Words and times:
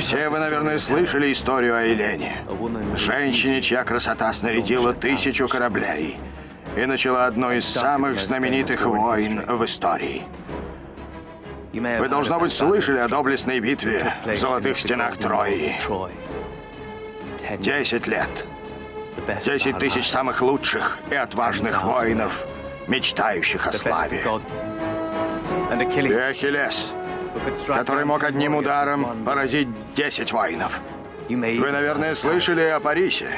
Все 0.00 0.28
вы, 0.28 0.38
наверное, 0.38 0.78
слышали 0.78 1.30
историю 1.32 1.76
о 1.76 1.82
Елене. 1.82 2.42
Женщине, 2.94 3.60
чья 3.60 3.84
красота 3.84 4.32
снарядила 4.32 4.94
тысячу 4.94 5.48
кораблей 5.48 6.16
и 6.76 6.86
начала 6.86 7.26
одну 7.26 7.52
из 7.52 7.66
самых 7.66 8.18
знаменитых 8.18 8.86
войн 8.86 9.44
в 9.46 9.64
истории. 9.64 10.24
Вы, 11.72 12.08
должно 12.08 12.40
быть, 12.40 12.52
слышали 12.52 12.98
о 12.98 13.08
доблестной 13.08 13.60
битве 13.60 14.14
в 14.24 14.36
золотых 14.36 14.78
стенах 14.78 15.16
Трои. 15.18 15.76
Десять 17.58 18.06
лет. 18.06 18.46
Десять 19.44 19.78
тысяч 19.78 20.08
самых 20.08 20.40
лучших 20.40 20.98
и 21.10 21.14
отважных 21.14 21.84
воинов, 21.84 22.46
мечтающих 22.86 23.66
о 23.66 23.72
славе. 23.72 24.24
И 25.70 26.12
Ахиллес, 26.12 26.94
который 27.66 28.04
мог 28.04 28.24
одним 28.24 28.56
ударом 28.56 29.24
поразить 29.24 29.68
десять 29.94 30.32
воинов. 30.32 30.80
Вы, 31.28 31.70
наверное, 31.70 32.14
слышали 32.14 32.62
о 32.62 32.80
Парисе, 32.80 33.28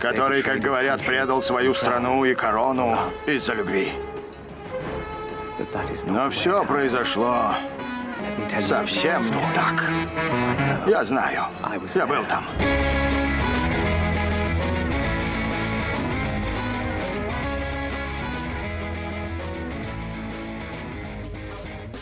который, 0.00 0.42
как 0.42 0.60
говорят, 0.60 1.02
предал 1.02 1.40
свою 1.40 1.72
страну 1.74 2.24
и 2.24 2.34
корону 2.34 2.98
из-за 3.26 3.54
любви. 3.54 3.92
Но 6.04 6.30
все 6.30 6.64
произошло 6.64 7.54
совсем 8.60 9.22
не 9.22 9.54
так. 9.54 9.84
Я 10.86 11.04
знаю. 11.04 11.44
Я 11.94 12.06
был 12.06 12.24
там. 12.24 12.44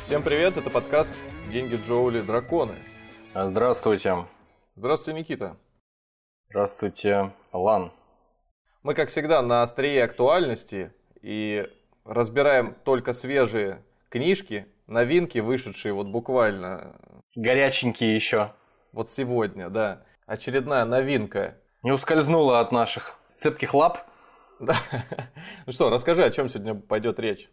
Всем 0.07 0.23
привет, 0.23 0.57
это 0.57 0.71
подкаст 0.71 1.13
«Деньги 1.51 1.75
Джоули. 1.85 2.21
Драконы». 2.21 2.77
Здравствуйте. 3.35 4.25
Здравствуйте, 4.77 5.19
Никита. 5.19 5.57
Здравствуйте, 6.49 7.33
Лан. 7.53 7.91
Мы, 8.85 8.95
как 8.95 9.09
всегда, 9.09 9.43
на 9.43 9.65
острие 9.65 10.05
актуальности 10.05 10.93
и 11.23 11.69
разбираем 12.05 12.77
только 12.85 13.15
свежие 13.15 13.83
книжки, 14.09 14.69
новинки, 14.87 15.41
вышедшие 15.41 15.93
вот 15.93 16.07
буквально... 16.07 16.95
Горяченькие 17.35 18.15
еще. 18.15 18.53
Вот 18.93 19.11
сегодня, 19.11 19.71
да. 19.71 20.05
Очередная 20.25 20.85
новинка. 20.85 21.57
Не 21.83 21.91
ускользнула 21.91 22.61
от 22.61 22.71
наших 22.71 23.19
цепких 23.37 23.75
лап. 23.75 24.07
Да. 24.61 24.75
Ну 25.67 25.73
что, 25.73 25.91
расскажи, 25.91 26.25
о 26.25 26.31
чем 26.31 26.49
сегодня 26.49 26.77
пойдет 26.77 27.19
речь. 27.19 27.51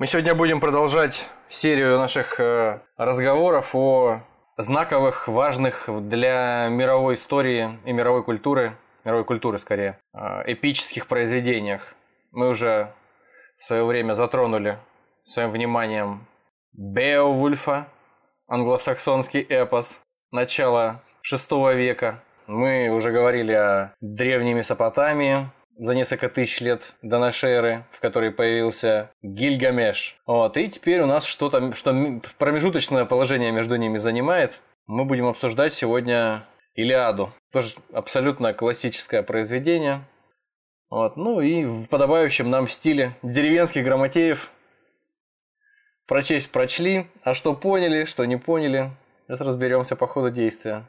Мы 0.00 0.06
сегодня 0.06 0.34
будем 0.34 0.60
продолжать 0.60 1.30
серию 1.50 1.98
наших 1.98 2.40
э, 2.40 2.80
разговоров 2.96 3.74
о 3.74 4.22
знаковых, 4.56 5.28
важных 5.28 5.90
для 6.08 6.68
мировой 6.70 7.16
истории 7.16 7.78
и 7.84 7.92
мировой 7.92 8.24
культуры, 8.24 8.78
мировой 9.04 9.26
культуры 9.26 9.58
скорее, 9.58 9.98
э, 10.14 10.52
эпических 10.54 11.06
произведениях. 11.06 11.92
Мы 12.30 12.48
уже 12.48 12.94
в 13.58 13.64
свое 13.64 13.84
время 13.84 14.14
затронули 14.14 14.78
своим 15.22 15.50
вниманием 15.50 16.26
Беовульфа, 16.72 17.86
англосаксонский 18.48 19.42
эпос 19.42 20.00
начала 20.30 21.02
VI 21.30 21.74
века. 21.74 22.24
Мы 22.46 22.88
уже 22.88 23.12
говорили 23.12 23.52
о 23.52 23.92
древней 24.00 24.54
Месопотамии, 24.54 25.50
за 25.80 25.94
несколько 25.94 26.28
тысяч 26.28 26.60
лет 26.60 26.92
до 27.00 27.18
нашей 27.18 27.52
эры, 27.52 27.86
в 27.90 28.00
которой 28.00 28.30
появился 28.30 29.10
Гильгамеш. 29.22 30.20
Вот, 30.26 30.58
и 30.58 30.68
теперь 30.68 31.00
у 31.00 31.06
нас 31.06 31.24
что-то, 31.24 31.74
что 31.74 32.20
промежуточное 32.38 33.06
положение 33.06 33.50
между 33.50 33.76
ними 33.76 33.96
занимает. 33.96 34.60
Мы 34.86 35.06
будем 35.06 35.26
обсуждать 35.26 35.72
сегодня 35.72 36.44
Илиаду. 36.74 37.32
Тоже 37.50 37.76
абсолютно 37.94 38.52
классическое 38.52 39.22
произведение. 39.22 40.02
Вот, 40.90 41.16
ну 41.16 41.40
и 41.40 41.64
в 41.64 41.88
подобающем 41.88 42.50
нам 42.50 42.68
стиле 42.68 43.16
деревенских 43.22 43.82
грамотеев 43.82 44.50
прочесть 46.06 46.52
прочли, 46.52 47.06
а 47.22 47.32
что 47.32 47.54
поняли, 47.54 48.04
что 48.04 48.26
не 48.26 48.36
поняли, 48.36 48.90
сейчас 49.26 49.40
разберемся 49.40 49.96
по 49.96 50.06
ходу 50.06 50.30
действия. 50.30 50.84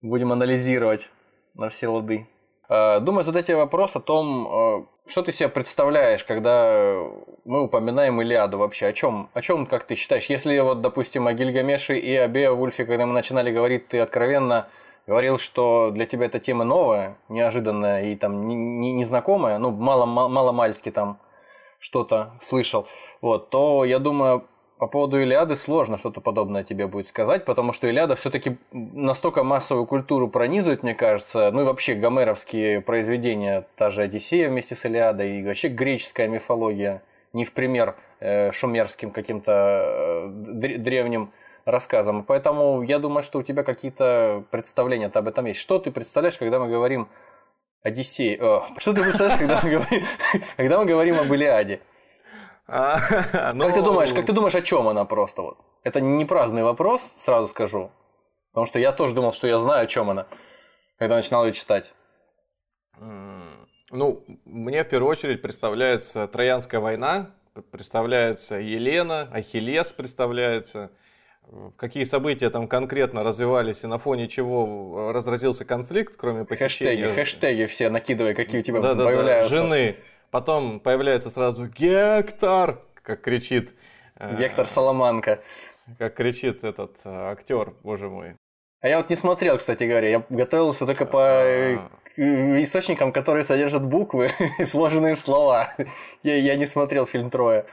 Будем 0.00 0.32
анализировать 0.32 1.10
на 1.54 1.68
все 1.68 1.88
лады. 1.88 2.26
А, 2.68 3.00
думаю, 3.00 3.24
задать 3.24 3.48
вопрос 3.50 3.96
о 3.96 4.00
том, 4.00 4.48
а, 4.48 4.86
что 5.06 5.22
ты 5.22 5.32
себе 5.32 5.48
представляешь, 5.48 6.24
когда 6.24 6.94
мы 7.44 7.62
упоминаем 7.62 8.20
Илиаду 8.20 8.58
вообще? 8.58 8.86
О 8.86 8.92
чем, 8.92 9.28
о 9.34 9.42
чем, 9.42 9.66
как 9.66 9.84
ты 9.84 9.94
считаешь? 9.94 10.26
Если 10.26 10.58
вот, 10.60 10.80
допустим, 10.80 11.26
о 11.26 11.32
Гильгамеше 11.32 11.98
и 11.98 12.14
о 12.16 12.28
Беовульфе, 12.28 12.84
когда 12.84 13.06
мы 13.06 13.12
начинали 13.12 13.52
говорить, 13.52 13.88
ты 13.88 13.98
откровенно 13.98 14.68
говорил, 15.06 15.38
что 15.38 15.90
для 15.90 16.06
тебя 16.06 16.26
эта 16.26 16.38
тема 16.38 16.64
новая, 16.64 17.16
неожиданная 17.28 18.12
и 18.12 18.16
там 18.16 18.46
незнакомая, 18.48 19.58
не, 19.58 19.64
не 19.64 19.70
ну, 19.70 19.76
мало, 19.76 20.06
мало 20.06 20.52
мальски 20.52 20.90
там 20.90 21.18
что-то 21.80 22.34
слышал, 22.40 22.86
вот, 23.20 23.50
то 23.50 23.84
я 23.84 23.98
думаю, 23.98 24.46
по 24.82 24.88
поводу 24.88 25.22
Илиады 25.22 25.54
сложно 25.54 25.96
что-то 25.96 26.20
подобное 26.20 26.64
тебе 26.64 26.88
будет 26.88 27.06
сказать, 27.06 27.44
потому 27.44 27.72
что 27.72 27.86
Илиада 27.86 28.16
все-таки 28.16 28.56
настолько 28.72 29.44
массовую 29.44 29.86
культуру 29.86 30.26
пронизывает, 30.26 30.82
мне 30.82 30.92
кажется, 30.92 31.52
ну 31.52 31.60
и 31.60 31.64
вообще 31.64 31.94
гомеровские 31.94 32.80
произведения, 32.80 33.64
та 33.76 33.90
же 33.90 34.02
Одиссея 34.02 34.48
вместе 34.48 34.74
с 34.74 34.84
Илиадой, 34.84 35.38
и 35.38 35.44
вообще 35.44 35.68
греческая 35.68 36.26
мифология, 36.26 37.00
не 37.32 37.44
в 37.44 37.52
пример 37.52 37.94
э, 38.18 38.50
шумерским 38.50 39.12
каким-то 39.12 39.52
э, 39.54 40.78
древним 40.78 41.30
рассказам. 41.64 42.24
Поэтому 42.24 42.82
я 42.82 42.98
думаю, 42.98 43.22
что 43.22 43.38
у 43.38 43.44
тебя 43.44 43.62
какие-то 43.62 44.42
представления 44.50 45.12
об 45.14 45.28
этом 45.28 45.46
есть. 45.46 45.60
Что 45.60 45.78
ты 45.78 45.92
представляешь, 45.92 46.38
когда 46.38 46.58
мы 46.58 46.66
говорим 46.66 47.06
Одиссей? 47.84 48.36
О, 48.42 48.66
что 48.78 48.92
ты 48.92 49.02
представляешь, 49.02 49.38
когда 49.38 49.60
мы 49.62 49.70
говорим, 49.70 50.04
когда 50.56 50.78
мы 50.80 50.86
говорим 50.86 51.20
об 51.20 51.32
Илиаде? 51.32 51.82
А, 52.66 52.98
ну... 53.54 53.64
Как 53.66 53.74
ты 53.74 53.82
думаешь, 53.82 54.12
как 54.12 54.26
ты 54.26 54.32
думаешь, 54.32 54.54
о 54.54 54.62
чем 54.62 54.88
она 54.88 55.04
просто 55.04 55.42
вот? 55.42 55.58
Это 55.82 56.00
не 56.00 56.24
праздный 56.24 56.62
вопрос, 56.62 57.02
сразу 57.16 57.48
скажу. 57.48 57.90
Потому 58.52 58.66
что 58.66 58.78
я 58.78 58.92
тоже 58.92 59.14
думал, 59.14 59.32
что 59.32 59.46
я 59.46 59.58
знаю, 59.58 59.84
о 59.84 59.86
чем 59.86 60.10
она, 60.10 60.26
когда 60.98 61.16
начинал 61.16 61.44
ее 61.46 61.52
читать. 61.52 61.94
Ну, 63.90 64.24
мне 64.44 64.84
в 64.84 64.88
первую 64.88 65.10
очередь 65.10 65.42
представляется 65.42 66.28
Троянская 66.28 66.80
война, 66.80 67.30
представляется 67.70 68.56
Елена, 68.56 69.28
Ахиллес 69.32 69.92
представляется– 69.92 70.90
какие 71.76 72.04
события 72.04 72.50
там 72.50 72.68
конкретно 72.68 73.22
развивались 73.22 73.84
и 73.84 73.86
на 73.86 73.98
фоне 73.98 74.28
чего 74.28 75.12
разразился 75.12 75.64
конфликт, 75.64 76.14
кроме 76.16 76.44
похищения. 76.44 77.08
Хэштеги, 77.08 77.14
хэштеги 77.14 77.66
все 77.66 77.90
накидывай, 77.90 78.34
какие 78.34 78.60
у 78.60 78.64
тебя 78.64 78.80
да, 78.80 78.94
появляются. 78.94 79.50
Да, 79.50 79.56
жены. 79.56 79.96
Потом 80.32 80.80
появляется 80.80 81.28
сразу 81.28 81.66
Гектор, 81.66 82.80
как 83.02 83.20
кричит... 83.20 83.74
Э, 84.16 84.34
Гектор 84.38 84.66
Соломанка. 84.66 85.42
Как 85.98 86.14
кричит 86.14 86.64
этот 86.64 86.96
э, 87.04 87.10
актер, 87.10 87.74
боже 87.82 88.08
мой. 88.08 88.36
А 88.80 88.88
я 88.88 88.96
вот 88.96 89.10
не 89.10 89.16
смотрел, 89.16 89.58
кстати 89.58 89.84
говоря, 89.84 90.08
я 90.08 90.24
готовился 90.30 90.86
только 90.86 91.04
по 91.04 91.20
а. 91.22 91.90
источникам, 92.16 93.12
которые 93.12 93.44
содержат 93.44 93.84
буквы 93.84 94.32
и 94.58 94.64
сложенные 94.64 95.16
слова. 95.16 95.74
Я, 96.22 96.36
я 96.36 96.56
не 96.56 96.66
смотрел 96.66 97.04
фильм 97.04 97.28
Троя. 97.28 97.66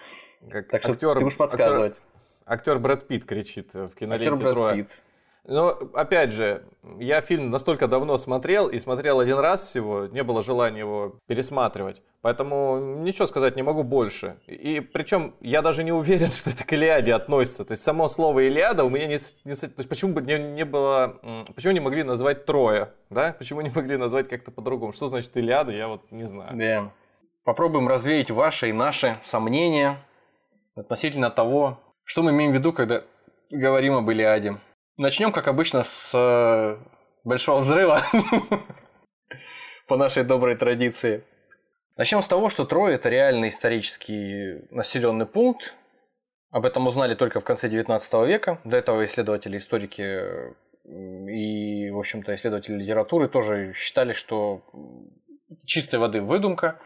Как 0.51 0.67
так 0.67 0.83
что 0.83 0.91
актер, 0.91 1.13
ты 1.13 1.21
будешь 1.21 1.37
подсказывать. 1.37 1.93
Актер, 2.45 2.73
Актер 2.73 2.79
Брэд 2.79 3.07
Питт 3.07 3.23
кричит 3.23 3.73
в 3.73 3.91
киноленте 3.91 4.31
Актер 4.31 4.35
Брэд 4.35 4.53
Троя. 4.53 4.75
Питт. 4.75 5.01
Но, 5.49 5.69
опять 5.95 6.31
же, 6.31 6.63
я 6.99 7.21
фильм 7.21 7.49
настолько 7.49 7.87
давно 7.87 8.19
смотрел 8.19 8.67
и 8.67 8.79
смотрел 8.79 9.19
один 9.19 9.39
раз 9.39 9.63
всего, 9.63 10.05
не 10.05 10.23
было 10.23 10.43
желания 10.43 10.79
его 10.79 11.15
пересматривать. 11.25 12.03
Поэтому 12.21 12.99
ничего 12.99 13.25
сказать 13.25 13.55
не 13.55 13.63
могу 13.63 13.83
больше. 13.83 14.37
И 14.45 14.79
причем 14.79 15.33
я 15.41 15.63
даже 15.63 15.83
не 15.83 15.91
уверен, 15.91 16.31
что 16.31 16.51
это 16.51 16.63
к 16.63 16.71
Илиаде 16.71 17.15
относится. 17.15 17.65
То 17.65 17.71
есть 17.71 17.81
само 17.81 18.09
слово 18.09 18.41
Илиада 18.47 18.83
у 18.83 18.89
меня 18.89 19.07
не... 19.07 19.17
не 19.43 19.55
то 19.55 19.73
есть 19.77 19.89
почему 19.89 20.13
бы 20.13 20.21
не, 20.21 20.37
не 20.37 20.65
было... 20.65 21.19
Почему 21.55 21.73
не 21.73 21.79
могли 21.79 22.03
назвать 22.03 22.45
Троя? 22.45 22.93
Да? 23.09 23.35
Почему 23.37 23.61
не 23.61 23.69
могли 23.69 23.97
назвать 23.97 24.29
как-то 24.29 24.51
по-другому? 24.51 24.93
Что 24.93 25.07
значит 25.07 25.35
Илиада, 25.35 25.71
я 25.71 25.87
вот 25.87 26.11
не 26.11 26.27
знаю. 26.27 26.51
Да. 26.53 26.91
Попробуем 27.43 27.87
развеять 27.87 28.29
ваши 28.29 28.69
и 28.69 28.73
наши 28.73 29.17
сомнения 29.23 29.97
относительно 30.75 31.31
того, 31.31 31.79
что 32.03 32.21
мы 32.21 32.29
имеем 32.29 32.51
в 32.51 32.53
виду, 32.53 32.71
когда 32.71 33.03
говорим 33.49 33.95
об 33.95 34.11
Илиаде? 34.11 34.59
Начнем, 34.99 35.31
как 35.31 35.47
обычно, 35.47 35.85
с 35.85 36.11
э, 36.13 36.77
большого 37.23 37.61
взрыва 37.61 38.03
по 39.87 39.95
нашей 39.95 40.25
доброй 40.25 40.57
традиции. 40.57 41.23
Начнем 41.95 42.21
с 42.21 42.27
того, 42.27 42.49
что 42.49 42.65
Трой 42.65 42.95
это 42.95 43.07
реальный 43.07 43.47
исторический 43.47 44.67
населенный 44.71 45.25
пункт. 45.25 45.73
Об 46.51 46.65
этом 46.65 46.85
узнали 46.85 47.15
только 47.15 47.39
в 47.39 47.45
конце 47.45 47.69
19 47.69 48.13
века. 48.27 48.59
До 48.65 48.75
этого 48.75 49.05
исследователи, 49.05 49.57
историки 49.57 50.53
и, 50.83 51.89
в 51.91 51.97
общем-то, 51.97 52.35
исследователи 52.35 52.75
литературы 52.75 53.29
тоже 53.29 53.71
считали, 53.71 54.11
что 54.11 54.65
чистой 55.63 56.01
воды 56.01 56.21
выдумка. 56.21 56.77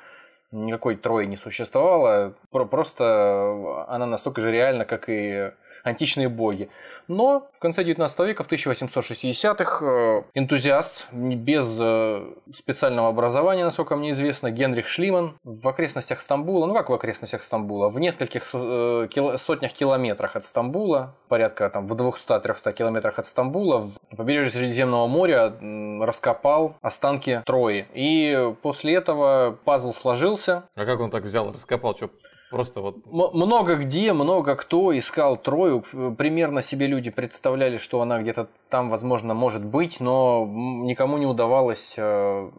Никакой 0.53 0.95
Трои 0.95 1.25
не 1.25 1.37
существовало, 1.37 2.33
просто 2.51 3.85
она 3.87 4.05
настолько 4.05 4.41
же 4.41 4.51
реальна, 4.51 4.85
как 4.85 5.09
и 5.09 5.51
античные 5.83 6.29
боги. 6.29 6.69
Но 7.07 7.49
в 7.53 7.59
конце 7.59 7.83
19 7.83 8.19
века, 8.19 8.43
в 8.43 8.51
1860-х, 8.51 9.85
э, 9.85 10.23
энтузиаст 10.33 11.07
без 11.11 11.77
э, 11.79 12.25
специального 12.55 13.09
образования, 13.09 13.65
насколько 13.65 13.95
мне 13.95 14.11
известно, 14.11 14.49
Генрих 14.51 14.87
Шлиман 14.87 15.37
в 15.43 15.67
окрестностях 15.67 16.21
Стамбула, 16.21 16.65
ну 16.65 16.73
как 16.73 16.89
в 16.89 16.93
окрестностях 16.93 17.43
Стамбула, 17.43 17.89
в 17.89 17.99
нескольких 17.99 18.43
э, 18.53 19.07
сотнях 19.37 19.73
километрах 19.73 20.37
от 20.37 20.45
Стамбула, 20.45 21.15
порядка 21.27 21.69
там 21.69 21.87
в 21.87 21.93
200-300 21.93 22.71
километрах 22.73 23.19
от 23.19 23.27
Стамбула, 23.27 23.79
в 23.79 24.15
побережье 24.15 24.51
Средиземного 24.51 25.07
моря 25.07 25.53
раскопал 25.99 26.75
останки 26.81 27.41
Трои. 27.45 27.87
И 27.93 28.53
после 28.61 28.95
этого 28.95 29.57
пазл 29.65 29.93
сложился. 29.93 30.42
А 30.47 30.85
как 30.85 30.99
он 30.99 31.09
так 31.11 31.23
взял, 31.23 31.51
раскопал? 31.51 31.95
Что, 31.95 32.09
Просто 32.53 32.81
вот... 32.81 32.97
Много 33.07 33.77
где, 33.77 34.13
много 34.13 34.55
кто 34.55 34.95
искал 34.95 35.37
Трою. 35.37 35.81
Примерно 36.15 36.61
себе 36.61 36.85
люди 36.85 37.09
представляли, 37.09 37.77
что 37.79 37.99
она 37.99 38.21
где-то 38.21 38.47
там, 38.69 38.91
возможно, 38.91 39.33
может 39.33 39.65
быть, 39.65 39.99
но 39.99 40.45
никому 40.45 41.17
не 41.17 41.25
удавалось 41.25 41.95
э, 41.97 42.51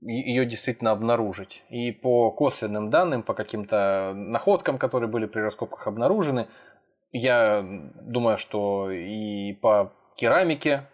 ее 0.00 0.46
действительно 0.46 0.92
обнаружить. 0.92 1.62
И 1.68 1.92
по 1.92 2.30
косвенным 2.30 2.88
данным, 2.88 3.22
по 3.22 3.34
каким-то 3.34 4.12
находкам, 4.14 4.78
которые 4.78 5.10
были 5.10 5.26
при 5.26 5.40
раскопках 5.40 5.86
обнаружены, 5.86 6.48
я 7.12 7.62
думаю, 8.00 8.38
что 8.38 8.90
и 8.90 9.52
по 9.52 9.92
керамике, 10.16 10.88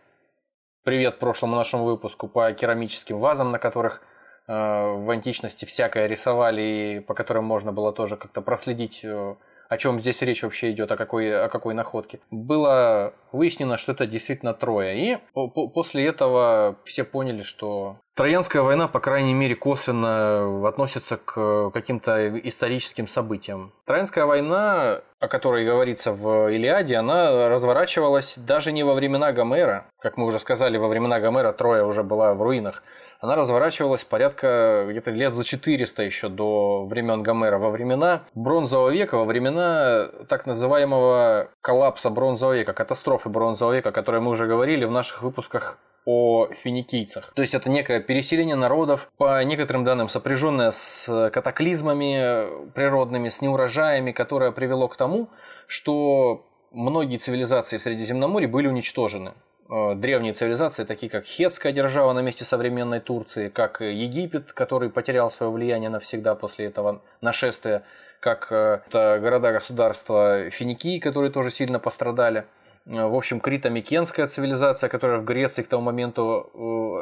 привет 0.82 1.20
прошлому 1.20 1.54
нашему 1.54 1.84
выпуску, 1.84 2.26
по 2.26 2.52
керамическим 2.52 3.20
вазам, 3.20 3.52
на 3.52 3.60
которых 3.60 4.02
в 4.52 5.10
античности 5.10 5.64
всякое 5.64 6.06
рисовали, 6.06 6.62
и 6.62 7.00
по 7.00 7.14
которым 7.14 7.44
можно 7.44 7.72
было 7.72 7.92
тоже 7.92 8.16
как-то 8.16 8.42
проследить, 8.42 9.00
э, 9.04 9.36
о 9.68 9.78
чем 9.78 9.98
здесь 9.98 10.20
речь 10.22 10.42
вообще 10.42 10.70
идет, 10.72 10.92
о 10.92 10.96
какой, 10.96 11.44
о 11.44 11.48
какой 11.48 11.74
находке. 11.74 12.20
Было 12.30 13.14
выяснено, 13.32 13.78
что 13.78 13.92
это 13.92 14.06
действительно 14.06 14.54
Троя. 14.54 14.94
И 14.94 15.18
после 15.32 16.06
этого 16.06 16.78
все 16.84 17.04
поняли, 17.04 17.42
что 17.42 17.98
Троянская 18.16 18.62
война, 18.62 18.86
по 18.86 19.00
крайней 19.00 19.34
мере, 19.34 19.56
косвенно 19.56 20.68
относится 20.68 21.16
к 21.16 21.70
каким-то 21.72 22.38
историческим 22.48 23.08
событиям. 23.08 23.72
Троянская 23.86 24.24
война, 24.24 25.00
о 25.18 25.26
которой 25.26 25.66
говорится 25.66 26.12
в 26.12 26.48
Илиаде, 26.48 26.94
она 26.94 27.48
разворачивалась 27.48 28.34
даже 28.36 28.70
не 28.70 28.84
во 28.84 28.94
времена 28.94 29.32
Гомера. 29.32 29.86
Как 29.98 30.16
мы 30.16 30.26
уже 30.26 30.38
сказали, 30.38 30.76
во 30.76 30.86
времена 30.86 31.18
Гомера 31.18 31.52
Троя 31.52 31.84
уже 31.84 32.04
была 32.04 32.34
в 32.34 32.42
руинах 32.42 32.84
она 33.24 33.36
разворачивалась 33.36 34.04
порядка 34.04 34.84
где-то 34.86 35.10
лет 35.10 35.32
за 35.32 35.44
400 35.44 36.02
еще 36.02 36.28
до 36.28 36.84
времен 36.84 37.22
Гомера, 37.22 37.56
во 37.56 37.70
времена 37.70 38.24
бронзового 38.34 38.90
века, 38.90 39.16
во 39.16 39.24
времена 39.24 40.10
так 40.28 40.44
называемого 40.44 41.48
коллапса 41.62 42.10
бронзового 42.10 42.54
века, 42.54 42.74
катастрофы 42.74 43.30
бронзового 43.30 43.72
века, 43.72 43.88
о 43.88 43.92
которой 43.92 44.20
мы 44.20 44.30
уже 44.30 44.46
говорили 44.46 44.84
в 44.84 44.90
наших 44.90 45.22
выпусках 45.22 45.78
о 46.04 46.48
финикийцах. 46.52 47.32
То 47.34 47.42
есть 47.42 47.54
это 47.54 47.70
некое 47.70 48.00
переселение 48.00 48.56
народов, 48.56 49.10
по 49.16 49.42
некоторым 49.42 49.84
данным 49.84 50.08
сопряженное 50.08 50.70
с 50.70 51.30
катаклизмами 51.32 52.70
природными, 52.72 53.28
с 53.28 53.40
неурожаями, 53.40 54.12
которое 54.12 54.52
привело 54.52 54.88
к 54.88 54.96
тому, 54.96 55.28
что 55.66 56.46
многие 56.72 57.16
цивилизации 57.16 57.78
в 57.78 57.82
Средиземноморье 57.82 58.48
были 58.48 58.66
уничтожены. 58.66 59.32
Э, 59.70 59.94
древние 59.94 60.34
цивилизации, 60.34 60.84
такие 60.84 61.10
как 61.10 61.24
Хетская 61.24 61.72
держава 61.72 62.12
на 62.12 62.20
месте 62.20 62.44
современной 62.44 63.00
Турции, 63.00 63.48
как 63.48 63.80
Египет, 63.80 64.52
который 64.52 64.90
потерял 64.90 65.30
свое 65.30 65.50
влияние 65.50 65.90
навсегда 65.90 66.34
после 66.34 66.66
этого 66.66 67.00
нашествия, 67.20 67.82
как 68.20 68.48
э, 68.50 68.80
города-государства 68.92 70.50
Финикии, 70.50 70.98
которые 70.98 71.30
тоже 71.30 71.50
сильно 71.50 71.78
пострадали. 71.78 72.44
Э, 72.86 73.06
в 73.06 73.14
общем, 73.14 73.40
Крито-Микенская 73.40 74.26
цивилизация, 74.26 74.88
которая 74.88 75.18
в 75.18 75.24
Греции 75.24 75.62
к 75.62 75.68
тому 75.68 75.82
моменту 75.82 76.50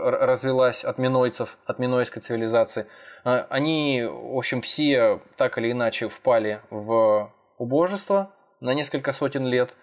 развелась 0.05 0.85
от 0.85 0.99
минойцев, 0.99 1.57
от 1.67 1.79
минойской 1.79 2.23
цивилизации. 2.23 2.87
Они, 3.25 4.03
в 4.05 4.37
общем, 4.37 4.61
все 4.63 5.21
так 5.37 5.59
или 5.59 5.73
иначе 5.73 6.09
впали 6.09 6.61
в 6.71 7.33
убожество 7.59 8.31
на 8.61 8.75
несколько 8.75 9.13
сотен 9.13 9.47
лет. 9.47 9.75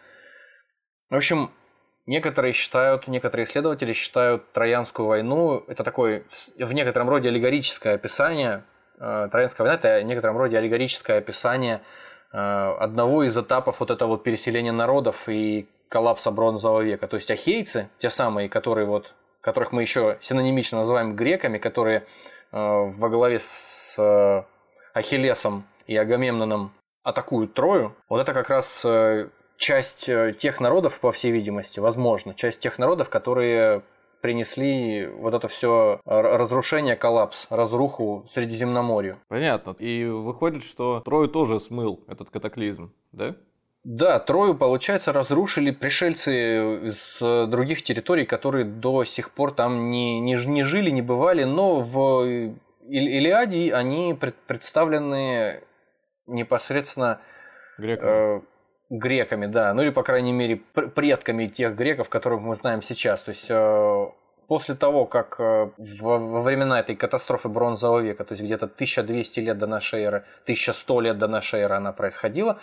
В 1.09 1.15
общем, 1.15 1.51
Некоторые 2.09 2.53
считают, 2.53 3.07
некоторые 3.07 3.45
исследователи 3.45 3.93
считают 3.93 4.51
Троянскую 4.51 5.05
войну, 5.05 5.63
это 5.67 5.83
такое 5.83 6.23
в 6.57 6.73
некотором 6.73 7.07
роде 7.07 7.29
аллегорическое 7.29 7.93
описание, 7.93 8.63
э, 8.99 9.29
Троянская 9.31 9.67
война 9.67 9.79
это 9.79 10.03
в 10.03 10.07
некотором 10.07 10.35
роде 10.35 10.57
аллегорическое 10.57 11.19
описание 11.19 11.81
э, 12.33 12.37
одного 12.37 13.25
из 13.25 13.37
этапов 13.37 13.79
вот 13.79 13.91
этого 13.91 14.09
вот 14.09 14.23
переселения 14.23 14.71
народов 14.71 15.29
и 15.29 15.69
коллапса 15.89 16.31
бронзового 16.31 16.81
века. 16.81 17.07
То 17.07 17.18
есть 17.18 17.30
ахейцы, 17.30 17.89
те 18.00 18.09
самые, 18.09 18.47
которые 18.47 18.88
вот, 18.88 19.13
которых 19.41 19.71
мы 19.71 19.81
еще 19.81 20.18
синонимично 20.21 20.80
называем 20.80 21.15
греками, 21.15 21.57
которые 21.57 22.00
э, 22.00 22.03
во 22.51 23.09
главе 23.09 23.39
с 23.39 24.45
Ахиллесом 24.94 25.65
и 25.88 25.97
Агамемноном 25.97 26.71
атакуют 27.03 27.53
Трою, 27.53 27.95
вот 28.07 28.21
это 28.21 28.33
как 28.33 28.50
раз 28.50 28.86
часть 29.59 30.07
э, 30.09 30.33
тех 30.39 30.59
народов, 30.59 31.00
по 31.00 31.12
всей 31.12 31.31
видимости, 31.31 31.80
возможно, 31.80 32.33
часть 32.33 32.59
тех 32.62 32.80
народов, 32.80 33.09
которые 33.09 33.83
принесли 34.21 35.07
вот 35.07 35.33
это 35.33 35.47
все 35.47 36.01
разрушение, 36.06 36.95
коллапс, 36.95 37.47
разруху 37.50 38.25
Средиземноморью. 38.27 39.19
Понятно. 39.30 39.75
И 39.80 40.06
выходит, 40.06 40.63
что 40.63 41.00
Трою 41.01 41.30
тоже 41.30 41.59
смыл 41.59 42.03
этот 42.07 42.30
катаклизм, 42.30 42.94
да? 43.12 43.35
Да, 43.83 44.19
Трою, 44.19 44.55
получается, 44.55 45.13
разрушили 45.13 45.71
пришельцы 45.71 46.93
с 46.99 47.47
других 47.47 47.83
территорий, 47.83 48.25
которые 48.25 48.65
до 48.65 49.05
сих 49.05 49.31
пор 49.31 49.53
там 49.53 49.89
не, 49.89 50.19
не, 50.19 50.35
не 50.35 50.63
жили, 50.63 50.89
не 50.89 51.01
бывали, 51.01 51.45
но 51.45 51.79
в 51.79 52.53
Илиаде 52.87 53.73
они 53.73 54.17
представлены 54.47 55.63
непосредственно 56.27 57.21
Греками. 57.79 58.11
Э, 58.11 58.41
греками, 58.89 59.45
да, 59.45 59.73
ну 59.73 59.83
или, 59.83 59.91
по 59.91 60.03
крайней 60.03 60.33
мере, 60.33 60.57
предками 60.57 61.47
тех 61.47 61.75
греков, 61.75 62.09
которых 62.09 62.41
мы 62.41 62.55
знаем 62.55 62.81
сейчас. 62.81 63.23
То 63.23 63.29
есть 63.29 63.47
э, 63.49 64.07
после 64.47 64.75
того, 64.75 65.05
как 65.05 65.39
э, 65.39 65.69
во 66.01 66.41
времена 66.41 66.79
этой 66.79 66.95
катастрофы 66.95 67.49
бронзового 67.49 67.99
века, 67.99 68.23
то 68.25 68.33
есть 68.33 68.43
где-то 68.43 68.65
1200 68.65 69.39
лет 69.39 69.57
до 69.57 69.67
нашей 69.67 70.01
эры, 70.01 70.25
1100 70.43 71.01
лет 71.01 71.17
до 71.17 71.27
нашей 71.27 71.61
эры 71.61 71.75
она 71.75 71.93
происходила, 71.93 72.59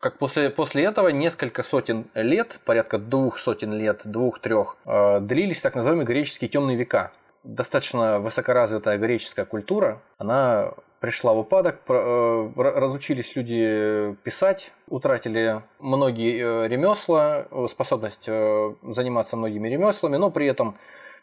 как 0.00 0.18
после, 0.18 0.50
после 0.50 0.84
этого 0.84 1.08
несколько 1.08 1.62
сотен 1.62 2.06
лет, 2.14 2.60
порядка 2.64 2.98
двух 2.98 3.38
сотен 3.38 3.72
лет, 3.72 4.02
двух-трех, 4.04 4.76
э, 4.84 5.20
длились 5.20 5.60
так 5.60 5.74
называемые 5.74 6.06
греческие 6.06 6.48
темные 6.48 6.76
века. 6.76 7.12
Достаточно 7.44 8.18
высокоразвитая 8.20 8.98
греческая 8.98 9.44
культура, 9.44 10.02
она 10.18 10.72
пришла 11.00 11.32
в 11.32 11.38
упадок, 11.38 11.80
э, 11.88 12.50
разучились 12.56 13.36
люди 13.36 14.16
писать, 14.24 14.72
утратили 14.88 15.62
многие 15.78 16.38
э, 16.38 16.68
ремесла, 16.68 17.46
способность 17.68 18.28
э, 18.28 18.74
заниматься 18.82 19.36
многими 19.36 19.68
ремеслами, 19.68 20.16
но 20.16 20.30
при 20.30 20.46
этом 20.46 20.76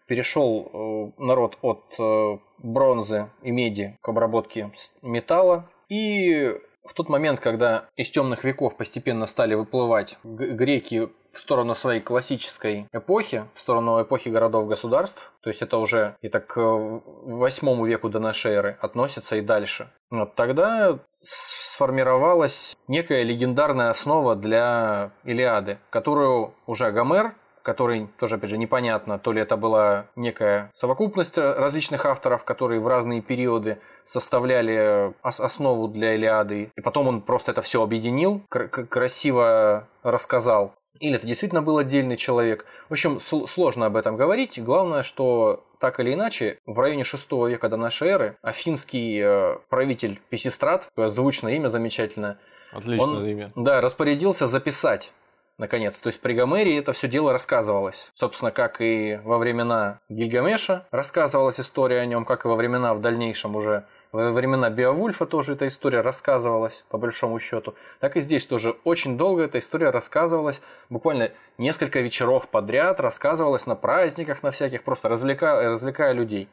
перешел 0.07 1.13
народ 1.17 1.57
от 1.63 2.29
бронзы 2.59 3.27
и 3.41 3.49
меди 3.49 3.97
к 4.01 4.09
обработке 4.09 4.71
металла. 5.01 5.67
И 5.89 6.55
в 6.85 6.93
тот 6.93 7.09
момент, 7.09 7.39
когда 7.39 7.85
из 7.95 8.09
темных 8.11 8.43
веков 8.43 8.77
постепенно 8.77 9.25
стали 9.25 9.55
выплывать 9.55 10.17
греки 10.23 11.09
в 11.31 11.37
сторону 11.37 11.75
своей 11.75 11.99
классической 11.99 12.87
эпохи, 12.93 13.45
в 13.53 13.59
сторону 13.59 14.01
эпохи 14.01 14.29
городов-государств, 14.29 15.33
то 15.41 15.49
есть 15.49 15.61
это 15.61 15.77
уже 15.77 16.15
и 16.21 16.29
так 16.29 16.47
к 16.47 16.59
восьмому 16.61 17.85
веку 17.85 18.09
до 18.09 18.19
нашей 18.19 18.53
эры 18.53 18.77
относится 18.79 19.35
и 19.35 19.41
дальше. 19.41 19.89
Вот 20.11 20.35
тогда 20.35 20.99
сформировалась 21.21 22.77
некая 22.87 23.23
легендарная 23.23 23.89
основа 23.89 24.35
для 24.35 25.11
Илиады, 25.25 25.79
которую 25.89 26.53
уже 26.67 26.89
Гомер 26.91 27.35
который 27.65 28.07
тоже, 28.19 28.35
опять 28.35 28.51
же, 28.51 28.59
непонятно, 28.59 29.17
то 29.17 29.31
ли 29.31 29.41
это 29.41 29.57
была 29.57 30.05
некая 30.15 30.69
совокупность 30.73 31.37
различных 31.37 32.05
авторов, 32.05 32.45
которые 32.45 32.79
в 32.79 32.87
разные 32.87 33.21
периоды 33.21 33.79
составляли 34.03 35.13
основу 35.23 35.87
для 35.87 36.13
Илиады, 36.13 36.71
и 36.75 36.81
потом 36.81 37.07
он 37.07 37.21
просто 37.21 37.51
это 37.51 37.63
все 37.63 37.81
объединил, 37.81 38.41
красиво 38.49 39.87
рассказал. 40.03 40.75
Или 40.99 41.15
это 41.15 41.27
действительно 41.27 41.61
был 41.61 41.79
отдельный 41.79 42.17
человек. 42.17 42.65
В 42.87 42.93
общем, 42.93 43.19
сложно 43.19 43.87
об 43.87 43.97
этом 43.97 44.15
говорить. 44.15 44.63
Главное, 44.63 45.03
что 45.03 45.65
так 45.79 45.99
или 45.99 46.13
иначе, 46.13 46.59
в 46.65 46.79
районе 46.79 47.03
6 47.03 47.31
века 47.49 47.67
до 47.67 47.77
нашей 47.77 48.09
эры 48.09 48.37
афинский 48.41 49.19
э, 49.21 49.57
правитель 49.69 50.21
Песистрат, 50.29 50.87
звучное 50.95 51.55
имя 51.55 51.67
замечательное, 51.67 52.37
Отличное 52.71 53.07
он, 53.07 53.25
имя. 53.25 53.51
Да, 53.55 53.81
распорядился 53.81 54.47
записать 54.47 55.11
наконец. 55.57 55.99
То 55.99 56.07
есть 56.07 56.19
при 56.19 56.33
Гомере 56.33 56.77
это 56.77 56.93
все 56.93 57.07
дело 57.07 57.31
рассказывалось. 57.31 58.11
Собственно, 58.13 58.51
как 58.51 58.81
и 58.81 59.19
во 59.23 59.37
времена 59.37 59.99
Гильгамеша 60.09 60.87
рассказывалась 60.91 61.59
история 61.59 61.99
о 61.99 62.05
нем, 62.05 62.25
как 62.25 62.45
и 62.45 62.47
во 62.47 62.55
времена 62.55 62.93
в 62.93 63.01
дальнейшем 63.01 63.55
уже 63.55 63.85
Во 64.11 64.31
времена 64.31 64.69
Беовульфа 64.69 65.25
тоже 65.25 65.53
эта 65.53 65.67
история 65.67 66.01
рассказывалась, 66.01 66.85
по 66.89 66.97
большому 66.97 67.39
счету. 67.39 67.75
Так 67.99 68.15
и 68.15 68.21
здесь 68.21 68.45
тоже 68.45 68.77
очень 68.85 69.17
долго 69.17 69.43
эта 69.43 69.59
история 69.59 69.89
рассказывалась, 69.89 70.61
буквально 70.89 71.31
несколько 71.57 71.99
вечеров 71.99 72.47
подряд 72.47 72.99
рассказывалась 72.99 73.65
на 73.65 73.75
праздниках, 73.75 74.41
на 74.43 74.51
всяких, 74.51 74.83
просто 74.83 75.09
развлекая, 75.09 75.69
развлекая 75.69 76.13
людей. 76.13 76.47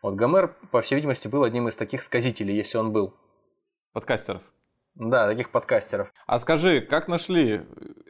Вот 0.00 0.14
Гомер, 0.14 0.54
по 0.70 0.80
всей 0.80 0.96
видимости, 0.96 1.28
был 1.28 1.42
одним 1.44 1.68
из 1.68 1.76
таких 1.76 2.02
сказителей, 2.02 2.54
если 2.54 2.78
он 2.78 2.92
был. 2.92 3.14
Подкастеров. 3.92 4.42
Да, 4.94 5.26
таких 5.26 5.50
подкастеров. 5.50 6.12
А 6.26 6.38
скажи, 6.38 6.80
как 6.80 7.08
нашли 7.08 7.62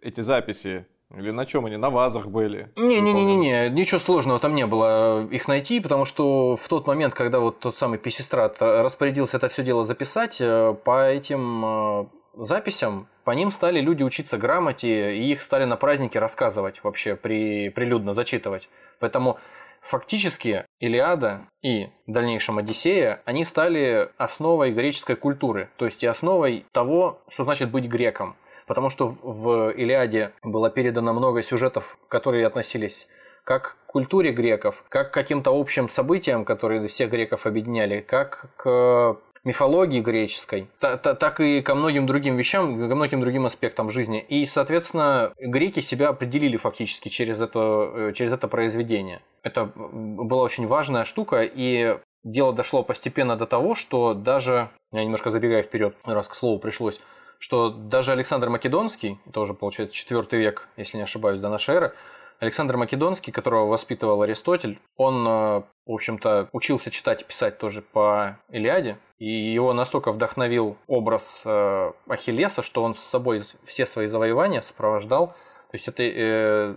эти 0.03 0.21
записи? 0.21 0.87
Или 1.17 1.31
на 1.31 1.45
чем 1.45 1.67
они? 1.67 1.77
На 1.77 1.91
вазах 1.91 2.29
были? 2.29 2.73
Не-не-не-не, 2.77 3.69
ничего 3.69 4.01
сложного 4.01 4.41
там 4.41 4.55
не 4.55 4.67
было 4.67 5.27
их 5.27 5.47
найти, 5.47 5.81
потому 5.81 6.07
что 6.07 6.57
в 6.57 6.69
тот 6.69 6.87
момент, 6.87 7.15
когда 7.15 7.39
вот 7.39 7.61
тот 7.61 7.77
самый 7.77 7.99
Писистрат 7.99 8.57
распорядился 8.61 9.37
это 9.37 9.49
все 9.49 9.63
дело 9.63 9.85
записать, 9.85 10.39
э, 10.41 10.75
по 10.85 11.07
этим 11.11 11.65
э, 11.65 12.05
записям, 12.35 13.09
по 13.25 13.33
ним 13.33 13.53
стали 13.53 13.81
люди 13.81 14.03
учиться 14.03 14.39
грамоте, 14.39 15.15
и 15.15 15.31
их 15.31 15.43
стали 15.43 15.65
на 15.65 15.77
празднике 15.77 16.19
рассказывать 16.19 16.83
вообще, 16.83 17.15
при, 17.15 17.69
прилюдно 17.69 18.15
зачитывать. 18.15 18.71
Поэтому 18.99 19.39
фактически 19.83 20.65
Илиада 20.81 21.49
и 21.61 21.89
в 22.07 22.13
дальнейшем 22.13 22.59
Одиссея, 22.59 23.21
они 23.25 23.45
стали 23.45 24.09
основой 24.17 24.73
греческой 24.73 25.17
культуры, 25.17 25.69
то 25.77 25.85
есть 25.85 26.03
и 26.03 26.07
основой 26.07 26.65
того, 26.73 27.21
что 27.29 27.45
значит 27.45 27.71
быть 27.71 27.85
греком. 27.87 28.37
Потому 28.67 28.91
что 28.91 29.09
в 29.23 29.71
Илиаде 29.71 30.33
было 30.43 30.71
передано 30.71 31.13
много 31.13 31.43
сюжетов, 31.43 31.99
которые 32.09 32.47
относились 32.47 33.09
как 33.45 33.77
к 33.87 33.93
культуре 33.93 34.31
греков, 34.31 34.85
как 34.89 35.11
к 35.11 35.15
каким-то 35.15 35.51
общим 35.51 35.89
событиям, 35.89 36.45
которые 36.45 36.87
всех 36.87 37.11
греков 37.11 37.45
объединяли, 37.45 38.01
как 38.01 38.47
к 38.57 39.19
мифологии 39.45 40.01
греческой, 40.01 40.69
так 40.79 41.41
и 41.41 41.63
ко 41.63 41.75
многим 41.75 42.07
другим 42.07 42.37
вещам, 42.37 42.89
ко 42.89 42.95
многим 42.95 43.21
другим 43.21 43.47
аспектам 43.47 43.91
жизни. 43.91 44.21
И, 44.21 44.47
соответственно, 44.47 45.33
греки 45.39 45.81
себя 45.81 46.11
определили 46.11 46.57
фактически 46.57 47.09
через 47.09 47.41
это, 47.41 47.91
э, 47.95 48.13
через 48.15 48.33
это 48.33 48.47
произведение. 48.47 49.21
Это 49.43 49.65
была 49.75 50.43
очень 50.45 50.67
важная 50.67 51.05
штука, 51.05 51.43
и 51.43 51.99
дело 52.23 52.53
дошло 52.53 52.85
постепенно 52.85 53.37
до 53.37 53.47
того, 53.47 53.75
что 53.75 54.15
даже, 54.15 54.71
я 54.93 55.05
немножко 55.05 55.31
забегаю 55.31 55.65
вперед, 55.65 55.97
раз 56.05 56.29
к 56.29 56.35
слову 56.35 56.61
пришлось, 56.61 57.01
что 57.39 57.71
даже 57.71 58.13
Александр 58.13 58.49
Македонский, 58.49 59.19
тоже 59.33 59.55
получается 59.55 59.97
четвертый 59.97 60.39
век, 60.39 60.69
если 60.77 60.99
не 60.99 61.03
ошибаюсь, 61.03 61.41
до 61.41 61.49
нашей 61.49 61.75
эры, 61.75 61.93
Александр 62.41 62.77
Македонский, 62.77 63.33
которого 63.33 63.67
воспитывал 63.67 64.23
Аристотель, 64.23 64.81
он, 64.97 65.27
э, 65.27 65.63
в 65.87 65.93
общем-то, 65.93 66.49
учился 66.53 66.91
читать 66.91 67.23
и 67.23 67.25
писать 67.25 67.59
тоже 67.59 67.83
по 67.83 68.39
Илиаде, 68.51 68.99
и 69.19 69.31
его 69.31 69.73
настолько 69.73 70.13
вдохновил 70.13 70.77
образ 70.87 71.43
э, 71.45 71.93
Ахиллеса, 72.09 72.63
что 72.63 72.83
он 72.83 72.95
с 72.95 73.01
собой 73.01 73.43
все 73.65 73.87
свои 73.87 74.07
завоевания 74.07 74.61
сопровождал 74.61 75.35
то 75.73 75.77
есть 75.77 75.89
это 75.89 76.03
э, 76.03 76.75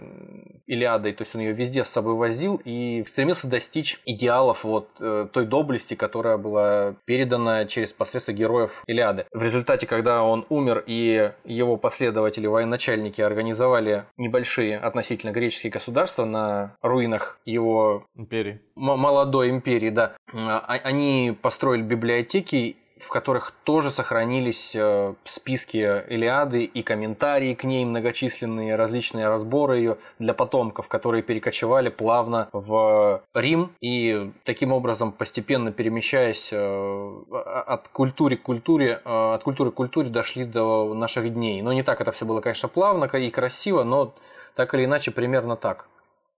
Илиадой, 0.67 1.11
то 1.11 1.23
есть 1.23 1.35
он 1.35 1.41
ее 1.41 1.51
везде 1.51 1.83
с 1.83 1.89
собой 1.89 2.15
возил 2.15 2.61
и 2.63 3.03
стремился 3.05 3.45
достичь 3.45 3.99
идеалов 4.05 4.63
вот 4.63 4.87
э, 5.01 5.27
той 5.33 5.45
доблести, 5.45 5.95
которая 5.95 6.37
была 6.37 6.95
передана 7.03 7.65
через 7.65 7.91
посредство 7.91 8.31
героев 8.31 8.83
Илиады. 8.87 9.25
В 9.33 9.43
результате, 9.43 9.85
когда 9.85 10.23
он 10.23 10.45
умер 10.47 10.85
и 10.87 11.33
его 11.43 11.75
последователи, 11.75 12.47
военачальники 12.47 13.19
организовали 13.19 14.05
небольшие 14.15 14.77
относительно 14.77 15.31
греческие 15.31 15.71
государства 15.71 16.23
на 16.23 16.77
руинах 16.81 17.37
его 17.43 18.05
империи. 18.15 18.61
молодой 18.75 19.49
империи, 19.49 19.89
да, 19.89 20.15
а, 20.33 20.59
они 20.85 21.37
построили 21.41 21.81
библиотеки 21.81 22.77
в 22.97 23.09
которых 23.09 23.51
тоже 23.63 23.91
сохранились 23.91 24.73
э, 24.73 25.13
списки 25.25 25.77
Илиады 26.07 26.63
и 26.63 26.81
комментарии 26.81 27.53
к 27.53 27.65
ней, 27.65 27.83
многочисленные 27.83 28.75
различные 28.75 29.27
разборы 29.27 29.77
ее 29.77 29.97
для 30.17 30.33
потомков, 30.33 30.87
которые 30.87 31.21
перекочевали 31.21 31.89
плавно 31.89 32.47
в 32.53 33.21
Рим 33.33 33.71
и 33.81 34.31
таким 34.45 34.71
образом 34.71 35.11
постепенно 35.11 35.73
перемещаясь 35.73 36.49
э, 36.53 37.23
от 37.67 37.89
культуры 37.89 38.37
к 38.37 38.43
культуре, 38.43 39.01
э, 39.03 39.33
от 39.33 39.43
культуры 39.43 39.71
к 39.71 39.75
культуре 39.75 40.09
дошли 40.09 40.45
до 40.45 40.93
наших 40.93 41.33
дней. 41.33 41.61
Но 41.61 41.73
не 41.73 41.83
так 41.83 41.99
это 41.99 42.13
все 42.13 42.25
было, 42.25 42.39
конечно, 42.39 42.69
плавно 42.69 43.05
и 43.05 43.29
красиво, 43.29 43.83
но 43.83 44.13
так 44.55 44.73
или 44.73 44.85
иначе 44.85 45.11
примерно 45.11 45.57
так. 45.57 45.87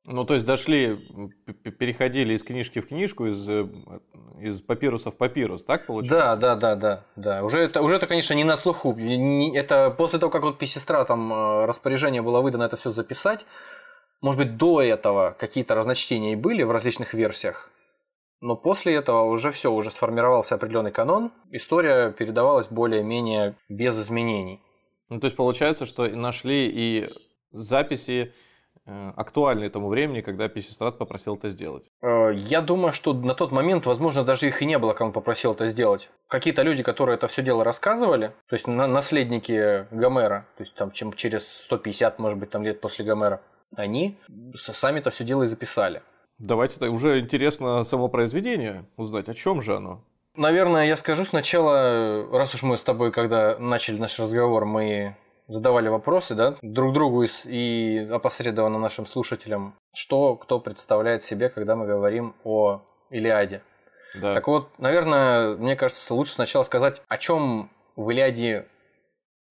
Ну, 0.09 0.23
то 0.23 0.35
есть 0.35 0.45
дошли, 0.45 0.97
переходили 1.77 2.33
из 2.33 2.41
книжки 2.41 2.79
в 2.79 2.87
книжку, 2.87 3.25
из, 3.25 3.47
э, 3.49 3.67
из 4.39 4.61
папируса 4.61 5.11
в 5.11 5.17
папирус, 5.17 5.65
так 5.65 5.85
получается? 5.85 6.17
Да, 6.17 6.35
да, 6.37 6.55
да, 6.55 6.75
да, 6.75 7.03
да. 7.17 7.43
Уже 7.43 7.59
это, 7.59 7.81
уже 7.81 7.95
это, 7.95 8.07
конечно, 8.07 8.33
не 8.33 8.45
на 8.45 8.55
слуху. 8.55 8.97
Это 9.53 9.91
после 9.91 10.19
того, 10.19 10.31
как 10.31 10.43
вот 10.43 10.59
Писестра 10.59 11.03
там 11.03 11.33
э, 11.33 11.65
распоряжение 11.65 12.21
было 12.21 12.39
выдано 12.39 12.63
это 12.63 12.77
все 12.77 12.89
записать, 12.89 13.45
может 14.21 14.39
быть, 14.39 14.55
до 14.55 14.81
этого 14.81 15.35
какие-то 15.37 15.75
разночтения 15.75 16.31
и 16.31 16.35
были 16.37 16.63
в 16.63 16.71
различных 16.71 17.13
версиях, 17.13 17.69
но 18.39 18.55
после 18.55 18.95
этого 18.95 19.23
уже 19.23 19.51
все, 19.51 19.73
уже 19.73 19.91
сформировался 19.91 20.55
определенный 20.55 20.91
канон, 20.91 21.33
история 21.51 22.11
передавалась 22.11 22.67
более-менее 22.67 23.57
без 23.67 23.99
изменений. 23.99 24.61
Ну, 25.09 25.19
то 25.19 25.25
есть 25.25 25.35
получается, 25.35 25.85
что 25.85 26.07
нашли 26.07 26.71
и 26.73 27.09
записи 27.51 28.33
актуальны 29.15 29.69
тому 29.69 29.89
времени, 29.89 30.21
когда 30.21 30.47
Писистрат 30.47 30.97
попросил 30.97 31.35
это 31.35 31.49
сделать? 31.49 31.89
Э, 32.01 32.31
я 32.33 32.61
думаю, 32.61 32.93
что 32.93 33.13
на 33.13 33.35
тот 33.35 33.51
момент, 33.51 33.85
возможно, 33.85 34.23
даже 34.23 34.47
их 34.47 34.61
и 34.61 34.65
не 34.65 34.77
было, 34.77 34.93
кому 34.93 35.11
попросил 35.11 35.53
это 35.53 35.67
сделать. 35.67 36.09
Какие-то 36.27 36.61
люди, 36.61 36.83
которые 36.83 37.15
это 37.15 37.27
все 37.27 37.41
дело 37.43 37.63
рассказывали, 37.63 38.31
то 38.47 38.55
есть 38.55 38.67
наследники 38.67 39.87
Гомера, 39.91 40.47
то 40.57 40.63
есть 40.63 40.75
там 40.75 40.91
чем 40.91 41.13
через 41.13 41.47
150, 41.63 42.19
может 42.19 42.39
быть, 42.39 42.49
там 42.49 42.63
лет 42.63 42.81
после 42.81 43.05
Гомера, 43.05 43.41
они 43.75 44.17
сами 44.53 44.99
это 44.99 45.09
все 45.09 45.23
дело 45.23 45.43
и 45.43 45.47
записали. 45.47 46.01
Давайте 46.39 46.75
это 46.75 46.91
уже 46.91 47.19
интересно 47.19 47.83
само 47.83 48.09
произведение 48.09 48.85
узнать, 48.95 49.27
о 49.27 49.33
чем 49.33 49.61
же 49.61 49.75
оно. 49.75 50.03
Наверное, 50.35 50.85
я 50.85 50.97
скажу 50.97 51.25
сначала, 51.25 52.27
раз 52.31 52.53
уж 52.53 52.61
мы 52.61 52.77
с 52.77 52.81
тобой, 52.81 53.11
когда 53.11 53.57
начали 53.57 53.99
наш 53.99 54.19
разговор, 54.19 54.65
мы 54.65 55.15
задавали 55.47 55.87
вопросы 55.87 56.35
да, 56.35 56.57
друг 56.61 56.93
другу 56.93 57.25
и 57.45 58.07
опосредованно 58.11 58.79
нашим 58.79 59.05
слушателям, 59.05 59.75
что 59.93 60.35
кто 60.35 60.59
представляет 60.59 61.23
себе, 61.23 61.49
когда 61.49 61.75
мы 61.75 61.87
говорим 61.87 62.35
о 62.43 62.81
Илиаде. 63.09 63.61
Да. 64.15 64.33
Так 64.33 64.47
вот, 64.47 64.69
наверное, 64.79 65.55
мне 65.55 65.75
кажется, 65.75 66.13
лучше 66.13 66.33
сначала 66.33 66.63
сказать, 66.63 67.01
о 67.07 67.17
чем 67.17 67.69
в 67.95 68.09
Илиаде 68.09 68.67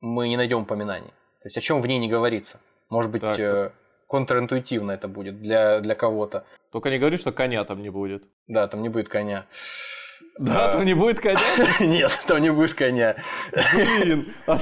мы 0.00 0.28
не 0.28 0.36
найдем 0.36 0.62
упоминаний. 0.62 1.08
То 1.42 1.46
есть 1.46 1.56
о 1.56 1.60
чем 1.60 1.80
в 1.80 1.86
ней 1.86 1.98
не 1.98 2.08
говорится. 2.08 2.60
Может 2.88 3.10
быть, 3.10 3.22
так, 3.22 3.38
э, 3.38 3.72
контринтуитивно 4.08 4.92
это 4.92 5.08
будет 5.08 5.40
для, 5.40 5.80
для 5.80 5.94
кого-то. 5.94 6.44
Только 6.72 6.90
не 6.90 6.98
говори, 6.98 7.18
что 7.18 7.32
коня 7.32 7.64
там 7.64 7.82
не 7.82 7.90
будет. 7.90 8.24
Да, 8.46 8.68
там 8.68 8.82
не 8.82 8.88
будет 8.88 9.08
коня. 9.08 9.46
Да, 10.38 10.73
там 10.73 10.85
не 10.85 10.94
будет 10.94 11.20
коня? 11.20 11.40
Нет, 11.80 12.12
там 12.26 12.40
не 12.42 12.50
будет 12.50 12.75
коня. 12.75 13.16
Блин, 14.00 14.35
а 14.46 14.58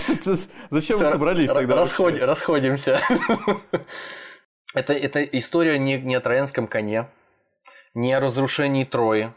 зачем 0.71 0.99
мы 0.99 1.07
собрались 1.07 1.51
тогда? 1.51 1.77
Расходимся. 1.77 3.01
Это, 4.75 4.93
это 4.93 5.23
история 5.23 5.79
не, 5.79 5.99
не 5.99 6.17
о 6.17 6.21
троянском 6.21 6.67
коне, 6.67 7.09
не 7.95 8.13
о 8.13 8.19
разрушении 8.19 8.85
Трои. 8.85 9.33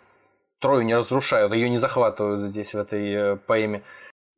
Трою 0.60 0.82
не 0.82 0.96
разрушают, 0.96 1.54
ее 1.54 1.70
не 1.70 1.78
захватывают 1.78 2.50
здесь, 2.50 2.74
в 2.74 2.78
этой 2.78 3.14
э, 3.14 3.36
поэме. 3.36 3.84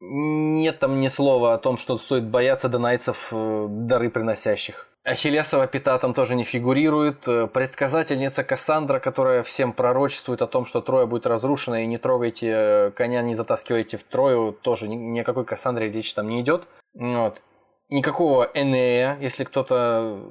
Нет 0.02 0.80
там 0.80 1.00
ни 1.00 1.08
слова 1.08 1.54
о 1.54 1.58
том, 1.58 1.78
что 1.78 1.98
стоит 1.98 2.26
бояться 2.26 2.68
донайцев, 2.68 3.30
э, 3.32 3.68
дары 3.70 4.10
приносящих. 4.10 4.90
Ахиллесова 5.10 5.66
пята 5.66 5.98
там 5.98 6.14
тоже 6.14 6.36
не 6.36 6.44
фигурирует. 6.44 7.28
Э, 7.28 7.48
предсказательница 7.48 8.44
Кассандра, 8.44 9.00
которая 9.00 9.42
всем 9.42 9.74
пророчествует 9.74 10.42
о 10.44 10.48
том, 10.48 10.68
что 10.68 10.82
Троя 10.82 11.08
будет 11.08 11.26
разрушена, 11.26 11.84
и 11.84 11.88
не 11.88 11.98
трогайте 11.98 12.48
э, 12.48 12.92
коня, 12.92 13.24
не 13.24 13.34
затаскивайте 13.34 13.98
в 13.98 14.04
Трою, 14.04 14.52
тоже 14.52 14.88
ни 14.88 15.20
о 15.20 15.24
какой 15.24 15.46
Кассандре 15.46 15.92
речи 15.92 16.14
там 16.14 16.30
не 16.30 16.42
идет. 16.42 16.68
Вот 16.94 17.42
никакого 17.90 18.50
Энея, 18.54 19.18
если 19.20 19.44
кто-то 19.44 20.24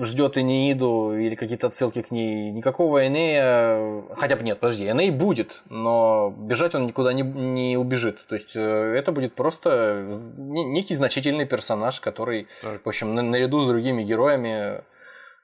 ждет 0.00 0.36
Энеиду 0.36 1.16
или 1.16 1.34
какие-то 1.34 1.68
отсылки 1.68 2.02
к 2.02 2.10
ней, 2.10 2.50
никакого 2.50 3.06
Энея, 3.06 4.04
хотя 4.16 4.36
бы 4.36 4.42
нет, 4.42 4.58
подожди, 4.58 4.88
Эней 4.88 5.10
будет, 5.10 5.62
но 5.68 6.34
бежать 6.36 6.74
он 6.74 6.86
никуда 6.86 7.12
не, 7.12 7.22
не 7.22 7.76
убежит. 7.76 8.26
То 8.26 8.34
есть 8.34 8.56
э, 8.56 8.60
это 8.60 9.12
будет 9.12 9.34
просто 9.34 10.04
некий 10.36 10.94
значительный 10.94 11.46
персонаж, 11.46 12.00
который, 12.00 12.48
так. 12.62 12.84
в 12.84 12.88
общем, 12.88 13.14
наряду 13.14 13.62
с 13.62 13.68
другими 13.68 14.02
героями 14.02 14.82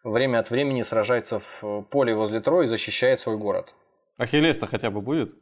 время 0.02 0.38
от 0.38 0.50
времени 0.50 0.82
сражается 0.82 1.38
в 1.38 1.82
поле 1.90 2.14
возле 2.14 2.40
Трои 2.40 2.66
и 2.66 2.68
защищает 2.68 3.20
свой 3.20 3.36
город. 3.36 3.74
Ахиллес-то 4.18 4.66
хотя 4.66 4.90
бы 4.90 5.00
будет? 5.00 5.34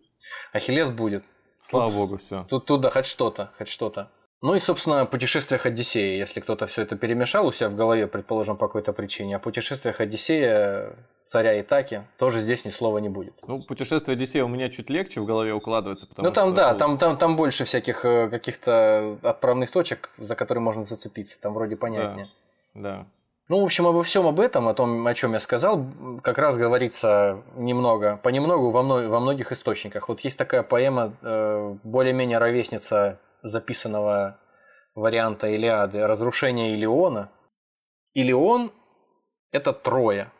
Ахиллес 0.52 0.90
будет. 0.90 1.24
Слава 1.60 1.90
тут, 1.90 1.98
богу, 1.98 2.16
все. 2.18 2.46
Тут, 2.50 2.66
тут 2.66 2.80
да, 2.82 2.90
хоть 2.90 3.06
что-то, 3.06 3.52
хоть 3.56 3.68
что-то. 3.68 4.10
Ну 4.42 4.54
и, 4.54 4.60
собственно, 4.60 5.02
о 5.02 5.06
путешествиях 5.06 5.64
Одиссея. 5.64 6.18
Если 6.18 6.40
кто-то 6.40 6.66
все 6.66 6.82
это 6.82 6.96
перемешал 6.96 7.46
у 7.46 7.52
себя 7.52 7.68
в 7.68 7.74
голове, 7.74 8.06
предположим, 8.06 8.56
по 8.56 8.66
какой-то 8.66 8.92
причине, 8.92 9.36
о 9.36 9.38
путешествиях 9.38 10.00
Одиссея, 10.00 10.96
царя 11.26 11.58
Итаки, 11.60 12.02
тоже 12.18 12.40
здесь 12.40 12.64
ни 12.64 12.70
слова 12.70 12.98
не 12.98 13.08
будет. 13.08 13.34
Ну, 13.46 13.62
путешествие 13.62 14.14
Одиссея 14.14 14.44
у 14.44 14.48
меня 14.48 14.68
чуть 14.68 14.90
легче 14.90 15.20
в 15.20 15.24
голове 15.24 15.54
укладывается. 15.54 16.06
Потому 16.06 16.28
ну, 16.28 16.34
там, 16.34 16.48
что... 16.48 16.56
да, 16.56 16.74
там, 16.74 16.98
там, 16.98 17.16
там 17.16 17.36
больше 17.36 17.64
всяких 17.64 18.04
э, 18.04 18.28
каких-то 18.28 19.18
отправных 19.22 19.70
точек, 19.70 20.10
за 20.18 20.36
которые 20.36 20.62
можно 20.62 20.84
зацепиться. 20.84 21.40
Там 21.40 21.54
вроде 21.54 21.76
понятнее. 21.76 22.28
Да. 22.74 22.96
да. 22.98 23.06
Ну, 23.48 23.60
в 23.60 23.64
общем, 23.64 23.86
обо 23.86 24.02
всем 24.02 24.26
об 24.26 24.40
этом, 24.40 24.68
о 24.68 24.74
том, 24.74 25.06
о 25.06 25.14
чем 25.14 25.34
я 25.34 25.40
сказал, 25.40 25.86
как 26.22 26.38
раз 26.38 26.56
говорится 26.56 27.42
немного, 27.56 28.18
понемногу 28.22 28.70
во, 28.70 28.82
мно, 28.82 29.08
во 29.08 29.20
многих 29.20 29.52
источниках. 29.52 30.08
Вот 30.08 30.20
есть 30.20 30.38
такая 30.38 30.62
поэма, 30.62 31.12
э, 31.20 31.76
более-менее 31.82 32.38
ровесница 32.38 33.18
записанного 33.44 34.40
варианта 34.94 35.48
Илиады 35.48 36.06
«Разрушение 36.06 36.74
Илиона». 36.74 37.30
Илион– 38.14 38.72
это 39.52 39.72
Троя, 39.72 40.32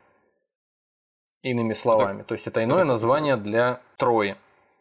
иными 1.42 1.75
словами. 1.75 2.18
Так, 2.18 2.26
То 2.26 2.34
есть 2.34 2.46
это 2.46 2.64
иное 2.64 2.78
это 2.78 2.87
название 2.87 3.37
для 3.37 3.80
Трои. 3.96 4.37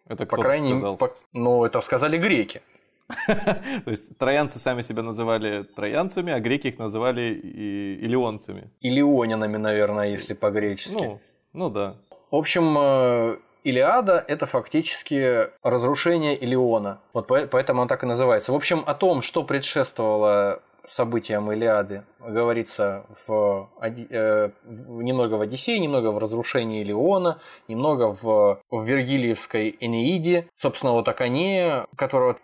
Это 0.07 0.25
кто 0.25 0.35
по 0.35 0.41
крайней 0.41 0.73
мере, 0.73 0.97
по... 0.97 1.15
ну 1.33 1.63
это 1.65 1.81
сказали 1.81 2.17
греки. 2.17 2.61
То 3.27 3.89
есть 3.91 4.17
троянцы 4.17 4.59
сами 4.59 4.81
себя 4.81 5.03
называли 5.03 5.63
троянцами, 5.63 6.33
а 6.33 6.39
греки 6.39 6.67
их 6.67 6.79
называли 6.79 7.33
и 7.33 7.95
илионцами. 8.05 8.71
Илионинами, 8.81 9.57
наверное, 9.57 10.09
если 10.09 10.33
по-гречески. 10.33 11.03
Ну, 11.03 11.19
ну 11.51 11.69
да. 11.69 11.97
В 12.31 12.35
общем, 12.35 12.77
э, 12.77 13.37
Илиада– 13.63 14.23
это 14.27 14.45
фактически 14.45 15.49
разрушение 15.63 16.35
Илиона. 16.35 16.99
Вот 17.13 17.27
поэтому 17.27 17.81
он 17.81 17.87
так 17.87 18.03
и 18.03 18.05
называется. 18.05 18.51
В 18.51 18.55
общем, 18.55 18.83
о 18.85 18.93
том, 18.93 19.21
что 19.21 19.43
предшествовало 19.43 20.61
событиям 20.85 21.51
Илиады 21.51 22.03
говорится 22.19 23.05
в, 23.27 23.69
э, 23.81 24.49
немного 24.67 25.35
в 25.35 25.41
Одиссее, 25.41 25.79
немного 25.79 26.11
в 26.11 26.17
разрушении 26.17 26.81
Илиона, 26.81 27.39
немного 27.67 28.13
в, 28.13 28.61
в 28.69 28.83
Вергилиевской 28.83 29.75
Энеиде. 29.79 30.47
Собственно, 30.55 30.93
вот 30.93 31.07
Акане, 31.07 31.85
которого 31.95 32.37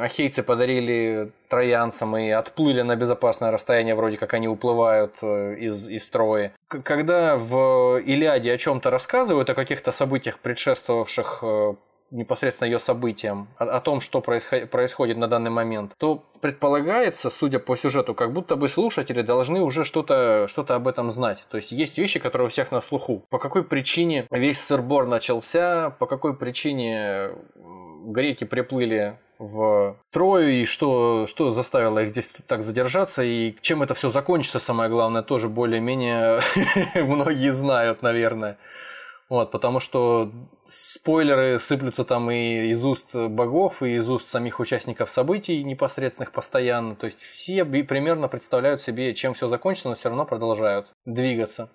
ахейцы 0.00 0.42
подарили 0.42 1.32
троянцам 1.48 2.16
и 2.16 2.30
отплыли 2.30 2.82
на 2.82 2.96
безопасное 2.96 3.50
расстояние, 3.50 3.94
вроде 3.94 4.16
как 4.16 4.34
они 4.34 4.48
уплывают 4.48 5.14
э, 5.22 5.56
из, 5.56 5.88
из 5.88 6.04
строя. 6.04 6.52
Когда 6.68 7.36
в 7.36 7.98
Илиаде 7.98 8.52
о 8.52 8.58
чем-то 8.58 8.90
рассказывают, 8.90 9.50
о 9.50 9.54
каких-то 9.54 9.92
событиях, 9.92 10.38
предшествовавших 10.38 11.38
э, 11.42 11.74
непосредственно 12.14 12.68
ее 12.68 12.80
событиям, 12.80 13.48
о, 13.58 13.64
о 13.64 13.80
том, 13.80 14.00
что 14.00 14.20
происход- 14.20 14.70
происходит 14.70 15.18
на 15.18 15.28
данный 15.28 15.50
момент, 15.50 15.92
то 15.98 16.24
предполагается, 16.40 17.30
судя 17.30 17.58
по 17.58 17.76
сюжету, 17.76 18.14
как 18.14 18.32
будто 18.32 18.56
бы 18.56 18.68
слушатели 18.68 19.22
должны 19.22 19.60
уже 19.60 19.84
что-то 19.84 20.46
что 20.48 20.64
об 20.68 20.88
этом 20.88 21.10
знать. 21.10 21.44
То 21.50 21.58
есть 21.58 21.72
есть 21.72 21.98
вещи, 21.98 22.18
которые 22.18 22.46
у 22.46 22.50
всех 22.50 22.72
на 22.72 22.80
слуху. 22.80 23.24
По 23.28 23.38
какой 23.38 23.64
причине 23.64 24.26
весь 24.30 24.60
сырбор 24.60 25.06
начался, 25.06 25.90
по 25.98 26.06
какой 26.06 26.34
причине 26.36 27.32
греки 28.06 28.44
приплыли 28.44 29.18
в 29.38 29.96
Трою, 30.10 30.48
и 30.48 30.64
что, 30.64 31.26
что 31.26 31.52
заставило 31.52 32.00
их 32.00 32.10
здесь 32.10 32.32
так 32.46 32.62
задержаться, 32.62 33.22
и 33.22 33.54
чем 33.60 33.82
это 33.82 33.94
все 33.94 34.08
закончится, 34.10 34.58
самое 34.58 34.88
главное, 34.88 35.22
тоже 35.22 35.48
более-менее 35.48 36.40
многие 36.94 37.52
знают, 37.52 38.02
наверное. 38.02 38.56
Вот, 39.28 39.50
потому 39.50 39.80
что 39.80 40.30
спойлеры 40.66 41.58
сыплются 41.58 42.04
там 42.04 42.30
и 42.30 42.66
из 42.70 42.84
уст 42.84 43.14
богов, 43.14 43.82
и 43.82 43.94
из 43.94 44.08
уст 44.08 44.28
самих 44.28 44.60
участников 44.60 45.08
событий 45.08 45.64
непосредственных 45.64 46.32
постоянно. 46.32 46.94
То 46.94 47.06
есть 47.06 47.20
все 47.20 47.64
примерно 47.64 48.28
представляют 48.28 48.82
себе, 48.82 49.14
чем 49.14 49.32
все 49.32 49.48
закончится, 49.48 49.88
но 49.88 49.94
все 49.94 50.10
равно 50.10 50.26
продолжают 50.26 50.88
двигаться. 51.06 51.70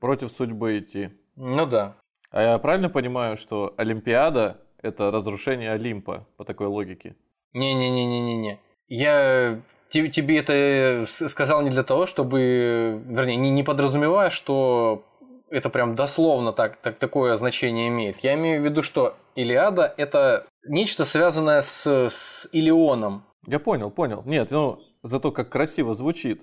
Против 0.00 0.30
судьбы 0.30 0.78
идти. 0.78 1.10
Ну 1.36 1.66
да. 1.66 1.96
А 2.30 2.42
я 2.42 2.58
правильно 2.58 2.88
понимаю, 2.88 3.36
что 3.36 3.74
Олимпиада– 3.76 4.58
это 4.82 5.10
разрушение 5.10 5.72
Олимпа 5.72 6.26
по 6.36 6.44
такой 6.44 6.66
логике? 6.66 7.16
Не-не-не-не-не-не. 7.52 8.60
Я 8.88 9.60
тебе 9.90 10.38
это 10.38 11.04
сказал 11.06 11.62
не 11.62 11.70
для 11.70 11.82
того, 11.82 12.06
чтобы, 12.06 13.02
вернее, 13.06 13.36
не, 13.36 13.50
не 13.50 13.62
подразумевая, 13.62 14.30
что 14.30 15.04
это 15.50 15.70
прям 15.70 15.94
дословно 15.94 16.52
так, 16.52 16.76
так, 16.76 16.98
такое 16.98 17.36
значение 17.36 17.88
имеет. 17.88 18.18
Я 18.20 18.34
имею 18.34 18.60
в 18.60 18.64
виду, 18.64 18.82
что 18.82 19.16
Илиада– 19.34 19.92
это 19.96 20.46
нечто 20.66 21.04
связанное 21.04 21.62
с, 21.62 21.86
с 21.86 22.48
Илионом. 22.52 23.24
Я 23.46 23.58
понял, 23.60 23.90
понял. 23.90 24.22
Нет, 24.26 24.50
ну, 24.50 24.80
зато 25.02 25.32
как 25.32 25.50
красиво 25.50 25.94
звучит. 25.94 26.42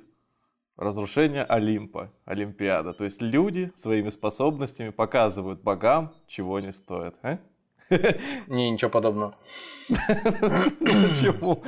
Разрушение 0.76 1.44
Олимпа, 1.44 2.12
Олимпиада. 2.26 2.94
То 2.94 3.04
есть 3.04 3.22
люди 3.22 3.72
своими 3.76 4.10
способностями 4.10 4.90
показывают 4.90 5.62
богам, 5.62 6.16
чего 6.28 6.60
не 6.60 6.72
стоят. 6.72 7.16
А? 7.22 7.38
Не, 8.48 8.72
ничего 8.72 8.90
подобного. 8.90 9.36
Почему? 9.90 11.64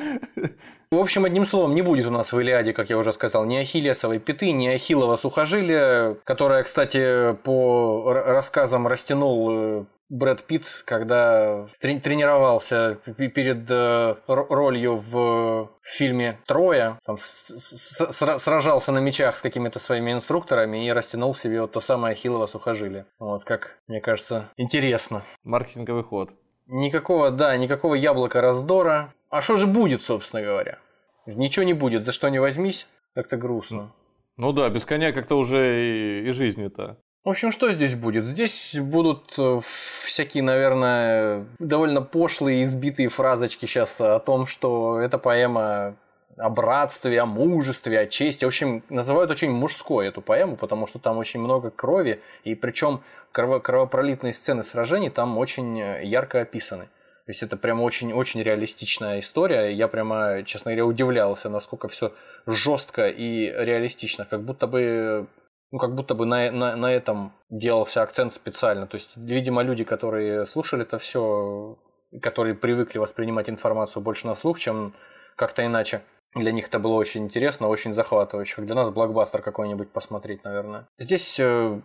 В 0.92 0.98
общем, 0.98 1.26
одним 1.26 1.46
словом, 1.46 1.74
не 1.74 1.82
будет 1.82 2.06
у 2.06 2.12
нас 2.12 2.32
в 2.32 2.40
Илиаде, 2.40 2.74
как 2.74 2.90
я 2.90 2.98
уже 2.98 3.14
сказал, 3.14 3.46
ни 3.46 3.56
ахиллесовой 3.56 4.20
пяты, 4.20 4.52
ни 4.52 4.68
ахиллова 4.68 5.18
сухожилия, 5.18 6.16
которое, 6.24 6.64
кстати, 6.64 7.34
по 7.44 8.14
рассказам 8.14 8.88
растянул 8.88 9.50
э, 9.52 9.86
Брэд 10.10 10.44
Питт, 10.44 10.84
когда 10.86 11.68
трени- 11.82 12.00
тренировался 12.00 13.00
перед 13.18 13.70
э, 13.70 14.16
ролью 14.28 14.98
в 14.98 15.72
фильме 15.82 16.40
«Троя», 16.46 17.00
там, 17.06 17.18
сражался 17.18 18.92
на 18.92 19.00
мечах 19.00 19.38
с 19.38 19.42
какими-то 19.42 19.80
своими 19.80 20.12
инструкторами 20.12 20.86
и 20.86 20.92
растянул 20.92 21.34
себе 21.34 21.62
вот 21.62 21.72
то 21.72 21.82
самое 21.82 22.14
ахиллово 22.14 22.46
сухожилие. 22.46 23.08
Вот, 23.18 23.44
как, 23.44 23.80
мне 23.88 24.00
кажется, 24.00 24.50
интересно. 24.58 25.24
Маркетинговый 25.44 26.04
ход. 26.04 26.30
Никакого, 26.68 27.32
да, 27.32 27.58
никакого 27.58 27.96
яблока 27.96 28.42
раздора. 28.42 29.14
А 29.36 29.42
что 29.42 29.58
же 29.58 29.68
будет, 29.68 30.02
собственно 30.02 30.42
говоря? 30.42 30.80
Ничего 31.26 31.66
не 31.66 31.74
будет, 31.74 32.06
за 32.06 32.14
что 32.14 32.30
не 32.30 32.40
возьмись, 32.40 32.88
как-то 33.14 33.36
грустно. 33.36 33.92
Ну 34.38 34.54
да, 34.54 34.70
без 34.70 34.86
коня 34.86 35.12
как-то 35.12 35.36
уже 35.36 36.22
и, 36.24 36.30
и 36.30 36.32
жизнь-то. 36.32 36.96
В 37.26 37.30
общем, 37.30 37.52
что 37.52 37.70
здесь 37.74 37.96
будет? 37.96 38.24
Здесь 38.24 38.78
будут 38.80 39.34
э, 39.38 39.60
всякие, 40.06 40.42
наверное, 40.42 41.46
довольно 41.60 42.02
пошлые, 42.02 42.64
избитые 42.64 43.10
фразочки 43.10 43.66
сейчас 43.66 44.00
о 44.00 44.20
том, 44.22 44.48
что 44.48 45.02
эта 45.02 45.18
поэма 45.18 45.98
о 46.38 46.50
братстве, 46.50 47.20
о 47.20 47.26
мужестве, 47.26 48.00
о 48.00 48.08
чести. 48.08 48.46
В 48.46 48.48
общем, 48.48 48.84
называют 48.90 49.32
очень 49.32 49.52
мужской 49.52 50.08
эту 50.08 50.22
поэму, 50.22 50.56
потому 50.56 50.88
что 50.88 50.98
там 50.98 51.18
очень 51.18 51.42
много 51.42 51.72
крови, 51.72 52.22
и 52.46 52.56
причем 52.56 53.02
крово 53.34 53.60
кровопролитные 53.60 54.32
сцены 54.32 54.64
сражений 54.64 55.10
там 55.10 55.38
очень 55.38 55.78
э, 55.78 56.06
ярко 56.06 56.40
описаны. 56.40 56.88
То 57.26 57.32
есть 57.32 57.42
это 57.42 57.58
прям 57.58 57.82
очень-очень 57.82 58.44
реалистичная 58.44 59.20
история. 59.20 59.74
Я 59.74 59.88
прямо, 59.88 60.44
честно 60.44 60.72
говоря, 60.72 60.86
удивлялся, 60.86 61.50
насколько 61.50 61.88
все 61.88 62.14
жестко 62.46 63.08
и 63.08 63.48
реалистично. 63.48 64.26
Как 64.26 64.44
будто 64.44 64.68
бы 64.68 65.28
ну, 65.72 65.80
как 65.80 65.96
будто 65.96 66.14
бы 66.16 66.26
на, 66.26 66.52
на, 66.52 66.76
на 66.76 66.94
этом 66.94 67.34
делался 67.50 68.02
акцент 68.02 68.32
специально. 68.32 68.88
То 68.88 68.96
есть, 68.96 69.18
видимо, 69.18 69.64
люди, 69.64 69.84
которые 69.84 70.46
слушали 70.46 70.84
это 70.84 71.00
все, 71.00 71.78
которые 72.22 72.56
привыкли 72.56 73.00
воспринимать 73.00 73.50
информацию 73.50 74.04
больше 74.04 74.28
на 74.28 74.36
слух, 74.36 74.60
чем 74.60 74.94
как-то 75.36 75.66
иначе. 75.66 76.02
Для 76.36 76.52
них 76.52 76.68
это 76.68 76.80
было 76.80 76.96
очень 76.96 77.24
интересно, 77.24 77.70
очень 77.70 77.94
захватывающе. 77.94 78.62
Для 78.64 78.76
нас 78.76 78.90
блокбастер 78.90 79.42
какой-нибудь 79.42 79.90
посмотреть, 79.92 80.44
наверное. 80.44 80.86
Здесь 81.00 81.38
э, 81.40 81.80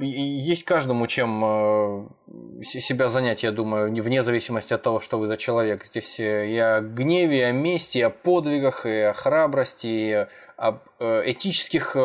есть 0.00 0.64
каждому 0.64 1.06
чем 1.06 1.42
э, 1.42 2.06
себя 2.62 3.08
занять, 3.08 3.42
я 3.42 3.52
думаю, 3.52 3.90
вне 3.90 4.22
зависимости 4.22 4.74
от 4.74 4.82
того, 4.82 5.00
что 5.00 5.18
вы 5.18 5.26
за 5.26 5.38
человек. 5.38 5.86
Здесь 5.86 6.20
э, 6.20 6.46
и 6.46 6.58
о 6.58 6.82
гневе, 6.82 7.38
и 7.38 7.42
о 7.42 7.52
мести, 7.52 7.96
и 7.96 8.02
о 8.02 8.10
подвигах, 8.10 8.84
и 8.84 9.00
о 9.00 9.14
храбрости, 9.14 9.86
и 9.86 10.26
об 10.58 10.80
этических 10.98 11.96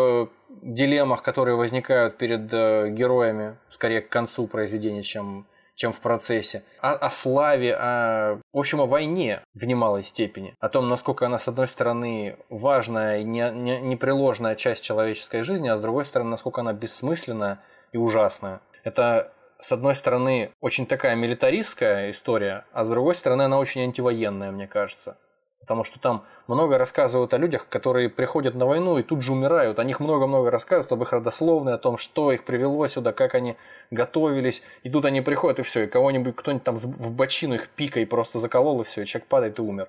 дилеммах, 0.50 1.24
которые 1.24 1.56
возникают 1.56 2.18
перед 2.18 2.48
героями, 2.94 3.58
скорее 3.70 4.02
к 4.02 4.10
концу 4.10 4.48
произведения, 4.48 5.04
чем, 5.04 5.46
чем 5.82 5.92
в 5.92 6.00
процессе. 6.00 6.64
О, 6.80 6.92
о 6.92 7.10
славе, 7.10 7.76
о, 7.76 8.40
в 8.54 8.60
общем, 8.60 8.82
о 8.82 8.86
войне 8.86 9.42
в 9.56 9.66
немалой 9.66 10.04
степени. 10.04 10.56
О 10.60 10.70
том, 10.70 10.88
насколько 10.88 11.26
она, 11.26 11.40
с 11.40 11.48
одной 11.48 11.68
стороны, 11.68 12.38
важная 12.50 13.22
и 13.22 13.24
не, 13.24 13.50
не, 13.50 13.82
непреложная 13.82 14.56
часть 14.56 14.84
человеческой 14.84 15.42
жизни, 15.42 15.68
а 15.70 15.78
с 15.78 15.82
другой 15.82 16.06
стороны, 16.06 16.30
насколько 16.30 16.62
она 16.62 16.74
бессмысленная 16.74 17.64
и 17.94 17.98
ужасная. 17.98 18.62
Это 18.84 19.34
с 19.60 19.72
одной 19.72 19.96
стороны, 19.96 20.52
очень 20.60 20.86
такая 20.86 21.16
милитаристская 21.16 22.12
история, 22.12 22.66
а 22.74 22.86
с 22.86 22.90
другой 22.90 23.16
стороны, 23.16 23.42
она 23.42 23.58
очень 23.58 23.82
антивоенная, 23.82 24.52
мне 24.52 24.68
кажется. 24.68 25.18
Потому 25.62 25.84
что 25.84 26.00
там 26.00 26.26
много 26.48 26.78
рассказывают 26.78 27.34
о 27.34 27.38
людях, 27.38 27.68
которые 27.70 28.10
приходят 28.10 28.56
на 28.56 28.66
войну 28.66 28.98
и 28.98 29.04
тут 29.04 29.22
же 29.22 29.32
умирают. 29.32 29.80
О 29.80 29.84
них 29.84 30.00
много-много 30.00 30.52
рассказывают, 30.52 30.92
об 30.92 31.04
их 31.04 31.14
родословной, 31.14 31.76
о 31.76 31.78
том, 31.78 31.98
что 31.98 32.32
их 32.32 32.44
привело 32.44 32.86
сюда, 32.88 33.14
как 33.14 33.36
они 33.36 33.56
готовились. 33.92 34.64
И 34.84 34.90
тут 34.90 35.06
они 35.06 35.22
приходят, 35.22 35.60
и 35.60 35.64
все, 35.64 35.84
и 35.84 35.88
кого-нибудь, 35.88 36.36
кто-нибудь 36.36 36.64
там 36.64 36.78
в 36.78 37.12
бочину 37.14 37.56
их 37.56 37.70
пикой 37.70 38.06
просто 38.06 38.40
заколол, 38.40 38.82
и 38.82 38.84
все, 38.84 39.04
и 39.04 39.06
человек 39.06 39.28
падает 39.28 39.60
и 39.60 39.62
умер. 39.62 39.88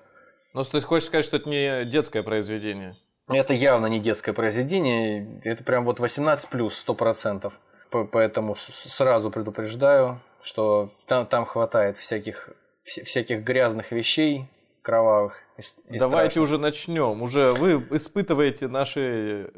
Ну, 0.53 0.63
то 0.63 0.77
есть 0.77 0.87
хочешь 0.87 1.07
сказать, 1.07 1.25
что 1.25 1.37
это 1.37 1.49
не 1.49 1.85
детское 1.85 2.21
произведение? 2.21 2.95
Это 3.27 3.53
явно 3.53 3.87
не 3.87 3.99
детское 3.99 4.33
произведение, 4.33 5.41
это 5.43 5.63
прям 5.63 5.85
вот 5.85 5.99
18 5.99 6.49
плюс, 6.49 6.75
сто 6.75 6.93
процентов. 6.93 7.59
Поэтому 7.89 8.55
сразу 8.55 9.31
предупреждаю, 9.31 10.19
что 10.41 10.89
там, 11.07 11.25
там 11.25 11.45
хватает 11.45 11.97
всяких, 11.97 12.49
всяких 12.83 13.43
грязных 13.43 13.91
вещей, 13.91 14.49
кровавых. 14.83 15.41
И, 15.89 15.97
Давайте 15.97 16.33
страшных. 16.33 16.43
уже 16.43 16.57
начнем. 16.59 17.21
Уже 17.23 17.51
вы 17.53 17.83
испытываете 17.91 18.67
наши 18.67 19.45
э, 19.45 19.49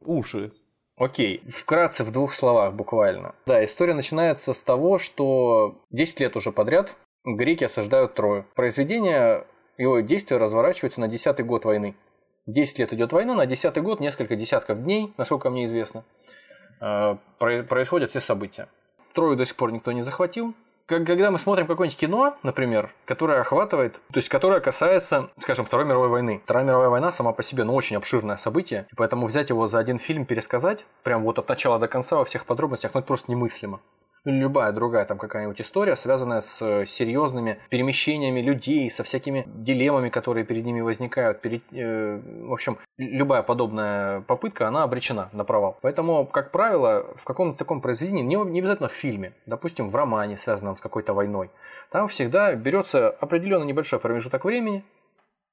уши. 0.00 0.52
Окей, 0.96 1.42
вкратце 1.48 2.04
в 2.04 2.10
двух 2.10 2.34
словах 2.34 2.74
буквально. 2.74 3.34
Да, 3.46 3.62
история 3.64 3.94
начинается 3.94 4.54
с 4.54 4.60
того, 4.62 4.98
что 4.98 5.82
10 5.90 6.20
лет 6.20 6.36
уже 6.36 6.52
подряд 6.52 6.94
греки 7.24 7.64
осаждают 7.64 8.14
Трою. 8.14 8.46
Произведение, 8.54 9.44
его 9.76 10.00
действие 10.00 10.38
разворачивается 10.38 11.00
на 11.00 11.08
10 11.08 11.44
год 11.44 11.64
войны. 11.64 11.94
10 12.46 12.78
лет 12.78 12.92
идет 12.92 13.12
война, 13.12 13.34
на 13.34 13.46
10 13.46 13.76
год, 13.82 14.00
несколько 14.00 14.36
десятков 14.36 14.82
дней, 14.82 15.12
насколько 15.16 15.50
мне 15.50 15.66
известно, 15.66 16.04
э, 16.80 17.16
происходят 17.38 18.10
все 18.10 18.20
события. 18.20 18.68
Трою 19.12 19.36
до 19.36 19.44
сих 19.44 19.56
пор 19.56 19.72
никто 19.72 19.92
не 19.92 20.02
захватил, 20.02 20.54
когда 20.90 21.30
мы 21.30 21.38
смотрим 21.38 21.66
какое-нибудь 21.66 21.98
кино, 21.98 22.36
например, 22.42 22.90
которое 23.04 23.40
охватывает, 23.40 24.00
то 24.12 24.18
есть 24.18 24.28
которое 24.28 24.60
касается, 24.60 25.30
скажем, 25.40 25.64
Второй 25.64 25.86
мировой 25.86 26.08
войны. 26.08 26.40
Вторая 26.44 26.64
мировая 26.64 26.88
война 26.88 27.12
сама 27.12 27.32
по 27.32 27.42
себе, 27.42 27.64
ну, 27.64 27.74
очень 27.74 27.96
обширное 27.96 28.36
событие, 28.36 28.86
поэтому 28.96 29.26
взять 29.26 29.50
его 29.50 29.66
за 29.66 29.78
один 29.78 29.98
фильм, 29.98 30.24
пересказать, 30.24 30.84
прям 31.02 31.22
вот 31.22 31.38
от 31.38 31.48
начала 31.48 31.78
до 31.78 31.88
конца 31.88 32.16
во 32.16 32.24
всех 32.24 32.44
подробностях, 32.44 32.92
ну, 32.94 33.00
это 33.00 33.06
просто 33.06 33.30
немыслимо 33.30 33.80
любая 34.24 34.72
другая 34.72 35.04
там 35.04 35.18
какая-нибудь 35.18 35.60
история, 35.60 35.96
связанная 35.96 36.40
с 36.40 36.60
э, 36.62 36.86
серьезными 36.86 37.58
перемещениями 37.70 38.40
людей, 38.40 38.90
со 38.90 39.02
всякими 39.04 39.44
дилеммами, 39.46 40.08
которые 40.08 40.44
перед 40.44 40.64
ними 40.64 40.80
возникают. 40.80 41.40
Перед, 41.40 41.62
э, 41.72 42.20
в 42.42 42.52
общем, 42.52 42.78
любая 42.98 43.42
подобная 43.42 44.20
попытка, 44.22 44.68
она 44.68 44.82
обречена 44.82 45.30
на 45.32 45.44
провал. 45.44 45.78
Поэтому, 45.80 46.26
как 46.26 46.50
правило, 46.50 47.06
в 47.16 47.24
каком-то 47.24 47.58
таком 47.58 47.80
произведении, 47.80 48.22
не, 48.22 48.36
не 48.36 48.60
обязательно 48.60 48.88
в 48.88 48.92
фильме, 48.92 49.32
допустим, 49.46 49.90
в 49.90 49.96
романе, 49.96 50.36
связанном 50.36 50.76
с 50.76 50.80
какой-то 50.80 51.14
войной, 51.14 51.50
там 51.90 52.08
всегда 52.08 52.54
берется 52.54 53.10
определенный 53.10 53.66
небольшой 53.66 53.98
промежуток 53.98 54.44
времени, 54.44 54.84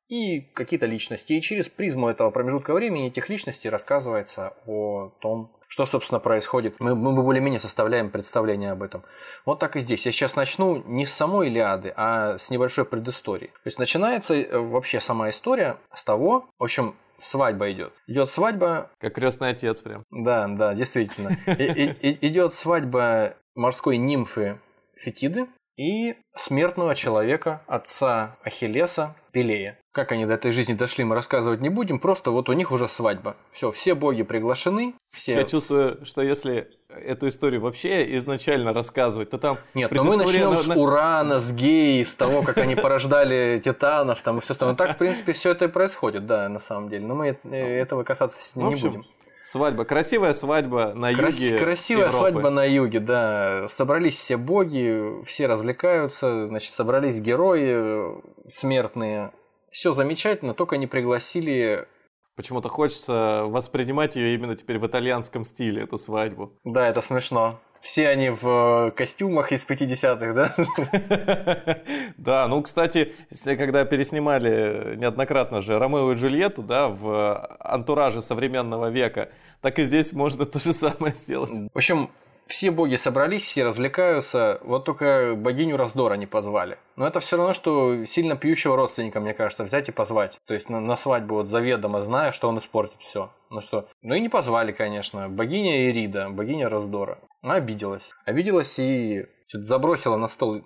и 0.10 0.42
какие-то 0.54 0.86
личности. 0.86 1.34
И 1.34 1.42
через 1.42 1.70
призму 1.70 2.10
этого 2.10 2.32
промежутка 2.32 2.74
времени 2.74 3.08
этих 3.08 3.30
личностей 3.30 3.70
рассказывается 3.70 4.54
о 4.66 5.12
том, 5.20 5.52
что, 5.68 5.86
собственно, 5.86 6.20
происходит. 6.20 6.76
Мы, 6.80 6.96
мы 6.96 7.22
более-менее 7.22 7.60
составляем 7.60 8.10
представление 8.10 8.72
об 8.72 8.84
этом. 8.84 9.04
Вот 9.46 9.60
так 9.60 9.76
и 9.76 9.82
здесь. 9.82 10.06
Я 10.06 10.12
сейчас 10.12 10.36
начну 10.36 10.82
не 10.86 11.06
с 11.06 11.14
самой 11.14 11.48
Илиады, 11.48 11.94
а 11.96 12.38
с 12.38 12.50
небольшой 12.50 12.86
предыстории. 12.86 13.48
То 13.48 13.66
есть 13.66 13.80
начинается 13.80 14.34
э, 14.34 14.58
вообще 14.58 15.02
сама 15.02 15.30
история 15.30 15.78
с 15.94 16.04
того, 16.04 16.50
в 16.58 16.64
общем, 16.64 16.96
свадьба 17.18 17.72
идет. 17.72 17.94
Идет 18.08 18.30
свадьба. 18.30 18.92
Как 19.00 19.16
крестный 19.16 19.50
отец 19.50 19.82
прям. 19.82 20.06
Да, 20.12 20.48
да, 20.48 20.74
действительно. 20.74 21.38
Идет 21.48 22.54
свадьба 22.54 23.36
морской 23.56 23.98
нимфы 23.98 24.60
Фетиды 24.96 25.48
и 25.78 26.16
смертного 26.36 26.96
человека, 26.96 27.62
отца 27.68 28.38
Ахиллеса, 28.44 29.16
Пелея. 29.32 29.80
Как 29.92 30.12
они 30.12 30.26
до 30.26 30.34
этой 30.34 30.52
жизни 30.52 30.74
дошли, 30.74 31.04
мы 31.04 31.16
рассказывать 31.16 31.62
не 31.62 31.70
будем, 31.70 32.00
просто 32.00 32.32
вот 32.32 32.50
у 32.50 32.54
них 32.54 32.72
уже 32.72 32.90
свадьба. 32.90 33.36
Все, 33.52 33.72
все 33.72 33.94
боги 33.96 34.24
приглашены. 34.24 34.96
Все... 35.12 35.34
Я 35.34 35.44
чувствую, 35.44 36.06
что 36.06 36.22
если 36.22 36.68
эту 36.90 37.28
историю 37.28 37.62
вообще 37.62 38.16
изначально 38.18 38.74
рассказывать, 38.74 39.30
то 39.30 39.38
там... 39.38 39.58
Нет, 39.74 39.92
но 39.92 40.04
мы 40.04 40.18
начнем 40.18 40.52
на... 40.52 40.58
с 40.58 40.68
Урана, 40.68 41.40
с 41.40 41.52
Геи, 41.52 42.04
с 42.04 42.16
того, 42.16 42.42
как 42.42 42.58
они 42.58 42.76
порождали 42.76 43.60
титанов, 43.64 44.22
там 44.22 44.40
и 44.40 44.42
все 44.42 44.54
остальное. 44.54 44.76
Так, 44.76 44.96
в 44.96 44.98
принципе, 44.98 45.34
все 45.34 45.52
это 45.52 45.66
и 45.66 45.68
происходит, 45.68 46.26
да, 46.26 46.50
на 46.50 46.60
самом 46.60 46.90
деле. 46.90 47.06
Но 47.06 47.16
мы 47.16 47.38
этого 47.52 48.04
касаться 48.04 48.38
не 48.56 48.76
будем. 48.76 49.04
Свадьба, 49.50 49.86
красивая 49.86 50.34
свадьба 50.34 50.92
на 50.94 51.14
Крас- 51.14 51.40
юге. 51.40 51.58
Красивая 51.58 52.08
Европы. 52.08 52.18
свадьба 52.18 52.50
на 52.50 52.66
юге, 52.66 53.00
да. 53.00 53.68
Собрались 53.70 54.18
все 54.18 54.36
боги, 54.36 55.24
все 55.24 55.48
развлекаются, 55.48 56.48
значит, 56.48 56.72
собрались 56.72 57.22
герои 57.22 58.22
смертные, 58.50 59.32
все 59.72 59.94
замечательно, 59.94 60.54
только 60.54 60.76
не 60.76 60.86
пригласили 60.86 61.88
Почему-то 62.36 62.70
хочется 62.70 63.46
воспринимать 63.46 64.16
ее 64.16 64.36
именно 64.36 64.56
теперь 64.56 64.78
в 64.78 64.86
итальянском 64.86 65.44
стиле, 65.44 65.82
эту 65.82 65.98
свадьбу. 65.98 66.54
Да, 66.64 66.88
это 66.88 67.02
смешно. 67.02 67.60
Все 67.82 68.10
они 68.10 68.30
в 68.30 68.88
э, 68.88 68.92
костюмах 68.92 69.52
из 69.52 69.66
50-х, 69.68 70.34
да? 70.34 71.78
Да, 72.18 72.48
ну, 72.48 72.62
кстати, 72.62 73.14
когда 73.44 73.86
переснимали 73.86 74.96
неоднократно 74.98 75.62
же 75.62 75.80
Ромео 75.80 76.12
и 76.12 76.16
Джульетту, 76.16 76.64
да, 76.64 76.90
в 76.90 77.58
антураже 77.60 78.22
современного 78.22 78.90
века, 78.90 79.30
так 79.62 79.80
и 79.80 79.84
здесь 79.84 80.14
можно 80.14 80.46
то 80.48 80.60
же 80.60 80.74
самое 80.74 81.16
сделать. 81.16 81.52
В 81.74 81.78
общем, 81.78 82.10
все 82.48 82.72
боги 82.72 82.96
собрались, 82.96 83.44
все 83.44 83.66
развлекаются, 83.66 84.60
вот 84.64 84.86
только 84.86 85.36
богиню 85.36 85.78
раздора 85.78 86.16
не 86.16 86.26
позвали. 86.26 86.78
Но 86.96 87.06
это 87.06 87.20
все 87.20 87.38
равно, 87.38 87.54
что 87.54 88.06
сильно 88.06 88.36
пьющего 88.36 88.76
родственника, 88.76 89.20
мне 89.20 89.34
кажется, 89.34 89.64
взять 89.64 89.90
и 89.90 89.92
позвать. 89.92 90.40
То 90.46 90.54
есть 90.54 90.70
на, 90.70 90.80
на 90.80 90.98
свадьбу 90.98 91.36
вот 91.36 91.48
заведомо 91.48 92.02
зная, 92.02 92.32
что 92.32 92.48
он 92.48 92.58
испортит 92.58 93.02
все. 93.02 93.32
Ну 93.50 93.62
что, 93.62 93.88
ну 94.02 94.16
и 94.16 94.20
не 94.20 94.30
позвали, 94.30 94.72
конечно. 94.72 95.30
Богиня 95.30 95.90
Ирида, 95.90 96.30
богиня 96.30 96.70
раздора. 96.70 97.20
Она 97.42 97.56
обиделась. 97.56 98.12
Обиделась 98.26 98.78
и 98.80 99.26
что-то 99.48 99.66
забросила 99.66 100.18
на 100.18 100.28
стол 100.28 100.62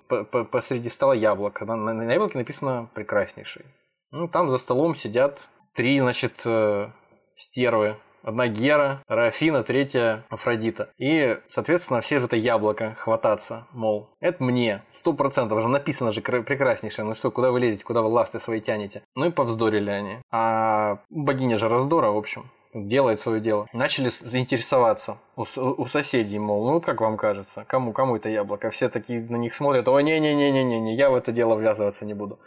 посреди 0.52 0.90
стола 0.90 1.14
яблоко. 1.14 1.66
На, 1.66 1.76
на, 1.76 1.94
на 1.94 2.12
яблоке 2.12 2.38
написано 2.38 2.90
«прекраснейший». 2.94 3.66
Ну, 4.12 4.28
там 4.28 4.50
за 4.50 4.58
столом 4.58 4.96
сидят 4.96 5.40
три, 5.74 6.00
значит, 6.00 6.42
э, 6.46 6.92
стервы 7.36 7.98
Одна 8.24 8.48
Гера, 8.48 9.04
Рафина, 9.08 9.64
третья 9.64 10.26
Афродита. 10.30 10.90
И, 11.00 11.40
соответственно, 11.50 12.02
все 12.02 12.20
же 12.20 12.28
это 12.28 12.36
яблоко 12.36 12.96
хвататься, 13.00 13.68
мол, 13.72 14.10
это 14.20 14.44
мне, 14.44 14.84
сто 14.94 15.14
процентов, 15.14 15.58
уже 15.58 15.68
написано 15.68 16.12
же 16.12 16.22
прекраснейшее, 16.22 17.06
ну 17.06 17.16
что, 17.16 17.32
куда 17.32 17.52
вы 17.52 17.60
лезете, 17.60 17.84
куда 17.84 18.02
вы 18.04 18.10
ласты 18.10 18.40
свои 18.40 18.62
тянете. 18.62 19.02
Ну 19.16 19.26
и 19.26 19.32
повздорили 19.32 19.90
они. 19.90 20.18
А 20.32 21.00
богиня 21.10 21.58
же 21.58 21.68
раздора, 21.68 22.12
в 22.12 22.18
общем, 22.18 22.52
делает 22.74 23.20
свое 23.20 23.42
дело. 23.42 23.68
Начали 23.74 24.12
заинтересоваться 24.22 25.18
у, 25.36 25.44
у 25.44 25.86
соседей, 25.86 26.40
мол, 26.40 26.72
ну 26.72 26.82
как 26.82 27.02
вам 27.02 27.18
кажется, 27.18 27.66
кому, 27.68 27.94
кому 27.94 28.16
это 28.16 28.30
яблоко? 28.30 28.70
Все 28.70 28.90
такие 28.90 29.22
на 29.22 29.36
них 29.36 29.54
смотрят, 29.54 29.88
о, 29.88 30.00
не-не-не-не-не, 30.00 30.96
я 30.96 31.10
в 31.10 31.16
это 31.16 31.32
дело 31.32 31.58
ввязываться 31.58 32.06
не 32.06 32.14
буду. 32.14 32.40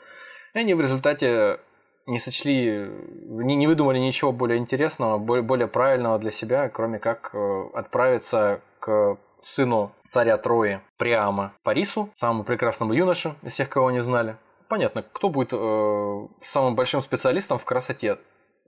И 0.54 0.58
они 0.58 0.74
в 0.74 0.80
результате 0.80 1.60
не 2.06 2.18
сочли, 2.18 2.90
не, 3.26 3.56
не 3.56 3.66
выдумали 3.66 3.98
ничего 3.98 4.32
более 4.32 4.58
интересного, 4.58 5.18
более, 5.18 5.42
более 5.42 5.68
правильного 5.68 6.18
для 6.18 6.30
себя, 6.30 6.68
кроме 6.68 6.98
как 6.98 7.30
э, 7.32 7.64
отправиться 7.74 8.60
к 8.78 9.18
сыну 9.40 9.92
царя 10.08 10.36
Трои 10.36 10.80
Приама 10.96 11.54
Парису, 11.62 12.10
самому 12.16 12.44
прекрасному 12.44 12.92
юноше 12.92 13.34
из 13.42 13.52
всех, 13.52 13.68
кого 13.68 13.88
они 13.88 14.00
знали. 14.00 14.36
Понятно, 14.68 15.02
кто 15.02 15.28
будет 15.28 15.50
э, 15.52 16.26
самым 16.42 16.74
большим 16.74 17.00
специалистом 17.00 17.58
в 17.58 17.64
красоте? 17.64 18.18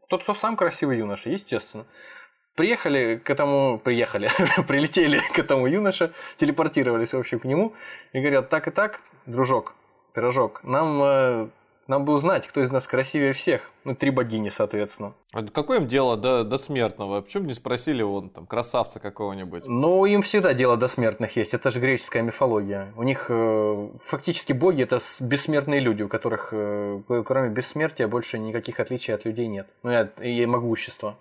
Тот, 0.08 0.22
кто 0.22 0.34
сам 0.34 0.56
красивый 0.56 0.98
юноша, 0.98 1.30
естественно. 1.30 1.84
Приехали 2.54 3.16
к 3.16 3.28
этому, 3.28 3.78
приехали, 3.78 4.30
прилетели 4.68 5.18
к 5.18 5.38
этому 5.38 5.66
юноше, 5.66 6.12
телепортировались, 6.38 7.12
в 7.12 7.18
общем, 7.18 7.38
к 7.38 7.44
нему 7.44 7.74
и 8.12 8.20
говорят, 8.20 8.48
так 8.48 8.68
и 8.68 8.70
так, 8.70 9.00
дружок, 9.26 9.74
пирожок, 10.14 10.64
нам 10.64 11.02
э, 11.02 11.48
нам 11.88 12.04
бы 12.04 12.14
узнать, 12.14 12.46
кто 12.46 12.62
из 12.62 12.70
нас 12.70 12.86
красивее 12.86 13.32
всех. 13.32 13.70
Ну, 13.84 13.94
три 13.94 14.10
богини, 14.10 14.50
соответственно. 14.50 15.14
А 15.32 15.44
какое 15.44 15.78
им 15.78 15.86
дело 15.86 16.16
до, 16.16 16.42
до 16.42 16.58
смертного? 16.58 17.20
Почему 17.20 17.44
не 17.44 17.54
спросили 17.54 18.02
он 18.02 18.30
там 18.30 18.46
красавца 18.46 18.98
какого-нибудь? 18.98 19.64
Ну, 19.66 20.04
им 20.04 20.22
всегда 20.22 20.54
дело 20.54 20.76
до 20.76 20.88
смертных 20.88 21.36
есть. 21.36 21.54
Это 21.54 21.70
же 21.70 21.78
греческая 21.78 22.22
мифология. 22.22 22.92
У 22.96 23.02
них 23.04 23.26
э, 23.28 23.88
фактически 24.02 24.52
боги 24.52 24.82
это 24.82 24.98
бессмертные 25.20 25.80
люди, 25.80 26.02
у 26.02 26.08
которых 26.08 26.48
э, 26.52 27.02
кроме 27.24 27.50
бессмертия 27.50 28.08
больше 28.08 28.38
никаких 28.38 28.80
отличий 28.80 29.14
от 29.14 29.24
людей 29.24 29.46
нет. 29.46 29.68
Ну 29.82 29.92
и, 30.20 30.42
и 30.42 30.46
могущества, 30.46 31.16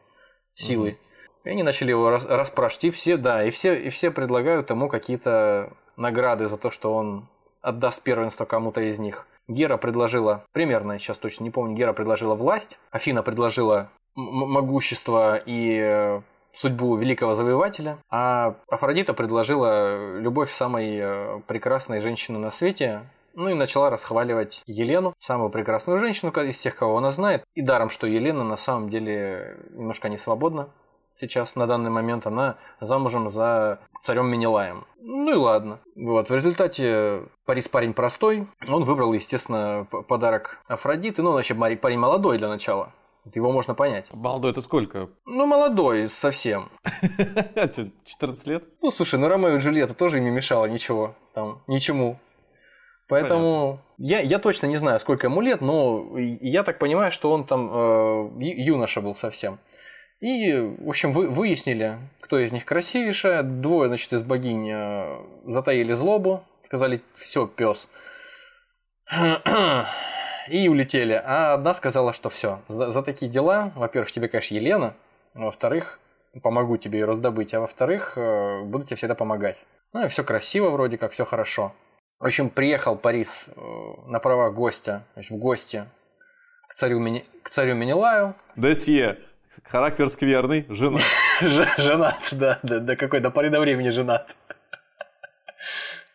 силы. 0.56 0.89
Угу. 0.89 0.97
И 1.45 1.49
они 1.49 1.62
начали 1.62 1.91
его 1.91 2.10
рас, 2.10 2.25
расспрашивать. 2.25 2.86
И 2.86 2.89
все, 2.89 3.17
да, 3.17 3.43
и 3.45 3.51
все, 3.51 3.75
и 3.75 3.89
все 3.89 4.10
предлагают 4.10 4.71
ему 4.71 4.89
какие-то 4.89 5.73
награды 5.95 6.47
за 6.47 6.58
то, 6.58 6.71
что 6.71 6.93
он 6.93 7.30
отдаст 7.62 8.01
первенство 8.01 8.45
кому-то 8.45 8.82
из 8.82 8.99
них. 8.99 9.28
Гера 9.47 9.77
предложила, 9.77 10.45
примерно, 10.51 10.99
сейчас 10.99 11.19
точно 11.19 11.43
не 11.43 11.51
помню, 11.51 11.75
Гера 11.75 11.93
предложила 11.93 12.36
власть, 12.36 12.79
Афина 12.91 13.23
предложила 13.23 13.89
могущество 14.15 15.36
и 15.36 15.79
э, 15.81 16.21
судьбу 16.53 16.95
великого 16.95 17.36
завоевателя, 17.36 17.97
а 18.10 18.55
Афродита 18.69 19.13
предложила 19.13 20.17
любовь 20.17 20.51
самой 20.51 20.97
э, 20.97 21.41
прекрасной 21.47 21.99
женщины 21.99 22.39
на 22.39 22.49
свете, 22.49 23.03
ну 23.36 23.49
и 23.49 23.53
начала 23.53 23.89
расхваливать 23.89 24.63
Елену, 24.65 25.13
самую 25.19 25.49
прекрасную 25.49 25.99
женщину 25.99 26.31
из 26.31 26.58
тех, 26.58 26.75
кого 26.75 26.97
она 26.97 27.12
знает. 27.12 27.43
И 27.53 27.62
даром, 27.62 27.89
что 27.89 28.08
Елена 28.08 28.43
на 28.43 28.58
самом 28.58 28.89
деле 28.89 29.58
немножко 29.71 30.08
не 30.08 30.17
свободна, 30.17 30.69
сейчас 31.19 31.56
на 31.56 31.67
данный 31.67 31.89
момент, 31.89 32.28
она 32.28 32.58
замужем 32.80 33.30
за 33.30 33.80
царем 34.04 34.28
Менелаем. 34.28 34.86
Ну 34.99 35.32
и 35.32 35.36
ладно. 35.36 35.80
Вот, 35.95 36.30
в 36.30 36.36
результате 36.36 37.23
Парис 37.45 37.67
парень 37.67 37.93
простой, 37.93 38.47
он 38.67 38.84
выбрал, 38.84 39.13
естественно, 39.13 39.88
подарок 40.08 40.60
Афродиты, 40.67 41.21
ну, 41.21 41.32
вообще 41.32 41.56
парень 41.56 41.99
молодой 41.99 42.38
для 42.38 42.47
начала. 42.47 42.91
Его 43.34 43.51
можно 43.51 43.73
понять. 43.73 44.06
Молодой 44.12 44.51
это 44.51 44.62
сколько? 44.62 45.10
Ну, 45.25 45.47
молодой 45.47 46.10
совсем. 46.10 46.69
14 48.06 48.47
лет? 48.47 48.63
Ну, 48.82 48.91
слушай, 48.91 49.19
ну 49.19 49.28
Ромео 49.28 49.56
и 49.56 49.60
Джульетта 49.60 49.95
тоже 49.95 50.19
им 50.19 50.25
не 50.25 50.30
мешало 50.30 50.67
ничего. 50.67 51.15
Там, 51.34 51.63
ничему. 51.65 52.19
Поэтому 53.08 53.82
я, 53.97 54.19
я 54.19 54.39
точно 54.39 54.67
не 54.67 54.78
знаю, 54.78 54.99
сколько 54.99 55.28
ему 55.28 55.41
лет, 55.41 55.62
но 55.62 56.17
я 56.17 56.63
так 56.63 56.80
понимаю, 56.80 57.12
что 57.12 57.32
он 57.32 57.45
там 57.45 57.69
э, 57.71 58.30
юноша 58.39 59.01
был 59.01 59.15
совсем. 59.15 59.60
И, 60.19 60.54
в 60.80 60.89
общем, 60.89 61.12
вы, 61.12 61.28
выяснили, 61.28 61.97
кто 62.21 62.39
из 62.39 62.51
них 62.51 62.65
красивейшая. 62.65 63.43
Двое, 63.43 63.89
значит, 63.89 64.13
из 64.13 64.23
богинь 64.23 64.69
э, 64.71 65.17
затаили 65.45 65.93
злобу, 65.93 66.43
сказали, 66.63 67.01
все, 67.15 67.47
пес. 67.47 67.88
И 70.49 70.67
улетели. 70.67 71.21
А 71.23 71.54
одна 71.54 71.73
сказала, 71.73 72.13
что 72.13 72.30
все, 72.30 72.62
за, 72.67 72.91
за 72.91 73.01
такие 73.01 73.32
дела, 73.32 73.71
во-первых, 73.75 74.12
тебе, 74.12 74.28
конечно, 74.28 74.56
Елена, 74.56 74.95
во-вторых, 75.34 75.99
помогу 76.41 76.78
тебе 76.78 76.99
ее 76.99 77.06
раздобыть, 77.06 77.54
а 77.54 77.60
во-вторых, 77.60 78.13
э, 78.15 78.62
буду 78.63 78.86
тебе 78.86 78.95
всегда 78.95 79.15
помогать. 79.15 79.63
Ну 79.93 80.06
и 80.06 80.08
все 80.08 80.23
красиво 80.23 80.69
вроде 80.69 80.97
как, 80.97 81.12
все 81.12 81.25
хорошо. 81.25 81.73
В 82.19 82.25
общем, 82.25 82.49
приехал 82.49 82.95
Парис 82.95 83.45
э, 83.47 83.62
на 84.08 84.19
правах 84.19 84.54
гостя, 84.54 85.04
значит, 85.13 85.32
в 85.32 85.38
гости 85.38 85.86
к 86.67 86.75
царю, 86.75 86.99
Мини... 86.99 87.25
к 87.43 87.49
царю 87.49 87.75
Менелаю. 87.75 88.36
Досье. 88.56 89.19
Характер 89.63 90.10
скверный, 90.10 90.65
женат. 90.70 91.04
Женат, 91.78 92.28
да, 92.32 92.60
да, 92.63 92.80
до 92.80 92.96
какой, 92.96 93.20
до 93.20 93.32
поры 93.32 93.50
до 93.50 93.60
времени 93.60 93.89
женат. 93.89 94.36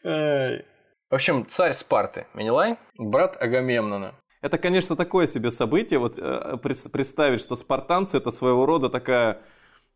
В 0.02 0.62
общем, 1.10 1.46
царь 1.48 1.72
Спарты, 1.72 2.26
Менелай, 2.34 2.76
брат 2.96 3.40
Агамемнона. 3.40 4.14
Это, 4.42 4.56
конечно, 4.58 4.96
такое 4.96 5.26
себе 5.26 5.50
событие. 5.50 5.98
Вот 5.98 6.14
э, 6.16 6.56
представить, 6.90 7.42
что 7.42 7.56
спартанцы 7.56 8.16
это 8.16 8.30
своего 8.30 8.64
рода 8.64 8.88
такая 8.88 9.42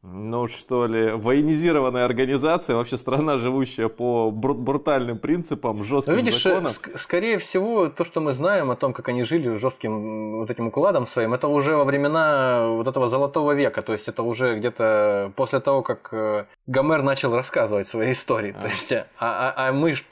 ну 0.07 0.47
что 0.47 0.87
ли, 0.87 1.13
военизированная 1.13 2.05
организация, 2.05 2.77
вообще 2.77 2.99
страна, 2.99 3.39
живущая 3.39 3.89
по 3.89 4.31
бру- 4.31 4.53
брутальным 4.55 5.19
принципам, 5.19 5.83
жестким 5.83 6.13
ну, 6.13 6.19
видишь, 6.19 6.43
законам. 6.43 6.73
Ск- 6.73 6.99
скорее 6.99 7.39
всего, 7.39 7.89
то, 7.89 8.05
что 8.05 8.21
мы 8.21 8.35
знаем 8.35 8.71
о 8.71 8.77
том, 8.77 8.93
как 8.93 9.09
они 9.09 9.25
жили 9.25 9.57
жестким 9.57 10.41
вот 10.41 10.51
этим 10.51 10.67
укладом 10.67 11.07
своим, 11.07 11.33
это 11.33 11.49
уже 11.49 11.75
во 11.77 11.85
времена 11.85 12.67
вот 12.69 12.87
этого 12.87 13.09
золотого 13.09 13.53
века, 13.53 13.81
то 13.81 13.95
есть 13.95 14.07
это 14.07 14.23
уже 14.23 14.59
где-то 14.59 15.33
после 15.37 15.61
того, 15.61 15.83
как 15.83 16.11
э, 16.13 16.45
Гомер 16.67 17.03
начал 17.03 17.35
рассказывать 17.35 17.89
свои 17.89 18.13
истории. 18.13 18.55
А. 18.59 18.63
То 18.63 18.69
есть, 18.69 18.93
а, 18.93 19.05
а, 19.19 19.69
а 19.69 19.73
мы 19.73 19.95
же 19.95 20.03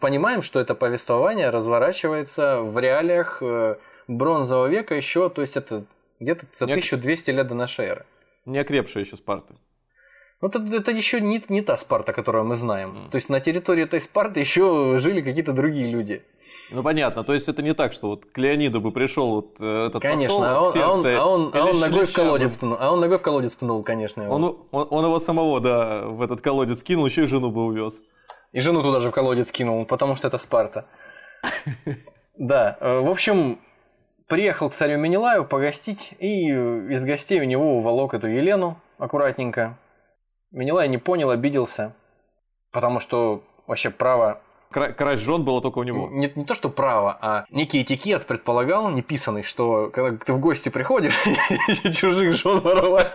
понимаем, 0.00 0.42
что 0.42 0.58
это 0.58 0.74
повествование 0.74 1.50
разворачивается 1.50 2.60
в 2.60 2.76
реалиях 2.80 3.38
э, 3.40 3.76
бронзового 4.08 4.66
века 4.66 4.96
еще, 4.96 5.30
то 5.30 5.42
есть 5.42 5.56
это 5.56 5.84
где-то 6.18 6.46
за 6.58 6.64
1200 6.64 7.30
лет 7.30 7.46
до 7.46 7.54
нашей 7.54 7.86
эры 7.86 8.04
не 8.48 8.58
окрепшая 8.58 9.04
еще 9.04 9.16
Спарта. 9.16 9.54
Ну, 10.40 10.48
это, 10.48 10.58
это 10.58 10.92
еще 10.92 11.20
не, 11.20 11.42
не 11.48 11.62
та 11.62 11.76
Спарта, 11.76 12.12
которую 12.12 12.44
мы 12.44 12.56
знаем. 12.56 12.90
Mm. 12.90 13.10
То 13.10 13.16
есть 13.16 13.28
на 13.28 13.40
территории 13.40 13.82
этой 13.82 14.00
Спарты 14.00 14.38
еще 14.38 14.98
жили 15.00 15.20
какие-то 15.20 15.52
другие 15.52 15.88
люди. 15.88 16.22
Ну 16.70 16.82
понятно, 16.82 17.24
то 17.24 17.34
есть 17.34 17.48
это 17.48 17.60
не 17.62 17.74
так, 17.74 17.92
что 17.92 18.08
вот 18.08 18.24
к 18.24 18.38
Леониду 18.38 18.80
бы 18.80 18.92
пришел 18.92 19.30
вот 19.30 19.56
э, 19.60 19.86
этот 19.86 20.00
конечно, 20.00 20.28
посол, 20.28 20.44
а 20.44 20.60
он, 20.60 20.72
сердце, 20.72 21.20
а 21.20 21.26
он, 21.26 21.50
а 21.52 21.64
он, 21.64 21.68
а 21.68 21.70
он 21.70 21.80
ногой 21.80 22.06
в 22.06 22.12
колодец 22.12 22.56
пнул, 22.56 22.76
а 22.80 22.92
он 22.92 23.00
ногой 23.00 23.18
в 23.18 23.22
колодец 23.22 23.52
пнул, 23.56 23.82
конечно. 23.82 24.22
Его. 24.22 24.34
Он, 24.34 24.44
он, 24.70 24.86
он 24.90 25.04
его 25.04 25.18
самого, 25.18 25.60
да, 25.60 26.06
в 26.06 26.22
этот 26.22 26.40
колодец 26.40 26.82
кинул, 26.82 27.06
еще 27.06 27.24
и 27.24 27.26
жену 27.26 27.50
бы 27.50 27.64
увез. 27.64 28.02
И 28.52 28.60
жену 28.60 28.82
туда 28.82 29.00
же 29.00 29.10
в 29.10 29.12
колодец 29.12 29.50
кинул, 29.50 29.84
потому 29.86 30.16
что 30.16 30.28
это 30.28 30.38
Спарта. 30.38 30.86
Да, 32.40 32.78
э, 32.80 33.00
в 33.00 33.10
общем, 33.10 33.58
приехал 34.28 34.70
к 34.70 34.74
царю 34.74 34.98
Менелаю 34.98 35.44
погостить, 35.44 36.14
и 36.18 36.48
из 36.50 37.04
гостей 37.04 37.40
у 37.40 37.44
него 37.44 37.76
уволок 37.78 38.14
эту 38.14 38.28
Елену 38.28 38.80
аккуратненько. 38.98 39.76
Менелай 40.50 40.88
не 40.88 40.98
понял, 40.98 41.30
обиделся, 41.30 41.94
потому 42.70 43.00
что 43.00 43.42
вообще 43.66 43.90
право... 43.90 44.40
Кра- 44.70 44.92
красть 44.92 45.22
жен 45.22 45.44
было 45.44 45.62
только 45.62 45.78
у 45.78 45.82
него. 45.82 46.08
Не, 46.10 46.30
не 46.34 46.44
то, 46.44 46.54
что 46.54 46.68
право, 46.68 47.16
а 47.22 47.46
некий 47.50 47.82
этикет 47.82 48.26
предполагал, 48.26 48.90
неписанный, 48.90 49.42
что 49.42 49.90
когда 49.90 50.18
ты 50.22 50.32
в 50.34 50.40
гости 50.40 50.68
приходишь, 50.68 51.18
чужих 51.94 52.34
жен 52.34 52.60
воровать 52.60 53.12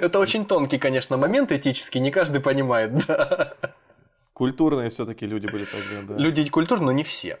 Это 0.00 0.18
очень 0.18 0.46
тонкий, 0.46 0.78
конечно, 0.78 1.18
момент 1.18 1.52
этический, 1.52 2.00
не 2.00 2.10
каждый 2.10 2.40
понимает, 2.40 3.06
да. 3.06 3.54
Культурные 4.32 4.88
все-таки 4.88 5.26
люди 5.26 5.46
были 5.46 5.64
тогда, 5.64 6.14
да. 6.14 6.18
Люди 6.18 6.48
культурные, 6.48 6.86
но 6.86 6.92
не 6.92 7.04
все. 7.04 7.38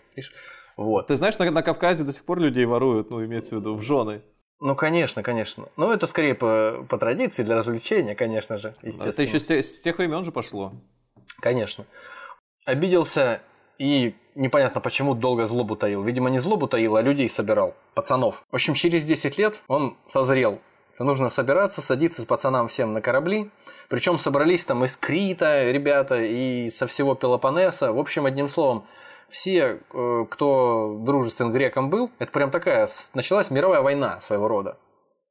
Вот. 0.78 1.08
Ты 1.08 1.16
знаешь, 1.16 1.36
на, 1.38 1.50
на 1.50 1.62
Кавказе 1.62 2.04
до 2.04 2.12
сих 2.12 2.24
пор 2.24 2.38
людей 2.38 2.64
воруют, 2.64 3.10
ну, 3.10 3.22
имеется 3.24 3.56
в 3.56 3.58
виду, 3.58 3.74
в 3.74 3.82
жены. 3.82 4.22
Ну, 4.60 4.76
конечно, 4.76 5.24
конечно. 5.24 5.68
Ну, 5.76 5.90
это 5.90 6.06
скорее 6.06 6.36
по, 6.36 6.86
по 6.88 6.98
традиции, 6.98 7.42
для 7.42 7.56
развлечения, 7.56 8.14
конечно 8.14 8.58
же, 8.58 8.76
естественно. 8.82 9.10
Это 9.10 9.22
еще 9.22 9.40
с, 9.40 9.44
те, 9.44 9.60
с 9.60 9.80
тех 9.80 9.98
времен 9.98 10.24
же 10.24 10.30
пошло. 10.30 10.72
Конечно. 11.40 11.84
Обиделся 12.64 13.42
и 13.78 14.14
непонятно 14.36 14.80
почему 14.80 15.16
долго 15.16 15.46
злобу 15.46 15.74
таил. 15.74 16.04
Видимо, 16.04 16.30
не 16.30 16.38
злобу 16.38 16.68
таил, 16.68 16.94
а 16.94 17.02
людей 17.02 17.28
собирал, 17.28 17.74
пацанов. 17.94 18.44
В 18.52 18.54
общем, 18.54 18.74
через 18.74 19.04
10 19.04 19.36
лет 19.36 19.60
он 19.66 19.96
созрел. 20.08 20.60
Нужно 21.00 21.28
собираться, 21.28 21.80
садиться 21.80 22.22
с 22.22 22.24
пацанам 22.24 22.68
всем 22.68 22.92
на 22.92 23.00
корабли. 23.00 23.50
Причем 23.88 24.16
собрались 24.18 24.64
там 24.64 24.84
из 24.84 24.96
Крита 24.96 25.70
ребята 25.72 26.22
и 26.22 26.70
со 26.70 26.86
всего 26.86 27.16
Пелопоннеса. 27.16 27.92
В 27.92 27.98
общем, 27.98 28.26
одним 28.26 28.48
словом, 28.48 28.84
все, 29.30 29.80
э, 29.92 30.26
кто 30.30 30.98
дружествен 31.04 31.52
грекам 31.52 31.90
был, 31.90 32.10
это 32.18 32.32
прям 32.32 32.50
такая, 32.50 32.88
началась 33.14 33.50
мировая 33.50 33.80
война 33.82 34.20
своего 34.20 34.48
рода. 34.48 34.78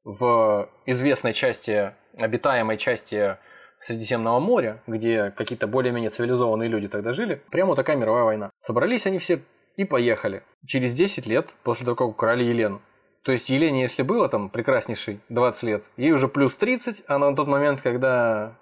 В 0.04 0.68
известной 0.86 1.34
части, 1.34 1.92
обитаемой 2.16 2.78
части 2.78 3.36
Средиземного 3.80 4.40
моря, 4.40 4.82
где 4.86 5.30
какие-то 5.36 5.68
более-менее 5.68 6.10
цивилизованные 6.10 6.68
люди 6.68 6.88
тогда 6.88 7.12
жили, 7.12 7.40
прямо 7.50 7.76
такая 7.76 7.96
мировая 7.96 8.24
война. 8.24 8.50
Собрались 8.60 9.06
они 9.06 9.18
все 9.18 9.40
и 9.76 9.84
поехали. 9.84 10.42
Через 10.66 10.94
10 10.94 11.26
лет 11.26 11.48
после 11.62 11.84
того, 11.84 11.94
как 11.94 12.08
украли 12.08 12.42
Елену. 12.42 12.82
То 13.22 13.32
есть 13.32 13.48
Елене, 13.50 13.82
если 13.82 14.02
было 14.02 14.28
там 14.28 14.48
прекраснейший 14.48 15.20
20 15.28 15.62
лет, 15.64 15.84
ей 15.96 16.12
уже 16.12 16.28
плюс 16.28 16.56
30, 16.56 17.04
а 17.06 17.18
на 17.18 17.36
тот 17.36 17.46
момент, 17.46 17.80
когда 17.82 18.54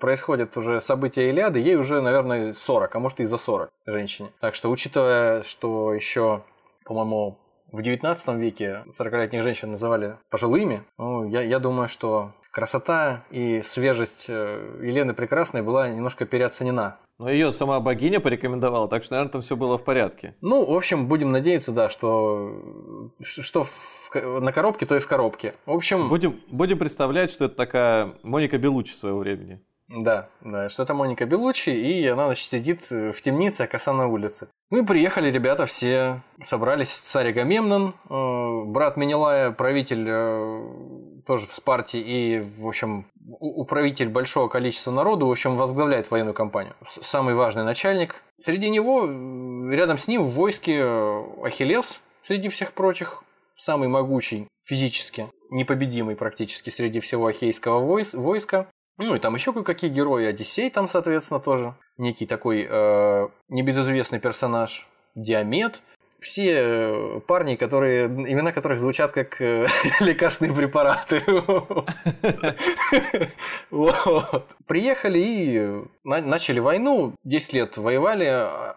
происходят 0.00 0.56
уже 0.56 0.80
события 0.80 1.28
Илиады, 1.30 1.58
ей 1.58 1.76
уже, 1.76 2.00
наверное, 2.00 2.52
40, 2.52 2.94
а 2.94 2.98
может 2.98 3.20
и 3.20 3.24
за 3.24 3.38
40 3.38 3.70
женщине. 3.86 4.30
Так 4.40 4.54
что, 4.54 4.70
учитывая, 4.70 5.42
что 5.42 5.92
еще, 5.92 6.42
по-моему, 6.84 7.38
в 7.72 7.82
19 7.82 8.28
веке 8.36 8.84
40-летних 8.98 9.42
женщин 9.42 9.72
называли 9.72 10.16
пожилыми, 10.30 10.84
ну, 10.96 11.28
я, 11.28 11.42
я 11.42 11.58
думаю, 11.58 11.88
что 11.88 12.32
красота 12.50 13.24
и 13.30 13.62
свежесть 13.62 14.26
э, 14.28 14.80
Елены 14.82 15.14
Прекрасной 15.14 15.62
была 15.62 15.88
немножко 15.88 16.24
переоценена. 16.24 16.98
Но 17.18 17.28
ее 17.28 17.52
сама 17.52 17.80
богиня 17.80 18.20
порекомендовала, 18.20 18.88
так 18.88 19.02
что, 19.02 19.14
наверное, 19.14 19.32
там 19.32 19.42
все 19.42 19.56
было 19.56 19.76
в 19.76 19.84
порядке. 19.84 20.36
Ну, 20.40 20.64
в 20.64 20.76
общем, 20.76 21.08
будем 21.08 21.32
надеяться, 21.32 21.72
да, 21.72 21.90
что 21.90 23.10
что 23.20 23.64
в, 23.64 24.40
на 24.40 24.52
коробке, 24.52 24.86
то 24.86 24.96
и 24.96 25.00
в 25.00 25.06
коробке. 25.08 25.54
В 25.66 25.72
общем... 25.72 26.08
Будем, 26.08 26.40
будем 26.48 26.78
представлять, 26.78 27.30
что 27.30 27.46
это 27.46 27.56
такая 27.56 28.14
Моника 28.22 28.58
Белучи 28.58 28.92
своего 28.92 29.18
времени. 29.18 29.60
Да, 29.88 30.28
да, 30.42 30.68
что 30.68 30.82
это 30.82 30.92
Моника 30.92 31.24
Белучи, 31.24 31.70
и 31.70 32.06
она, 32.06 32.26
значит, 32.26 32.50
сидит 32.50 32.90
в 32.90 33.20
темнице, 33.22 33.62
а 33.62 33.66
коса 33.66 33.92
на 33.94 34.06
улице. 34.06 34.48
Мы 34.70 34.84
приехали, 34.84 35.30
ребята, 35.30 35.64
все 35.64 36.22
собрались, 36.44 36.90
царь 36.90 37.30
Агамемнон, 37.30 37.94
э, 38.10 38.64
брат 38.66 38.98
Менелая, 38.98 39.50
правитель 39.50 40.04
э, 40.06 40.97
тоже 41.28 41.46
в 41.46 41.52
Спарте 41.52 42.00
и, 42.00 42.40
в 42.40 42.66
общем, 42.66 43.04
управитель 43.38 44.08
большого 44.08 44.48
количества 44.48 44.90
народу, 44.90 45.26
в 45.26 45.30
общем, 45.30 45.56
возглавляет 45.56 46.10
военную 46.10 46.32
кампанию. 46.32 46.74
Самый 46.82 47.34
важный 47.34 47.64
начальник. 47.64 48.22
Среди 48.38 48.70
него, 48.70 49.04
рядом 49.70 49.98
с 49.98 50.08
ним 50.08 50.22
в 50.22 50.30
войске 50.30 50.82
Ахиллес, 51.44 52.00
среди 52.22 52.48
всех 52.48 52.72
прочих, 52.72 53.22
самый 53.54 53.88
могучий 53.88 54.48
физически, 54.64 55.28
непобедимый 55.50 56.16
практически 56.16 56.70
среди 56.70 56.98
всего 57.00 57.26
ахейского 57.26 57.84
войска. 58.14 58.66
Ну 58.96 59.14
и 59.14 59.18
там 59.18 59.34
еще 59.34 59.52
кое-какие 59.52 59.90
герои. 59.90 60.24
Одиссей 60.24 60.70
там, 60.70 60.88
соответственно, 60.88 61.40
тоже. 61.40 61.74
Некий 61.98 62.24
такой 62.24 62.66
э, 62.66 63.28
небезызвестный 63.50 64.18
персонаж. 64.18 64.88
Диамет. 65.14 65.82
Все 66.20 66.54
э, 66.56 67.20
парни, 67.26 67.54
которые, 67.56 68.06
имена 68.06 68.52
которых 68.52 68.80
звучат 68.80 69.12
как 69.12 69.40
э, 69.40 69.66
лекарственные 70.00 70.54
препараты. 70.54 71.22
Приехали 74.66 75.18
и 75.18 75.84
начали 76.04 76.58
войну, 76.58 77.14
10 77.24 77.52
лет 77.52 77.76
воевали, 77.76 78.26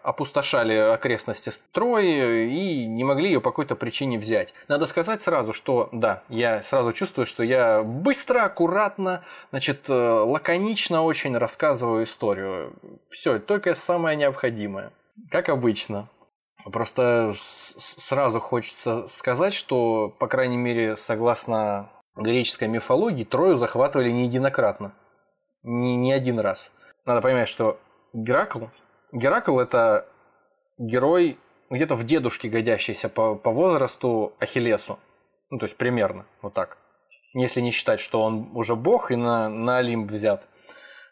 опустошали 0.04 0.74
окрестности 0.74 1.52
Трои 1.72 2.50
и 2.50 2.86
не 2.86 3.04
могли 3.04 3.28
ее 3.28 3.42
по 3.42 3.52
какой-то 3.52 3.76
причине 3.76 4.20
взять. 4.20 4.54
Надо 4.68 4.86
сказать 4.86 5.22
сразу, 5.22 5.54
что 5.54 5.90
да, 5.92 6.24
я 6.30 6.62
сразу 6.64 6.94
чувствую, 6.94 7.26
что 7.26 7.44
я 7.44 7.84
быстро, 7.84 8.44
аккуратно, 8.44 9.24
значит, 9.50 9.90
э, 9.90 9.94
лаконично 9.94 11.04
очень 11.04 11.38
рассказываю 11.38 12.04
историю. 12.04 12.74
Все, 13.10 13.40
только 13.40 13.74
самое 13.76 14.16
необходимое. 14.16 14.92
Как 15.30 15.50
обычно. 15.50 16.08
Просто 16.66 17.34
сразу 17.36 18.40
хочется 18.40 19.08
сказать, 19.08 19.54
что, 19.54 20.10
по 20.10 20.28
крайней 20.28 20.58
мере, 20.58 20.98
согласно 20.98 21.90
греческой 22.16 22.68
мифологии, 22.68 23.24
Трою 23.24 23.58
захватывали 23.58 24.12
не 24.12 24.26
единократно. 24.26 24.94
Не, 25.64 25.96
не 25.96 26.12
один 26.12 26.40
раз. 26.40 26.72
Надо 27.06 27.22
понимать, 27.22 27.50
что 27.50 27.80
Геракл... 28.14 28.66
Геракл– 29.12 29.60
это 29.60 30.08
герой 30.78 31.38
где-то 31.70 31.96
в 31.96 32.04
дедушке 32.04 32.50
годящийся 32.50 33.10
по, 33.10 33.36
по 33.36 33.52
возрасту 33.52 34.34
Ахиллесу. 34.40 35.00
Ну, 35.50 35.58
то 35.58 35.66
есть 35.66 35.78
примерно, 35.78 36.26
вот 36.42 36.54
так. 36.54 36.78
Если 37.34 37.62
не 37.62 37.72
считать, 37.72 38.00
что 38.00 38.22
он 38.22 38.52
уже 38.54 38.76
бог 38.76 39.12
и 39.12 39.16
на, 39.16 39.50
на 39.50 39.78
Олимп 39.78 40.12
взят. 40.12 40.48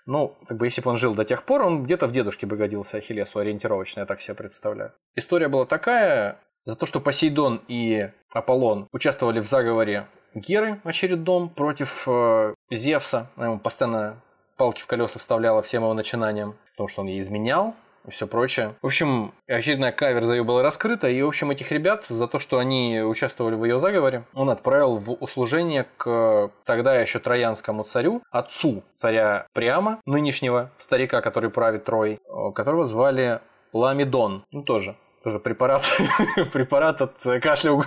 Ну, 0.06 0.38
как 0.48 0.58
бы 0.58 0.66
если 0.66 0.82
бы 0.82 0.90
он 0.90 0.98
жил 0.98 1.14
до 1.14 1.26
тех 1.26 1.44
пор, 1.44 1.64
он 1.64 1.84
где-то 1.84 2.08
в 2.08 2.12
дедушке 2.12 2.48
бы 2.48 2.58
годился 2.58 2.98
Ахиллесу 2.98 3.40
ориентировочно, 3.40 4.02
я 4.02 4.06
так 4.06 4.22
себе 4.22 4.36
представляю. 4.36 4.94
История 5.16 5.48
была 5.48 5.66
такая, 5.66 6.40
за 6.66 6.76
то, 6.76 6.86
что 6.86 7.00
Посейдон 7.00 7.62
и 7.68 8.10
Аполлон 8.32 8.88
участвовали 8.92 9.40
в 9.40 9.48
заговоре 9.48 10.08
Геры 10.36 10.80
очередном 10.84 11.50
против 11.50 12.08
э, 12.08 12.54
Зевса. 12.70 13.32
Она 13.36 13.48
ему 13.48 13.60
постоянно 13.60 14.22
палки 14.58 14.82
в 14.82 14.88
колеса 14.88 15.20
вставляла 15.20 15.64
всем 15.64 15.84
его 15.84 15.94
начинаниям, 15.94 16.56
потому 16.72 16.90
что 16.90 17.02
он 17.02 17.08
ей 17.08 17.22
изменял, 17.22 17.76
и 18.08 18.12
все 18.12 18.28
прочее. 18.28 18.76
В 18.82 18.88
общем, 18.88 19.34
очередная 19.48 19.92
кавер 19.92 20.24
за 20.24 20.34
ее 20.34 20.44
была 20.44 20.64
раскрыта, 20.64 21.08
и, 21.10 21.22
в 21.22 21.28
общем, 21.28 21.52
этих 21.52 21.72
ребят 21.72 22.06
за 22.08 22.28
то, 22.28 22.40
что 22.40 22.60
они 22.60 23.02
участвовали 23.02 23.56
в 23.56 23.64
ее 23.64 23.80
заговоре, 23.80 24.24
он 24.34 24.50
отправил 24.50 24.98
в 24.98 25.12
услужение 25.14 25.86
к 25.98 26.52
тогда 26.66 26.96
еще 26.96 27.20
троянскому 27.20 27.84
царю, 27.84 28.22
отцу 28.32 28.84
царя 28.96 29.48
Приама, 29.54 30.00
нынешнего 30.06 30.72
старика, 30.78 31.22
который 31.22 31.50
правит 31.50 31.86
Трой, 31.86 32.20
которого 32.56 32.86
звали 32.86 33.42
Ламидон. 33.74 34.44
Ну, 34.52 34.64
тоже. 34.64 34.96
Тоже 35.24 35.40
препарат, 35.40 35.84
препарат 36.54 37.02
от 37.02 37.16
кашля. 37.42 37.74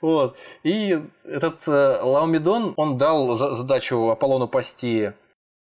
Вот. 0.00 0.36
И 0.64 0.98
этот 1.24 1.66
э, 1.66 2.00
Лаумидон, 2.02 2.74
он 2.76 2.98
дал 2.98 3.36
задачу 3.36 4.10
Аполлону 4.10 4.46
пасти 4.48 5.14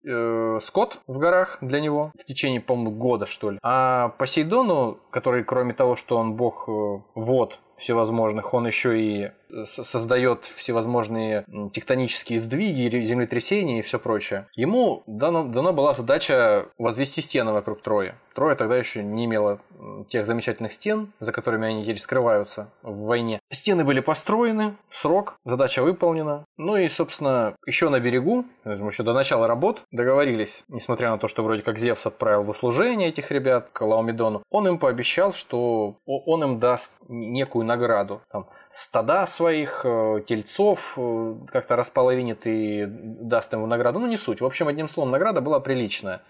э, 0.04 0.58
скот 0.62 1.00
в 1.06 1.18
горах 1.18 1.58
для 1.60 1.80
него 1.80 2.12
в 2.18 2.24
течение, 2.24 2.60
по-моему, 2.60 2.90
года, 2.90 3.26
что 3.26 3.50
ли. 3.50 3.58
А 3.62 4.10
Посейдону, 4.18 4.98
который, 5.10 5.44
кроме 5.44 5.74
того, 5.74 5.96
что 5.96 6.16
он 6.16 6.34
бог 6.34 6.68
э, 6.68 7.00
вод 7.14 7.58
всевозможных, 7.76 8.54
он 8.54 8.66
еще 8.66 9.00
и 9.00 9.30
э, 9.50 9.64
создает 9.66 10.44
всевозможные 10.44 11.44
тектонические 11.72 12.40
сдвиги, 12.40 13.04
землетрясения 13.04 13.80
и 13.80 13.82
все 13.82 13.98
прочее. 13.98 14.46
Ему 14.54 15.02
дано, 15.06 15.44
дана 15.44 15.72
была 15.72 15.94
задача 15.94 16.68
возвести 16.78 17.20
стены 17.20 17.52
вокруг 17.52 17.82
Трои. 17.82 18.14
Троя 18.34 18.54
тогда 18.54 18.76
еще 18.76 19.02
не 19.02 19.26
имела 19.26 19.60
тех 20.08 20.26
замечательных 20.26 20.72
стен, 20.72 21.12
за 21.20 21.32
которыми 21.32 21.68
они 21.68 21.82
теперь 21.82 21.98
скрываются 21.98 22.70
в 22.82 23.06
войне. 23.06 23.40
Стены 23.50 23.84
были 23.84 24.00
построены, 24.00 24.76
срок, 24.88 25.36
задача 25.44 25.82
выполнена. 25.82 26.44
Ну 26.56 26.76
и, 26.76 26.88
собственно, 26.88 27.56
еще 27.66 27.88
на 27.88 28.00
берегу, 28.00 28.44
еще 28.64 29.02
до 29.02 29.12
начала 29.12 29.46
работ, 29.46 29.82
договорились, 29.90 30.62
несмотря 30.68 31.10
на 31.10 31.18
то, 31.18 31.28
что 31.28 31.42
вроде 31.42 31.62
как 31.62 31.78
Зевс 31.78 32.06
отправил 32.06 32.44
в 32.44 32.50
услужение 32.50 33.08
этих 33.08 33.30
ребят 33.30 33.68
к 33.72 33.84
Лаумедону, 33.84 34.42
он 34.50 34.68
им 34.68 34.78
пообещал, 34.78 35.32
что 35.32 35.96
он 36.06 36.44
им 36.44 36.58
даст 36.58 36.94
некую 37.08 37.64
награду. 37.72 38.20
Там, 38.30 38.46
стада 38.70 39.26
своих, 39.26 39.82
э, 39.84 40.22
тельцов 40.26 40.94
э, 40.96 41.34
как-то 41.48 41.76
располовинит 41.76 42.46
и 42.46 42.86
даст 42.86 43.52
ему 43.52 43.66
награду. 43.66 43.98
Ну, 43.98 44.06
не 44.06 44.16
суть. 44.16 44.40
В 44.40 44.46
общем, 44.46 44.68
одним 44.68 44.88
словом, 44.88 45.10
награда 45.10 45.40
была 45.40 45.60
приличная 45.60 46.20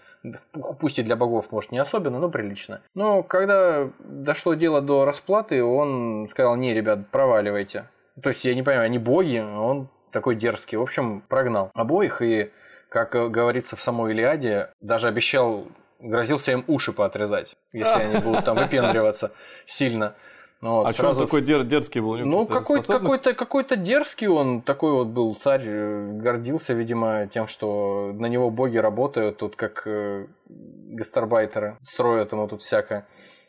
пусть 0.79 0.99
и 0.99 1.03
для 1.03 1.15
богов, 1.15 1.51
может, 1.51 1.71
не 1.71 1.79
особенно, 1.79 2.19
но 2.19 2.29
прилично. 2.29 2.81
Но 2.95 3.23
когда 3.23 3.89
дошло 3.99 4.53
дело 4.53 4.81
до 4.81 5.05
расплаты, 5.05 5.63
он 5.63 6.27
сказал, 6.29 6.55
не, 6.55 6.73
ребят, 6.73 7.09
проваливайте. 7.11 7.89
То 8.21 8.29
есть, 8.29 8.45
я 8.45 8.55
не 8.55 8.63
понимаю, 8.63 8.85
они 8.85 8.99
боги, 8.99 9.39
он 9.39 9.89
такой 10.11 10.35
дерзкий. 10.35 10.77
В 10.77 10.81
общем, 10.81 11.21
прогнал 11.27 11.71
обоих 11.73 12.21
и, 12.21 12.51
как 12.89 13.11
говорится 13.31 13.75
в 13.75 13.81
самой 13.81 14.13
Илиаде, 14.13 14.69
даже 14.79 15.07
обещал, 15.07 15.67
грозился 15.99 16.51
им 16.51 16.63
уши 16.67 16.93
поотрезать, 16.93 17.55
если 17.73 18.03
они 18.03 18.19
будут 18.19 18.45
там 18.45 18.57
выпендриваться 18.57 19.31
сильно. 19.65 20.15
Ну, 20.63 20.77
вот, 20.77 20.87
а 20.87 20.93
что 20.93 21.09
он 21.09 21.17
такой 21.17 21.41
дер 21.41 21.63
дерзкий 21.63 21.99
был? 21.99 22.15
Ну, 22.15 22.47
какой-то 22.47 22.87
какой 22.87 23.17
-то, 23.17 23.33
какой 23.33 23.63
-то 23.63 23.75
дерзкий 23.75 24.27
он, 24.27 24.61
такой 24.61 24.93
вот 24.93 25.07
был 25.07 25.35
царь, 25.35 25.63
э, 25.65 26.13
гордился, 26.13 26.73
видимо, 26.73 27.27
тем, 27.27 27.49
что 27.49 28.11
на 28.13 28.27
него 28.27 28.49
боги 28.49 28.77
работают, 28.77 29.39
тут 29.39 29.57
как 29.57 29.81
э, 29.85 30.25
гастарбайтеры 30.47 31.75
строят 31.81 32.31
ему 32.31 32.47
тут 32.47 32.61
всякое. 32.61 33.05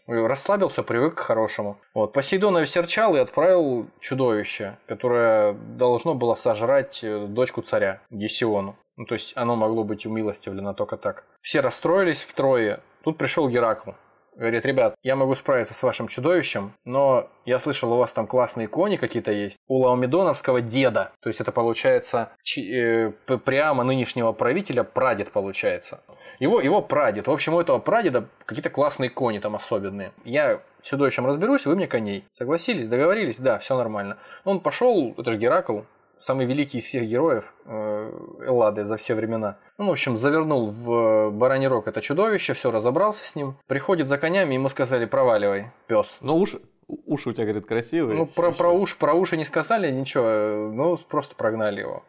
Расслабился, 0.09 0.83
привык 0.83 1.14
к 1.14 1.20
хорошему. 1.20 1.79
Вот. 1.94 2.12
Посейдона 2.12 2.66
серчал 2.66 3.14
и 3.14 3.20
отправил 3.20 3.87
чудовище, 4.00 4.77
которое 4.88 5.53
должно 5.53 6.14
было 6.14 6.35
сожрать 6.35 7.05
э, 7.05 7.27
дочку 7.29 7.62
царя, 7.62 8.00
Гесиону. 8.11 8.74
Ну, 8.96 9.05
то 9.07 9.14
есть 9.14 9.37
оно 9.37 9.55
могло 9.55 9.85
быть 9.85 10.05
умилостивлено 10.05 10.74
только 10.74 10.96
так. 10.96 11.24
Все 11.42 11.61
расстроились 11.61 12.22
втрое. 12.24 12.81
Тут 13.05 13.18
пришел 13.18 13.48
Геракл. 13.48 13.92
Говорит, 14.37 14.66
ребят, 14.66 14.94
я 15.03 15.14
могу 15.14 15.35
справиться 15.35 15.75
с 15.75 15.83
вашим 15.83 16.09
чудовищем, 16.09 16.73
но 16.85 17.29
я 17.44 17.61
слышал, 17.61 17.92
у 17.92 17.97
вас 17.97 18.12
там 18.12 18.27
классные 18.27 18.66
кони 18.66 18.97
какие-то 18.97 19.31
есть. 19.31 19.59
У 19.68 19.79
Лаумедоновского 19.79 20.61
деда, 20.61 21.12
то 21.20 21.29
есть 21.29 21.40
это 21.40 21.53
получается 21.53 22.31
э, 22.57 23.11
прямо 23.44 23.85
нынешнего 23.85 24.33
правителя 24.33 24.83
прадед 24.83 25.31
получается. 25.31 26.01
Его, 26.40 26.61
его 26.61 26.83
прадед. 26.83 27.29
В 27.29 27.31
общем, 27.31 27.55
у 27.55 27.61
этого 27.61 27.79
прадеда 27.79 28.29
какие-то 28.44 28.70
классные 28.70 29.11
кони 29.11 29.38
там 29.38 29.55
особенные. 29.55 30.12
Я 30.25 30.61
с 30.83 30.87
чудовищем 30.88 31.27
разберусь, 31.27 31.64
вы 31.66 31.77
мне 31.77 31.87
коней. 31.87 32.25
Согласились, 32.33 32.88
договорились? 32.88 33.38
Да, 33.38 33.59
все 33.59 33.77
нормально. 33.77 34.18
Он 34.44 34.61
пошел, 34.61 35.14
это 35.16 35.31
же 35.31 35.38
Геракл, 35.38 35.81
самый 36.20 36.46
великий 36.46 36.79
из 36.79 36.85
всех 36.85 37.05
героев 37.07 37.55
э, 37.64 38.12
Эллады 38.46 38.85
за 38.85 38.96
все 38.96 39.14
времена. 39.14 39.59
Ну, 39.79 39.88
в 39.88 39.90
общем, 39.92 40.16
завернул 40.16 40.70
в 40.70 41.31
бараний 41.31 41.66
рог 41.66 41.88
это 41.88 42.00
чудовище, 42.00 42.55
все 42.55 42.70
разобрался 42.70 43.27
с 43.27 43.35
ним. 43.35 43.57
Приходит 43.66 44.09
за 44.09 44.18
конями, 44.18 44.55
ему 44.55 44.68
сказали, 44.68 45.05
проваливай, 45.05 45.72
пес. 45.87 46.18
Ну, 46.20 46.37
уши, 46.37 46.61
уши 46.87 47.29
у 47.31 47.33
тебя, 47.33 47.44
говорит, 47.44 47.66
красивые. 47.66 48.16
Ну, 48.16 48.27
про, 48.27 48.53
про, 48.53 48.70
уш, 48.70 48.96
про 48.96 49.14
уши 49.14 49.37
не 49.37 49.44
сказали 49.44 49.90
ничего, 49.90 50.70
ну, 50.72 50.96
просто 51.09 51.35
прогнали 51.37 51.81
его. 51.81 52.03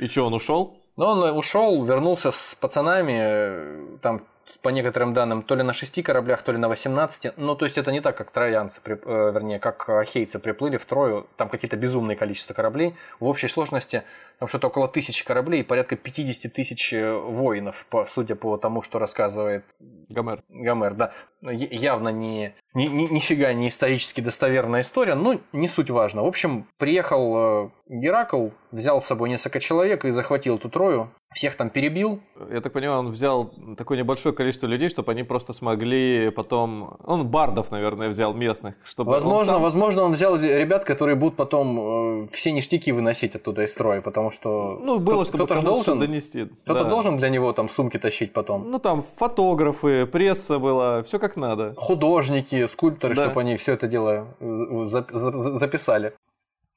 И 0.00 0.06
что, 0.06 0.26
он 0.26 0.34
ушел? 0.34 0.76
Ну, 0.96 1.04
он 1.06 1.36
ушел, 1.36 1.82
вернулся 1.84 2.32
с 2.32 2.56
пацанами, 2.60 3.98
там 3.98 4.26
по 4.62 4.70
некоторым 4.70 5.14
данным, 5.14 5.42
то 5.42 5.54
ли 5.54 5.62
на 5.62 5.72
6 5.72 6.02
кораблях, 6.02 6.42
то 6.42 6.52
ли 6.52 6.58
на 6.58 6.68
18. 6.68 7.36
Ну, 7.36 7.54
то 7.54 7.64
есть 7.64 7.78
это 7.78 7.92
не 7.92 8.00
так, 8.00 8.16
как 8.16 8.30
троянцы, 8.30 8.80
э, 8.84 9.30
вернее, 9.34 9.58
как 9.58 9.88
ахейцы 9.88 10.38
приплыли 10.38 10.76
в 10.76 10.84
Трою. 10.84 11.26
Там 11.36 11.48
какие-то 11.48 11.76
безумные 11.76 12.16
количество 12.16 12.54
кораблей. 12.54 12.94
В 13.20 13.26
общей 13.26 13.48
сложности 13.48 14.02
там 14.38 14.48
что-то 14.48 14.68
около 14.68 14.88
тысячи 14.88 15.24
кораблей 15.24 15.60
и 15.60 15.64
порядка 15.64 15.96
50 15.96 16.52
тысяч 16.52 16.92
э, 16.92 17.12
воинов, 17.12 17.86
по, 17.90 18.06
судя 18.06 18.36
по 18.36 18.56
тому, 18.56 18.82
что 18.82 18.98
рассказывает 18.98 19.64
Гомер. 20.08 20.42
Гомер, 20.48 20.94
да. 20.94 21.12
Явно 21.42 22.08
не, 22.08 22.54
ни, 22.74 22.86
ни, 22.86 23.12
нифига 23.12 23.52
не 23.52 23.68
исторически 23.68 24.20
достоверная 24.20 24.80
история, 24.80 25.14
но 25.14 25.40
не 25.52 25.68
суть 25.68 25.90
важно. 25.90 26.22
В 26.22 26.26
общем, 26.26 26.66
приехал 26.78 27.66
э, 27.66 27.70
Геракл, 27.88 28.50
взял 28.70 29.02
с 29.02 29.06
собой 29.06 29.28
несколько 29.28 29.60
человек 29.60 30.04
и 30.04 30.10
захватил 30.10 30.56
эту 30.56 30.68
Трою 30.68 31.10
всех 31.34 31.56
там 31.56 31.70
перебил. 31.70 32.20
Я 32.50 32.60
так 32.60 32.72
понимаю, 32.72 33.00
он 33.00 33.10
взял 33.10 33.52
такое 33.76 33.98
небольшое 33.98 34.34
количество 34.34 34.66
людей, 34.66 34.88
чтобы 34.88 35.12
они 35.12 35.22
просто 35.22 35.52
смогли 35.52 36.30
потом... 36.30 36.96
Он 37.04 37.26
бардов, 37.26 37.70
наверное, 37.70 38.08
взял 38.08 38.32
местных, 38.32 38.74
чтобы... 38.82 39.12
Возможно, 39.12 39.38
он 39.38 39.46
сам... 39.46 39.62
возможно, 39.62 40.02
он 40.02 40.12
взял 40.14 40.36
ребят, 40.40 40.84
которые 40.84 41.16
будут 41.16 41.36
потом 41.36 42.22
э, 42.22 42.28
все 42.32 42.52
ништяки 42.52 42.92
выносить 42.92 43.34
оттуда 43.34 43.64
из 43.64 43.72
строя, 43.72 44.00
потому 44.00 44.30
что... 44.30 44.78
Ну, 44.82 44.98
было, 44.98 45.24
чтобы 45.24 45.44
кто-то 45.44 45.62
должен 45.62 46.00
донести. 46.00 46.46
Кто-то 46.64 46.84
да. 46.84 46.90
должен 46.90 47.18
для 47.18 47.28
него 47.28 47.52
там 47.52 47.68
сумки 47.68 47.98
тащить 47.98 48.32
потом. 48.32 48.70
Ну, 48.70 48.78
там 48.78 49.04
фотографы, 49.16 50.06
пресса 50.06 50.58
была, 50.58 51.02
все 51.02 51.18
как 51.18 51.36
надо. 51.36 51.74
Художники, 51.76 52.66
скульпторы, 52.66 53.14
да. 53.14 53.24
чтобы 53.24 53.42
они 53.42 53.56
все 53.56 53.74
это 53.74 53.86
дело 53.86 54.28
э, 54.40 54.84
записали. 54.84 56.14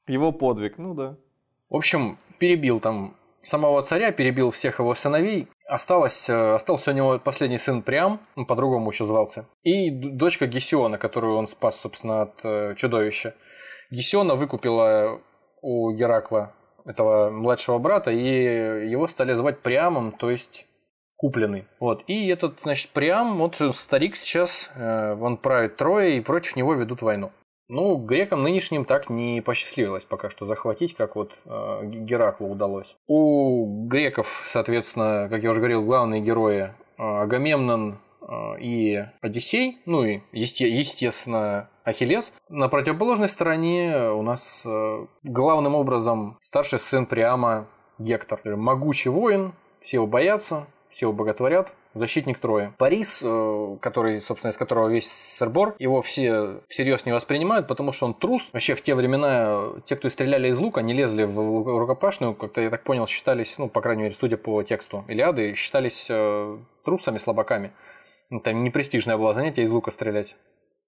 Его 0.06 0.32
подвиг, 0.32 0.78
ну 0.78 0.94
да. 0.94 1.16
В 1.70 1.76
общем, 1.76 2.18
перебил 2.38 2.80
там 2.80 3.14
самого 3.44 3.82
царя, 3.82 4.12
перебил 4.12 4.50
всех 4.50 4.78
его 4.78 4.94
сыновей, 4.94 5.48
Осталось, 5.72 6.28
э, 6.28 6.54
остался 6.54 6.90
у 6.90 6.94
него 6.94 7.18
последний 7.18 7.56
сын 7.56 7.80
Прям, 7.80 8.20
он 8.36 8.44
по-другому 8.44 8.90
еще 8.90 9.06
звался, 9.06 9.46
и 9.62 9.88
дочка 9.88 10.46
Гесиона, 10.46 10.98
которую 10.98 11.38
он 11.38 11.48
спас, 11.48 11.80
собственно, 11.80 12.22
от 12.22 12.40
э, 12.44 12.74
чудовища. 12.76 13.34
Гесиона 13.90 14.34
выкупила 14.34 15.22
у 15.62 15.90
Геракла 15.92 16.52
этого 16.84 17.30
младшего 17.30 17.78
брата, 17.78 18.10
и 18.10 18.90
его 18.90 19.06
стали 19.06 19.32
звать 19.32 19.60
Прямом, 19.60 20.12
то 20.12 20.30
есть 20.30 20.66
купленный. 21.16 21.66
Вот. 21.80 22.04
И 22.06 22.28
этот, 22.28 22.60
значит, 22.60 22.90
Прям, 22.90 23.38
вот 23.38 23.56
старик 23.74 24.16
сейчас, 24.16 24.70
э, 24.74 25.16
он 25.18 25.38
правит 25.38 25.78
Трое, 25.78 26.18
и 26.18 26.20
против 26.20 26.54
него 26.54 26.74
ведут 26.74 27.00
войну. 27.00 27.32
Ну, 27.74 27.96
грекам 27.96 28.42
нынешним 28.42 28.84
так 28.84 29.08
не 29.08 29.40
посчастливилось 29.40 30.04
пока 30.04 30.28
что 30.28 30.44
захватить, 30.44 30.94
как 30.94 31.16
вот 31.16 31.32
э, 31.46 31.80
Гераклу 31.84 32.50
удалось. 32.50 32.98
У 33.06 33.86
греков, 33.86 34.44
соответственно, 34.46 35.28
как 35.30 35.42
я 35.42 35.52
уже 35.52 35.60
говорил, 35.60 35.82
главные 35.82 36.20
герои 36.20 36.64
э, 36.64 36.70
Агамемнон 36.98 37.98
э, 38.20 38.60
и 38.60 39.02
Одиссей, 39.22 39.78
ну 39.86 40.04
и, 40.04 40.20
есте, 40.32 40.68
естественно, 40.68 41.70
Ахиллес. 41.82 42.34
На 42.50 42.68
противоположной 42.68 43.30
стороне 43.30 44.10
у 44.10 44.20
нас 44.20 44.64
э, 44.66 45.06
главным 45.22 45.74
образом 45.74 46.36
старший 46.42 46.78
сын 46.78 47.06
Приама 47.06 47.68
Гектор. 47.98 48.38
Могучий 48.54 49.08
воин, 49.08 49.54
все 49.80 49.96
его 49.96 50.06
боятся, 50.06 50.66
все 50.90 51.06
его 51.06 51.14
боготворят, 51.14 51.72
защитник 51.94 52.38
Трои. 52.38 52.72
Парис, 52.78 53.20
э, 53.22 53.76
который, 53.80 54.20
собственно, 54.20 54.50
из 54.50 54.56
которого 54.56 54.88
весь 54.88 55.10
сырбор, 55.10 55.74
его 55.78 56.02
все 56.02 56.60
всерьез 56.68 57.04
не 57.04 57.12
воспринимают, 57.12 57.68
потому 57.68 57.92
что 57.92 58.06
он 58.06 58.14
трус. 58.14 58.50
Вообще 58.52 58.74
в 58.74 58.82
те 58.82 58.94
времена 58.94 59.72
те, 59.86 59.96
кто 59.96 60.08
стреляли 60.08 60.48
из 60.48 60.58
лука, 60.58 60.82
не 60.82 60.92
лезли 60.92 61.24
в 61.24 61.78
рукопашную, 61.78 62.34
как-то, 62.34 62.60
я 62.60 62.70
так 62.70 62.82
понял, 62.82 63.06
считались, 63.06 63.56
ну, 63.58 63.68
по 63.68 63.80
крайней 63.80 64.04
мере, 64.04 64.14
судя 64.18 64.36
по 64.36 64.62
тексту 64.62 65.04
Илиады, 65.08 65.54
считались 65.54 66.06
э, 66.08 66.58
трусами, 66.84 67.18
слабаками. 67.18 67.72
Это 68.30 68.52
не 68.52 68.70
престижное 68.70 69.18
было 69.18 69.34
занятие 69.34 69.62
из 69.62 69.70
лука 69.70 69.90
стрелять 69.90 70.36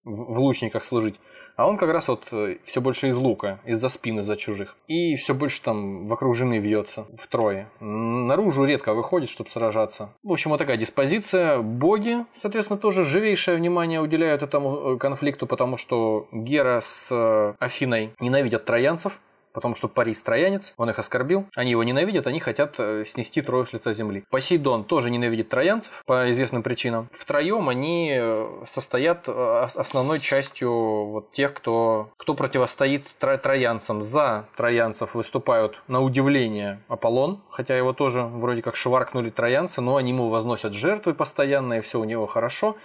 в 0.05 0.39
лучниках 0.39 0.85
служить. 0.85 1.17
А 1.57 1.69
он 1.69 1.77
как 1.77 1.91
раз 1.91 2.09
вот 2.09 2.25
э, 2.33 2.57
все 2.65 2.81
больше 2.81 3.09
из 3.09 3.17
лука, 3.17 3.61
из-за 3.65 3.89
спины, 3.89 4.23
за 4.23 4.37
чужих. 4.37 4.77
И 4.89 5.15
все 5.17 5.35
больше 5.35 5.63
там 5.63 6.07
вокруг 6.07 6.35
жены 6.35 6.59
вьется 6.59 7.07
втрое. 7.17 7.69
Наружу 7.81 8.65
редко 8.65 8.93
выходит, 8.93 9.31
чтобы 9.31 9.51
сражаться. 9.51 10.11
В 10.23 10.33
общем, 10.33 10.51
вот 10.51 10.59
такая 10.59 10.77
диспозиция. 10.77 11.59
Боги, 11.59 12.25
соответственно, 12.35 12.79
тоже 12.79 13.05
живейшее 13.05 13.57
внимание 13.57 14.01
уделяют 14.01 14.43
этому 14.43 14.95
э, 14.95 14.99
конфликту, 14.99 15.47
потому 15.47 15.77
что 15.77 16.29
Гера 16.33 16.81
с 16.85 17.09
э, 17.11 17.55
Афиной 17.61 18.11
ненавидят 18.19 18.65
троянцев 18.65 19.21
потому 19.55 19.77
что 19.77 19.89
Парис 19.89 20.21
троянец, 20.21 20.75
он 20.77 20.91
их 20.91 20.99
оскорбил, 20.99 21.47
они 21.55 21.71
его 21.71 21.85
ненавидят, 21.85 22.27
они 22.27 22.41
хотят 22.41 22.75
э, 22.79 23.05
снести 23.07 23.41
Трою 23.41 23.65
с 23.65 23.73
лица 23.73 23.95
земли. 23.95 24.25
Посейдон 24.31 24.85
тоже 24.85 25.11
ненавидит 25.11 25.49
троянцев 25.49 26.03
по 26.07 26.31
известным 26.33 26.63
причинам. 26.63 27.09
Втроем 27.13 27.69
они 27.69 28.13
э, 28.19 28.65
состоят 28.67 29.25
э, 29.29 29.67
основной 29.75 30.19
частью 30.19 30.73
вот 30.73 31.33
тех, 31.33 31.55
кто, 31.55 32.11
кто 32.17 32.35
противостоит 32.35 33.07
тро 33.19 33.37
троянцам. 33.39 34.03
За 34.03 34.47
троянцев 34.57 35.15
выступают 35.15 35.81
на 35.87 36.03
удивление 36.03 36.81
Аполлон, 36.89 37.41
хотя 37.49 37.77
его 37.77 37.93
тоже 37.93 38.23
вроде 38.23 38.63
как 38.63 38.75
шваркнули 38.75 39.31
троянцы, 39.31 39.81
но 39.81 39.97
они 39.97 40.11
ему 40.11 40.29
возносят 40.29 40.73
жертвы 40.73 41.15
постоянно, 41.15 41.75
и 41.75 41.81
все 41.81 42.01
у 42.01 42.05
него 42.05 42.27
хорошо. 42.27 42.77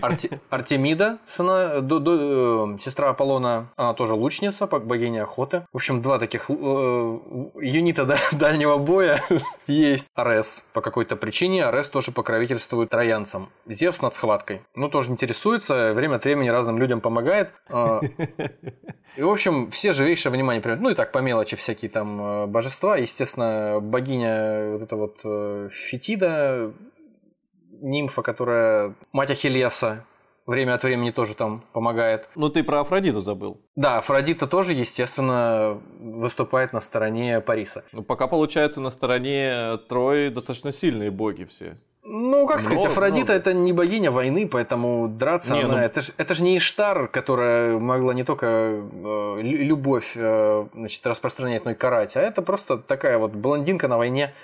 Арте 0.00 0.40
Артемида, 0.50 1.18
сына, 1.26 1.80
до, 1.80 1.98
до, 1.98 2.78
сестра 2.78 3.10
Аполлона, 3.10 3.68
она 3.76 3.94
тоже 3.94 4.14
лучница, 4.14 4.66
богиня 4.66 5.24
охоты. 5.24 5.66
В 5.72 5.76
общем, 5.76 6.03
два 6.04 6.18
таких 6.20 6.48
э, 6.48 6.52
юнита 6.54 8.04
да, 8.04 8.18
дальнего 8.32 8.76
боя 8.76 9.24
есть. 9.66 10.08
Арес 10.14 10.62
по 10.72 10.80
какой-то 10.80 11.16
причине. 11.16 11.64
Арес 11.64 11.88
тоже 11.88 12.12
покровительствует 12.12 12.90
троянцам. 12.90 13.48
Зевс 13.66 14.00
над 14.02 14.14
схваткой. 14.14 14.62
Ну, 14.76 14.88
тоже 14.88 15.10
интересуется, 15.10 15.92
время 15.92 16.16
от 16.16 16.24
времени 16.24 16.48
разным 16.48 16.78
людям 16.78 17.00
помогает. 17.00 17.50
Э, 17.68 18.00
и, 19.16 19.22
в 19.22 19.28
общем, 19.28 19.70
все 19.72 19.92
живейшее 19.92 20.30
внимание 20.30 20.62
примут. 20.62 20.80
Ну, 20.80 20.90
и 20.90 20.94
так 20.94 21.10
по 21.10 21.18
мелочи 21.18 21.56
всякие 21.56 21.90
там 21.90 22.20
э, 22.22 22.46
божества. 22.46 22.96
Естественно, 22.96 23.80
богиня 23.80 24.72
вот 24.72 24.82
эта 24.82 24.94
вот 24.94 25.20
э, 25.24 25.68
Фетида, 25.72 26.72
нимфа, 27.80 28.22
которая 28.22 28.94
мать 29.12 29.30
Ахиллеса, 29.30 30.04
время 30.46 30.74
от 30.74 30.82
времени 30.82 31.10
тоже 31.10 31.34
там 31.34 31.64
помогает. 31.72 32.28
Ну, 32.34 32.48
ты 32.48 32.62
про 32.62 32.80
Афродиту 32.80 33.20
забыл. 33.20 33.60
Да, 33.76 33.98
Афродита 33.98 34.46
тоже, 34.46 34.72
естественно, 34.72 35.80
выступает 35.98 36.72
на 36.72 36.80
стороне 36.80 37.40
Париса. 37.40 37.84
Ну, 37.92 38.02
пока, 38.02 38.26
получается, 38.26 38.80
на 38.80 38.90
стороне 38.90 39.78
Трои 39.88 40.28
достаточно 40.28 40.72
сильные 40.72 41.10
боги 41.10 41.44
все. 41.44 41.76
Ну, 42.06 42.46
как 42.46 42.60
сказать, 42.60 42.80
много, 42.80 42.90
Афродита 42.90 43.32
много. 43.32 43.38
это 43.38 43.54
не 43.54 43.72
богиня 43.72 44.10
войны, 44.10 44.46
поэтому 44.46 45.08
драться 45.08 45.54
не, 45.54 45.62
она. 45.62 45.76
Ну... 45.76 45.80
Это 45.80 46.02
же 46.02 46.12
это 46.18 46.34
ж 46.34 46.40
не 46.40 46.58
Иштар, 46.58 47.08
которая 47.08 47.78
могла 47.78 48.12
не 48.12 48.24
только 48.24 48.46
э, 48.46 49.38
любовь 49.40 50.12
э, 50.14 50.66
значит, 50.74 51.06
распространять, 51.06 51.64
но 51.64 51.70
и 51.70 51.74
карать, 51.74 52.14
а 52.16 52.20
это 52.20 52.42
просто 52.42 52.76
такая 52.76 53.16
вот 53.16 53.32
блондинка 53.32 53.88
на 53.88 53.96
войне 53.96 54.34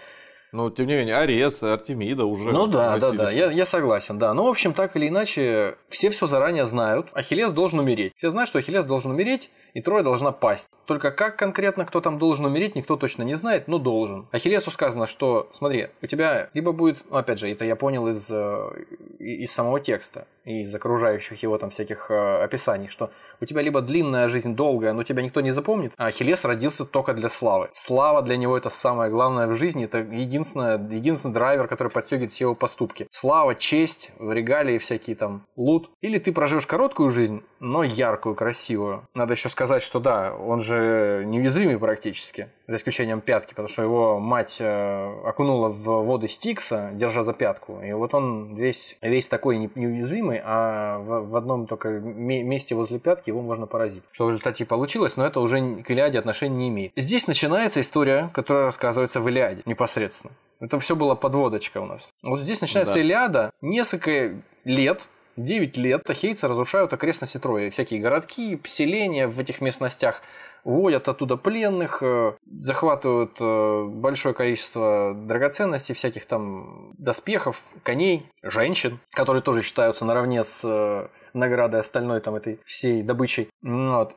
но, 0.52 0.68
тем 0.70 0.86
не 0.86 0.94
менее, 0.94 1.16
Арес, 1.16 1.62
Артемида 1.62 2.24
уже 2.24 2.50
Ну 2.50 2.66
да, 2.66 2.98
да, 2.98 3.12
да, 3.12 3.30
я, 3.30 3.50
я 3.50 3.66
согласен, 3.66 4.18
да. 4.18 4.34
Ну, 4.34 4.44
в 4.44 4.48
общем, 4.48 4.74
так 4.74 4.96
или 4.96 5.08
иначе, 5.08 5.76
все 5.88 6.10
все 6.10 6.26
заранее 6.26 6.66
знают. 6.66 7.08
Ахиллес 7.12 7.52
должен 7.52 7.78
умереть. 7.78 8.12
Все 8.16 8.30
знают, 8.30 8.48
что 8.48 8.58
Ахиллес 8.58 8.84
должен 8.84 9.12
умереть, 9.12 9.50
и 9.74 9.80
Троя 9.80 10.02
должна 10.02 10.32
пасть. 10.32 10.68
Только 10.86 11.10
как 11.12 11.36
конкретно 11.36 11.84
кто 11.84 12.00
там 12.00 12.18
должен 12.18 12.44
умереть, 12.44 12.74
никто 12.74 12.96
точно 12.96 13.22
не 13.22 13.36
знает, 13.36 13.68
но 13.68 13.78
должен. 13.78 14.28
Ахиллесу 14.32 14.70
сказано, 14.70 15.06
что, 15.06 15.48
смотри, 15.52 15.88
у 16.02 16.06
тебя 16.06 16.50
либо 16.54 16.72
будет, 16.72 16.98
ну, 17.10 17.16
опять 17.16 17.38
же, 17.38 17.50
это 17.50 17.64
я 17.64 17.76
понял 17.76 18.08
из, 18.08 18.28
э, 18.30 18.70
из 19.18 19.52
самого 19.52 19.80
текста, 19.80 20.26
из 20.44 20.74
окружающих 20.74 21.42
его 21.42 21.58
там 21.58 21.70
всяких 21.70 22.10
э, 22.10 22.42
описаний, 22.42 22.88
что 22.88 23.10
у 23.40 23.44
тебя 23.44 23.62
либо 23.62 23.82
длинная 23.82 24.28
жизнь, 24.28 24.56
долгая, 24.56 24.92
но 24.92 25.04
тебя 25.04 25.22
никто 25.22 25.40
не 25.40 25.52
запомнит, 25.52 25.92
а 25.96 26.06
Ахиллес 26.06 26.44
родился 26.44 26.84
только 26.84 27.14
для 27.14 27.28
славы. 27.28 27.68
Слава 27.72 28.22
для 28.22 28.36
него 28.36 28.56
это 28.56 28.70
самое 28.70 29.10
главное 29.10 29.46
в 29.46 29.54
жизни, 29.54 29.84
это 29.84 29.98
единственное, 29.98 30.78
единственный 30.78 31.34
драйвер, 31.34 31.68
который 31.68 31.88
подстегивает 31.88 32.32
все 32.32 32.44
его 32.44 32.54
поступки. 32.54 33.06
Слава, 33.10 33.54
честь, 33.54 34.10
регалии 34.18 34.78
всякие 34.78 35.16
там, 35.16 35.46
лут. 35.56 35.90
Или 36.00 36.18
ты 36.18 36.32
проживешь 36.32 36.66
короткую 36.66 37.10
жизнь, 37.10 37.42
но 37.60 37.84
яркую, 37.84 38.34
красивую. 38.34 39.06
Надо 39.14 39.34
еще 39.34 39.48
сказать, 39.48 39.82
что 39.82 40.00
да, 40.00 40.34
он 40.34 40.60
же 40.60 41.24
неуязвимый 41.26 41.78
практически, 41.78 42.48
за 42.66 42.76
исключением 42.76 43.20
пятки, 43.20 43.50
потому 43.50 43.68
что 43.68 43.82
его 43.82 44.18
мать 44.18 44.56
э, 44.58 45.22
окунула 45.24 45.68
в 45.68 46.06
воды 46.06 46.28
Стикса, 46.28 46.90
держа 46.94 47.22
за 47.22 47.34
пятку. 47.34 47.80
И 47.82 47.92
вот 47.92 48.14
он 48.14 48.54
весь, 48.54 48.96
весь 49.02 49.28
такой 49.28 49.58
неуязвимый, 49.74 50.40
а 50.42 50.98
в, 50.98 51.30
в 51.30 51.36
одном 51.36 51.66
только 51.66 51.90
месте 51.90 52.74
возле 52.74 52.98
пятки 52.98 53.30
его 53.30 53.42
можно 53.42 53.66
поразить. 53.66 54.02
Что 54.12 54.26
в 54.26 54.30
результате 54.30 54.64
и 54.64 54.66
получилось, 54.66 55.16
но 55.16 55.26
это 55.26 55.40
уже 55.40 55.82
к 55.82 55.90
Илиаде 55.90 56.18
отношения 56.18 56.56
не 56.56 56.68
имеет. 56.68 56.92
Здесь 56.96 57.26
начинается 57.26 57.80
история, 57.80 58.30
которая 58.32 58.64
рассказывается 58.64 59.20
в 59.20 59.28
Илиаде 59.28 59.62
непосредственно. 59.66 60.32
Это 60.60 60.78
все 60.78 60.96
была 60.96 61.14
подводочка 61.14 61.78
у 61.78 61.86
нас. 61.86 62.10
Вот 62.22 62.40
здесь 62.40 62.60
начинается 62.60 62.94
да. 62.94 63.00
Илиада. 63.00 63.50
Несколько 63.60 64.34
лет 64.64 65.02
9 65.44 65.76
лет 65.76 66.08
ахейцы 66.08 66.46
разрушают 66.48 66.92
окрестности 66.92 67.38
Трои. 67.38 67.70
Всякие 67.70 68.00
городки, 68.00 68.56
поселения 68.56 69.26
в 69.26 69.38
этих 69.38 69.60
местностях 69.60 70.22
вводят 70.64 71.08
оттуда 71.08 71.36
пленных, 71.36 72.02
э, 72.02 72.34
захватывают 72.46 73.32
э, 73.40 73.84
большое 73.88 74.34
количество 74.34 75.14
драгоценностей, 75.14 75.94
всяких 75.94 76.26
там 76.26 76.94
доспехов, 76.98 77.62
коней, 77.82 78.26
женщин, 78.42 79.00
которые 79.12 79.42
тоже 79.42 79.62
считаются 79.62 80.04
наравне 80.04 80.44
с 80.44 80.60
э, 80.64 81.08
наградой 81.32 81.80
остальной 81.80 82.20
там 82.20 82.34
этой 82.34 82.60
всей 82.64 83.02
добычей. 83.02 83.48
Вот. 83.62 84.14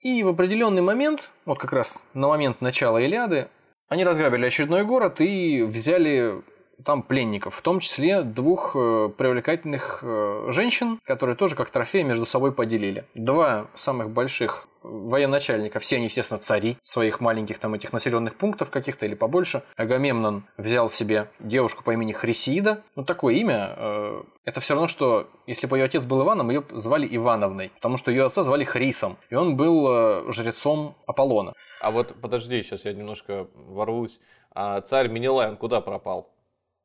И 0.00 0.22
в 0.22 0.28
определенный 0.28 0.82
момент, 0.82 1.30
вот 1.44 1.58
как 1.58 1.72
раз 1.72 1.94
на 2.14 2.28
момент 2.28 2.60
начала 2.60 2.98
Илиады, 2.98 3.48
они 3.88 4.04
разграбили 4.04 4.46
очередной 4.46 4.84
город 4.84 5.20
и 5.20 5.62
взяли 5.62 6.42
там 6.84 7.02
пленников, 7.02 7.54
в 7.54 7.62
том 7.62 7.80
числе 7.80 8.22
двух 8.22 8.74
э, 8.74 9.10
привлекательных 9.16 10.00
э, 10.02 10.48
женщин, 10.50 10.98
которые 11.04 11.36
тоже 11.36 11.56
как 11.56 11.70
трофей 11.70 12.02
между 12.02 12.26
собой 12.26 12.52
поделили. 12.52 13.04
Два 13.14 13.68
самых 13.74 14.10
больших 14.10 14.68
военачальника, 14.82 15.80
все 15.80 15.96
они, 15.96 16.06
естественно, 16.06 16.38
цари 16.38 16.78
своих 16.82 17.20
маленьких 17.20 17.58
там 17.58 17.74
этих 17.74 17.92
населенных 17.92 18.36
пунктов 18.36 18.70
каких-то 18.70 19.06
или 19.06 19.14
побольше. 19.14 19.62
Агамемнон 19.76 20.44
взял 20.56 20.88
себе 20.90 21.28
девушку 21.40 21.82
по 21.82 21.92
имени 21.92 22.12
Хрисида. 22.12 22.82
Ну, 22.94 23.04
такое 23.04 23.34
имя, 23.34 23.74
э, 23.76 24.22
это 24.44 24.60
все 24.60 24.74
равно, 24.74 24.88
что 24.88 25.28
если 25.46 25.66
бы 25.66 25.78
ее 25.78 25.84
отец 25.84 26.04
был 26.04 26.22
Иваном, 26.22 26.50
ее 26.50 26.62
звали 26.70 27.08
Ивановной, 27.10 27.70
потому 27.70 27.96
что 27.96 28.10
ее 28.10 28.26
отца 28.26 28.44
звали 28.44 28.64
Хрисом, 28.64 29.16
и 29.30 29.34
он 29.34 29.56
был 29.56 29.86
э, 29.88 30.32
жрецом 30.32 30.96
Аполлона. 31.06 31.54
А 31.80 31.90
вот 31.90 32.14
подожди, 32.20 32.62
сейчас 32.62 32.84
я 32.84 32.92
немножко 32.92 33.48
ворвусь. 33.54 34.20
А 34.54 34.80
царь 34.80 35.08
Менелай, 35.08 35.48
он 35.48 35.56
куда 35.56 35.80
пропал? 35.80 36.30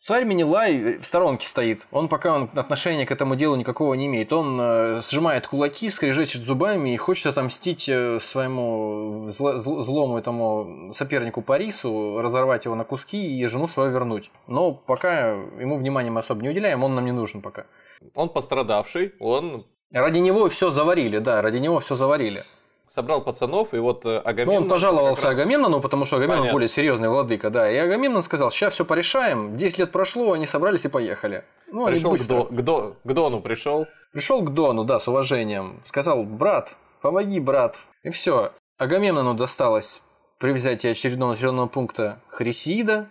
Царь 0.03 0.25
Минилай 0.25 0.97
в 0.97 1.05
сторонке 1.05 1.47
стоит. 1.47 1.85
Он 1.91 2.09
пока 2.09 2.33
он 2.33 2.49
отношения 2.55 3.05
к 3.05 3.11
этому 3.11 3.35
делу 3.35 3.55
никакого 3.55 3.93
не 3.93 4.07
имеет. 4.07 4.33
Он 4.33 4.59
э, 4.59 5.01
сжимает 5.07 5.45
кулаки, 5.45 5.91
скрежещет 5.91 6.41
зубами 6.41 6.95
и 6.95 6.97
хочет 6.97 7.27
отомстить 7.27 7.87
э, 7.87 8.19
своему 8.19 9.27
зл- 9.27 9.59
злому 9.59 10.17
этому 10.17 10.91
сопернику 10.91 11.43
Парису, 11.43 12.19
разорвать 12.19 12.65
его 12.65 12.73
на 12.73 12.83
куски 12.83 13.39
и 13.39 13.45
жену 13.45 13.67
свою 13.67 13.91
вернуть. 13.91 14.31
Но 14.47 14.73
пока 14.73 15.33
ему 15.59 15.77
внимания 15.77 16.09
мы 16.09 16.21
особо 16.21 16.41
не 16.41 16.49
уделяем, 16.49 16.83
он 16.83 16.95
нам 16.95 17.05
не 17.05 17.11
нужен 17.11 17.43
пока. 17.43 17.67
Он 18.15 18.29
пострадавший, 18.29 19.13
он... 19.19 19.67
Ради 19.91 20.17
него 20.17 20.49
все 20.49 20.71
заварили, 20.71 21.19
да, 21.19 21.43
ради 21.43 21.57
него 21.57 21.77
все 21.77 21.95
заварили 21.95 22.45
собрал 22.91 23.21
пацанов, 23.21 23.73
и 23.73 23.77
вот 23.77 24.05
Агамемнон... 24.05 24.55
Ну, 24.55 24.61
он 24.63 24.69
пожаловался 24.69 25.27
раз... 25.27 25.39
Агамемнону, 25.39 25.79
потому 25.79 26.05
что 26.05 26.17
Агамемнон 26.17 26.39
Понятно. 26.39 26.53
более 26.53 26.69
серьезный 26.69 27.07
владыка, 27.07 27.49
да. 27.49 27.71
И 27.71 27.77
Агамемнон 27.77 28.21
сказал, 28.23 28.51
сейчас 28.51 28.73
все 28.73 28.83
порешаем. 28.85 29.55
10 29.55 29.79
лет 29.79 29.91
прошло, 29.91 30.33
они 30.33 30.45
собрались 30.45 30.83
и 30.83 30.89
поехали. 30.89 31.45
Ну, 31.71 31.87
пришел 31.87 32.17
к, 32.17 32.27
До, 32.27 32.43
к, 32.43 32.61
До, 32.61 32.95
к 33.03 33.13
Дону, 33.13 33.39
пришел. 33.41 33.87
Пришел 34.11 34.41
к 34.41 34.53
Дону, 34.53 34.83
да, 34.83 34.99
с 34.99 35.07
уважением. 35.07 35.81
Сказал, 35.85 36.23
брат, 36.23 36.75
помоги, 37.01 37.39
брат. 37.39 37.79
И 38.03 38.09
все. 38.09 38.51
Агамемнону 38.77 39.35
досталось 39.35 40.01
при 40.37 40.51
взятии 40.51 40.89
очередного 40.89 41.31
населенного 41.31 41.67
пункта 41.67 42.19
Хрисида, 42.27 43.07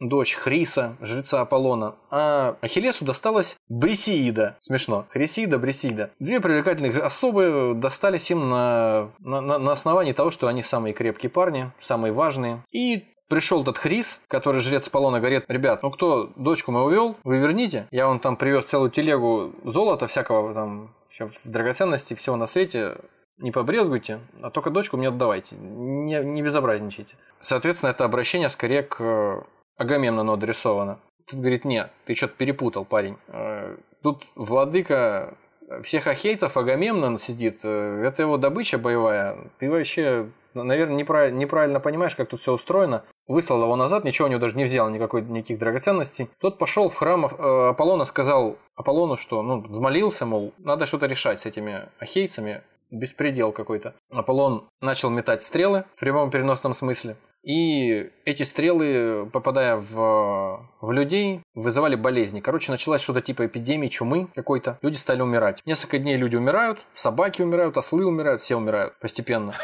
дочь 0.00 0.34
Хриса, 0.34 0.96
жреца 1.00 1.40
Аполлона, 1.40 1.96
а 2.10 2.56
Ахиллесу 2.60 3.04
досталась 3.04 3.56
Брисеида. 3.68 4.56
Смешно. 4.60 5.06
Хрисида, 5.10 5.58
Брисеида. 5.58 6.10
Две 6.18 6.40
привлекательных 6.40 6.96
особы 7.02 7.72
достались 7.74 8.30
им 8.30 8.50
на, 8.50 9.10
на, 9.20 9.40
на 9.40 9.72
основании 9.72 10.12
того, 10.12 10.30
что 10.30 10.48
они 10.48 10.62
самые 10.62 10.94
крепкие 10.94 11.30
парни, 11.30 11.70
самые 11.80 12.12
важные. 12.12 12.62
И 12.70 13.04
Пришел 13.28 13.62
этот 13.62 13.78
Хрис, 13.78 14.20
который 14.28 14.60
жрец 14.60 14.86
Аполлона, 14.86 15.18
говорит, 15.18 15.44
ребят, 15.48 15.82
ну 15.82 15.90
кто 15.90 16.30
дочку 16.36 16.72
мы 16.72 16.84
увел, 16.84 17.16
вы 17.24 17.38
верните. 17.38 17.88
Я 17.90 18.06
вон 18.06 18.20
там 18.20 18.36
привез 18.36 18.66
целую 18.66 18.90
телегу 18.90 19.54
золота 19.64 20.06
всякого 20.06 20.52
там, 20.52 20.94
все 21.08 21.28
в 21.28 21.40
драгоценности, 21.44 22.12
всего 22.14 22.36
на 22.36 22.46
свете. 22.46 22.98
Не 23.38 23.50
побрезгуйте, 23.50 24.20
а 24.42 24.50
только 24.50 24.70
дочку 24.70 24.96
мне 24.96 25.08
отдавайте. 25.08 25.56
Не, 25.56 26.22
не 26.22 26.42
безобразничайте. 26.42 27.16
Соответственно, 27.40 27.90
это 27.90 28.04
обращение 28.04 28.50
скорее 28.50 28.82
к 28.82 29.44
Агамемнону 29.76 30.32
адресовано. 30.32 31.00
Тут 31.26 31.40
говорит, 31.40 31.64
нет, 31.64 31.90
ты 32.04 32.14
что-то 32.14 32.34
перепутал, 32.34 32.84
парень. 32.84 33.16
Э, 33.28 33.76
тут 34.02 34.24
владыка 34.34 35.36
всех 35.82 36.06
ахейцев 36.06 36.56
Агамемнон 36.56 37.18
сидит, 37.18 37.60
э, 37.62 38.04
это 38.04 38.22
его 38.22 38.36
добыча 38.36 38.78
боевая. 38.78 39.50
Ты 39.58 39.70
вообще, 39.70 40.28
наверное, 40.54 40.96
неправильно, 41.30 41.80
понимаешь, 41.80 42.14
как 42.14 42.28
тут 42.28 42.40
все 42.40 42.52
устроено. 42.52 43.04
Выслал 43.26 43.62
его 43.62 43.76
назад, 43.76 44.04
ничего 44.04 44.28
у 44.28 44.30
него 44.30 44.40
даже 44.40 44.56
не 44.56 44.64
взял, 44.64 44.90
никакой, 44.90 45.22
никаких 45.22 45.58
драгоценностей. 45.58 46.28
Тот 46.40 46.58
пошел 46.58 46.90
в 46.90 46.96
храм 46.96 47.26
э, 47.26 47.68
Аполлона, 47.70 48.04
сказал 48.04 48.58
Аполлону, 48.76 49.16
что, 49.16 49.42
ну, 49.42 49.60
взмолился, 49.62 50.26
мол, 50.26 50.52
надо 50.58 50.86
что-то 50.86 51.06
решать 51.06 51.40
с 51.40 51.46
этими 51.46 51.88
ахейцами, 51.98 52.62
беспредел 52.90 53.52
какой-то. 53.52 53.94
Аполлон 54.10 54.68
начал 54.82 55.10
метать 55.10 55.42
стрелы 55.42 55.84
в 55.96 56.00
прямом 56.00 56.30
переносном 56.30 56.74
смысле. 56.74 57.16
И 57.44 58.10
эти 58.24 58.42
стрелы, 58.42 59.28
попадая 59.30 59.76
в, 59.76 60.66
в 60.80 60.92
людей, 60.92 61.42
вызывали 61.54 61.94
болезни. 61.94 62.40
Короче, 62.40 62.72
началась 62.72 63.02
что-то 63.02 63.20
типа 63.20 63.46
эпидемии, 63.46 63.88
чумы 63.88 64.28
какой-то. 64.34 64.78
Люди 64.80 64.96
стали 64.96 65.20
умирать. 65.20 65.60
Несколько 65.66 65.98
дней 65.98 66.16
люди 66.16 66.36
умирают, 66.36 66.78
собаки 66.94 67.42
умирают, 67.42 67.76
ослы 67.76 68.06
умирают, 68.06 68.40
все 68.40 68.56
умирают 68.56 68.98
постепенно. 68.98 69.52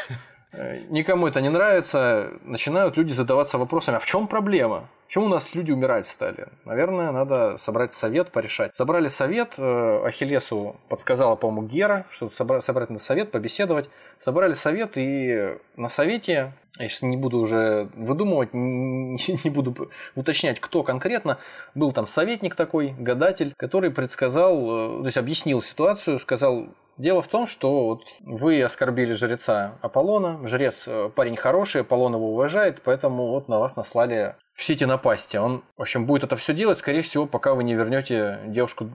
Э, 0.53 0.79
никому 0.89 1.27
это 1.27 1.39
не 1.39 1.47
нравится. 1.47 2.33
Начинают 2.43 2.97
люди 2.97 3.13
задаваться 3.13 3.57
вопросами, 3.57 3.95
а 3.95 3.99
в 4.01 4.05
чем 4.05 4.27
проблема? 4.27 4.89
Почему 5.05 5.25
у 5.25 5.29
нас 5.29 5.55
люди 5.55 5.71
умирать 5.71 6.07
стали? 6.07 6.47
Наверное, 6.65 7.11
надо 7.11 7.57
собрать 7.57 7.93
совет, 7.93 8.31
порешать. 8.31 8.75
Собрали 8.75 9.07
совет, 9.07 9.53
э, 9.57 10.05
Ахиллесу 10.05 10.75
подсказала, 10.87 11.35
по-моему, 11.35 11.67
Гера, 11.67 12.05
что 12.09 12.29
собрать, 12.29 12.63
собрать 12.63 12.89
на 12.89 12.99
совет, 12.99 13.31
побеседовать. 13.31 13.89
Собрали 14.19 14.53
совет, 14.53 14.93
и 14.95 15.57
на 15.75 15.89
совете, 15.89 16.53
я 16.79 16.89
сейчас 16.89 17.01
не 17.01 17.17
буду 17.17 17.39
уже 17.39 17.89
выдумывать, 17.95 18.53
не 18.53 19.49
буду 19.49 19.89
уточнять, 20.15 20.59
кто 20.59 20.83
конкретно, 20.83 21.37
был 21.75 21.91
там 21.91 22.07
советник 22.07 22.55
такой, 22.55 22.93
гадатель, 22.97 23.53
который 23.57 23.91
предсказал, 23.91 24.99
э, 24.99 24.99
то 25.01 25.05
есть 25.05 25.17
объяснил 25.17 25.61
ситуацию, 25.61 26.19
сказал, 26.19 26.67
Дело 27.01 27.23
в 27.23 27.27
том, 27.27 27.47
что 27.47 27.87
вот 27.87 28.03
вы 28.19 28.61
оскорбили 28.61 29.13
жреца 29.13 29.79
Аполлона. 29.81 30.45
Жрец 30.47 30.83
э, 30.87 31.09
парень 31.15 31.35
хороший, 31.35 31.81
Аполлон 31.81 32.13
его 32.13 32.33
уважает, 32.33 32.81
поэтому 32.83 33.29
вот 33.29 33.47
на 33.47 33.59
вас 33.59 33.75
наслали 33.75 34.35
все 34.53 34.73
эти 34.73 34.83
напасти. 34.83 35.37
Он, 35.37 35.63
в 35.77 35.81
общем, 35.81 36.05
будет 36.05 36.25
это 36.25 36.35
все 36.35 36.53
делать, 36.53 36.77
скорее 36.77 37.01
всего, 37.01 37.25
пока 37.25 37.55
вы 37.55 37.63
не 37.63 37.73
вернете 37.73 38.41
девушку 38.45 38.91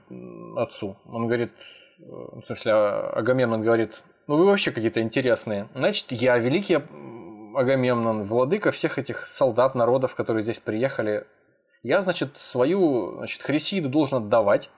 отцу. 0.56 0.96
Он 1.06 1.26
говорит, 1.26 1.50
э, 1.98 2.02
в 2.04 2.42
смысле, 2.46 2.72
а, 2.72 3.12
Агамемнон 3.16 3.62
говорит, 3.62 4.02
ну 4.28 4.36
вы 4.36 4.46
вообще 4.46 4.70
какие-то 4.70 5.00
интересные. 5.00 5.68
Значит, 5.74 6.12
я 6.12 6.38
великий 6.38 6.78
Агамемнон, 7.56 8.24
владыка 8.24 8.70
всех 8.70 8.98
этих 8.98 9.26
солдат, 9.26 9.74
народов, 9.74 10.14
которые 10.14 10.42
здесь 10.42 10.58
приехали. 10.58 11.26
Я, 11.82 12.02
значит, 12.02 12.36
свою 12.36 13.16
значит, 13.18 13.42
Хрисиду 13.42 13.88
должен 13.88 14.18
отдавать. 14.18 14.70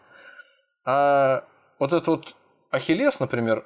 А 0.84 1.44
вот 1.78 1.92
этот 1.92 2.06
вот 2.06 2.36
Ахиллес, 2.70 3.20
например, 3.20 3.64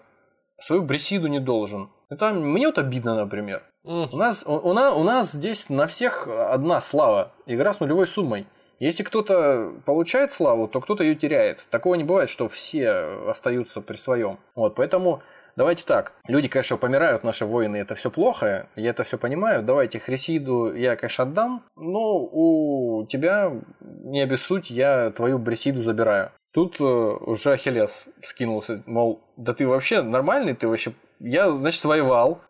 свою 0.59 0.83
Брисиду 0.83 1.29
не 1.29 1.41
должен. 1.41 1.91
Это 2.09 2.33
мне 2.33 2.67
вот 2.67 2.79
обидно, 2.79 3.15
например. 3.15 3.63
Mm. 3.85 4.09
У, 4.13 4.17
нас, 4.17 4.45
у, 4.47 4.53
у, 4.53 4.73
нас, 4.73 4.95
у 4.95 5.03
нас 5.03 5.33
здесь 5.33 5.69
на 5.69 5.87
всех 5.87 6.29
одна 6.29 6.81
слава. 6.81 7.33
Игра 7.47 7.75
с 7.75 7.81
нулевой 7.81 8.07
суммой. 8.07 8.47
Если 8.79 9.03
кто-то 9.03 9.73
получает 9.85 10.33
славу, 10.33 10.67
то 10.69 10.81
кто-то 10.81 11.05
ее 11.05 11.15
теряет. 11.15 11.65
Такого 11.71 11.95
не 11.95 12.05
бывает, 12.05 12.31
что 12.31 12.49
все 12.49 12.91
остаются 13.29 13.81
при 13.81 13.97
своем. 13.97 14.39
Вот, 14.55 14.75
поэтому 14.75 15.23
давайте 15.57 15.85
так. 15.85 16.13
Люди, 16.27 16.49
конечно, 16.49 16.77
помирают, 16.77 17.25
наши 17.25 17.47
воины, 17.47 17.77
это 17.77 17.95
все 17.95 18.11
плохо, 18.11 18.69
я 18.77 18.91
это 18.91 19.05
все 19.05 19.19
понимаю. 19.19 19.63
Давайте 19.63 19.99
Хрисиду 19.99 20.75
я, 20.75 20.97
конечно, 20.97 21.25
отдам, 21.25 21.65
но 21.77 22.19
у 22.19 23.07
тебя, 23.07 23.53
не 23.81 24.21
обессудь, 24.21 24.71
я 24.71 25.11
твою 25.11 25.39
Брисиду 25.39 25.83
забираю. 25.83 26.31
Тут 26.53 26.81
э, 26.81 26.85
уже 26.85 27.53
Ахиллес 27.53 28.05
скинулся, 28.23 28.83
мол, 28.87 29.23
да 29.37 29.55
ты 29.55 29.67
вообще 29.67 30.03
нормальный, 30.03 30.55
ты 30.55 30.69
вообще... 30.69 30.93
Я, 31.25 31.53
значит, 31.53 31.85
воевал, 31.85 32.41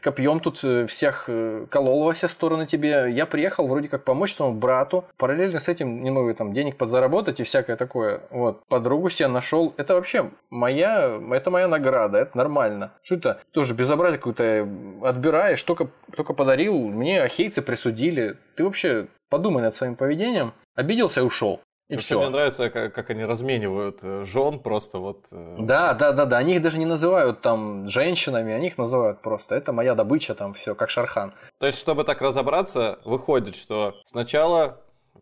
копьем 0.00 0.40
тут 0.40 0.64
э, 0.64 0.86
всех 0.86 1.24
э, 1.26 1.66
колол 1.68 2.04
во 2.04 2.14
все 2.14 2.26
стороны 2.26 2.66
тебе. 2.66 3.10
Я 3.10 3.26
приехал 3.26 3.66
вроде 3.66 3.88
как 3.88 4.04
помочь 4.04 4.34
своему 4.34 4.54
брату, 4.54 5.04
параллельно 5.18 5.58
с 5.58 5.68
этим 5.68 6.02
немного 6.02 6.32
там 6.34 6.54
денег 6.54 6.78
подзаработать 6.78 7.38
и 7.40 7.42
всякое 7.42 7.76
такое. 7.76 8.22
Вот, 8.30 8.64
подругу 8.66 9.10
себе 9.10 9.28
нашел. 9.28 9.74
Это 9.76 9.94
вообще 9.94 10.30
моя, 10.48 11.20
это 11.32 11.50
моя 11.50 11.68
награда, 11.68 12.16
это 12.16 12.38
нормально. 12.38 12.92
Что 13.02 13.16
это? 13.16 13.40
Тоже 13.52 13.74
безобразие 13.74 14.16
какое-то 14.16 14.66
отбираешь, 15.02 15.62
только, 15.62 15.90
только 16.16 16.32
подарил, 16.32 16.78
мне 16.78 17.22
ахейцы 17.22 17.60
присудили. 17.60 18.38
Ты 18.56 18.64
вообще 18.64 19.06
подумай 19.28 19.62
над 19.62 19.74
своим 19.74 19.96
поведением. 19.96 20.54
Обиделся 20.74 21.20
и 21.20 21.24
ушел. 21.24 21.60
И 21.88 21.96
все. 21.96 22.18
Мне 22.18 22.30
нравится, 22.30 22.70
как, 22.70 22.94
как 22.94 23.10
они 23.10 23.24
разменивают 23.24 24.02
э, 24.02 24.24
жен 24.24 24.58
просто 24.60 24.98
вот. 24.98 25.26
Э, 25.30 25.56
да, 25.58 25.92
да, 25.92 26.12
да, 26.12 26.24
да. 26.24 26.38
Они 26.38 26.54
их 26.54 26.62
даже 26.62 26.78
не 26.78 26.86
называют 26.86 27.42
там 27.42 27.88
женщинами, 27.88 28.54
они 28.54 28.68
их 28.68 28.78
называют 28.78 29.20
просто. 29.20 29.54
Это 29.54 29.72
моя 29.72 29.94
добыча, 29.94 30.34
там 30.34 30.54
все, 30.54 30.74
как 30.74 30.88
Шархан. 30.88 31.34
То 31.58 31.66
есть, 31.66 31.78
чтобы 31.78 32.04
так 32.04 32.22
разобраться, 32.22 33.00
выходит, 33.04 33.54
что 33.54 33.94
сначала 34.06 34.80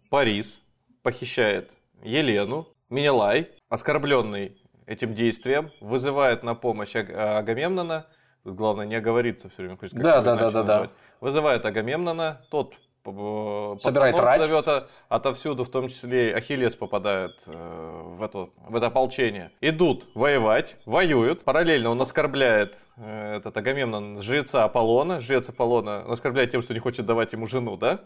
Парис 0.08 0.62
похищает 1.02 1.72
Елену, 2.02 2.68
Минелай, 2.90 3.50
оскорбленный 3.68 4.56
этим 4.86 5.14
действием, 5.14 5.72
вызывает 5.80 6.44
на 6.44 6.54
помощь 6.54 6.94
Агамемнона. 6.94 8.06
Тут 8.44 8.54
главное 8.54 8.86
не 8.86 8.94
оговориться 8.94 9.48
все 9.48 9.62
время, 9.62 9.76
хочется 9.76 9.98
да, 9.98 10.20
да, 10.20 10.36
да, 10.36 10.50
да, 10.50 10.62
да. 10.62 10.90
Вызывает 11.20 11.64
Агамемнона, 11.64 12.44
тот 12.50 12.74
собирает 13.04 14.18
рать. 14.18 14.40
зовет 14.40 14.88
отовсюду, 15.08 15.64
в 15.64 15.70
том 15.70 15.88
числе 15.88 16.30
и 16.30 16.32
Ахиллес 16.32 16.76
попадает 16.76 17.42
э, 17.46 18.02
в, 18.16 18.22
это, 18.22 18.48
в 18.68 18.76
это 18.76 18.86
ополчение. 18.86 19.50
Идут 19.60 20.06
воевать, 20.14 20.76
воюют. 20.86 21.44
Параллельно 21.44 21.90
он 21.90 22.00
оскорбляет 22.00 22.76
э, 22.96 23.36
этот 23.36 23.56
Агамемнон 23.56 24.22
жреца 24.22 24.64
Аполлона. 24.64 25.20
Жрец 25.20 25.48
Аполлона 25.48 26.02
оскорбляет 26.12 26.50
тем, 26.50 26.62
что 26.62 26.74
не 26.74 26.80
хочет 26.80 27.06
давать 27.06 27.32
ему 27.32 27.46
жену, 27.46 27.76
да? 27.76 28.00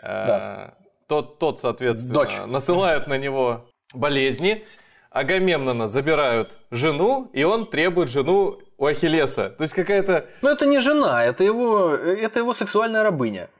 Э, 0.00 0.26
да. 0.26 0.74
Тот, 1.08 1.38
тот, 1.38 1.60
соответственно, 1.60 2.14
Дочь. 2.14 2.36
насылает 2.46 3.06
на 3.06 3.18
него 3.18 3.66
болезни. 3.92 4.64
Агамемнона 5.10 5.88
забирают 5.88 6.56
жену, 6.70 7.28
и 7.34 7.44
он 7.44 7.66
требует 7.66 8.08
жену 8.08 8.60
у 8.78 8.86
Ахиллеса. 8.86 9.50
То 9.50 9.62
есть 9.62 9.74
какая-то... 9.74 10.24
Ну 10.40 10.48
это 10.48 10.64
не 10.64 10.80
жена, 10.80 11.24
это 11.24 11.44
его, 11.44 11.90
это 11.90 12.38
его 12.38 12.54
сексуальная 12.54 13.02
рабыня. 13.02 13.50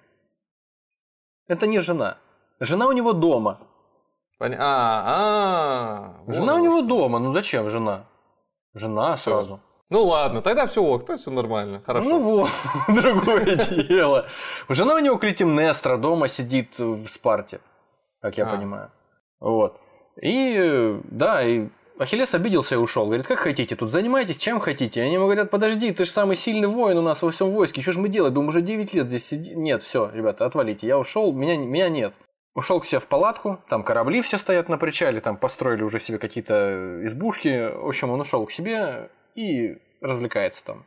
Это 1.49 1.66
не 1.66 1.80
жена. 1.80 2.18
Жена 2.61 2.86
у 2.86 2.93
него 2.93 3.12
дома. 3.12 3.59
Пон... 4.38 4.55
А, 4.59 5.03
а, 5.07 6.32
жена 6.32 6.55
у 6.55 6.59
него 6.59 6.78
что. 6.78 6.88
дома. 6.88 7.18
Ну 7.18 7.32
зачем 7.32 7.70
жена? 7.70 8.07
Жена 8.74 9.16
все. 9.16 9.30
сразу. 9.30 9.61
Ну 9.90 10.05
ладно, 10.05 10.40
тогда 10.40 10.66
все 10.66 10.82
ок, 10.82 11.05
то 11.05 11.18
все 11.18 11.30
нормально, 11.30 11.82
хорошо. 11.84 12.09
Ну 12.09 12.22
вот, 12.22 12.51
другое 12.88 13.57
дело. 13.88 14.26
Жена 14.70 14.95
у 14.95 14.99
него 15.01 15.18
Клитимнестра 15.18 15.99
дома 15.99 16.28
сидит 16.28 16.78
в 16.78 17.07
Спарте. 17.09 17.61
как 18.22 18.38
я 18.38 18.47
а. 18.47 18.57
понимаю. 18.57 18.90
Вот. 19.38 19.78
И 20.22 20.99
да, 21.05 21.43
и 21.43 21.68
Ахиллес 22.03 22.34
обиделся 22.34 22.74
и 22.74 22.78
ушел. 22.78 23.07
Говорит, 23.07 23.26
как 23.26 23.38
хотите, 23.38 23.76
тут 23.76 23.90
занимайтесь, 23.90 24.38
чем 24.38 24.61
хотите. 24.61 25.03
Они 25.03 25.14
ему 25.14 25.26
говорят, 25.26 25.50
подожди, 25.50 25.92
ты 25.92 26.05
же 26.05 26.11
самый 26.11 26.36
сильный 26.36 26.68
воин 26.68 26.98
у 26.98 27.03
нас 27.03 27.22
во 27.22 27.30
всем 27.30 27.50
войске, 27.50 27.80
что 27.80 27.92
же 27.92 28.00
мы 28.00 28.09
делать? 28.09 28.32
Будем 28.32 28.48
уже 28.48 28.61
9 28.61 28.94
лет 28.94 29.07
здесь 29.07 29.26
сидеть. 29.26 29.57
Нет, 29.57 29.82
все, 29.82 30.11
ребята, 30.12 30.44
отвалите. 30.44 30.86
Я 30.86 30.98
ушел, 30.98 31.32
меня, 31.32 31.57
меня 31.57 31.88
нет. 31.88 32.12
Ушел 32.55 32.80
к 32.80 32.84
себе 32.84 33.00
в 33.00 33.07
палатку, 33.07 33.61
там 33.70 33.82
корабли 33.82 34.20
все 34.20 34.36
стоят 34.36 34.68
на 34.68 34.76
причале, 34.76 35.20
там 35.20 35.38
построили 35.38 35.82
уже 35.82 36.00
себе 36.00 36.18
какие-то 36.18 37.00
избушки. 37.07 37.72
В 37.72 37.88
общем, 37.88 38.11
он 38.11 38.20
ушел 38.20 38.44
к 38.44 38.53
себе 38.53 39.09
и 39.34 39.78
развлекается 40.03 40.62
там. 40.64 40.84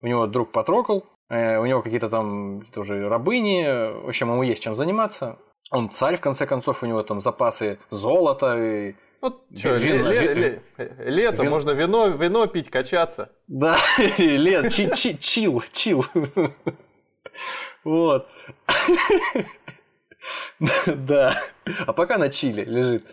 У 0.00 0.06
него 0.06 0.26
друг 0.26 0.52
потрогал, 0.52 1.04
э, 1.28 1.58
у 1.58 1.66
него 1.66 1.82
какие-то 1.82 2.08
там 2.08 2.62
тоже 2.72 3.08
рабыни, 3.08 4.02
в 4.04 4.08
общем, 4.08 4.30
ему 4.30 4.42
есть 4.42 4.62
чем 4.62 4.74
заниматься. 4.74 5.38
Он 5.70 5.90
царь, 5.90 6.16
в 6.16 6.20
конце 6.20 6.46
концов, 6.46 6.82
у 6.82 6.86
него 6.86 7.02
там 7.02 7.20
запасы 7.20 7.78
золота 7.90 8.56
и 8.58 8.94
вот 9.22 9.44
что, 9.56 9.76
вино, 9.76 10.10
ле, 10.10 10.34
ле, 10.34 10.62
лето, 10.98 11.44
вин... 11.44 11.50
можно 11.50 11.70
вино, 11.70 12.08
вино 12.08 12.48
пить, 12.48 12.70
качаться. 12.70 13.30
Да, 13.46 13.78
лет, 14.18 14.72
чи, 14.72 14.90
чи, 14.94 15.16
чил, 15.16 15.62
чил. 15.72 16.04
Вот. 17.84 18.28
Да. 20.86 21.36
А 21.86 21.92
пока 21.92 22.18
на 22.18 22.28
чили 22.28 22.64
лежит. 22.64 23.04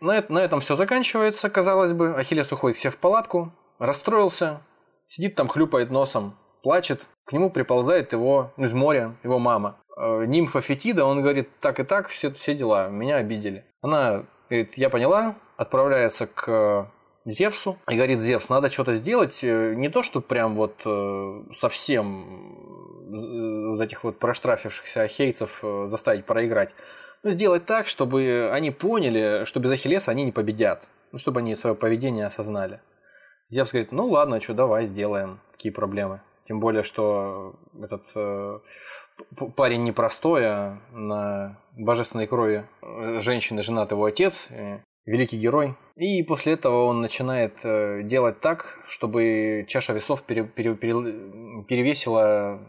На, 0.00 0.24
на 0.28 0.38
этом 0.38 0.60
все 0.60 0.74
заканчивается, 0.74 1.50
казалось 1.50 1.92
бы. 1.92 2.14
Ахиллес 2.14 2.52
уходит 2.52 2.78
все 2.78 2.90
в 2.90 2.96
палатку, 2.96 3.52
расстроился, 3.78 4.62
сидит 5.06 5.34
там, 5.34 5.48
хлюпает 5.48 5.90
носом, 5.90 6.38
плачет. 6.62 7.06
К 7.26 7.32
нему 7.32 7.50
приползает 7.50 8.12
его, 8.12 8.52
ну, 8.56 8.66
из 8.66 8.72
моря, 8.72 9.16
его 9.22 9.38
мама. 9.38 9.78
Э, 9.96 10.24
нимфа 10.26 10.60
Фетида, 10.60 11.04
он 11.04 11.22
говорит, 11.22 11.48
так 11.60 11.80
и 11.80 11.84
так, 11.84 12.08
все, 12.08 12.32
все 12.32 12.54
дела, 12.54 12.88
меня 12.88 13.16
обидели. 13.16 13.64
Она 13.82 14.24
говорит, 14.48 14.76
я 14.76 14.90
поняла, 14.90 15.36
отправляется 15.56 16.26
к 16.26 16.90
Зевсу. 17.24 17.78
И 17.88 17.94
говорит, 17.96 18.20
Зевс, 18.20 18.48
надо 18.48 18.70
что-то 18.70 18.94
сделать, 18.94 19.42
э, 19.42 19.74
не 19.74 19.88
то, 19.88 20.02
что 20.02 20.20
прям 20.20 20.54
вот 20.54 20.80
э, 20.84 21.42
совсем 21.52 22.64
вот 23.06 23.80
этих 23.80 24.04
вот 24.04 24.18
проштрафившихся 24.18 25.02
ахейцев 25.02 25.62
заставить 25.86 26.24
проиграть, 26.24 26.70
но 27.22 27.30
сделать 27.30 27.64
так, 27.64 27.86
чтобы 27.86 28.50
они 28.52 28.70
поняли, 28.70 29.44
что 29.46 29.60
без 29.60 29.72
Ахиллеса 29.72 30.10
они 30.10 30.24
не 30.24 30.32
победят, 30.32 30.82
ну, 31.12 31.18
чтобы 31.18 31.40
они 31.40 31.54
свое 31.56 31.74
поведение 31.74 32.26
осознали. 32.26 32.80
Зевс 33.48 33.72
говорит, 33.72 33.92
ну 33.92 34.08
ладно, 34.08 34.40
что, 34.40 34.52
давай 34.52 34.86
сделаем, 34.86 35.40
какие 35.52 35.72
проблемы. 35.72 36.20
Тем 36.46 36.60
более, 36.60 36.82
что 36.82 37.54
этот 37.80 38.04
э, 38.14 38.58
парень 39.56 39.84
непростой, 39.84 40.46
а 40.46 40.78
на 40.92 41.58
божественной 41.76 42.26
крови 42.26 42.64
женщины 43.20 43.62
женат 43.62 43.90
его 43.90 44.04
отец, 44.04 44.48
великий 45.06 45.38
герой. 45.38 45.74
И 45.96 46.22
после 46.22 46.54
этого 46.54 46.84
он 46.84 47.00
начинает 47.00 47.58
э, 47.62 48.02
делать 48.02 48.40
так, 48.40 48.78
чтобы 48.86 49.64
чаша 49.68 49.92
весов 49.92 50.22
пере, 50.22 50.44
пере, 50.44 50.74
пере, 50.74 50.94
перевесила 51.68 52.60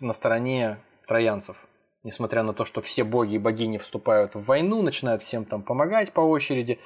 на 0.00 0.12
стороне 0.12 0.78
троянцев. 1.06 1.56
Несмотря 2.02 2.42
на 2.42 2.52
то, 2.52 2.64
что 2.64 2.80
все 2.80 3.04
боги 3.04 3.34
и 3.36 3.38
богини 3.38 3.78
вступают 3.78 4.34
в 4.34 4.44
войну, 4.44 4.82
начинают 4.82 5.22
всем 5.22 5.44
там 5.44 5.62
помогать 5.62 6.12
по 6.12 6.20
очереди, 6.20 6.78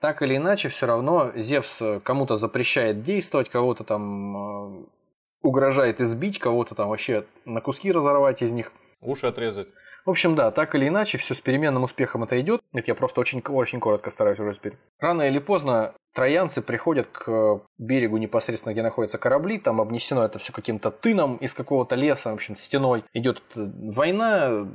так 0.00 0.22
или 0.22 0.36
иначе, 0.36 0.68
все 0.68 0.86
равно 0.86 1.32
Зевс 1.34 1.80
кому-то 2.02 2.36
запрещает 2.36 3.02
действовать, 3.02 3.48
кого-то 3.48 3.84
там 3.84 4.36
э, 4.36 4.84
угрожает 5.46 6.00
избить, 6.00 6.38
кого-то 6.38 6.74
там 6.74 6.88
вообще 6.88 7.24
на 7.44 7.60
куски 7.60 7.92
разорвать 7.92 8.42
из 8.42 8.52
них. 8.52 8.72
Уши 9.00 9.26
отрезать. 9.26 9.68
В 10.04 10.10
общем, 10.10 10.34
да, 10.34 10.50
так 10.50 10.74
или 10.74 10.88
иначе, 10.88 11.18
все 11.18 11.34
с 11.34 11.40
переменным 11.40 11.84
успехом 11.84 12.24
это 12.24 12.40
идет. 12.40 12.60
Это 12.74 12.90
я 12.90 12.94
просто 12.94 13.20
очень, 13.20 13.40
очень 13.40 13.80
коротко 13.80 14.10
стараюсь 14.10 14.38
уже 14.38 14.54
теперь. 14.54 14.74
Рано 15.00 15.22
или 15.22 15.38
поздно 15.38 15.94
троянцы 16.16 16.62
приходят 16.62 17.06
к 17.12 17.60
берегу 17.78 18.16
непосредственно, 18.16 18.72
где 18.72 18.82
находятся 18.82 19.18
корабли, 19.18 19.58
там 19.58 19.80
обнесено 19.80 20.24
это 20.24 20.38
все 20.38 20.50
каким-то 20.52 20.90
тыном 20.90 21.36
из 21.36 21.52
какого-то 21.52 21.94
леса, 21.94 22.30
в 22.30 22.34
общем, 22.34 22.56
стеной. 22.56 23.04
Идет 23.12 23.42
война, 23.54 24.66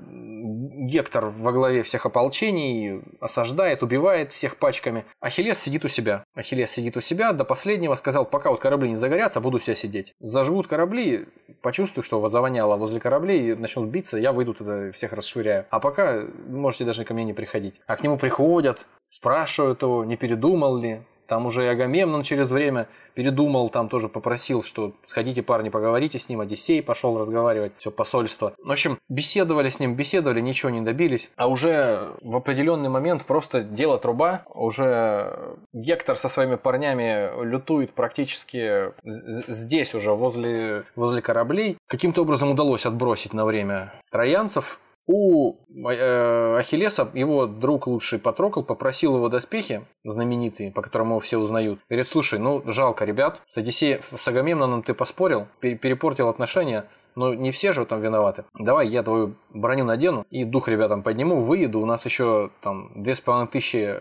Гектор 0.84 1.26
во 1.26 1.52
главе 1.52 1.84
всех 1.84 2.06
ополчений 2.06 3.02
осаждает, 3.20 3.82
убивает 3.82 4.32
всех 4.32 4.58
пачками. 4.58 5.06
Ахиллес 5.20 5.60
сидит 5.60 5.84
у 5.84 5.88
себя. 5.88 6.24
Ахиллес 6.36 6.72
сидит 6.72 6.96
у 6.96 7.02
себя, 7.02 7.34
до 7.34 7.44
последнего 7.44 7.96
сказал, 7.96 8.26
пока 8.26 8.52
вот 8.52 8.60
корабли 8.60 8.90
не 8.90 8.98
загорятся, 8.98 9.42
буду 9.42 9.60
себя 9.60 9.76
сидеть. 9.76 10.14
Зажгут 10.20 10.68
корабли, 10.68 11.28
почувствую, 11.62 12.04
что 12.04 12.28
завоняло 12.28 12.78
возле 12.78 13.00
кораблей, 13.00 13.56
начнут 13.56 13.90
биться, 13.90 14.18
я 14.18 14.32
выйду 14.32 14.54
туда, 14.54 14.92
всех 14.92 15.14
расшвыряю. 15.14 15.66
А 15.72 15.80
пока 15.80 16.24
можете 16.48 16.86
даже 16.86 17.04
ко 17.04 17.14
мне 17.14 17.24
не 17.24 17.34
приходить. 17.34 17.76
А 17.88 17.96
к 17.96 18.04
нему 18.04 18.18
приходят, 18.18 18.86
спрашивают 19.10 19.82
его, 19.82 20.06
не 20.06 20.18
передумал 20.18 20.78
ли, 20.78 21.02
там 21.32 21.46
уже 21.46 21.64
и 21.64 21.68
Агамемнон 21.70 22.24
через 22.24 22.50
время 22.50 22.90
передумал, 23.14 23.70
там 23.70 23.88
тоже 23.88 24.10
попросил, 24.10 24.64
что 24.64 24.92
сходите, 25.06 25.42
парни, 25.42 25.70
поговорите 25.70 26.20
с 26.20 26.28
ним. 26.28 26.42
Одиссей 26.42 26.84
пошел 26.84 27.18
разговаривать, 27.18 27.72
все 27.78 27.90
посольство. 27.90 28.54
В 28.62 28.70
общем, 28.70 29.00
беседовали 29.08 29.70
с 29.70 29.80
ним, 29.80 29.96
беседовали, 29.96 30.42
ничего 30.42 30.72
не 30.72 30.82
добились. 30.82 31.32
А 31.38 31.48
уже 31.48 32.10
в 32.22 32.36
определенный 32.36 32.90
момент 32.90 33.24
просто 33.24 33.62
дело 33.62 33.98
труба. 33.98 34.44
Уже 34.54 35.56
Гектор 35.72 36.18
со 36.18 36.28
своими 36.28 36.56
парнями 36.56 37.32
лютует 37.46 37.94
практически 37.94 38.92
здесь 39.06 39.96
уже, 39.96 40.12
возле, 40.12 40.84
возле 40.98 41.22
кораблей. 41.22 41.78
Каким-то 41.88 42.24
образом 42.24 42.52
удалось 42.52 42.86
отбросить 42.86 43.32
на 43.32 43.46
время 43.46 43.94
троянцев 44.12 44.82
у 45.08 45.56
э, 45.90 46.58
Ахиллеса 46.58 47.10
его 47.14 47.48
друг 47.48 47.88
лучший 47.88 48.20
Патрокл 48.20 48.62
попросил 48.62 49.16
его 49.16 49.30
доспехи, 49.30 49.86
знаменитые, 50.04 50.72
по 50.72 50.82
которым 50.82 51.10
его 51.10 51.20
все 51.20 51.38
узнают. 51.38 51.80
Говорит, 51.90 52.08
слушай, 52.08 52.40
ну 52.40 52.62
жалко 52.66 53.06
ребят, 53.06 53.42
с 53.46 53.58
Одиссеем, 53.58 54.02
с 54.16 54.28
Агамемноном 54.28 54.84
ты 54.84 54.94
поспорил, 54.94 55.48
перепортил 55.60 56.30
отношения, 56.30 56.86
но 57.16 57.34
не 57.34 57.52
все 57.52 57.74
же 57.74 57.86
там 57.86 58.02
виноваты. 58.02 58.46
Давай 58.58 58.88
я 58.88 59.04
твою 59.04 59.36
броню 59.50 59.84
надену 59.86 60.26
и 60.30 60.44
дух 60.44 60.68
ребятам 60.68 61.04
подниму, 61.04 61.40
выеду. 61.40 61.80
У 61.82 61.86
нас 61.86 62.06
еще 62.06 62.52
там 62.62 62.92
две 62.96 63.16
с 63.16 63.22
половиной 63.22 63.50
тысячи 63.50 64.00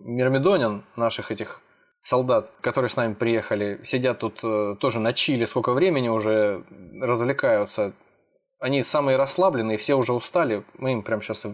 мирмидонин 0.00 0.84
наших 0.96 1.30
этих 1.30 1.60
солдат, 2.02 2.50
которые 2.60 2.90
с 2.90 2.96
нами 2.96 3.14
приехали, 3.14 3.80
сидят 3.84 4.20
тут 4.20 4.38
э, 4.42 4.76
тоже 4.80 5.00
на 5.00 5.12
чили, 5.12 5.44
сколько 5.44 5.72
времени 5.72 6.08
уже 6.08 6.64
развлекаются 7.00 7.92
они 8.60 8.82
самые 8.82 9.16
расслабленные, 9.16 9.78
все 9.78 9.94
уже 9.94 10.12
устали, 10.12 10.62
мы 10.78 10.92
им 10.92 11.02
прямо 11.02 11.22
сейчас 11.22 11.46
э, 11.46 11.50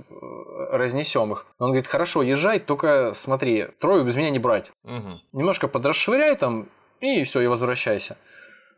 разнесем 0.72 1.32
их. 1.32 1.46
Он 1.58 1.68
говорит, 1.68 1.86
хорошо, 1.86 2.22
езжай, 2.22 2.58
только 2.58 3.12
смотри, 3.14 3.68
трою 3.78 4.04
без 4.04 4.16
меня 4.16 4.30
не 4.30 4.40
брать. 4.40 4.72
Угу. 4.84 5.20
Немножко 5.32 5.68
подрасшвыряй 5.68 6.34
там, 6.34 6.68
и 7.00 7.22
все, 7.24 7.40
и 7.40 7.46
возвращайся. 7.46 8.18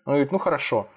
Он 0.05 0.15
говорит, 0.15 0.33
ну 0.33 0.39
хорошо. 0.39 0.89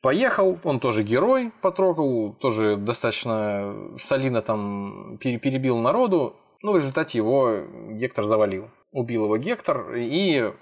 Поехал, 0.00 0.58
он 0.64 0.80
тоже 0.80 1.02
герой 1.02 1.52
потрогал, 1.60 2.32
тоже 2.34 2.76
достаточно 2.76 3.96
солидно 3.98 4.42
там 4.42 5.18
перебил 5.18 5.78
народу. 5.78 6.36
Ну, 6.62 6.72
в 6.72 6.76
результате 6.76 7.18
его 7.18 7.62
Гектор 7.90 8.24
завалил. 8.24 8.70
Убил 8.92 9.24
его 9.24 9.36
Гектор, 9.38 9.94
и 9.94 10.52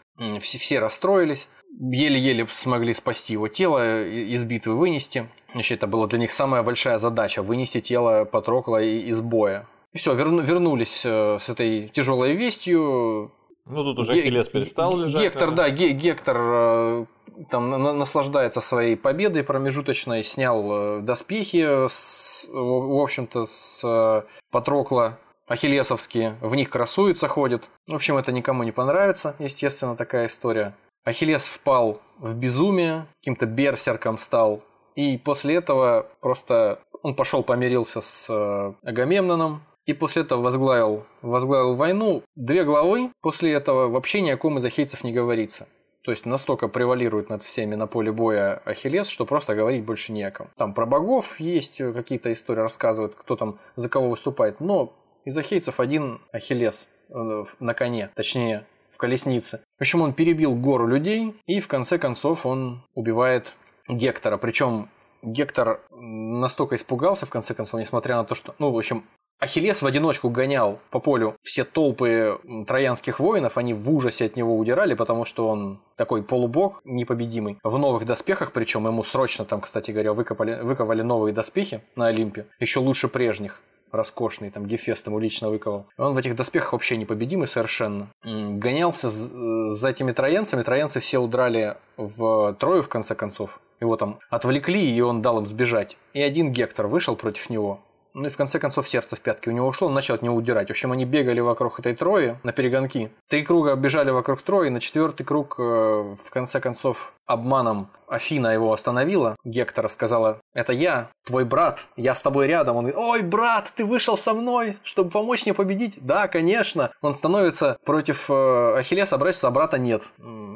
все, 0.40 0.59
все 0.59 0.78
расстроились. 0.78 1.49
Еле-еле 1.78 2.47
смогли 2.51 2.94
спасти 2.94 3.34
его 3.34 3.49
тело, 3.49 4.05
из 4.05 4.42
битвы 4.44 4.74
вынести. 4.74 5.28
Значит, 5.57 5.79
это 5.79 5.87
была 5.87 6.07
для 6.07 6.19
них 6.19 6.33
самая 6.33 6.63
большая 6.63 6.99
задача– 6.99 7.43
вынести 7.43 7.81
тело 7.81 8.27
Патрокла 8.27 8.83
из 8.83 9.23
боя. 9.23 9.67
И 9.95 9.97
все, 9.97 10.13
верну, 10.13 10.43
вернулись 10.43 11.01
э, 11.03 11.39
с 11.41 11.49
этой 11.49 11.89
тяжелой 11.89 12.35
вестью. 12.35 13.33
Ну, 13.65 13.83
тут 13.83 14.01
уже 14.01 14.13
Ахиллес 14.13 14.51
перестал 14.51 14.99
лежать. 14.99 15.23
Гектор, 15.23 15.53
да, 15.53 15.71
Гектор 15.71 16.37
э, 16.39 17.07
там 17.49 17.71
наслаждается 17.71 18.61
своей 18.61 18.97
победой 18.97 19.45
промежуточной, 19.45 20.25
снял 20.25 20.99
э, 20.99 21.01
доспехи, 21.01 21.89
с, 21.89 22.47
в 22.53 23.01
общем-то, 23.01 23.47
с 23.47 24.27
Патрокла 24.51 25.19
Ахиллесовские, 25.49 26.37
в 26.43 26.55
них 26.55 26.69
красуется, 26.69 27.29
ходит. 27.29 27.65
В 27.87 27.95
общем, 27.95 28.19
это 28.19 28.31
никому 28.31 28.63
не 28.63 28.73
понравится, 28.73 29.35
естественно, 29.39 29.97
такая 29.97 30.27
история. 30.27 30.75
Ахиллес 31.07 31.45
впал 31.45 32.03
в 32.19 32.35
безумие, 32.35 33.07
каким-то 33.21 33.47
берсерком 33.47 34.19
стал, 34.19 34.63
и 34.97 35.18
после 35.18 35.55
этого 35.55 36.07
просто 36.20 36.80
он 37.03 37.14
пошел 37.14 37.44
помирился 37.44 38.01
с 38.01 38.26
э, 38.28 38.72
Агамемноном, 38.82 39.62
и 39.84 39.92
после 39.92 40.22
этого 40.22 40.42
возглавил, 40.42 41.05
возглавил 41.22 41.76
войну. 41.76 42.24
Две 42.34 42.64
главы 42.64 43.12
после 43.20 43.53
этого 43.53 43.88
вообще 43.88 44.20
ни 44.20 44.30
о 44.30 44.36
ком 44.36 44.59
из 44.59 44.64
ахейцев 44.64 45.05
не 45.05 45.12
говорится. 45.12 45.68
То 46.03 46.11
есть 46.11 46.26
настолько 46.26 46.68
превалирует 46.68 47.28
над 47.30 47.42
всеми 47.42 47.74
на 47.74 47.86
поле 47.86 48.12
боя 48.12 48.62
Ахиллес, 48.64 49.09
что 49.09 49.26
просто 49.26 49.55
говорить 49.55 49.84
больше 49.84 50.12
не 50.12 50.22
о 50.22 50.30
ком. 50.30 50.49
Там 50.57 50.72
про 50.72 50.86
богов 50.86 51.38
есть 51.38 51.78
какие-то 51.78 52.32
истории 52.32 52.61
рассказывают, 52.61 53.14
кто 53.14 53.36
там 53.36 53.59
за 53.76 53.88
кого 53.88 54.11
выступает, 54.11 54.61
но 54.61 54.92
из 55.24 55.36
ахейцев 55.36 55.80
один 55.80 56.20
Ахиллес 56.32 56.86
э, 57.09 57.44
на 57.59 57.74
коне, 57.74 58.11
точнее 58.14 58.66
в 58.92 58.99
колеснице. 58.99 59.61
В 59.78 59.82
общем, 59.82 60.01
он 60.01 60.14
перебил 60.14 60.55
гору 60.55 60.86
людей, 60.86 61.34
и 61.47 61.61
в 61.61 61.68
конце 61.68 61.99
концов 61.99 62.47
он 62.47 62.82
убивает 62.94 63.53
Гектора. 63.89 64.37
Причем 64.37 64.89
Гектор 65.22 65.80
настолько 65.91 66.76
испугался, 66.76 67.26
в 67.26 67.30
конце 67.30 67.55
концов, 67.55 67.80
несмотря 67.80 68.16
на 68.16 68.24
то, 68.24 68.34
что... 68.34 68.55
Ну, 68.59 68.70
в 68.70 68.78
общем, 68.78 69.05
Ахиллес 69.39 69.82
в 69.82 69.87
одиночку 69.87 70.30
гонял 70.30 70.78
по 70.91 70.99
полю 70.99 71.37
все 71.43 71.64
толпы 71.64 72.39
троянских 72.66 73.20
воинов, 73.20 73.59
они 73.59 73.74
в 73.74 73.91
ужасе 73.93 74.26
от 74.26 74.37
него 74.37 74.57
удирали, 74.57 74.95
потому 74.95 75.26
что 75.26 75.49
он 75.49 75.80
такой 75.97 76.22
полубог 76.22 76.80
непобедимый. 76.84 77.59
В 77.62 77.78
новых 77.78 78.07
доспехах, 78.07 78.53
причем 78.53 78.87
ему 78.87 79.05
срочно 79.05 79.45
там, 79.45 79.61
кстати 79.61 79.91
говоря, 79.91 80.14
выкопали, 80.14 80.61
выковали 80.62 81.03
новые 81.03 81.34
доспехи 81.34 81.82
на 81.97 82.07
Олимпе, 82.07 82.47
еще 82.61 82.80
лучше 82.80 83.09
прежних 83.09 83.61
роскошный, 83.93 84.51
там 84.51 84.66
Гефест 84.66 85.07
ему 85.07 85.18
лично 85.18 85.51
выковал. 85.51 85.87
Он 85.97 86.14
в 86.14 86.18
этих 86.18 86.34
доспехах 86.34 86.72
вообще 86.72 86.97
непобедимый 86.97 87.47
совершенно. 87.47 88.09
Гонялся 88.24 89.11
за 89.11 89.89
этими 89.89 90.12
троянцами, 90.12 90.62
троянцы 90.62 91.01
все 91.01 91.18
удрали 91.18 91.76
в 91.97 92.55
Трою 92.55 92.82
в 92.82 92.89
конце 92.89 93.14
концов. 93.14 93.61
Его 93.81 93.97
там 93.97 94.18
отвлекли, 94.31 94.91
и 94.91 95.01
он 95.01 95.22
дал 95.22 95.39
им 95.39 95.47
сбежать. 95.47 95.97
И 96.12 96.22
один 96.22 96.53
Гектор 96.53 96.87
вышел 96.87 97.16
против 97.16 97.51
него. 97.51 97.81
Ну 98.16 98.29
и 98.29 98.31
в 98.31 98.37
конце 98.39 98.59
концов 98.59 98.89
сердце 98.89 99.14
в 99.14 99.20
пятки 99.20 99.51
у 99.51 99.53
него 99.53 99.68
ушло, 99.68 99.89
он 99.89 99.95
начал 99.95 100.14
от 100.14 100.22
него 100.22 100.35
удирать. 100.35 100.68
В 100.68 100.70
общем, 100.70 100.91
они 100.91 101.05
бегали 101.05 101.41
вокруг 101.41 101.79
этой 101.79 101.95
Трои 101.95 102.39
на 102.45 102.53
перегонки. 102.53 103.11
Три 103.29 103.45
круга 103.45 103.74
бежали 103.74 104.09
вокруг 104.09 104.41
Трои, 104.41 104.70
на 104.70 104.81
четвертый 104.81 105.22
круг 105.22 105.57
э, 105.59 105.62
в 105.62 106.31
конце 106.31 106.59
концов 106.59 107.12
обманом 107.27 107.91
Афина 108.09 108.55
его 108.55 108.72
остановила. 108.72 109.37
Гектора 109.45 109.89
сказала, 109.89 110.41
это 110.55 110.72
я, 110.72 111.11
твой 111.27 111.45
брат, 111.45 111.85
я 111.97 112.14
с 112.14 112.22
тобой 112.22 112.47
рядом. 112.47 112.77
Он 112.77 112.85
говорит, 112.85 112.99
ой, 112.99 113.20
брат, 113.20 113.70
ты 113.77 113.85
вышел 113.85 114.16
со 114.16 114.33
мной, 114.33 114.77
чтобы 114.83 115.11
помочь 115.11 115.45
мне 115.45 115.53
победить? 115.53 115.99
Да, 116.01 116.27
конечно. 116.27 116.93
Он 117.03 117.14
становится 117.14 117.77
против 117.85 118.31
э, 118.31 118.79
Ахиллеса, 118.79 119.16
а 119.16 119.51
брата 119.51 119.77
нет. 119.77 120.05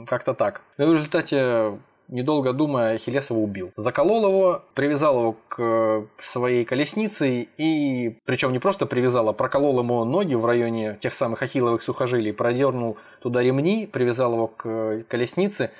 Как-то 0.08 0.32
так. 0.32 0.62
И 0.78 0.82
в 0.82 0.94
результате 0.94 1.78
недолго 2.10 2.52
думая, 2.52 2.94
Ахиллес 2.94 3.30
его 3.30 3.42
убил. 3.42 3.72
Заколол 3.76 4.26
его, 4.26 4.62
привязал 4.74 5.20
его 5.20 5.36
к 5.48 5.62
э, 5.62 6.06
своей 6.18 6.64
колеснице 6.64 7.48
и, 7.56 8.18
причем 8.26 8.52
не 8.52 8.58
просто 8.58 8.86
привязал, 8.86 9.28
а 9.28 9.32
проколол 9.32 9.78
ему 9.78 10.04
ноги 10.04 10.34
в 10.34 10.44
районе 10.44 10.98
тех 11.00 11.14
самых 11.14 11.42
ахилловых 11.42 11.82
сухожилий, 11.82 12.32
продернул 12.32 12.98
туда 13.22 13.42
ремни, 13.42 13.86
привязал 13.86 14.34
его 14.34 14.48
к 14.48 15.04
колеснице 15.08 15.70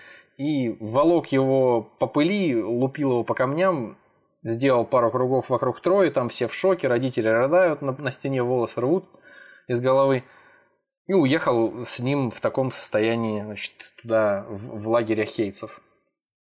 и 0.40 0.76
волок 0.80 1.32
его 1.32 1.82
по 1.98 2.06
пыли, 2.06 2.62
лупил 2.62 3.10
его 3.10 3.24
по 3.24 3.34
камням, 3.34 3.98
сделал 4.42 4.86
пару 4.86 5.10
кругов 5.10 5.50
вокруг 5.50 5.80
Трои, 5.80 6.08
там 6.08 6.30
все 6.30 6.48
в 6.48 6.54
шоке, 6.54 6.88
родители 6.88 7.28
рыдают, 7.28 7.82
на, 7.82 7.92
на 7.92 8.10
стене 8.10 8.42
волосы 8.42 8.80
рвут 8.80 9.04
из 9.68 9.80
головы. 9.80 10.24
И 11.06 11.12
уехал 11.12 11.84
с 11.84 11.98
ним 11.98 12.30
в 12.30 12.40
таком 12.40 12.70
состоянии 12.70 13.42
значит, 13.42 13.72
туда, 14.00 14.46
в, 14.48 14.78
в 14.78 14.88
лагерь 14.88 15.22
ахейцев. 15.22 15.82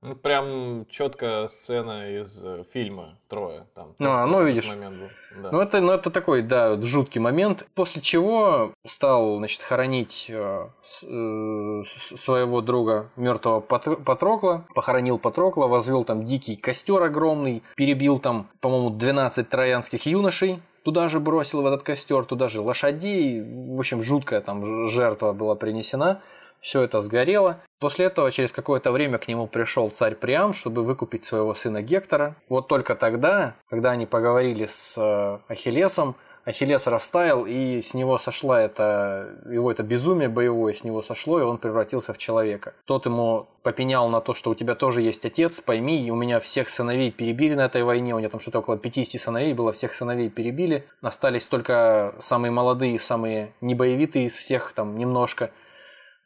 Ну, 0.04 0.14
прям 0.16 0.86
четкая 0.90 1.48
сцена 1.48 2.20
из 2.20 2.38
э, 2.42 2.64
фильма 2.74 3.16
Трое. 3.28 3.64
Там, 3.74 3.94
ну, 3.98 4.10
а, 4.10 4.26
ну, 4.26 4.44
видишь. 4.44 4.66
Момент 4.66 4.98
был. 4.98 5.08
Да. 5.42 5.50
Ну, 5.50 5.60
это, 5.60 5.80
ну, 5.80 5.92
это 5.92 6.10
такой, 6.10 6.42
да, 6.42 6.80
жуткий 6.82 7.20
момент. 7.20 7.66
После 7.74 8.02
чего 8.02 8.72
стал, 8.86 9.38
значит, 9.38 9.62
хоронить 9.62 10.26
э, 10.28 10.68
с, 10.82 11.04
э, 11.04 11.82
своего 12.16 12.60
друга 12.60 13.08
мертвого 13.16 13.60
Патрокла. 13.60 14.66
Похоронил 14.74 15.18
Патрокла, 15.18 15.68
возвел 15.68 16.04
там 16.04 16.26
дикий 16.26 16.56
костер 16.56 17.02
огромный, 17.02 17.62
перебил 17.74 18.18
там, 18.18 18.48
по-моему, 18.60 18.90
12 18.90 19.48
троянских 19.48 20.04
юношей 20.04 20.60
туда 20.82 21.08
же 21.08 21.18
бросил 21.18 21.62
в 21.62 21.66
этот 21.66 21.82
костер, 21.82 22.26
туда 22.26 22.48
же 22.48 22.60
лошадей. 22.60 23.42
В 23.42 23.78
общем, 23.78 24.02
жуткая 24.02 24.42
там 24.42 24.90
жертва 24.90 25.32
была 25.32 25.54
принесена 25.54 26.20
все 26.64 26.80
это 26.80 27.02
сгорело. 27.02 27.60
После 27.78 28.06
этого 28.06 28.32
через 28.32 28.50
какое-то 28.50 28.90
время 28.90 29.18
к 29.18 29.28
нему 29.28 29.46
пришел 29.46 29.90
царь 29.90 30.14
Приам, 30.14 30.54
чтобы 30.54 30.82
выкупить 30.82 31.22
своего 31.22 31.52
сына 31.52 31.82
Гектора. 31.82 32.36
Вот 32.48 32.68
только 32.68 32.94
тогда, 32.94 33.54
когда 33.68 33.90
они 33.90 34.06
поговорили 34.06 34.64
с 34.64 34.94
э, 34.96 35.38
Ахиллесом, 35.52 36.16
Ахиллес 36.46 36.86
растаял, 36.86 37.44
и 37.44 37.82
с 37.82 37.92
него 37.92 38.16
сошла 38.16 38.62
это, 38.62 39.28
его 39.50 39.70
это 39.70 39.82
безумие 39.82 40.30
боевое 40.30 40.72
с 40.72 40.84
него 40.84 41.02
сошло, 41.02 41.38
и 41.38 41.42
он 41.42 41.58
превратился 41.58 42.14
в 42.14 42.18
человека. 42.18 42.72
Тот 42.86 43.04
ему 43.04 43.46
попенял 43.62 44.08
на 44.08 44.22
то, 44.22 44.32
что 44.32 44.50
у 44.50 44.54
тебя 44.54 44.74
тоже 44.74 45.02
есть 45.02 45.24
отец, 45.26 45.60
пойми, 45.60 46.10
у 46.10 46.16
меня 46.16 46.40
всех 46.40 46.70
сыновей 46.70 47.10
перебили 47.10 47.54
на 47.54 47.66
этой 47.66 47.82
войне, 47.82 48.14
у 48.14 48.18
меня 48.18 48.30
там 48.30 48.40
что-то 48.40 48.60
около 48.60 48.78
50 48.78 49.20
сыновей 49.20 49.52
было, 49.52 49.72
всех 49.72 49.94
сыновей 49.94 50.30
перебили, 50.30 50.86
остались 51.02 51.46
только 51.46 52.14
самые 52.20 52.52
молодые, 52.52 52.98
самые 52.98 53.52
небоевитые 53.60 54.26
из 54.26 54.34
всех 54.34 54.72
там 54.72 54.96
немножко– 54.96 55.50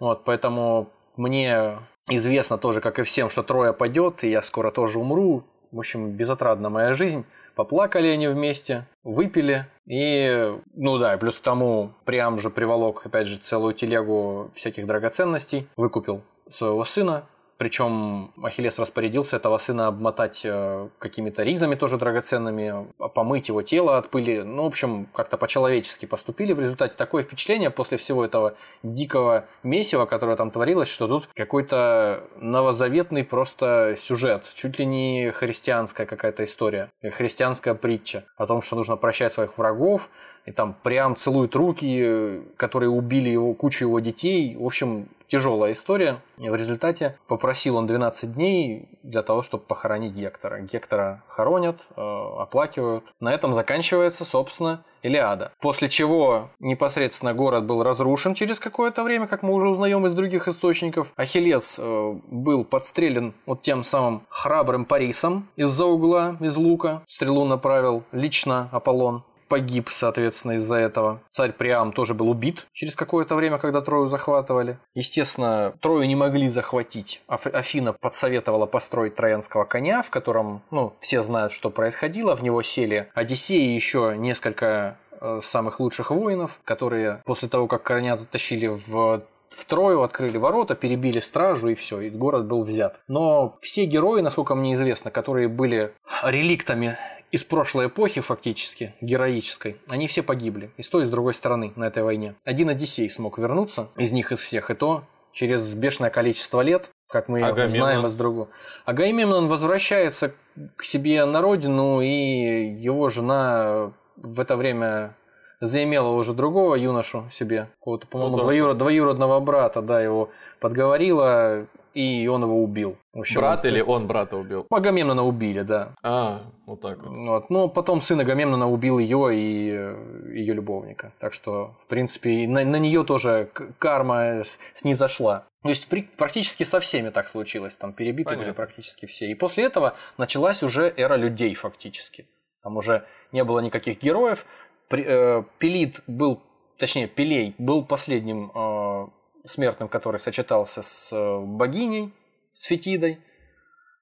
вот, 0.00 0.24
поэтому 0.24 0.90
мне 1.16 1.78
известно 2.08 2.58
тоже, 2.58 2.80
как 2.80 2.98
и 2.98 3.02
всем, 3.02 3.30
что 3.30 3.42
трое 3.42 3.72
падет, 3.72 4.24
и 4.24 4.30
я 4.30 4.42
скоро 4.42 4.70
тоже 4.70 4.98
умру. 4.98 5.44
В 5.70 5.78
общем, 5.78 6.12
безотрадна 6.12 6.70
моя 6.70 6.94
жизнь. 6.94 7.26
Поплакали 7.54 8.06
они 8.06 8.28
вместе, 8.28 8.86
выпили. 9.02 9.66
И, 9.86 10.56
ну 10.74 10.98
да, 10.98 11.18
плюс 11.18 11.38
к 11.38 11.42
тому, 11.42 11.92
прям 12.04 12.38
же 12.38 12.50
приволок, 12.50 13.04
опять 13.04 13.26
же, 13.26 13.36
целую 13.36 13.74
телегу 13.74 14.50
всяких 14.54 14.86
драгоценностей. 14.86 15.68
Выкупил 15.76 16.22
своего 16.48 16.84
сына, 16.84 17.24
причем 17.58 18.32
Ахиллес 18.40 18.78
распорядился 18.78 19.36
этого 19.36 19.58
сына 19.58 19.88
обмотать 19.88 20.42
э, 20.44 20.88
какими-то 21.00 21.42
ризами 21.42 21.74
тоже 21.74 21.98
драгоценными, 21.98 22.86
помыть 23.14 23.48
его 23.48 23.62
тело 23.62 23.98
от 23.98 24.10
пыли. 24.10 24.42
Ну, 24.42 24.62
в 24.62 24.66
общем, 24.66 25.06
как-то 25.12 25.36
по-человечески 25.36 26.06
поступили. 26.06 26.52
В 26.52 26.60
результате 26.60 26.94
такое 26.96 27.24
впечатление 27.24 27.70
после 27.70 27.98
всего 27.98 28.24
этого 28.24 28.54
дикого 28.84 29.46
месива, 29.64 30.06
которое 30.06 30.36
там 30.36 30.52
творилось, 30.52 30.88
что 30.88 31.08
тут 31.08 31.28
какой-то 31.34 32.22
новозаветный 32.36 33.24
просто 33.24 33.96
сюжет. 34.00 34.44
Чуть 34.54 34.78
ли 34.78 34.86
не 34.86 35.32
христианская 35.32 36.06
какая-то 36.06 36.44
история. 36.44 36.90
Христианская 37.02 37.74
притча 37.74 38.24
о 38.36 38.46
том, 38.46 38.62
что 38.62 38.76
нужно 38.76 38.96
прощать 38.96 39.32
своих 39.32 39.58
врагов, 39.58 40.10
и 40.48 40.50
там 40.50 40.74
прям 40.82 41.14
целуют 41.14 41.54
руки, 41.54 42.40
которые 42.56 42.88
убили 42.88 43.28
его, 43.28 43.52
кучу 43.52 43.84
его 43.84 44.00
детей. 44.00 44.56
В 44.56 44.64
общем, 44.64 45.08
тяжелая 45.26 45.74
история. 45.74 46.22
И 46.38 46.48
в 46.48 46.54
результате 46.54 47.18
попросил 47.26 47.76
он 47.76 47.86
12 47.86 48.32
дней 48.32 48.88
для 49.02 49.22
того, 49.22 49.42
чтобы 49.42 49.64
похоронить 49.64 50.14
Гектора. 50.14 50.60
Гектора 50.60 51.22
хоронят, 51.28 51.86
э, 51.96 52.00
оплакивают. 52.00 53.04
На 53.20 53.34
этом 53.34 53.52
заканчивается, 53.52 54.24
собственно, 54.24 54.84
Илиада. 55.02 55.52
После 55.60 55.90
чего 55.90 56.48
непосредственно 56.60 57.34
город 57.34 57.66
был 57.66 57.82
разрушен 57.82 58.32
через 58.34 58.58
какое-то 58.58 59.04
время, 59.04 59.26
как 59.26 59.42
мы 59.42 59.52
уже 59.52 59.68
узнаем 59.68 60.06
из 60.06 60.14
других 60.14 60.48
источников. 60.48 61.12
Ахиллес 61.16 61.76
э, 61.78 62.12
был 62.26 62.64
подстрелен 62.64 63.34
вот 63.44 63.60
тем 63.60 63.84
самым 63.84 64.22
храбрым 64.30 64.86
Парисом 64.86 65.50
из-за 65.56 65.84
угла, 65.84 66.38
из 66.40 66.56
лука. 66.56 67.02
Стрелу 67.06 67.44
направил 67.44 68.04
лично 68.12 68.70
Аполлон 68.72 69.24
погиб, 69.48 69.88
соответственно, 69.90 70.52
из-за 70.52 70.76
этого. 70.76 71.20
Царь 71.32 71.52
Приам 71.52 71.92
тоже 71.92 72.14
был 72.14 72.28
убит 72.30 72.66
через 72.72 72.94
какое-то 72.94 73.34
время, 73.34 73.58
когда 73.58 73.80
Трою 73.80 74.08
захватывали. 74.08 74.78
Естественно, 74.94 75.74
Трою 75.80 76.06
не 76.06 76.16
могли 76.16 76.48
захватить. 76.48 77.22
Афина 77.26 77.92
подсоветовала 77.92 78.66
построить 78.66 79.14
троянского 79.14 79.64
коня, 79.64 80.02
в 80.02 80.10
котором, 80.10 80.62
ну, 80.70 80.92
все 81.00 81.22
знают, 81.22 81.52
что 81.52 81.70
происходило. 81.70 82.36
В 82.36 82.42
него 82.42 82.62
сели 82.62 83.08
Одиссей 83.14 83.68
и 83.68 83.74
еще 83.74 84.14
несколько 84.16 84.98
э, 85.20 85.40
самых 85.42 85.80
лучших 85.80 86.10
воинов, 86.10 86.58
которые 86.64 87.22
после 87.24 87.48
того, 87.48 87.66
как 87.66 87.82
коня 87.82 88.16
затащили 88.16 88.66
в 88.66 89.22
в 89.50 89.64
Трою 89.64 90.02
открыли 90.02 90.36
ворота, 90.36 90.74
перебили 90.74 91.20
стражу 91.20 91.68
и 91.68 91.74
все, 91.74 92.00
и 92.00 92.10
город 92.10 92.46
был 92.46 92.64
взят. 92.64 93.00
Но 93.08 93.56
все 93.60 93.86
герои, 93.86 94.20
насколько 94.20 94.54
мне 94.54 94.74
известно, 94.74 95.10
которые 95.10 95.48
были 95.48 95.92
реликтами 96.22 96.98
из 97.30 97.44
прошлой 97.44 97.86
эпохи 97.86 98.20
фактически, 98.20 98.94
героической, 99.00 99.76
они 99.88 100.06
все 100.06 100.22
погибли. 100.22 100.70
И 100.76 100.82
с 100.82 100.88
той, 100.88 101.04
и 101.04 101.06
с 101.06 101.10
другой 101.10 101.34
стороны 101.34 101.72
на 101.76 101.84
этой 101.84 102.02
войне. 102.02 102.34
Один 102.44 102.68
Одиссей 102.70 103.10
смог 103.10 103.38
вернуться, 103.38 103.88
из 103.96 104.12
них 104.12 104.32
из 104.32 104.38
всех, 104.38 104.70
и 104.70 104.74
то 104.74 105.04
через 105.32 105.74
бешеное 105.74 106.10
количество 106.10 106.60
лет, 106.62 106.90
как 107.08 107.28
мы 107.28 107.42
Агамемнон. 107.42 107.68
знаем 107.68 108.06
из 108.06 108.14
другого. 108.14 108.48
Агамемнон 108.86 109.48
возвращается 109.48 110.32
к 110.76 110.82
себе 110.82 111.24
на 111.24 111.40
родину, 111.40 112.00
и 112.00 112.74
его 112.76 113.08
жена 113.08 113.92
в 114.16 114.40
это 114.40 114.56
время 114.56 115.14
заимела 115.60 116.08
уже 116.08 116.34
другого 116.34 116.74
юношу 116.76 117.28
себе, 117.32 117.68
какого-то, 117.78 118.06
по-моему, 118.06 118.36
двоюрод, 118.36 118.78
двоюродного 118.78 119.40
брата, 119.40 119.82
да, 119.82 120.00
его 120.00 120.30
подговорила, 120.60 121.66
и 121.94 122.26
он 122.28 122.42
его 122.42 122.62
убил. 122.62 122.96
В 123.12 123.20
общем, 123.20 123.40
Брат 123.40 123.64
или 123.64 123.80
он 123.80 124.06
брата 124.06 124.36
убил? 124.36 124.66
Агамемнона 124.70 125.24
убили, 125.24 125.62
да. 125.62 125.94
А, 126.02 126.42
вот 126.66 126.80
так 126.80 127.02
вот. 127.02 127.16
вот. 127.16 127.50
Но 127.50 127.68
потом 127.68 128.00
сын 128.00 128.20
Агамемнона 128.20 128.68
убил 128.70 128.98
ее 128.98 129.30
и 129.34 129.70
э, 129.72 130.32
ее 130.34 130.54
любовника. 130.54 131.12
Так 131.18 131.32
что, 131.32 131.76
в 131.82 131.86
принципе, 131.86 132.46
на, 132.46 132.64
на 132.64 132.76
нее 132.76 133.04
тоже 133.04 133.50
карма 133.78 134.42
снизошла. 134.74 135.46
То 135.62 135.70
есть 135.70 135.88
при, 135.88 136.02
практически 136.02 136.64
со 136.64 136.80
всеми 136.80 137.10
так 137.10 137.26
случилось. 137.26 137.76
Там 137.76 137.92
перебиты 137.92 138.30
Понятно. 138.30 138.44
были 138.46 138.54
практически 138.54 139.06
все. 139.06 139.26
И 139.30 139.34
после 139.34 139.64
этого 139.64 139.96
началась 140.16 140.62
уже 140.62 140.92
эра 140.96 141.16
людей 141.16 141.54
фактически. 141.54 142.28
Там 142.62 142.76
уже 142.76 143.04
не 143.32 143.44
было 143.44 143.60
никаких 143.60 144.00
героев. 144.00 144.46
При, 144.88 145.04
э, 145.06 145.42
Пелит 145.58 146.02
был, 146.06 146.42
точнее, 146.78 147.08
Пелей 147.08 147.54
был 147.58 147.84
последним 147.84 148.50
э, 148.54 149.06
смертным, 149.48 149.88
который 149.88 150.18
сочетался 150.18 150.82
с 150.82 151.10
э, 151.12 151.40
богиней, 151.40 152.12
с 152.52 152.64
Фетидой. 152.64 153.18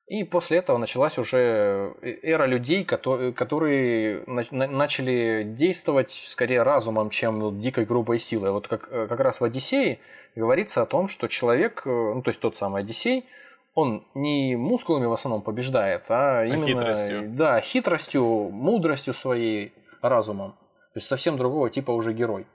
И 0.07 0.23
после 0.23 0.59
этого 0.59 0.79
началась 0.79 1.19
уже 1.19 1.95
э, 2.03 2.19
эра 2.23 2.47
людей, 2.47 2.85
которые 2.85 4.23
начали 4.27 5.45
действовать 5.45 6.13
скорее 6.27 6.63
разумом, 6.63 7.11
чем 7.11 7.61
дикой 7.61 7.87
грубой 7.87 8.19
силой. 8.19 8.51
Вот 8.51 8.69
как, 8.69 8.89
э, 8.91 9.07
как 9.09 9.21
раз 9.21 9.41
в 9.41 9.45
Одиссее 9.45 9.99
говорится 10.35 10.83
о 10.83 10.87
том, 10.87 11.09
что 11.09 11.29
человек, 11.29 11.83
ну 11.87 12.23
то 12.23 12.31
есть 12.31 12.41
тот 12.41 12.57
самый 12.57 12.83
Одиссей, 12.83 13.25
он 13.75 14.07
не 14.15 14.57
мускулами 14.57 15.07
в 15.07 15.13
основном 15.13 15.43
побеждает, 15.43 16.05
а, 16.09 16.41
а 16.41 16.45
именно 16.45 16.67
хитростью. 16.67 17.29
Да, 17.29 17.61
хитростью, 17.61 18.25
мудростью 18.51 19.13
своей, 19.13 19.75
разумом. 20.09 20.53
То 20.53 20.99
есть 20.99 21.09
совсем 21.09 21.37
другого 21.37 21.71
типа 21.71 21.91
уже 21.91 22.13
герой. 22.13 22.47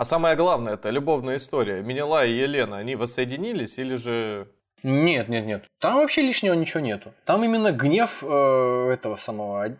А 0.00 0.04
самое 0.06 0.34
главное, 0.34 0.74
это 0.74 0.88
любовная 0.88 1.36
история. 1.36 1.82
Минела 1.82 2.24
и 2.24 2.32
Елена, 2.32 2.78
они 2.78 2.96
воссоединились 2.96 3.78
или 3.78 3.96
же 3.96 4.48
нет, 4.82 5.28
нет, 5.28 5.44
нет. 5.44 5.64
Там 5.78 5.96
вообще 5.96 6.22
лишнего 6.22 6.54
ничего 6.54 6.80
нету. 6.80 7.12
Там 7.26 7.44
именно 7.44 7.70
гнев 7.70 8.24
э, 8.24 8.90
этого 8.94 9.16
самого 9.16 9.76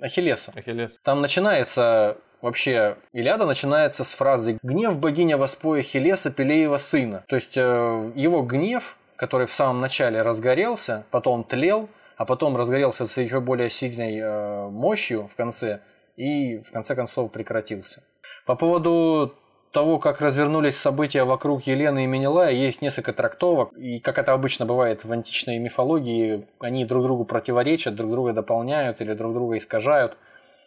Ахиллеса. 0.00 0.52
Ахиллес. 0.54 1.00
Там 1.02 1.22
начинается 1.22 2.18
вообще 2.42 2.98
Илиада 3.14 3.46
начинается 3.46 4.04
с 4.04 4.12
фразы 4.12 4.58
«Гнев 4.62 4.98
богиня 4.98 5.38
воспоя 5.38 5.80
Ахиллеса 5.80 6.30
Пелеева 6.30 6.76
сына». 6.76 7.24
То 7.26 7.36
есть 7.36 7.56
э, 7.56 8.12
его 8.14 8.42
гнев, 8.42 8.98
который 9.16 9.46
в 9.46 9.52
самом 9.52 9.80
начале 9.80 10.20
разгорелся, 10.20 11.06
потом 11.10 11.42
тлел, 11.42 11.88
а 12.18 12.26
потом 12.26 12.54
разгорелся 12.58 13.06
с 13.06 13.16
еще 13.16 13.40
более 13.40 13.70
сильной 13.70 14.18
э, 14.18 14.68
мощью 14.68 15.26
в 15.26 15.34
конце 15.36 15.80
и 16.16 16.58
в 16.58 16.70
конце 16.70 16.94
концов 16.94 17.32
прекратился. 17.32 18.02
По 18.44 18.56
поводу 18.56 19.34
того, 19.74 19.98
как 19.98 20.20
развернулись 20.20 20.78
события 20.78 21.24
вокруг 21.24 21.64
Елены 21.64 22.04
и 22.04 22.06
Менелая, 22.06 22.52
есть 22.52 22.80
несколько 22.80 23.12
трактовок. 23.12 23.72
И 23.76 23.98
как 23.98 24.18
это 24.18 24.32
обычно 24.32 24.64
бывает 24.64 25.04
в 25.04 25.12
античной 25.12 25.58
мифологии, 25.58 26.46
они 26.60 26.84
друг 26.84 27.02
другу 27.02 27.24
противоречат, 27.24 27.96
друг 27.96 28.12
друга 28.12 28.32
дополняют 28.32 29.00
или 29.00 29.12
друг 29.12 29.34
друга 29.34 29.58
искажают. 29.58 30.16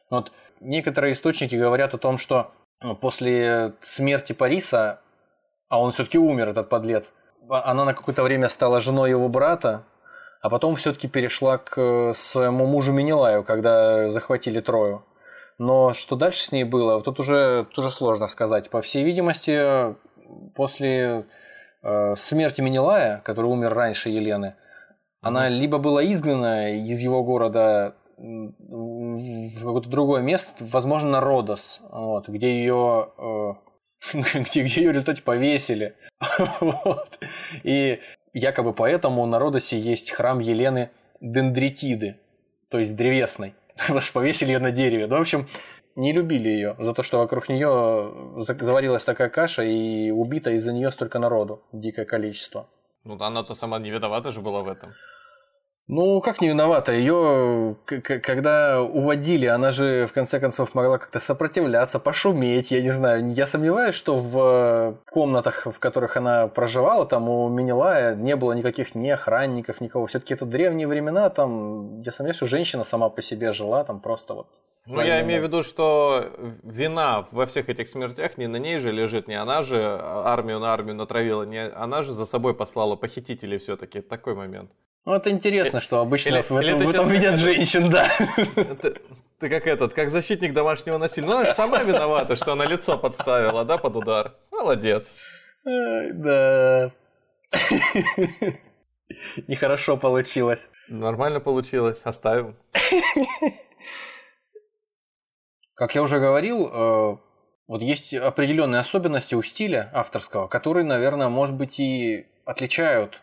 Вот 0.09 0.33
некоторые 0.59 1.13
источники 1.13 1.55
говорят 1.55 1.93
о 1.93 1.97
том, 1.97 2.17
что 2.17 2.51
ну, 2.83 2.95
после 2.95 3.73
смерти 3.79 4.33
Париса, 4.33 4.99
а 5.69 5.81
он 5.81 5.91
все-таки 5.91 6.17
умер, 6.19 6.49
этот 6.49 6.67
подлец, 6.67 7.13
а, 7.49 7.71
она 7.71 7.85
на 7.85 7.93
какое-то 7.93 8.23
время 8.23 8.49
стала 8.49 8.81
женой 8.81 9.09
его 9.09 9.29
брата, 9.29 9.85
а 10.41 10.49
потом 10.49 10.75
все-таки 10.75 11.07
перешла 11.07 11.57
к 11.57 12.13
своему 12.13 12.67
мужу 12.67 12.91
Менелаю, 12.91 13.43
когда 13.43 14.09
захватили 14.11 14.59
Трою. 14.59 15.05
Но 15.57 15.93
что 15.93 16.15
дальше 16.15 16.45
с 16.45 16.51
ней 16.51 16.63
было, 16.63 17.01
тут 17.01 17.19
уже 17.19 17.67
тоже 17.73 17.91
сложно 17.91 18.27
сказать. 18.27 18.69
По 18.69 18.81
всей 18.81 19.03
видимости, 19.03 19.95
после 20.55 21.25
э, 21.81 22.15
смерти 22.15 22.61
Менелая, 22.61 23.21
который 23.25 23.47
умер 23.47 23.73
раньше 23.73 24.09
Елены, 24.09 24.55
она 25.21 25.49
либо 25.49 25.79
была 25.79 26.03
изгнана 26.05 26.77
из 26.77 26.99
его 26.99 27.23
города 27.23 27.95
в 28.17 29.59
какое-то 29.59 29.89
другое 29.89 30.21
место, 30.21 30.51
возможно, 30.59 31.09
на 31.09 31.21
Родос, 31.21 31.81
вот, 31.91 32.27
где 32.29 32.59
ее 32.59 33.09
э, 33.17 33.53
где, 34.13 34.63
где 34.63 34.81
ее 34.81 34.89
в 34.89 34.93
результате 34.93 35.21
повесили. 35.21 35.95
вот. 36.59 37.19
И 37.63 37.99
якобы 38.33 38.73
поэтому 38.73 39.25
на 39.25 39.39
Родосе 39.39 39.79
есть 39.79 40.11
храм 40.11 40.39
Елены 40.39 40.89
Дендритиды, 41.21 42.19
то 42.69 42.79
есть 42.79 42.95
древесной. 42.95 43.55
Потому 43.87 44.01
повесили 44.13 44.51
ее 44.51 44.59
на 44.59 44.71
дереве. 44.71 45.07
Ну, 45.07 45.17
в 45.17 45.21
общем, 45.21 45.47
не 45.95 46.13
любили 46.13 46.49
ее 46.49 46.75
за 46.79 46.93
то, 46.93 47.03
что 47.03 47.19
вокруг 47.19 47.49
нее 47.49 48.13
заварилась 48.37 49.03
такая 49.03 49.29
каша 49.29 49.63
и 49.63 50.11
убито 50.11 50.51
из-за 50.51 50.73
нее 50.73 50.91
столько 50.91 51.19
народу, 51.19 51.63
дикое 51.71 52.05
количество. 52.05 52.69
Ну, 53.03 53.17
она-то 53.19 53.53
сама 53.53 53.79
не 53.79 53.89
виновата 53.89 54.31
же 54.31 54.41
была 54.41 54.61
в 54.61 54.69
этом. 54.69 54.93
Ну, 55.87 56.19
как 56.19 56.41
не 56.41 56.49
виновата? 56.49 56.91
Ее, 56.91 57.77
когда 57.85 58.81
уводили, 58.81 59.45
она 59.45 59.71
же 59.71 60.05
в 60.07 60.11
конце 60.11 60.37
концов 60.41 60.75
могла 60.75 60.97
как-то 60.97 61.21
сопротивляться, 61.21 61.97
пошуметь, 61.97 62.71
я 62.71 62.81
не 62.81 62.91
знаю. 62.91 63.31
Я 63.31 63.47
сомневаюсь, 63.47 63.95
что 63.95 64.19
в 64.19 64.99
комнатах, 65.09 65.65
в 65.65 65.79
которых 65.79 66.17
она 66.17 66.49
проживала, 66.49 67.05
там 67.05 67.29
у 67.29 67.47
Минилая 67.47 68.15
не 68.15 68.35
было 68.35 68.51
никаких 68.51 68.95
ни 68.95 69.07
охранников, 69.07 69.79
никого. 69.79 70.07
Все-таки 70.07 70.33
это 70.33 70.45
древние 70.45 70.87
времена, 70.87 71.29
там, 71.29 72.01
я 72.01 72.11
сомневаюсь, 72.11 72.35
что 72.35 72.47
женщина 72.47 72.83
сама 72.83 73.07
по 73.07 73.21
себе 73.21 73.53
жила, 73.53 73.85
там 73.85 74.01
просто 74.01 74.33
вот 74.33 74.47
ну, 74.89 75.01
я 75.01 75.21
имею 75.21 75.41
в 75.41 75.43
виду, 75.43 75.63
что 75.63 76.31
вина 76.63 77.27
во 77.31 77.45
всех 77.45 77.67
этих 77.67 77.89
смертях 77.89 78.37
не 78.37 78.47
на 78.47 78.55
ней 78.55 78.77
же 78.77 78.91
лежит, 78.91 79.27
не 79.27 79.35
она 79.35 79.61
же 79.61 79.81
армию 79.83 80.59
на 80.59 80.73
армию 80.73 80.95
натравила, 80.95 81.43
не 81.43 81.67
она 81.67 82.03
же 82.03 82.13
за 82.13 82.25
собой 82.25 82.55
послала 82.55 82.95
похитителей 82.95 83.57
все-таки. 83.57 83.99
Такой 83.99 84.33
момент. 84.33 84.71
Ну, 85.07 85.13
это 85.13 85.29
интересно, 85.29 85.79
что 85.79 86.01
обычно 86.01 86.31
или, 86.31 86.41
в 86.41 86.51
этом, 86.51 86.59
или 86.59 86.73
в 86.73 86.89
этом 86.89 87.07
видят 87.07 87.37
женщин, 87.37 87.89
да. 87.89 88.09
Ты, 88.81 88.99
ты 89.39 89.49
как 89.49 89.65
этот, 89.65 89.93
как 89.93 90.09
защитник 90.09 90.53
домашнего 90.53 90.97
насилия. 90.97 91.27
Ну, 91.27 91.37
она 91.37 91.45
же 91.45 91.53
сама 91.53 91.81
виновата, 91.81 92.35
что 92.35 92.51
она 92.51 92.65
лицо 92.65 92.97
подставила, 92.97 93.63
да, 93.63 93.77
под 93.77 93.95
удар. 93.95 94.35
Молодец. 94.51 95.15
Да. 95.63 96.91
Нехорошо 99.47 99.95
получилось. 99.95 100.69
Нормально 100.89 101.39
получилось, 101.39 102.01
оставим. 102.03 102.57
Как 105.73 105.95
я 105.95 106.03
уже 106.03 106.19
говорил, 106.19 106.67
э, 106.67 107.17
вот 107.69 107.81
есть 107.81 108.13
определенные 108.13 108.81
особенности 108.81 109.35
у 109.35 109.41
стиля 109.41 109.89
авторского, 109.93 110.49
которые, 110.49 110.83
наверное, 110.83 111.29
может 111.29 111.55
быть 111.55 111.79
и 111.79 112.27
отличают 112.43 113.21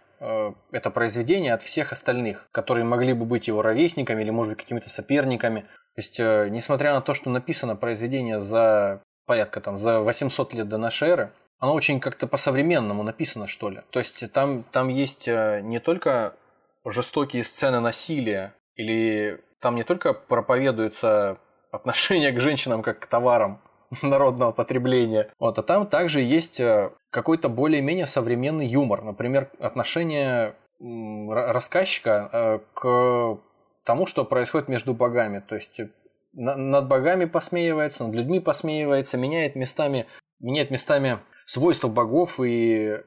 это 0.71 0.91
произведение 0.91 1.55
от 1.55 1.63
всех 1.63 1.93
остальных, 1.93 2.49
которые 2.53 2.85
могли 2.85 3.13
бы 3.13 3.25
быть 3.25 3.49
его 3.49 3.63
ровесниками 3.63 4.23
или, 4.23 4.31
может 4.31 4.53
быть, 4.53 4.63
какими-то 4.63 4.91
соперниками. 4.91 5.61
То 5.95 6.01
есть, 6.01 6.19
э, 6.19 6.49
несмотря 6.51 6.95
на 6.95 7.01
то, 7.01 7.15
что 7.15 7.31
написано 7.31 7.77
произведение 7.77 8.41
за 8.41 9.03
порядка 9.27 9.61
там 9.61 9.77
за 9.77 10.01
800 10.01 10.55
лет 10.55 10.69
до 10.69 10.79
нашей 10.79 11.09
эры, 11.09 11.33
оно 11.59 11.75
очень 11.75 12.01
как-то 12.01 12.27
по-современному 12.27 13.03
написано, 13.03 13.47
что 13.47 13.71
ли. 13.71 13.83
То 13.91 13.99
есть 13.99 14.31
там, 14.33 14.65
там 14.65 14.89
есть 14.89 15.29
э, 15.29 15.61
не 15.63 15.79
только 15.79 16.35
жестокие 16.85 17.45
сцены 17.45 17.81
насилия, 17.81 18.55
или 18.77 19.41
там 19.61 19.77
не 19.77 19.85
только 19.85 20.13
проповедуется 20.13 21.39
отношение 21.71 22.33
к 22.33 22.41
женщинам 22.41 22.83
как 22.83 23.01
к 23.01 23.07
товарам, 23.07 23.61
народного 24.03 24.53
потребления. 24.53 25.31
Вот, 25.39 25.59
а 25.59 25.63
там 25.63 25.87
также 25.87 26.21
есть 26.21 26.61
э, 26.61 26.91
какой-то 27.11 27.49
более-менее 27.49 28.07
современный 28.07 28.67
юмор. 28.67 29.03
Например, 29.03 29.51
отношение 29.59 30.55
рассказчика 30.81 32.29
э, 32.33 32.59
к 32.75 33.39
тому, 33.85 34.07
что 34.07 34.25
происходит 34.25 34.69
между 34.69 34.95
богами. 34.95 35.43
То 35.47 35.55
есть 35.55 35.81
э, 35.81 35.89
над 36.33 36.89
богами 36.89 37.25
посмеивается, 37.27 38.05
над 38.05 38.15
людьми 38.15 38.41
посмеивается, 38.41 39.17
меняет 39.17 39.57
местами, 39.57 40.07
меняет 40.41 40.71
местами 40.71 41.19
свойства 41.47 41.89
богов 41.89 42.41
и 42.41 43.01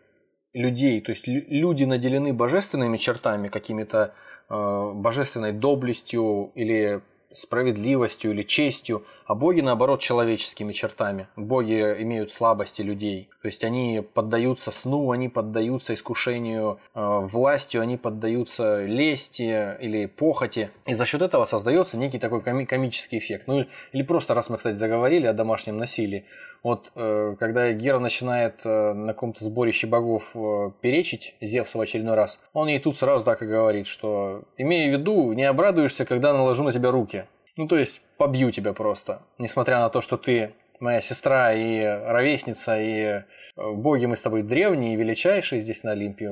людей. 0.53 1.01
То 1.01 1.11
есть 1.11 1.27
люди 1.27 1.83
наделены 1.83 2.33
божественными 2.33 2.97
чертами, 2.97 3.49
какими-то 3.49 4.13
божественной 4.49 5.51
доблестью 5.51 6.53
или 6.55 7.01
справедливостью 7.33 8.31
или 8.31 8.41
честью, 8.43 9.05
а 9.25 9.35
боги, 9.35 9.61
наоборот, 9.61 10.01
человеческими 10.01 10.71
чертами. 10.71 11.27
Боги 11.35 11.73
имеют 11.99 12.31
слабости 12.31 12.81
людей. 12.81 13.29
То 13.41 13.47
есть 13.47 13.63
они 13.63 14.03
поддаются 14.13 14.71
сну, 14.71 15.11
они 15.11 15.29
поддаются 15.29 15.93
искушению 15.93 16.79
э, 16.95 17.19
властью, 17.23 17.81
они 17.81 17.97
поддаются 17.97 18.85
лести 18.85 19.77
или 19.81 20.05
похоти. 20.05 20.71
И 20.85 20.93
за 20.93 21.05
счет 21.05 21.21
этого 21.21 21.45
создается 21.45 21.97
некий 21.97 22.19
такой 22.19 22.41
коми- 22.41 22.65
комический 22.65 23.17
эффект. 23.17 23.47
Ну 23.47 23.65
или 23.91 24.03
просто, 24.03 24.33
раз 24.33 24.49
мы, 24.49 24.57
кстати, 24.57 24.75
заговорили 24.75 25.27
о 25.27 25.33
домашнем 25.33 25.77
насилии, 25.77 26.25
вот 26.67 26.91
э, 26.95 27.37
когда 27.39 27.71
Гера 27.71 27.99
начинает 27.99 28.65
э, 28.65 28.91
на 28.91 29.13
каком-то 29.13 29.45
сборище 29.45 29.87
богов 29.87 30.35
э, 30.35 30.71
перечить 30.81 31.33
Зевсу 31.39 31.77
в 31.77 31.81
очередной 31.81 32.15
раз, 32.15 32.41
он 32.51 32.67
ей 32.67 32.79
тут 32.79 32.97
сразу 32.97 33.23
так 33.23 33.41
и 33.41 33.45
говорит, 33.45 33.87
что 33.87 34.43
имея 34.57 34.89
в 34.89 34.99
виду, 34.99 35.31
не 35.31 35.45
обрадуешься, 35.45 36.03
когда 36.03 36.33
наложу 36.33 36.65
на 36.65 36.73
тебя 36.73 36.91
руки. 36.91 37.23
Ну, 37.55 37.69
то 37.69 37.77
есть, 37.77 38.01
побью 38.17 38.51
тебя 38.51 38.73
просто. 38.73 39.21
Несмотря 39.37 39.79
на 39.79 39.89
то, 39.89 40.01
что 40.01 40.17
ты 40.17 40.55
моя 40.81 40.99
сестра 40.99 41.53
и 41.53 41.85
ровесница, 41.85 42.77
и 42.77 43.23
боги 43.55 44.05
мы 44.05 44.17
с 44.17 44.21
тобой 44.21 44.43
древние 44.43 44.97
величайшие 44.97 45.61
здесь 45.61 45.83
на 45.83 45.93
Олимпе, 45.93 46.29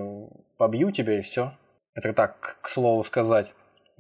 побью 0.58 0.92
тебя 0.92 1.18
и 1.18 1.22
все. 1.22 1.54
Это 1.94 2.12
так, 2.12 2.58
к 2.62 2.68
слову 2.68 3.06
сказать. 3.06 3.54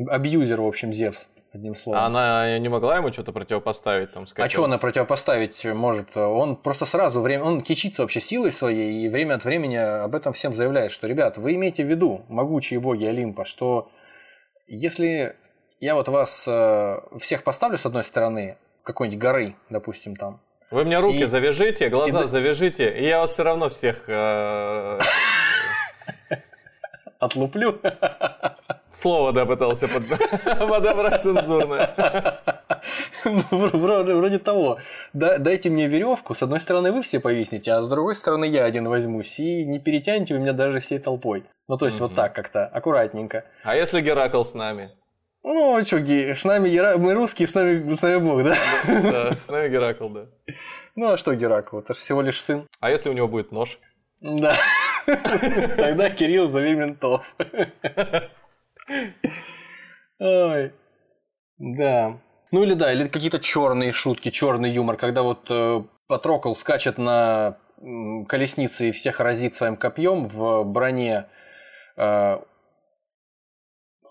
Абьюзер, 0.06 0.60
в 0.60 0.68
общем, 0.68 0.92
Зевс 0.92 1.30
одним 1.56 1.76
словом. 1.76 2.00
А 2.00 2.06
она 2.06 2.60
не 2.60 2.70
могла 2.70 2.98
ему 2.98 3.12
что-то 3.12 3.32
противопоставить? 3.32 4.12
Там, 4.12 4.28
сказать, 4.28 4.52
а 4.52 4.54
что 4.54 4.66
она 4.66 4.78
противопоставить 4.78 5.66
может? 5.66 6.16
Он 6.16 6.56
просто 6.56 6.86
сразу, 6.86 7.22
время, 7.22 7.44
он 7.44 7.62
кичится 7.62 8.04
вообще 8.04 8.22
силой 8.22 8.52
своей 8.52 9.06
и 9.06 9.10
время 9.10 9.36
от 9.36 9.46
времени 9.46 9.76
об 9.76 10.14
этом 10.16 10.34
всем 10.34 10.56
заявляет, 10.56 10.92
что, 10.92 11.08
ребят, 11.08 11.38
вы 11.38 11.56
имейте 11.56 11.84
в 11.84 11.88
виду, 11.88 12.26
могучие 12.30 12.80
боги 12.80 13.06
Олимпа, 13.06 13.46
что 13.46 13.90
если 14.68 15.36
я 15.80 15.96
вот 15.96 16.08
вас 16.08 16.46
э, 16.48 17.00
всех 17.20 17.44
поставлю 17.44 17.78
с 17.78 17.86
одной 17.86 18.04
стороны, 18.04 18.58
какой-нибудь 18.84 19.20
горы, 19.20 19.56
допустим, 19.70 20.16
там. 20.16 20.42
Вы 20.72 20.84
мне 20.84 21.00
руки 21.00 21.24
и... 21.24 21.26
завяжите, 21.26 21.90
глаза 21.90 22.24
и... 22.24 22.28
завяжите, 22.28 22.98
и 22.98 23.06
я 23.06 23.20
вас 23.20 23.32
все 23.32 23.44
равно 23.44 23.70
всех... 23.70 24.06
Э, 24.08 25.00
Отлуплю. 27.20 27.80
Слово, 28.96 29.34
да, 29.34 29.46
пытался 29.46 29.88
подобрать 30.68 31.22
цензурное. 31.22 31.94
Ну, 33.26 33.44
вроде 33.52 34.40
того. 34.40 34.80
Дайте 35.14 35.70
мне 35.70 35.88
веревку. 35.88 36.34
С 36.34 36.44
одной 36.44 36.60
стороны 36.60 36.92
вы 36.92 37.02
все 37.02 37.20
повиснете, 37.20 37.74
а 37.74 37.82
с 37.82 37.88
другой 37.88 38.16
стороны 38.16 38.46
я 38.46 38.64
один 38.64 38.88
возьмусь. 38.88 39.40
И 39.40 39.66
не 39.66 39.80
перетянете 39.80 40.34
вы 40.34 40.40
меня 40.40 40.54
даже 40.54 40.80
всей 40.80 41.00
толпой. 41.00 41.44
Ну, 41.68 41.78
то 41.78 41.86
есть 41.88 42.00
вот 42.00 42.16
так 42.16 42.34
как-то, 42.34 42.68
аккуратненько. 42.68 43.44
А 43.64 43.76
если 43.76 44.02
Геракл 44.02 44.44
с 44.44 44.54
нами? 44.54 44.92
Ну, 45.44 45.78
а 45.78 45.86
что, 45.86 45.98
с 45.98 46.44
нами 46.44 46.70
Гера... 46.70 46.98
мы 46.98 47.14
русские, 47.14 47.48
с 47.48 47.54
нами, 47.54 47.96
с 47.96 48.02
нами 48.02 48.18
Бог, 48.18 48.44
да? 48.44 48.56
Да, 48.88 49.32
с 49.46 49.48
нами 49.48 49.70
Геракл, 49.70 50.10
да. 50.10 50.26
Ну, 50.96 51.12
а 51.12 51.18
что 51.18 51.36
Геракл? 51.36 51.80
Это 51.80 51.94
же 51.94 52.00
всего 52.00 52.22
лишь 52.22 52.42
сын. 52.42 52.68
А 52.80 52.90
если 52.90 53.10
у 53.10 53.14
него 53.14 53.28
будет 53.28 53.52
нож? 53.52 53.80
Да. 54.22 54.56
Тогда 55.06 56.10
Кирилл 56.10 56.48
зови 56.48 56.74
ментов. 56.74 57.36
Ой. 60.20 60.74
Да. 61.58 62.20
Ну 62.52 62.64
или 62.64 62.74
да, 62.74 62.94
или 62.94 63.08
какие-то 63.08 63.40
черные 63.40 63.92
шутки, 63.92 64.30
черный 64.30 64.72
юмор, 64.72 64.98
когда 64.98 65.24
вот 65.24 65.48
э, 65.50 65.84
Патрокл 66.08 66.54
скачет 66.54 66.98
на 66.98 67.58
колеснице 68.28 68.90
и 68.90 68.92
всех 68.92 69.20
разит 69.20 69.56
своим 69.56 69.78
копьем 69.78 70.28
в 70.28 70.64
броне 70.64 71.26
э, 71.98 72.38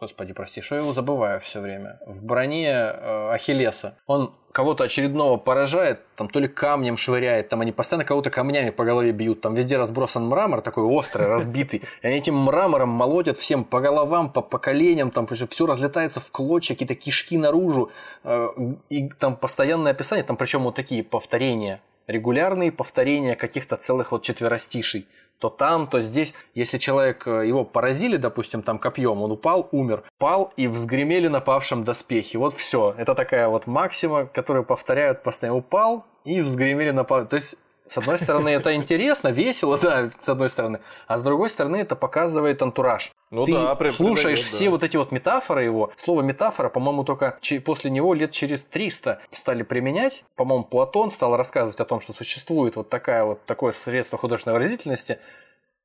Господи, 0.01 0.33
прости, 0.33 0.61
что 0.61 0.75
я 0.75 0.83
его 0.83 0.93
забываю 0.93 1.41
все 1.41 1.61
время. 1.61 1.99
В 2.07 2.25
броне 2.25 2.68
э, 2.68 3.31
Ахиллеса. 3.31 3.97
Он 4.07 4.35
кого-то 4.55 4.84
очередного 4.84 5.36
поражает, 5.36 6.07
там 6.14 6.28
то 6.28 6.38
ли 6.38 6.46
камнем 6.46 6.96
швыряет, 6.96 7.48
там 7.48 7.61
они 7.61 7.72
постоянно 7.72 8.05
кого-то 8.05 8.30
камнями 8.30 8.70
по 8.70 8.84
голове 8.84 9.11
бьют, 9.11 9.40
там 9.40 9.57
везде 9.57 9.76
разбросан 9.76 10.26
мрамор 10.26 10.61
такой 10.61 10.84
острый, 10.84 11.26
разбитый, 11.26 11.82
и 12.02 12.07
они 12.07 12.18
этим 12.18 12.36
мрамором 12.36 12.88
молотят 12.88 13.36
всем 13.36 13.64
по 13.64 13.80
головам, 13.80 14.30
по, 14.30 14.42
по 14.42 14.59
коленям, 14.59 15.11
там 15.11 15.26
все 15.26 15.66
разлетается 15.66 16.20
в 16.20 16.30
клочья, 16.30 16.74
какие-то 16.74 16.94
кишки 16.94 17.36
наружу, 17.36 17.90
э, 18.22 18.48
и 18.90 19.09
там 19.09 19.34
постоянное 19.36 19.90
описание, 19.90 20.22
там 20.24 20.36
причем 20.36 20.62
вот 20.62 20.76
такие 20.76 21.02
повторения, 21.02 21.80
регулярные 22.07 22.70
повторения 22.70 23.34
каких-то 23.34 23.76
целых 23.76 24.12
вот 24.12 24.22
четверостишей 24.22 25.09
то 25.45 25.51
там, 25.51 25.86
то 25.88 26.01
здесь. 26.01 26.32
Если 26.55 26.78
человек, 26.78 27.26
э, 27.26 27.47
его 27.47 27.64
поразили, 27.64 28.16
допустим, 28.16 28.62
там 28.62 28.78
копьем, 28.78 29.20
он 29.20 29.30
упал, 29.30 29.68
умер, 29.72 30.03
пал 30.18 30.55
и 30.57 30.68
взгремели 30.68 31.28
напавшим 31.28 31.84
доспехи. 31.84 32.38
Вот 32.38 32.55
все. 32.55 32.95
Это 32.97 33.14
такая 33.14 33.49
вот 33.49 33.66
максима, 33.66 34.24
которую 34.24 34.64
повторяют 34.64 35.22
постоянно. 35.22 35.59
Упал 35.59 36.07
и 36.24 36.40
взгремели 36.40 36.92
напавшим. 36.92 37.28
То 37.28 37.36
есть 37.36 37.57
с 37.87 37.99
одной 37.99 38.18
стороны, 38.18 38.49
это 38.49 38.74
интересно, 38.74 39.28
весело, 39.28 39.78
да, 39.78 40.11
с 40.22 40.28
одной 40.28 40.49
стороны. 40.49 40.80
А 41.07 41.18
с 41.18 41.22
другой 41.22 41.51
стороны, 41.51 41.76
это 41.76 41.97
показывает 41.97 42.62
антураж. 42.62 43.12
Ну 43.30 43.45
Ты 43.45 43.53
да, 43.53 43.76
слушаешь 43.91 44.39
придает, 44.39 44.55
все 44.55 44.64
да. 44.64 44.70
вот 44.70 44.85
эти 44.85 44.97
вот 44.97 45.12
метафоры 45.12 45.64
его. 45.64 45.93
Слово 45.97 46.22
метафора, 46.22 46.70
по-моему, 46.70 47.05
только 47.05 47.39
после 47.64 47.91
него 47.91 48.14
лет 48.14 48.32
через 48.32 48.62
300 48.62 49.20
стали 49.32 49.62
применять. 49.62 50.24
По-моему, 50.35 50.64
Платон 50.64 51.11
стал 51.11 51.37
рассказывать 51.37 51.78
о 51.78 51.85
том, 51.85 52.01
что 52.01 52.14
существует 52.14 52.76
вот, 52.76 52.89
такая 52.89 53.24
вот 53.24 53.45
такое 53.45 53.72
средство 53.72 54.18
художественной 54.18 54.55
выразительности. 54.55 55.18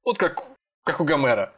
Вот 0.05 0.17
как, 0.17 0.43
как 0.85 1.01
у 1.01 1.03
Гомера. 1.03 1.53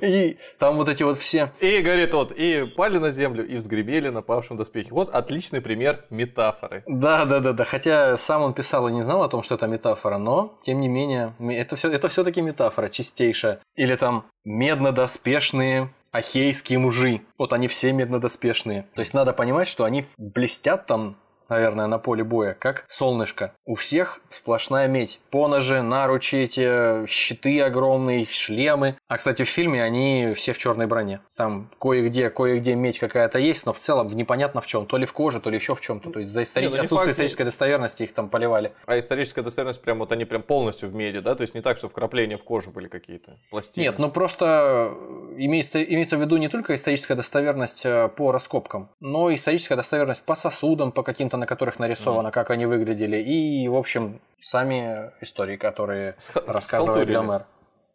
И 0.00 0.38
там 0.58 0.76
вот 0.76 0.88
эти 0.88 1.02
вот 1.02 1.18
все... 1.18 1.52
И, 1.60 1.80
говорит, 1.80 2.14
вот, 2.14 2.32
и 2.32 2.64
пали 2.64 2.98
на 2.98 3.10
землю, 3.10 3.46
и 3.46 3.56
взгребели 3.56 4.08
на 4.08 4.22
павшем 4.22 4.56
доспехе. 4.56 4.88
Вот 4.90 5.10
отличный 5.10 5.60
пример 5.60 6.04
метафоры. 6.10 6.82
Да, 6.86 7.24
да, 7.24 7.40
да, 7.40 7.52
да. 7.52 7.64
Хотя 7.64 8.16
сам 8.16 8.42
он 8.42 8.54
писал 8.54 8.88
и 8.88 8.92
не 8.92 9.02
знал 9.02 9.22
о 9.22 9.28
том, 9.28 9.42
что 9.42 9.54
это 9.54 9.66
метафора, 9.66 10.18
но, 10.18 10.58
тем 10.64 10.80
не 10.80 10.88
менее, 10.88 11.34
это 11.40 11.76
все 11.76 11.90
это 11.90 12.08
все-таки 12.08 12.40
метафора 12.42 12.88
чистейшая. 12.88 13.60
Или 13.76 13.96
там 13.96 14.26
меднодоспешные 14.44 15.90
ахейские 16.12 16.78
мужи. 16.78 17.22
Вот 17.38 17.52
они 17.52 17.68
все 17.68 17.92
меднодоспешные. 17.92 18.86
То 18.94 19.00
есть 19.00 19.14
надо 19.14 19.32
понимать, 19.32 19.68
что 19.68 19.84
они 19.84 20.06
блестят 20.18 20.86
там 20.86 21.16
наверное, 21.50 21.86
на 21.86 21.98
поле 21.98 22.24
боя, 22.24 22.56
как 22.58 22.84
солнышко. 22.88 23.52
У 23.66 23.74
всех 23.74 24.20
сплошная 24.30 24.88
медь. 24.88 25.20
Поножи, 25.30 25.82
наручи 25.82 26.36
эти, 26.36 27.06
щиты 27.06 27.60
огромные, 27.60 28.26
шлемы. 28.26 28.96
А, 29.08 29.18
кстати, 29.18 29.42
в 29.42 29.48
фильме 29.48 29.82
они 29.82 30.32
все 30.34 30.52
в 30.52 30.58
черной 30.58 30.86
броне. 30.86 31.20
Там 31.36 31.70
кое-где, 31.80 32.30
кое-где 32.30 32.74
медь 32.74 32.98
какая-то 32.98 33.38
есть, 33.38 33.66
но 33.66 33.72
в 33.72 33.78
целом 33.78 34.08
непонятно 34.08 34.60
в 34.60 34.66
чем. 34.66 34.86
То 34.86 34.96
ли 34.96 35.06
в 35.06 35.12
коже, 35.12 35.40
то 35.40 35.50
ли 35.50 35.56
еще 35.56 35.74
в 35.74 35.80
чем-то. 35.80 36.10
То 36.10 36.20
есть 36.20 36.30
за 36.30 36.42
истори... 36.42 36.66
Не, 36.66 36.70
ну, 36.70 36.76
отсутствие 36.76 36.98
факт... 36.98 37.10
исторической 37.10 37.44
достоверности 37.44 38.02
их 38.04 38.14
там 38.14 38.28
поливали. 38.28 38.72
А 38.86 38.98
историческая 38.98 39.42
достоверность 39.42 39.82
прям 39.82 39.98
вот 39.98 40.12
они 40.12 40.24
прям 40.24 40.42
полностью 40.42 40.88
в 40.88 40.94
меди, 40.94 41.18
да? 41.20 41.34
То 41.34 41.42
есть 41.42 41.54
не 41.54 41.60
так, 41.60 41.76
что 41.76 41.88
вкрапления 41.88 42.36
в 42.36 42.44
кожу 42.44 42.70
были 42.70 42.86
какие-то 42.86 43.38
пластины. 43.50 43.84
Нет, 43.84 43.98
ну 43.98 44.10
просто 44.10 44.94
имеется, 45.36 45.82
имеется 45.82 46.16
в 46.16 46.20
виду 46.20 46.36
не 46.36 46.48
только 46.48 46.74
историческая 46.74 47.14
достоверность 47.14 47.84
э, 47.84 48.08
по 48.08 48.32
раскопкам, 48.32 48.90
но 49.00 49.30
и 49.30 49.34
историческая 49.34 49.76
достоверность 49.76 50.22
по 50.22 50.34
сосудам, 50.34 50.92
по 50.92 51.02
каким-то 51.02 51.36
на 51.40 51.46
которых 51.46 51.78
нарисовано, 51.78 52.28
mm. 52.28 52.32
как 52.32 52.50
они 52.50 52.66
выглядели, 52.66 53.16
и, 53.16 53.66
в 53.68 53.74
общем, 53.74 54.20
сами 54.40 55.10
истории, 55.20 55.56
которые 55.56 56.14
С- 56.18 56.34
рассказывает 56.36 57.08
Гомер. 57.08 57.46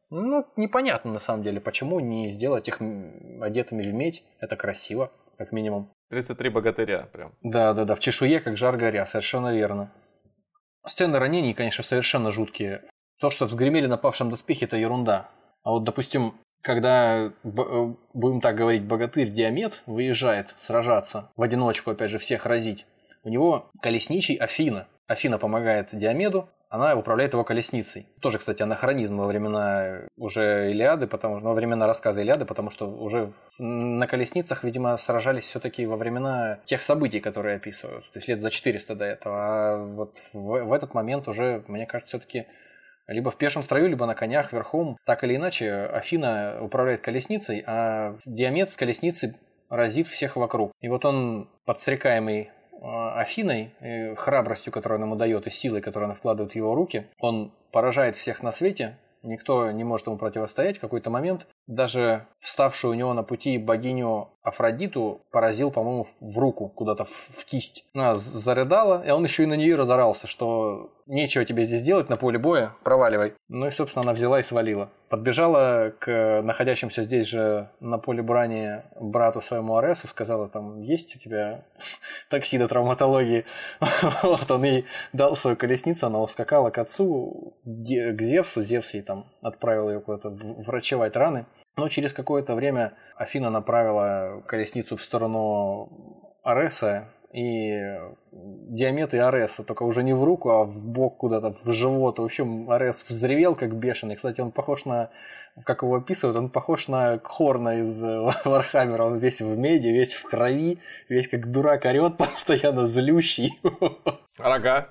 Ну, 0.09 0.45
непонятно 0.55 1.13
на 1.13 1.19
самом 1.19 1.43
деле, 1.43 1.59
почему 1.59 1.99
не 1.99 2.29
сделать 2.29 2.67
их 2.67 2.79
одетыми 3.41 3.83
в 3.83 3.93
медь. 3.93 4.23
Это 4.39 4.55
красиво, 4.55 5.11
как 5.37 5.51
минимум. 5.51 5.91
33 6.09 6.49
богатыря 6.49 7.07
прям. 7.11 7.33
Да, 7.43 7.73
да, 7.73 7.85
да, 7.85 7.95
в 7.95 7.99
чешуе, 7.99 8.39
как 8.39 8.57
жар 8.57 8.77
горя, 8.77 9.05
совершенно 9.05 9.53
верно. 9.53 9.91
Сцены 10.85 11.17
ранений, 11.17 11.53
конечно, 11.53 11.83
совершенно 11.83 12.31
жуткие. 12.31 12.83
То, 13.19 13.31
что 13.31 13.45
взгремели 13.45 13.87
на 13.87 13.97
павшем 13.97 14.29
доспехе, 14.29 14.65
это 14.65 14.77
ерунда. 14.77 15.29
А 15.63 15.71
вот, 15.71 15.83
допустим, 15.83 16.35
когда, 16.61 17.25
э, 17.25 17.31
будем 17.43 18.41
так 18.41 18.55
говорить, 18.55 18.83
богатырь 18.83 19.29
Диамет 19.29 19.81
выезжает 19.85 20.53
сражаться, 20.57 21.31
в 21.35 21.41
одиночку, 21.41 21.91
опять 21.91 22.11
же, 22.11 22.17
всех 22.19 22.45
разить, 22.45 22.85
у 23.25 23.29
него 23.29 23.71
колесничий 23.81 24.35
Афина. 24.35 24.87
Афина 25.07 25.37
помогает 25.37 25.89
Диомеду, 25.91 26.49
она 26.69 26.95
управляет 26.95 27.33
его 27.33 27.43
колесницей. 27.43 28.07
Тоже, 28.21 28.37
кстати, 28.39 28.61
анахронизм 28.61 29.17
во 29.17 29.27
времена 29.27 30.07
уже 30.17 30.71
Илиады, 30.71 31.07
потому 31.07 31.39
что 31.39 31.47
во 31.47 31.53
времена 31.53 31.87
рассказа 31.87 32.21
Илиады, 32.21 32.45
потому 32.45 32.69
что 32.69 32.89
уже 32.89 33.33
на 33.59 34.07
колесницах, 34.07 34.63
видимо, 34.63 34.97
сражались 34.97 35.45
все-таки 35.45 35.85
во 35.85 35.95
времена 35.95 36.59
тех 36.65 36.81
событий, 36.81 37.19
которые 37.19 37.57
описываются, 37.57 38.11
то 38.11 38.19
есть 38.19 38.27
лет 38.27 38.39
за 38.39 38.49
400 38.49 38.95
до 38.95 39.05
этого. 39.05 39.35
А 39.37 39.77
вот 39.77 40.17
в, 40.33 40.39
в 40.39 40.73
этот 40.73 40.93
момент 40.93 41.27
уже, 41.27 41.63
мне 41.67 41.85
кажется, 41.85 42.17
все-таки 42.17 42.47
либо 43.07 43.31
в 43.31 43.37
пешем 43.37 43.63
строю, 43.63 43.87
либо 43.87 44.05
на 44.05 44.15
конях 44.15 44.51
верхом. 44.51 44.97
Так 45.05 45.23
или 45.23 45.35
иначе, 45.35 45.71
Афина 45.71 46.57
управляет 46.61 47.01
колесницей, 47.01 47.63
а 47.67 48.17
Диамет 48.25 48.71
с 48.71 48.77
колесницы 48.77 49.35
разит 49.69 50.07
всех 50.07 50.35
вокруг. 50.35 50.71
И 50.81 50.89
вот 50.89 51.05
он, 51.05 51.49
подстрекаемый 51.65 52.51
Афиной, 52.81 53.71
храбростью, 54.17 54.71
которую 54.73 54.99
он 54.99 55.05
ему 55.05 55.15
дает, 55.15 55.47
и 55.47 55.49
силой, 55.49 55.81
которую 55.81 56.05
она 56.07 56.13
вкладывает 56.13 56.53
в 56.53 56.55
его 56.55 56.75
руки, 56.75 57.07
он 57.19 57.51
поражает 57.71 58.15
всех 58.15 58.43
на 58.43 58.51
свете, 58.51 58.97
никто 59.23 59.71
не 59.71 59.83
может 59.83 60.07
ему 60.07 60.17
противостоять. 60.17 60.77
В 60.77 60.81
какой-то 60.81 61.09
момент 61.09 61.47
даже 61.67 62.27
вставшую 62.39 62.91
у 62.91 62.95
него 62.95 63.13
на 63.13 63.23
пути 63.23 63.57
богиню 63.57 64.29
Афродиту 64.43 65.21
поразил, 65.31 65.71
по-моему, 65.71 66.05
в 66.19 66.37
руку, 66.37 66.69
куда-то 66.69 67.05
в, 67.05 67.45
кисть. 67.45 67.83
Она 67.95 68.15
зарыдала, 68.15 69.03
и 69.05 69.09
он 69.09 69.23
еще 69.23 69.43
и 69.43 69.47
на 69.47 69.55
нее 69.55 69.75
разорался, 69.75 70.27
что 70.27 70.91
нечего 71.07 71.43
тебе 71.45 71.65
здесь 71.65 71.81
делать 71.81 72.09
на 72.09 72.17
поле 72.17 72.37
боя, 72.37 72.75
проваливай. 72.83 73.33
Ну 73.49 73.65
и, 73.65 73.71
собственно, 73.71 74.03
она 74.03 74.13
взяла 74.13 74.39
и 74.39 74.43
свалила. 74.43 74.91
Подбежала 75.09 75.93
к 75.99 76.41
находящимся 76.43 77.01
здесь 77.01 77.25
же 77.25 77.71
на 77.79 77.97
поле 77.97 78.21
брани 78.21 78.83
брату 78.99 79.41
своему 79.41 79.77
Аресу, 79.77 80.07
сказала, 80.07 80.47
там, 80.47 80.79
есть 80.81 81.15
у 81.15 81.19
тебя 81.19 81.65
такси 82.29 82.59
до 82.59 82.67
травматологии? 82.67 83.45
Вот 84.21 84.49
он 84.51 84.63
ей 84.63 84.85
дал 85.13 85.35
свою 85.35 85.57
колесницу, 85.57 86.05
она 86.05 86.21
ускакала 86.21 86.69
к 86.69 86.77
отцу, 86.77 87.55
к 87.63 88.21
Зевсу, 88.21 88.61
Зевс 88.61 88.93
ей 88.93 89.01
там 89.01 89.25
отправил 89.41 89.89
ее 89.89 90.01
куда-то 90.01 90.29
врачевать 90.29 91.15
раны. 91.15 91.45
Но 91.77 91.89
через 91.89 92.13
какое-то 92.13 92.55
время 92.55 92.93
Афина 93.15 93.49
направила 93.49 94.41
колесницу 94.47 94.95
в 94.95 95.01
сторону 95.01 96.35
Ареса, 96.43 97.09
и 97.35 97.99
Диомед 98.31 99.13
и 99.13 99.17
Ареса, 99.17 99.63
только 99.65 99.83
уже 99.83 100.03
не 100.03 100.13
в 100.13 100.23
руку, 100.23 100.51
а 100.51 100.63
в 100.63 100.87
бок 100.87 101.17
куда-то, 101.17 101.51
в 101.51 101.69
живот. 101.71 102.17
В 102.17 102.23
общем, 102.23 102.71
Арес 102.71 103.03
взревел 103.09 103.55
как 103.55 103.75
бешеный. 103.75 104.15
Кстати, 104.15 104.39
он 104.39 104.51
похож 104.51 104.85
на, 104.85 105.09
как 105.65 105.81
его 105.81 105.95
описывают, 105.95 106.37
он 106.37 106.49
похож 106.49 106.87
на 106.87 107.19
Кхорна 107.21 107.79
из 107.79 108.01
Warhammer 108.45 108.93
а. 108.93 109.03
Он 109.03 109.17
весь 109.17 109.41
в 109.41 109.57
меди, 109.57 109.87
весь 109.87 110.13
в 110.13 110.23
крови, 110.23 110.79
весь 111.09 111.27
как 111.27 111.51
дурак 111.51 111.83
орет, 111.83 112.15
постоянно 112.17 112.87
злющий. 112.87 113.59
Рога. 114.37 114.89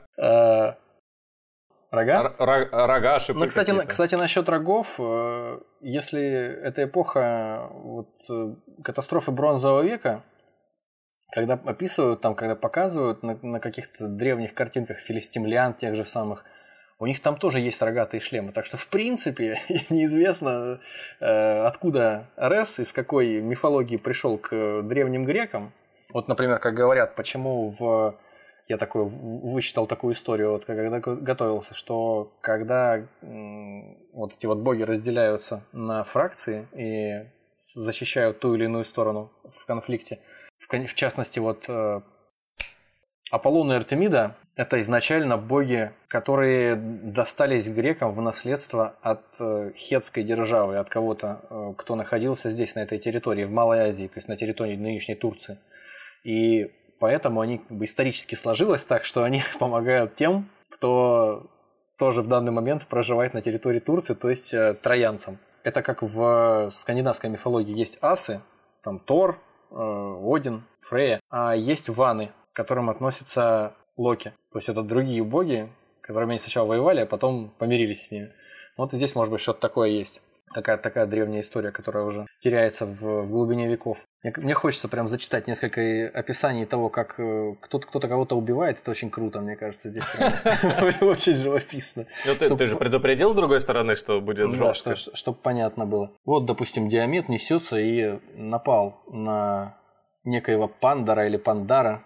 Рога? 1.95 2.35
Р- 2.39 2.69
рога, 2.71 3.21
шипы 3.21 3.39
Ну, 3.39 3.47
кстати, 3.47 3.87
кстати, 3.87 4.15
насчет 4.15 4.49
рогов, 4.49 4.97
э, 4.99 5.59
если 5.81 6.23
это 6.23 6.85
эпоха 6.85 7.69
вот, 7.73 8.11
э, 8.31 8.55
катастрофы 8.83 9.31
бронзового 9.31 9.83
века, 9.83 10.23
когда 11.33 11.55
описывают, 11.55 12.21
там, 12.21 12.35
когда 12.35 12.55
показывают 12.55 13.23
на, 13.23 13.39
на 13.43 13.61
каких-то 13.61 14.07
древних 14.09 14.55
картинках 14.55 14.99
филистимлян 14.99 15.75
тех 15.75 15.95
же 15.95 16.05
самых, 16.05 16.45
у 16.99 17.07
них 17.07 17.21
там 17.21 17.37
тоже 17.37 17.61
есть 17.61 17.83
рогатые 17.83 18.21
шлемы. 18.21 18.53
Так 18.53 18.67
что, 18.67 18.77
в 18.77 18.87
принципе, 18.89 19.59
неизвестно, 19.91 20.81
э, 21.21 21.61
откуда 21.63 22.31
Арес, 22.37 22.79
из 22.79 22.93
какой 22.93 23.41
мифологии 23.41 23.97
пришел 23.97 24.39
к 24.39 24.83
древним 24.83 25.25
грекам. 25.25 25.73
Вот, 26.13 26.29
например, 26.29 26.61
как 26.61 26.75
говорят, 26.75 27.17
почему 27.17 27.71
в... 27.71 28.19
Я 28.67 28.79
такой 28.79 29.05
вычитал 29.05 29.87
такую 29.87 30.15
историю, 30.15 30.53
вот 30.53 30.65
когда 30.65 30.99
готовился, 31.01 31.75
что 31.75 32.33
когда 32.41 33.07
вот 33.21 34.33
эти 34.33 34.47
вот 34.47 34.59
боги 34.59 34.83
разделяются 34.83 35.65
на 35.73 36.03
фракции 36.05 36.67
и 36.73 37.29
защищают 37.75 38.41
ту 38.41 38.55
или 38.55 38.65
иную 38.65 38.85
сторону 38.85 39.33
в 39.45 39.67
конфликте, 39.67 40.21
в, 40.59 40.87
в 40.87 40.95
частности, 40.95 41.39
вот 41.39 41.65
э, 41.69 42.01
Аполлон 43.31 43.73
и 43.73 43.77
Артемида– 43.77 44.37
это 44.57 44.81
изначально 44.81 45.37
боги, 45.37 45.91
которые 46.09 46.77
достались 46.77 47.69
грекам 47.69 48.13
в 48.13 48.21
наследство 48.21 48.97
от 49.03 49.25
э, 49.41 49.73
хетской 49.77 50.23
державы, 50.23 50.77
от 50.77 50.89
кого-то, 50.89 51.41
э, 51.51 51.75
кто 51.77 51.97
находился 51.97 52.51
здесь, 52.51 52.75
на 52.75 52.81
этой 52.81 52.99
территории, 52.99 53.45
в 53.45 53.51
Малой 53.51 53.81
Азии, 53.81 54.07
то 54.07 54.19
есть 54.19 54.29
на 54.29 54.37
территории 54.37 54.77
нынешней 54.77 55.17
Турции. 55.17 55.59
И 56.23 56.71
поэтому 57.05 57.43
они 57.43 57.59
как 57.59 57.77
бы, 57.77 57.85
исторически 57.85 58.35
сложилось 58.35 58.83
так, 58.83 59.05
что 59.05 59.25
они 59.25 59.43
помогают 59.59 60.17
тем, 60.17 60.49
кто 60.71 61.51
тоже 61.99 62.23
в 62.23 62.29
данный 62.29 62.51
момент 62.51 62.87
проживает 62.87 63.35
на 63.35 63.43
территории 63.43 63.79
Турции, 63.79 64.15
то 64.15 64.31
есть 64.31 64.55
э, 64.55 64.73
троянцам. 64.73 65.39
Это 65.65 65.83
как 65.83 66.01
в 66.01 66.71
скандинавской 66.71 67.29
мифологии 67.29 67.79
есть 67.79 67.99
асы, 68.01 68.41
там 68.83 69.01
Тор, 69.01 69.39
Один, 69.71 70.65
Фрея, 70.81 71.21
а 71.29 71.55
есть 71.55 71.91
ваны, 71.91 72.33
к 72.55 72.57
которым 72.57 72.89
относятся 72.89 73.75
Локи. 73.99 74.33
То 74.51 74.59
есть 74.59 74.71
это 74.71 74.83
другие 74.83 75.23
боги, 75.23 75.69
которыми 76.01 76.31
они 76.31 76.39
сначала 76.39 76.67
воевали, 76.69 77.01
а 77.01 77.07
потом 77.07 77.53
помирились 77.59 78.07
с 78.07 78.11
ними. 78.11 78.33
Вот 78.79 78.95
и 78.95 78.97
здесь, 78.97 79.15
может 79.15 79.31
быть, 79.31 79.43
что-то 79.43 79.61
такое 79.61 79.91
есть. 79.91 80.23
Какая-то 80.55 80.83
такая 80.83 81.07
древняя 81.07 81.43
история, 81.43 81.73
которая 81.73 82.05
уже 82.05 82.27
теряется 82.41 82.87
в, 82.87 83.23
в 83.23 83.29
глубине 83.29 83.69
веков. 83.69 83.99
Мне, 84.23 84.55
хочется 84.55 84.89
прям 84.89 85.09
зачитать 85.09 85.47
несколько 85.47 86.09
описаний 86.15 86.65
того, 86.65 86.89
как 86.89 87.17
э, 87.19 87.57
кто-то 87.61 87.87
кто 87.87 88.01
кого-то 88.01 88.37
убивает. 88.37 88.79
Это 88.81 88.91
очень 88.91 89.11
круто, 89.11 89.41
мне 89.41 89.57
кажется, 89.57 89.91
здесь 89.91 90.05
очень 91.03 91.35
живописно. 91.35 92.07
Ну, 92.25 92.57
ты 92.57 92.67
же 92.67 92.77
предупредил 92.77 93.33
с 93.33 93.35
другой 93.35 93.61
стороны, 93.61 93.97
что 93.97 94.21
будет 94.21 94.51
жестко. 94.53 94.97
Чтобы 94.97 95.39
понятно 95.39 95.85
было. 95.85 96.13
Вот, 96.25 96.47
допустим, 96.47 96.89
Диамет 96.89 97.29
несется 97.29 97.77
и 97.77 98.19
напал 98.35 99.03
на 99.09 99.77
некоего 100.25 100.69
Пандара 100.69 101.27
или 101.27 101.37
Пандара, 101.37 102.03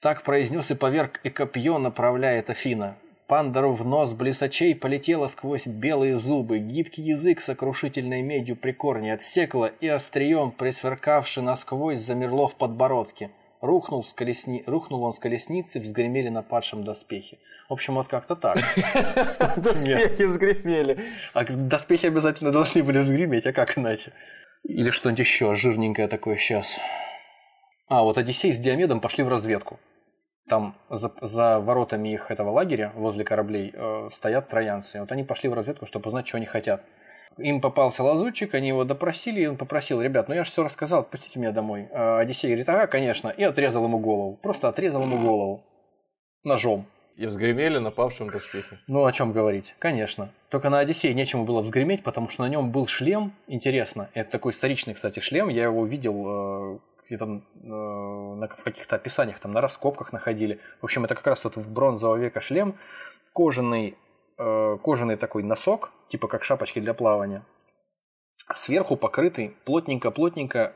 так 0.00 0.22
произнес 0.22 0.70
и 0.70 0.74
поверг 0.74 1.18
и 1.24 1.30
копье 1.30 1.78
направляет 1.78 2.50
Афина. 2.50 2.96
Пандару 3.26 3.72
в 3.72 3.86
нос 3.86 4.12
блесачей 4.12 4.74
полетело 4.74 5.28
сквозь 5.28 5.66
белые 5.66 6.18
зубы, 6.18 6.58
гибкий 6.58 7.00
язык 7.00 7.40
сокрушительной 7.40 8.20
медью 8.20 8.54
при 8.54 8.72
корне 8.72 9.14
отсекло 9.14 9.70
и 9.80 9.88
острием, 9.88 10.50
присверкавши 10.50 11.40
насквозь, 11.40 12.00
замерло 12.00 12.48
в 12.48 12.56
подбородке. 12.56 13.30
Рухнул, 13.62 14.04
с 14.04 14.12
колесни... 14.12 14.62
Рухнул 14.66 15.04
он 15.04 15.14
с 15.14 15.18
колесницы, 15.18 15.80
взгремели 15.80 16.28
на 16.28 16.42
падшем 16.42 16.84
доспехи. 16.84 17.38
В 17.70 17.72
общем, 17.72 17.94
вот 17.94 18.08
как-то 18.08 18.36
так. 18.36 18.58
Доспехи 19.56 20.24
взгремели. 20.24 20.98
А 21.32 21.44
доспехи 21.44 22.04
обязательно 22.04 22.50
должны 22.50 22.82
были 22.82 22.98
взгреметь, 22.98 23.46
а 23.46 23.54
как 23.54 23.78
иначе? 23.78 24.12
Или 24.64 24.90
что-нибудь 24.90 25.20
еще 25.20 25.54
жирненькое 25.54 26.08
такое 26.08 26.36
сейчас. 26.36 26.78
А, 27.88 28.02
вот 28.02 28.18
Одиссей 28.18 28.52
с 28.52 28.58
Диомедом 28.58 29.00
пошли 29.00 29.24
в 29.24 29.28
разведку 29.28 29.80
там 30.48 30.76
за, 30.90 31.12
за 31.20 31.60
воротами 31.60 32.10
их 32.10 32.30
этого 32.30 32.50
лагеря, 32.50 32.92
возле 32.94 33.24
кораблей, 33.24 33.72
э, 33.74 34.08
стоят 34.12 34.48
троянцы. 34.48 35.00
Вот 35.00 35.10
они 35.12 35.24
пошли 35.24 35.48
в 35.48 35.54
разведку, 35.54 35.86
чтобы 35.86 36.08
узнать, 36.08 36.26
что 36.26 36.36
они 36.36 36.46
хотят. 36.46 36.82
Им 37.38 37.60
попался 37.60 38.02
лазутчик, 38.02 38.54
они 38.54 38.68
его 38.68 38.84
допросили, 38.84 39.40
и 39.40 39.46
он 39.46 39.56
попросил, 39.56 40.00
ребят, 40.00 40.28
ну 40.28 40.34
я 40.34 40.44
же 40.44 40.50
все 40.50 40.62
рассказал, 40.62 41.00
отпустите 41.00 41.38
меня 41.40 41.50
домой. 41.50 41.88
А 41.92 42.18
Одиссей 42.18 42.48
говорит, 42.48 42.68
ага, 42.68 42.86
конечно, 42.86 43.28
и 43.28 43.42
отрезал 43.42 43.84
ему 43.84 43.98
голову. 43.98 44.38
Просто 44.42 44.68
отрезал 44.68 45.02
ему 45.02 45.18
голову. 45.18 45.64
Ножом. 46.44 46.86
И 47.16 47.26
взгремели 47.26 47.78
на 47.78 47.90
павшем 47.90 48.28
доспехе. 48.28 48.78
Ну, 48.88 49.04
о 49.04 49.12
чем 49.12 49.32
говорить? 49.32 49.74
Конечно. 49.78 50.30
Только 50.48 50.68
на 50.68 50.80
Одиссее 50.80 51.14
нечему 51.14 51.44
было 51.44 51.60
взгреметь, 51.60 52.02
потому 52.02 52.28
что 52.28 52.42
на 52.42 52.48
нем 52.48 52.70
был 52.70 52.86
шлем, 52.86 53.32
интересно. 53.46 54.10
Это 54.14 54.30
такой 54.30 54.52
историчный, 54.52 54.94
кстати, 54.94 55.20
шлем. 55.20 55.48
Я 55.48 55.64
его 55.64 55.86
видел 55.86 56.74
э, 56.74 56.78
где-то 57.06 57.24
э, 57.24 57.38
в 57.60 58.64
каких-то 58.64 58.96
описаниях, 58.96 59.38
там 59.38 59.52
на 59.52 59.60
раскопках 59.60 60.12
находили. 60.12 60.60
В 60.80 60.84
общем, 60.84 61.04
это 61.04 61.14
как 61.14 61.26
раз 61.26 61.44
вот 61.44 61.56
в 61.56 61.72
бронзового 61.72 62.16
века 62.16 62.40
шлем, 62.40 62.76
кожаный, 63.32 63.96
э, 64.38 64.76
кожаный 64.82 65.16
такой 65.16 65.42
носок, 65.42 65.92
типа 66.08 66.28
как 66.28 66.44
шапочки 66.44 66.80
для 66.80 66.94
плавания, 66.94 67.44
сверху 68.54 68.96
покрытый 68.96 69.56
плотненько-плотненько 69.64 70.72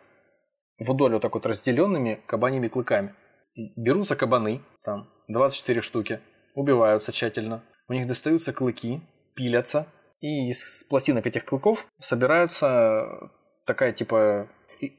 вдоль 0.78 1.12
вот 1.12 1.22
так 1.22 1.34
вот 1.34 1.46
разделенными 1.46 2.20
кабаньими 2.26 2.68
клыками. 2.68 3.14
Берутся 3.76 4.16
кабаны, 4.16 4.62
там 4.84 5.08
24 5.28 5.80
штуки, 5.80 6.20
убиваются 6.54 7.12
тщательно, 7.12 7.62
у 7.88 7.92
них 7.92 8.06
достаются 8.06 8.52
клыки, 8.52 9.00
пилятся, 9.34 9.86
и 10.20 10.50
из 10.50 10.84
пластинок 10.88 11.26
этих 11.26 11.44
клыков 11.44 11.86
собираются 11.98 13.30
такая 13.66 13.92
типа 13.92 14.48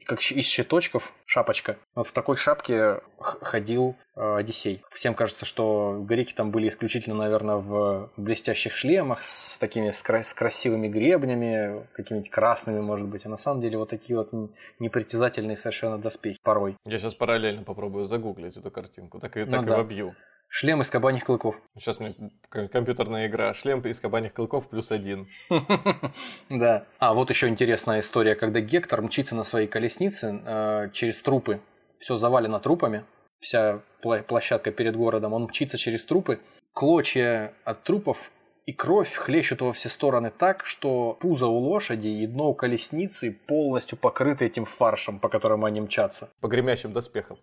как 0.06 0.20
из 0.30 0.44
щиточков 0.44 1.12
шапочка. 1.26 1.76
Вот 1.94 2.06
в 2.06 2.12
такой 2.12 2.36
шапке 2.36 3.00
ходил 3.18 3.96
э, 4.16 4.36
Одиссей. 4.36 4.82
Всем 4.90 5.14
кажется, 5.14 5.44
что 5.44 6.02
греки 6.06 6.32
там 6.32 6.50
были 6.50 6.68
исключительно, 6.68 7.16
наверное, 7.16 7.56
в 7.56 8.10
блестящих 8.16 8.74
шлемах 8.74 9.22
с 9.22 9.58
такими 9.58 9.90
с, 9.90 10.02
кра- 10.02 10.22
с 10.22 10.34
красивыми 10.34 10.88
гребнями, 10.88 11.86
какими-нибудь 11.92 12.30
красными, 12.30 12.80
может 12.80 13.08
быть. 13.08 13.26
А 13.26 13.28
на 13.28 13.38
самом 13.38 13.60
деле 13.60 13.78
вот 13.78 13.90
такие 13.90 14.18
вот 14.18 14.30
непритязательные 14.78 15.56
совершенно 15.56 15.98
доспехи 15.98 16.38
порой. 16.42 16.76
Я 16.84 16.98
сейчас 16.98 17.14
параллельно 17.14 17.62
попробую 17.62 18.06
загуглить 18.06 18.56
эту 18.56 18.70
картинку, 18.70 19.18
так 19.20 19.36
и, 19.36 19.44
ну, 19.44 19.50
так 19.50 19.66
да. 19.66 19.74
и 19.74 19.76
вобью. 19.76 20.14
Шлем 20.52 20.82
из 20.82 20.90
кабаньих 20.90 21.24
клыков. 21.24 21.60
Сейчас 21.78 22.00
мне 22.00 22.12
компьютерная 22.50 23.28
игра. 23.28 23.54
Шлем 23.54 23.80
из 23.82 24.00
кабаньих 24.00 24.34
клыков 24.34 24.68
плюс 24.68 24.90
один. 24.90 25.28
Да. 26.50 26.86
А 26.98 27.14
вот 27.14 27.30
еще 27.30 27.46
интересная 27.46 28.00
история, 28.00 28.34
когда 28.34 28.60
Гектор 28.60 29.00
мчится 29.00 29.36
на 29.36 29.44
своей 29.44 29.68
колеснице 29.68 30.42
э, 30.44 30.90
через 30.92 31.22
трупы. 31.22 31.60
Все 32.00 32.16
завалено 32.16 32.58
трупами. 32.58 33.04
Вся 33.38 33.80
площадка 34.02 34.72
перед 34.72 34.96
городом. 34.96 35.34
Он 35.34 35.44
мчится 35.44 35.78
через 35.78 36.04
трупы. 36.04 36.40
Клочья 36.72 37.54
от 37.64 37.84
трупов 37.84 38.32
и 38.66 38.72
кровь 38.72 39.14
хлещут 39.14 39.62
во 39.62 39.72
все 39.72 39.88
стороны 39.88 40.32
так, 40.36 40.64
что 40.66 41.16
пузо 41.20 41.46
у 41.46 41.58
лошади 41.58 42.08
и 42.08 42.26
дно 42.26 42.50
у 42.50 42.54
колесницы 42.54 43.30
полностью 43.46 43.96
покрыты 43.98 44.46
этим 44.46 44.64
фаршем, 44.64 45.20
по 45.20 45.28
которому 45.28 45.66
они 45.66 45.80
мчатся. 45.80 46.28
По 46.40 46.48
гремящим 46.48 46.92
доспехам. 46.92 47.38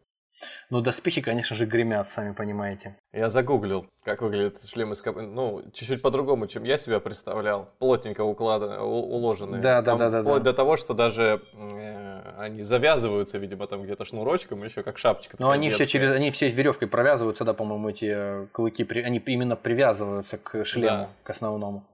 Ну, 0.69 0.81
доспехи, 0.81 1.21
конечно 1.21 1.55
же, 1.55 1.65
гремят, 1.65 2.07
сами 2.07 2.33
понимаете. 2.33 2.97
Я 3.13 3.29
загуглил, 3.29 3.87
как 4.03 4.21
выглядит 4.21 4.63
шлем 4.67 4.93
из 4.93 5.01
кабаны. 5.01 5.27
Ну, 5.27 5.63
чуть-чуть 5.73 6.01
по-другому, 6.01 6.47
чем 6.47 6.63
я 6.63 6.77
себя 6.77 6.99
представлял. 6.99 7.69
Плотненько 7.79 8.21
укладаны, 8.21 8.79
уложенные. 8.79 9.61
Да, 9.61 9.81
да, 9.81 9.95
да, 9.95 10.09
да. 10.09 10.21
Вплоть 10.21 10.43
да. 10.43 10.51
до 10.51 10.57
того, 10.57 10.77
что 10.77 10.93
даже 10.93 11.41
э, 11.53 12.33
они 12.37 12.61
завязываются, 12.61 13.37
видимо, 13.37 13.67
там 13.67 13.83
где-то 13.83 14.05
шнурочком, 14.05 14.63
еще 14.63 14.83
как 14.83 14.97
шапочка. 14.97 15.37
Но 15.39 15.49
они 15.49 15.69
все 15.71 15.85
через, 15.85 16.11
они 16.11 16.31
все 16.31 16.49
веревкой 16.49 16.87
провязываются, 16.87 17.43
да, 17.43 17.53
по-моему, 17.53 17.89
эти 17.89 18.11
э, 18.13 18.47
клыки, 18.51 18.87
они 18.99 19.19
именно 19.19 19.55
привязываются 19.55 20.37
к 20.37 20.65
шлему, 20.65 20.87
да. 20.87 21.09
к 21.23 21.29
основному 21.29 21.85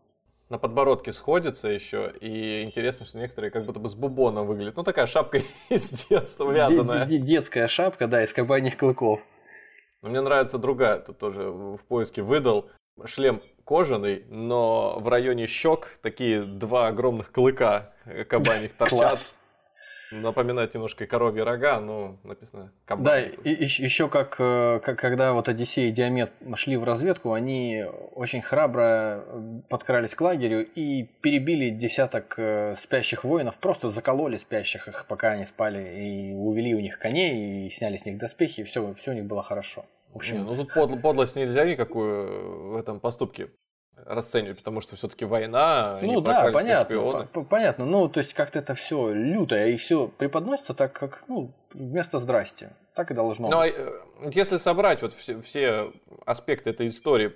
на 0.54 0.60
подбородке 0.60 1.12
сходится 1.12 1.68
еще, 1.68 2.14
и 2.22 2.62
интересно, 2.62 3.08
что 3.08 3.18
некоторые 3.18 3.50
как 3.50 3.66
будто 3.66 3.80
бы 3.80 3.90
с 3.90 3.96
бубоном 3.96 4.46
выглядят. 4.46 4.78
Ну, 4.78 4.84
такая 4.84 5.08
шапка 5.08 5.40
из 5.70 5.90
детства 6.06 6.52
вязаная. 6.52 7.08
Детская 7.08 7.68
шапка, 7.68 8.08
да, 8.08 8.24
из 8.24 8.34
кабаньих 8.34 8.78
клыков. 8.78 9.22
Но 10.04 10.10
мне 10.10 10.22
нравится 10.22 10.60
другая, 10.60 11.00
тут 11.00 11.18
тоже 11.18 11.50
в 11.50 11.80
поиске 11.88 12.22
выдал. 12.22 12.70
Шлем 13.06 13.42
кожаный, 13.66 14.26
но 14.30 15.00
в 15.00 15.08
районе 15.08 15.48
щек 15.48 15.98
такие 16.04 16.44
два 16.44 16.88
огромных 16.88 17.32
клыка 17.32 17.96
кабаньих 18.30 18.74
торчат. 18.74 19.00
Класс. 19.00 19.38
Напоминает 20.22 20.74
немножко 20.74 21.06
коровьи 21.06 21.42
рога, 21.42 21.80
но 21.80 22.18
написано 22.24 22.72
кабан. 22.86 23.04
Да, 23.04 23.20
и, 23.20 23.64
еще 23.64 24.10
как, 24.10 24.36
э, 24.40 24.80
как 24.84 25.00
когда 25.00 25.34
вот 25.34 25.50
Одиссей 25.50 25.90
и 25.90 25.92
Диамет 25.92 26.32
шли 26.56 26.78
в 26.78 26.84
разведку, 26.84 27.34
они 27.34 27.84
очень 28.12 28.42
храбро 28.42 29.26
подкрались 29.70 30.16
к 30.16 30.22
лагерю 30.22 30.66
и 30.66 31.04
перебили 31.22 31.70
десяток 31.70 32.36
э, 32.38 32.76
спящих 32.78 33.24
воинов, 33.24 33.58
просто 33.58 33.90
закололи 33.90 34.38
спящих 34.38 34.88
их, 34.88 35.06
пока 35.08 35.32
они 35.32 35.46
спали, 35.46 36.04
и 36.04 36.34
увели 36.34 36.76
у 36.76 36.80
них 36.80 37.00
коней, 37.00 37.68
и 37.68 37.70
сняли 37.70 37.98
с 37.98 38.06
них 38.06 38.18
доспехи, 38.18 38.62
и 38.62 38.64
все, 38.64 38.94
все 38.94 39.12
у 39.12 39.14
них 39.14 39.26
было 39.26 39.44
хорошо. 39.44 39.86
В 40.14 40.18
общем, 40.18 40.38
Не, 40.38 40.44
ну 40.44 40.56
тут 40.56 41.02
подлость 41.02 41.36
нельзя 41.36 41.66
никакую 41.66 42.72
в 42.74 42.76
этом 42.76 43.00
поступке 43.00 43.50
расценивать, 44.06 44.58
потому 44.58 44.82
что 44.82 44.96
все-таки 44.96 45.26
война, 45.26 46.00
ну 46.02 46.22
да, 46.22 46.50
понятно, 46.52 47.28
понятно, 47.50 47.86
ну 47.86 48.08
то 48.10 48.20
есть 48.20 48.34
как-то 48.34 48.60
это 48.60 48.74
все 48.76 49.12
лютое 49.14 49.68
и 49.68 49.78
все 49.78 50.08
преподносится 50.08 50.74
так, 50.74 50.94
как 50.94 51.24
ну 51.28 51.52
вместо 51.74 52.20
здрасте, 52.20 52.72
так 52.96 53.12
и 53.12 53.14
должно. 53.14 53.50
Ну, 53.50 53.62
быть. 53.62 53.74
А, 53.78 54.30
если 54.32 54.58
собрать 54.58 55.02
вот 55.02 55.14
все, 55.14 55.42
все 55.42 55.92
аспект 56.26 56.68
этой 56.68 56.88
истории. 56.88 57.34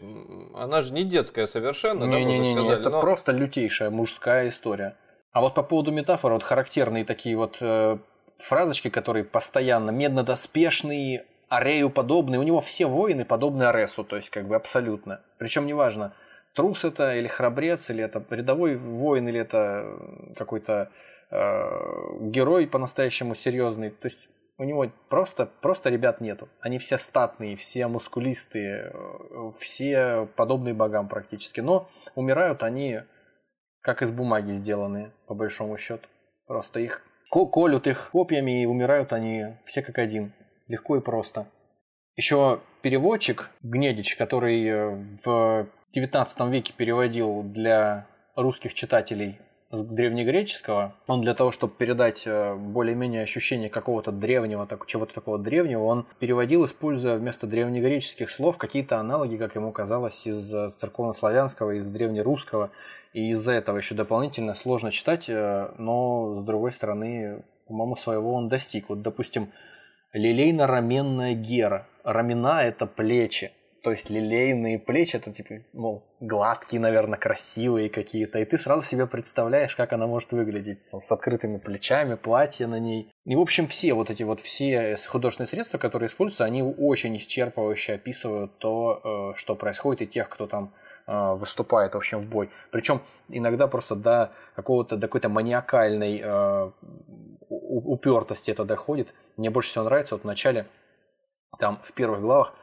Она 0.55 0.81
же 0.81 0.93
не 0.93 1.03
детская 1.03 1.47
совершенно, 1.47 2.05
не, 2.05 2.11
да, 2.11 2.19
не, 2.19 2.39
не, 2.39 2.53
не, 2.53 2.69
это 2.69 2.89
но... 2.89 3.01
просто 3.01 3.31
лютейшая 3.31 3.89
мужская 3.89 4.49
история. 4.49 4.95
А 5.31 5.41
вот 5.41 5.53
по 5.53 5.63
поводу 5.63 5.91
метафор, 5.91 6.33
вот 6.33 6.43
характерные 6.43 7.05
такие 7.05 7.35
вот 7.35 7.57
э, 7.61 7.97
фразочки, 8.37 8.89
которые 8.89 9.23
постоянно 9.23 9.91
меднодоспешные, 9.91 11.25
Арею 11.49 11.89
подобные, 11.89 12.39
у 12.39 12.43
него 12.43 12.59
все 12.59 12.87
воины 12.87 13.23
подобны 13.23 13.63
Аресу, 13.63 14.03
то 14.03 14.17
есть 14.17 14.29
как 14.29 14.47
бы 14.47 14.55
абсолютно. 14.55 15.21
Причем 15.37 15.65
неважно, 15.65 16.13
трус 16.57 16.83
это 16.83 17.15
или 17.15 17.27
храбрец, 17.27 17.89
или 17.91 18.03
это 18.03 18.25
рядовой 18.31 18.75
воин, 18.75 19.29
или 19.29 19.39
это 19.39 19.85
какой-то 20.35 20.91
э, 21.29 21.37
герой 22.21 22.67
по-настоящему 22.67 23.35
серьезный. 23.35 23.91
То 23.91 24.07
есть 24.07 24.27
у 24.57 24.63
него 24.63 24.91
просто, 25.07 25.45
просто 25.45 25.89
ребят 25.91 26.19
нету. 26.19 26.49
Они 26.59 26.79
все 26.79 26.97
статные, 26.97 27.55
все 27.55 27.87
мускулистые, 27.87 28.91
э, 28.91 29.51
все 29.59 30.27
подобные 30.35 30.73
богам 30.73 31.07
практически. 31.07 31.61
Но 31.61 31.89
умирают 32.15 32.63
они 32.63 33.01
как 33.81 34.01
из 34.01 34.09
бумаги 34.09 34.51
сделанные, 34.53 35.13
по 35.27 35.35
большому 35.35 35.77
счету. 35.77 36.07
Просто 36.47 36.79
их 36.79 37.03
колют 37.29 37.85
их 37.85 38.09
копьями 38.11 38.63
и 38.63 38.65
умирают 38.65 39.13
они 39.13 39.57
все 39.65 39.83
как 39.83 39.99
один. 39.99 40.33
Легко 40.67 40.97
и 40.97 41.01
просто. 41.01 41.45
Еще 42.17 42.61
переводчик 42.81 43.51
Гнедич, 43.61 44.15
который 44.15 44.65
э, 44.65 45.05
в 45.23 45.67
19 45.93 46.39
веке 46.49 46.73
переводил 46.75 47.43
для 47.43 48.07
русских 48.35 48.73
читателей 48.73 49.37
с 49.69 49.83
древнегреческого, 49.83 50.95
он 51.05 51.21
для 51.21 51.35
того, 51.35 51.51
чтобы 51.51 51.75
передать 51.75 52.23
э, 52.25 52.55
более-менее 52.55 53.21
ощущение 53.21 53.69
какого-то 53.69 54.11
древнего, 54.11 54.65
так, 54.65 54.87
чего-то 54.87 55.13
такого 55.13 55.37
древнего, 55.37 55.83
он 55.83 56.07
переводил, 56.17 56.65
используя 56.65 57.17
вместо 57.17 57.45
древнегреческих 57.45 58.31
слов 58.31 58.57
какие-то 58.57 58.97
аналоги, 58.97 59.37
как 59.37 59.53
ему 59.53 59.71
казалось, 59.71 60.25
из 60.25 60.51
э, 60.51 60.69
церковнославянского, 60.75 61.77
из 61.77 61.85
древнерусского. 61.85 62.71
И 63.13 63.29
из-за 63.29 63.51
этого 63.51 63.77
еще 63.77 63.93
дополнительно 63.93 64.55
сложно 64.55 64.89
читать, 64.89 65.27
но 65.29 66.39
с 66.39 66.43
другой 66.43 66.71
стороны, 66.71 67.43
по-моему, 67.67 67.95
своего 67.95 68.33
он 68.33 68.49
достиг. 68.49 68.89
Вот, 68.89 69.03
допустим, 69.03 69.51
лилейно-раменная 70.13 71.33
гера. 71.33 71.87
Рамена– 72.03 72.63
это 72.63 72.85
плечи 72.85 73.51
то 73.87 73.91
есть 73.91 74.09
лилейные 74.09 74.79
плечи, 74.79 75.15
это 75.15 75.31
типа, 75.31 75.61
мол, 75.71 76.03
гладкие, 76.19 76.81
наверное, 76.81 77.17
красивые 77.17 77.89
какие-то, 77.89 78.37
и 78.37 78.43
ты 78.43 78.57
сразу 78.57 78.81
себе 78.81 79.07
представляешь, 79.07 79.77
как 79.77 79.93
она 79.93 80.07
может 80.07 80.33
выглядеть, 80.33 80.79
там, 80.91 81.01
с 81.01 81.09
открытыми 81.09 81.57
плечами, 81.57 82.15
платье 82.15 82.67
на 82.67 82.79
ней. 82.79 83.09
И, 83.23 83.35
в 83.37 83.39
общем, 83.39 83.65
все 83.65 83.93
вот 83.93 84.09
эти 84.09 84.23
вот 84.23 84.41
все 84.41 84.97
художественные 85.07 85.47
средства, 85.47 85.77
которые 85.77 86.07
используются, 86.07 86.43
они 86.43 86.63
очень 86.63 87.15
исчерпывающе 87.15 87.93
описывают 87.93 88.57
то, 88.57 89.31
э, 89.33 89.37
что 89.37 89.55
происходит, 89.55 90.01
и 90.01 90.07
тех, 90.07 90.27
кто 90.27 90.47
там 90.47 90.73
э, 91.07 91.35
выступает, 91.35 91.93
в 91.93 91.97
общем, 91.97 92.19
в 92.19 92.27
бой. 92.27 92.49
Причем 92.71 93.01
иногда 93.29 93.67
просто 93.67 93.95
до 93.95 94.33
какого-то, 94.57 94.97
до 94.97 95.07
какой-то 95.07 95.29
маниакальной 95.29 96.21
э, 96.21 96.71
упертости 97.49 98.51
это 98.51 98.65
доходит. 98.65 99.13
Мне 99.37 99.49
больше 99.49 99.69
всего 99.69 99.83
нравится 99.83 100.15
вот 100.15 100.23
в 100.23 100.27
начале, 100.27 100.67
там, 101.59 101.79
в 101.83 101.93
первых 101.93 102.21
главах, 102.21 102.53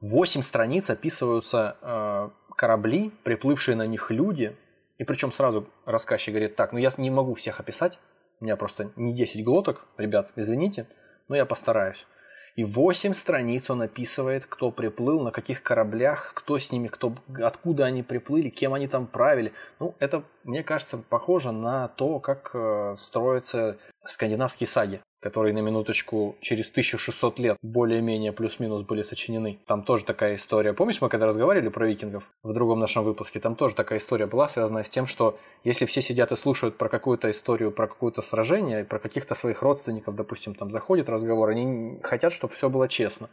Восемь 0.00 0.42
страниц 0.42 0.88
описываются 0.88 1.76
э, 1.82 2.30
корабли, 2.56 3.12
приплывшие 3.22 3.76
на 3.76 3.86
них 3.86 4.10
люди. 4.10 4.56
И 4.96 5.04
причем 5.04 5.30
сразу 5.30 5.68
рассказчик 5.84 6.32
говорит, 6.32 6.56
так, 6.56 6.72
ну 6.72 6.78
я 6.78 6.90
не 6.96 7.10
могу 7.10 7.34
всех 7.34 7.60
описать, 7.60 7.98
у 8.40 8.44
меня 8.44 8.56
просто 8.56 8.90
не 8.96 9.12
10 9.12 9.44
глоток, 9.44 9.86
ребят, 9.98 10.30
извините, 10.36 10.86
но 11.28 11.36
я 11.36 11.44
постараюсь. 11.44 12.06
И 12.56 12.64
8 12.64 13.14
страниц 13.14 13.70
он 13.70 13.82
описывает, 13.82 14.46
кто 14.46 14.70
приплыл, 14.70 15.20
на 15.20 15.30
каких 15.30 15.62
кораблях, 15.62 16.32
кто 16.34 16.58
с 16.58 16.72
ними, 16.72 16.88
кто, 16.88 17.14
откуда 17.42 17.84
они 17.84 18.02
приплыли, 18.02 18.48
кем 18.48 18.74
они 18.74 18.88
там 18.88 19.06
правили. 19.06 19.52
Ну, 19.78 19.94
это, 19.98 20.24
мне 20.44 20.62
кажется, 20.62 20.98
похоже 20.98 21.52
на 21.52 21.88
то, 21.88 22.18
как 22.20 22.50
э, 22.54 22.96
строятся 22.98 23.78
скандинавские 24.04 24.66
саги 24.66 25.00
которые 25.20 25.54
на 25.54 25.58
минуточку 25.58 26.36
через 26.40 26.70
1600 26.70 27.38
лет 27.38 27.56
более-менее 27.62 28.32
плюс-минус 28.32 28.82
были 28.82 29.02
сочинены. 29.02 29.58
Там 29.66 29.82
тоже 29.82 30.04
такая 30.04 30.36
история. 30.36 30.72
Помнишь, 30.72 31.00
мы 31.00 31.08
когда 31.08 31.26
разговаривали 31.26 31.68
про 31.68 31.86
викингов 31.86 32.24
в 32.42 32.52
другом 32.52 32.80
нашем 32.80 33.04
выпуске, 33.04 33.38
там 33.38 33.54
тоже 33.54 33.74
такая 33.74 33.98
история 33.98 34.26
была, 34.26 34.48
связанная 34.48 34.82
с 34.82 34.90
тем, 34.90 35.06
что 35.06 35.38
если 35.62 35.84
все 35.84 36.00
сидят 36.00 36.32
и 36.32 36.36
слушают 36.36 36.78
про 36.78 36.88
какую-то 36.88 37.30
историю, 37.30 37.70
про 37.70 37.86
какое-то 37.86 38.22
сражение, 38.22 38.84
про 38.84 38.98
каких-то 38.98 39.34
своих 39.34 39.62
родственников, 39.62 40.16
допустим, 40.16 40.54
там 40.54 40.70
заходит 40.70 41.08
разговор, 41.10 41.50
они 41.50 42.00
хотят, 42.02 42.32
чтобы 42.32 42.54
все 42.54 42.70
было 42.70 42.88
честно. 42.88 43.28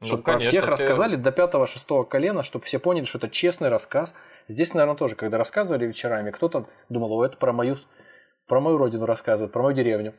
Ну, 0.00 0.06
чтобы 0.06 0.22
конечно, 0.22 0.44
про 0.44 0.48
всех 0.48 0.62
все... 0.62 0.72
рассказали 0.72 1.16
до 1.16 1.30
пятого-шестого 1.30 2.04
колена, 2.04 2.42
чтобы 2.42 2.64
все 2.64 2.78
поняли, 2.78 3.04
что 3.04 3.18
это 3.18 3.28
честный 3.28 3.68
рассказ. 3.68 4.14
Здесь, 4.48 4.72
наверное, 4.72 4.96
тоже, 4.96 5.14
когда 5.14 5.36
рассказывали 5.36 5.86
вечерами, 5.86 6.30
кто-то 6.30 6.66
думал, 6.88 7.12
о, 7.12 7.24
это 7.24 7.36
про 7.36 7.52
мою, 7.52 7.76
про 8.46 8.60
мою 8.60 8.78
родину 8.78 9.04
рассказывают, 9.04 9.52
про 9.52 9.62
мою 9.62 9.74
деревню. 9.74 10.14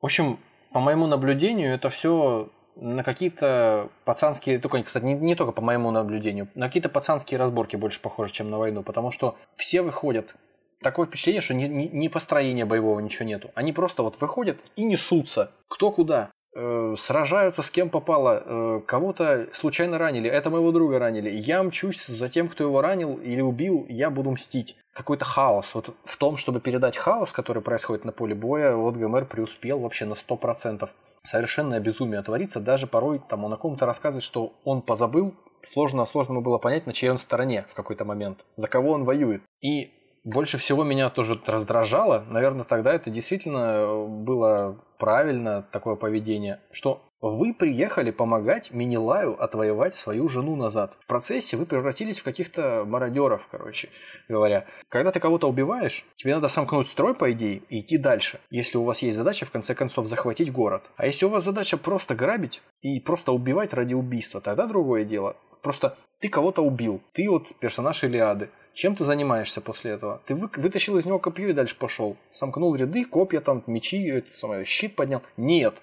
В 0.00 0.06
общем, 0.06 0.38
по 0.72 0.80
моему 0.80 1.06
наблюдению, 1.06 1.74
это 1.74 1.90
все 1.90 2.50
на 2.76 3.04
какие-то 3.04 3.88
пацанские, 4.04 4.58
только, 4.58 4.82
кстати, 4.82 5.04
не, 5.04 5.14
не 5.14 5.34
только 5.34 5.52
по 5.52 5.62
моему 5.62 5.90
наблюдению, 5.90 6.48
на 6.54 6.66
какие-то 6.66 6.88
пацанские 6.88 7.38
разборки 7.38 7.76
больше 7.76 8.00
похоже, 8.00 8.32
чем 8.32 8.50
на 8.50 8.58
войну, 8.58 8.82
потому 8.82 9.12
что 9.12 9.36
все 9.56 9.82
выходят 9.82 10.34
такое 10.82 11.06
впечатление, 11.06 11.40
что 11.40 11.54
ни, 11.54 11.64
ни, 11.64 11.84
ни 11.84 12.08
построения 12.08 12.64
боевого 12.64 13.00
ничего 13.00 13.24
нету. 13.24 13.50
Они 13.54 13.72
просто 13.72 14.02
вот 14.02 14.20
выходят 14.20 14.58
и 14.76 14.84
несутся. 14.84 15.52
Кто 15.68 15.90
куда. 15.90 16.30
Э, 16.56 16.94
сражаются 16.96 17.62
с 17.62 17.70
кем 17.70 17.90
попало. 17.90 18.42
Э, 18.44 18.80
кого-то 18.86 19.48
случайно 19.52 19.98
ранили. 19.98 20.30
Это 20.30 20.50
моего 20.50 20.70
друга 20.70 21.00
ранили. 21.00 21.28
Я 21.28 21.62
мчусь 21.64 22.06
за 22.06 22.28
тем, 22.28 22.48
кто 22.48 22.62
его 22.64 22.80
ранил 22.80 23.16
или 23.16 23.40
убил. 23.40 23.86
Я 23.88 24.08
буду 24.10 24.30
мстить 24.30 24.76
какой-то 24.92 25.24
хаос. 25.24 25.74
Вот 25.74 25.94
в 26.04 26.16
том, 26.16 26.36
чтобы 26.36 26.60
передать 26.60 26.96
хаос, 26.96 27.32
который 27.32 27.60
происходит 27.60 28.04
на 28.04 28.12
поле 28.12 28.36
боя, 28.36 28.76
вот 28.76 28.94
ГМР 28.94 29.26
преуспел 29.26 29.80
вообще 29.80 30.04
на 30.04 30.14
100%. 30.14 30.88
Совершенное 31.24 31.80
безумие 31.80 32.22
творится. 32.22 32.60
Даже 32.60 32.86
порой 32.86 33.20
там 33.28 33.44
он 33.44 33.52
о 33.52 33.56
ком-то 33.56 33.84
рассказывает, 33.84 34.22
что 34.22 34.54
он 34.62 34.82
позабыл, 34.82 35.34
сложно, 35.64 36.06
сложно 36.06 36.40
было 36.40 36.58
понять, 36.58 36.86
на 36.86 36.92
чьей 36.92 37.10
он 37.10 37.18
стороне 37.18 37.64
в 37.68 37.74
какой-то 37.74 38.04
момент, 38.04 38.44
за 38.56 38.68
кого 38.68 38.92
он 38.92 39.04
воюет. 39.04 39.42
И 39.60 39.90
больше 40.24 40.58
всего 40.58 40.84
меня 40.84 41.10
тоже 41.10 41.40
раздражало, 41.46 42.24
наверное, 42.28 42.64
тогда 42.64 42.94
это 42.94 43.10
действительно 43.10 44.06
было 44.06 44.80
правильно, 44.98 45.66
такое 45.70 45.96
поведение, 45.96 46.60
что 46.72 47.02
вы 47.20 47.54
приехали 47.54 48.10
помогать 48.10 48.70
Минилаю 48.70 49.42
отвоевать 49.42 49.94
свою 49.94 50.28
жену 50.28 50.56
назад. 50.56 50.98
В 51.00 51.06
процессе 51.06 51.56
вы 51.56 51.64
превратились 51.64 52.18
в 52.20 52.22
каких-то 52.22 52.84
мародеров, 52.86 53.48
короче 53.50 53.88
говоря. 54.28 54.66
Когда 54.90 55.10
ты 55.10 55.20
кого-то 55.20 55.48
убиваешь, 55.48 56.04
тебе 56.16 56.34
надо 56.34 56.48
сомкнуть 56.48 56.88
строй, 56.88 57.14
по 57.14 57.32
идее, 57.32 57.62
и 57.70 57.80
идти 57.80 57.96
дальше. 57.96 58.40
Если 58.50 58.76
у 58.76 58.84
вас 58.84 58.98
есть 59.00 59.16
задача, 59.16 59.46
в 59.46 59.50
конце 59.50 59.74
концов, 59.74 60.06
захватить 60.06 60.52
город. 60.52 60.82
А 60.96 61.06
если 61.06 61.24
у 61.24 61.30
вас 61.30 61.44
задача 61.44 61.78
просто 61.78 62.14
грабить 62.14 62.60
и 62.82 63.00
просто 63.00 63.32
убивать 63.32 63.72
ради 63.72 63.94
убийства, 63.94 64.42
тогда 64.42 64.66
другое 64.66 65.04
дело. 65.04 65.36
Просто 65.62 65.96
ты 66.20 66.28
кого-то 66.28 66.60
убил. 66.60 67.00
Ты 67.14 67.30
вот 67.30 67.54
персонаж 67.58 68.04
Илиады. 68.04 68.50
Чем 68.74 68.96
ты 68.96 69.04
занимаешься 69.04 69.60
после 69.60 69.92
этого? 69.92 70.20
Ты 70.26 70.34
вы, 70.34 70.50
вытащил 70.56 70.98
из 70.98 71.06
него 71.06 71.20
копье 71.20 71.48
и 71.48 71.52
дальше 71.52 71.76
пошел. 71.78 72.16
Сомкнул 72.32 72.74
ряды, 72.74 73.04
копья 73.04 73.40
там, 73.40 73.62
мечи, 73.68 74.04
это 74.08 74.34
самое, 74.34 74.64
щит 74.64 74.96
поднял. 74.96 75.22
Нет. 75.36 75.76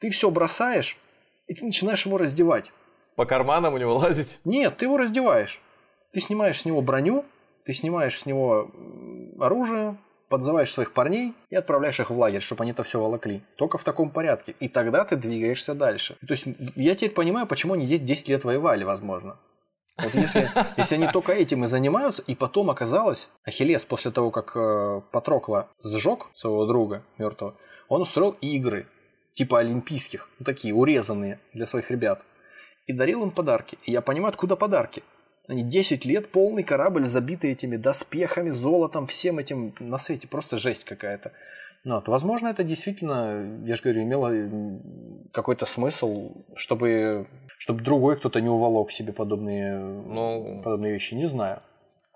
Ты 0.00 0.10
все 0.10 0.30
бросаешь, 0.30 0.98
и 1.46 1.54
ты 1.54 1.64
начинаешь 1.64 2.06
его 2.06 2.16
раздевать. 2.16 2.72
По 3.14 3.26
карманам 3.26 3.74
у 3.74 3.78
него 3.78 3.94
лазить? 3.98 4.40
Нет, 4.44 4.78
ты 4.78 4.86
его 4.86 4.96
раздеваешь. 4.96 5.60
Ты 6.12 6.20
снимаешь 6.20 6.60
с 6.60 6.64
него 6.64 6.80
броню, 6.80 7.26
ты 7.64 7.74
снимаешь 7.74 8.18
с 8.18 8.26
него 8.26 8.70
оружие, 9.38 9.98
подзываешь 10.30 10.72
своих 10.72 10.94
парней 10.94 11.34
и 11.50 11.56
отправляешь 11.56 12.00
их 12.00 12.08
в 12.08 12.18
лагерь, 12.18 12.40
чтобы 12.40 12.62
они 12.62 12.72
это 12.72 12.84
все 12.84 12.98
волокли. 12.98 13.42
Только 13.56 13.76
в 13.76 13.84
таком 13.84 14.10
порядке. 14.10 14.54
И 14.60 14.68
тогда 14.68 15.04
ты 15.04 15.16
двигаешься 15.16 15.74
дальше. 15.74 16.16
То 16.26 16.32
есть 16.32 16.46
я 16.76 16.94
теперь 16.94 17.10
понимаю, 17.10 17.46
почему 17.46 17.74
они 17.74 17.86
здесь 17.86 18.00
10 18.00 18.28
лет 18.30 18.44
воевали, 18.44 18.84
возможно. 18.84 19.36
Вот 19.96 20.14
если, 20.14 20.48
если 20.76 20.96
они 20.96 21.06
только 21.08 21.32
этим 21.32 21.64
и 21.64 21.68
занимаются, 21.68 22.22
и 22.26 22.34
потом 22.34 22.70
оказалось, 22.70 23.28
Ахиллес 23.44 23.84
после 23.84 24.10
того, 24.10 24.30
как 24.30 24.56
э, 24.56 25.02
Патрокла 25.12 25.68
сжег 25.82 26.26
своего 26.34 26.66
друга 26.66 27.04
мертвого, 27.16 27.56
он 27.88 28.02
устроил 28.02 28.36
игры, 28.40 28.88
типа 29.34 29.60
олимпийских, 29.60 30.28
такие 30.44 30.74
урезанные 30.74 31.38
для 31.52 31.66
своих 31.66 31.90
ребят, 31.90 32.22
и 32.86 32.92
дарил 32.92 33.22
им 33.22 33.30
подарки. 33.30 33.78
И 33.84 33.92
я 33.92 34.00
понимаю, 34.00 34.30
откуда 34.30 34.56
подарки. 34.56 35.04
Они 35.46 35.62
10 35.62 36.04
лет, 36.06 36.30
полный 36.30 36.62
корабль, 36.62 37.06
забитый 37.06 37.52
этими 37.52 37.76
доспехами, 37.76 38.50
золотом, 38.50 39.06
всем 39.06 39.38
этим 39.38 39.74
на 39.78 39.98
свете. 39.98 40.26
Просто 40.26 40.58
жесть 40.58 40.84
какая-то. 40.84 41.32
Ну, 41.84 41.96
вот, 41.96 42.08
возможно, 42.08 42.48
это 42.48 42.64
действительно, 42.64 43.62
я 43.66 43.76
же 43.76 43.82
говорю, 43.82 44.02
имело 44.02 44.32
какой-то 45.32 45.66
смысл, 45.66 46.32
чтобы, 46.56 47.26
чтобы 47.58 47.82
другой 47.82 48.16
кто-то 48.16 48.40
не 48.40 48.48
уволок 48.48 48.90
себе 48.90 49.12
подобные, 49.12 49.78
ну, 49.78 50.62
подобные 50.64 50.94
вещи. 50.94 51.12
Не 51.12 51.26
знаю. 51.26 51.60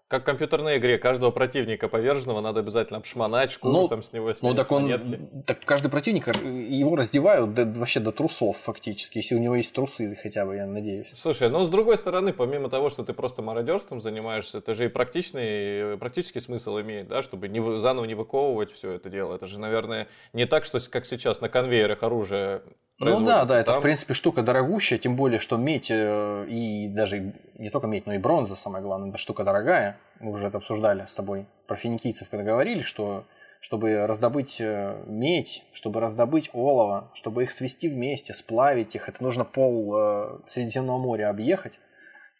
Как 0.08 0.22
в 0.22 0.24
компьютерной 0.24 0.78
игре, 0.78 0.96
каждого 0.96 1.30
противника 1.30 1.86
поверженного 1.86 2.40
надо 2.40 2.60
обязательно 2.60 2.98
обшмонать, 2.98 3.50
шкуру 3.50 3.74
ну, 3.74 3.88
там 3.88 4.00
с 4.00 4.14
него 4.14 4.32
снять, 4.32 4.52
Ну 4.52 4.56
так 4.56 4.72
он, 4.72 4.84
монетки. 4.84 5.20
так 5.44 5.60
каждый 5.66 5.90
противник, 5.90 6.28
его 6.28 6.96
раздевают 6.96 7.52
до, 7.52 7.66
вообще 7.66 8.00
до 8.00 8.10
трусов 8.10 8.56
фактически, 8.56 9.18
если 9.18 9.34
у 9.34 9.38
него 9.38 9.56
есть 9.56 9.74
трусы 9.74 10.18
хотя 10.22 10.46
бы, 10.46 10.56
я 10.56 10.66
надеюсь. 10.66 11.08
Слушай, 11.14 11.50
ну 11.50 11.62
с 11.62 11.68
другой 11.68 11.98
стороны, 11.98 12.32
помимо 12.32 12.70
того, 12.70 12.88
что 12.88 13.04
ты 13.04 13.12
просто 13.12 13.42
мародерством 13.42 14.00
занимаешься, 14.00 14.58
это 14.58 14.72
же 14.72 14.86
и 14.86 14.88
практичный, 14.88 15.98
практический 15.98 16.40
смысл 16.40 16.80
имеет, 16.80 17.08
да, 17.08 17.20
чтобы 17.20 17.48
не, 17.48 17.78
заново 17.78 18.06
не 18.06 18.14
выковывать 18.14 18.72
все 18.72 18.92
это 18.92 19.10
дело. 19.10 19.34
Это 19.34 19.46
же, 19.46 19.60
наверное, 19.60 20.08
не 20.32 20.46
так, 20.46 20.64
что 20.64 20.78
как 20.88 21.04
сейчас 21.04 21.42
на 21.42 21.50
конвейерах 21.50 22.02
оружие 22.02 22.62
ну 23.00 23.24
да, 23.24 23.44
да, 23.44 23.60
это 23.60 23.78
в 23.78 23.82
принципе 23.82 24.14
штука 24.14 24.42
дорогущая, 24.42 24.98
тем 24.98 25.14
более, 25.14 25.38
что 25.38 25.56
медь 25.56 25.88
э, 25.90 26.46
и 26.48 26.88
даже 26.88 27.32
не 27.56 27.70
только 27.70 27.86
медь, 27.86 28.06
но 28.06 28.14
и 28.14 28.18
бронза, 28.18 28.56
самое 28.56 28.82
главное, 28.82 29.10
это 29.10 29.18
штука 29.18 29.44
дорогая. 29.44 29.98
Мы 30.18 30.32
уже 30.32 30.48
это 30.48 30.58
обсуждали 30.58 31.04
с 31.04 31.14
тобой 31.14 31.46
про 31.68 31.76
финикийцев, 31.76 32.28
когда 32.28 32.44
говорили, 32.44 32.82
что 32.82 33.24
чтобы 33.60 34.06
раздобыть 34.06 34.60
э, 34.60 35.00
медь, 35.06 35.64
чтобы 35.72 36.00
раздобыть 36.00 36.50
олово, 36.52 37.10
чтобы 37.14 37.44
их 37.44 37.52
свести 37.52 37.88
вместе, 37.88 38.34
сплавить 38.34 38.96
их, 38.96 39.08
это 39.08 39.22
нужно 39.22 39.44
пол 39.44 39.94
э, 39.96 40.38
Средиземного 40.46 40.98
моря 40.98 41.30
объехать. 41.30 41.78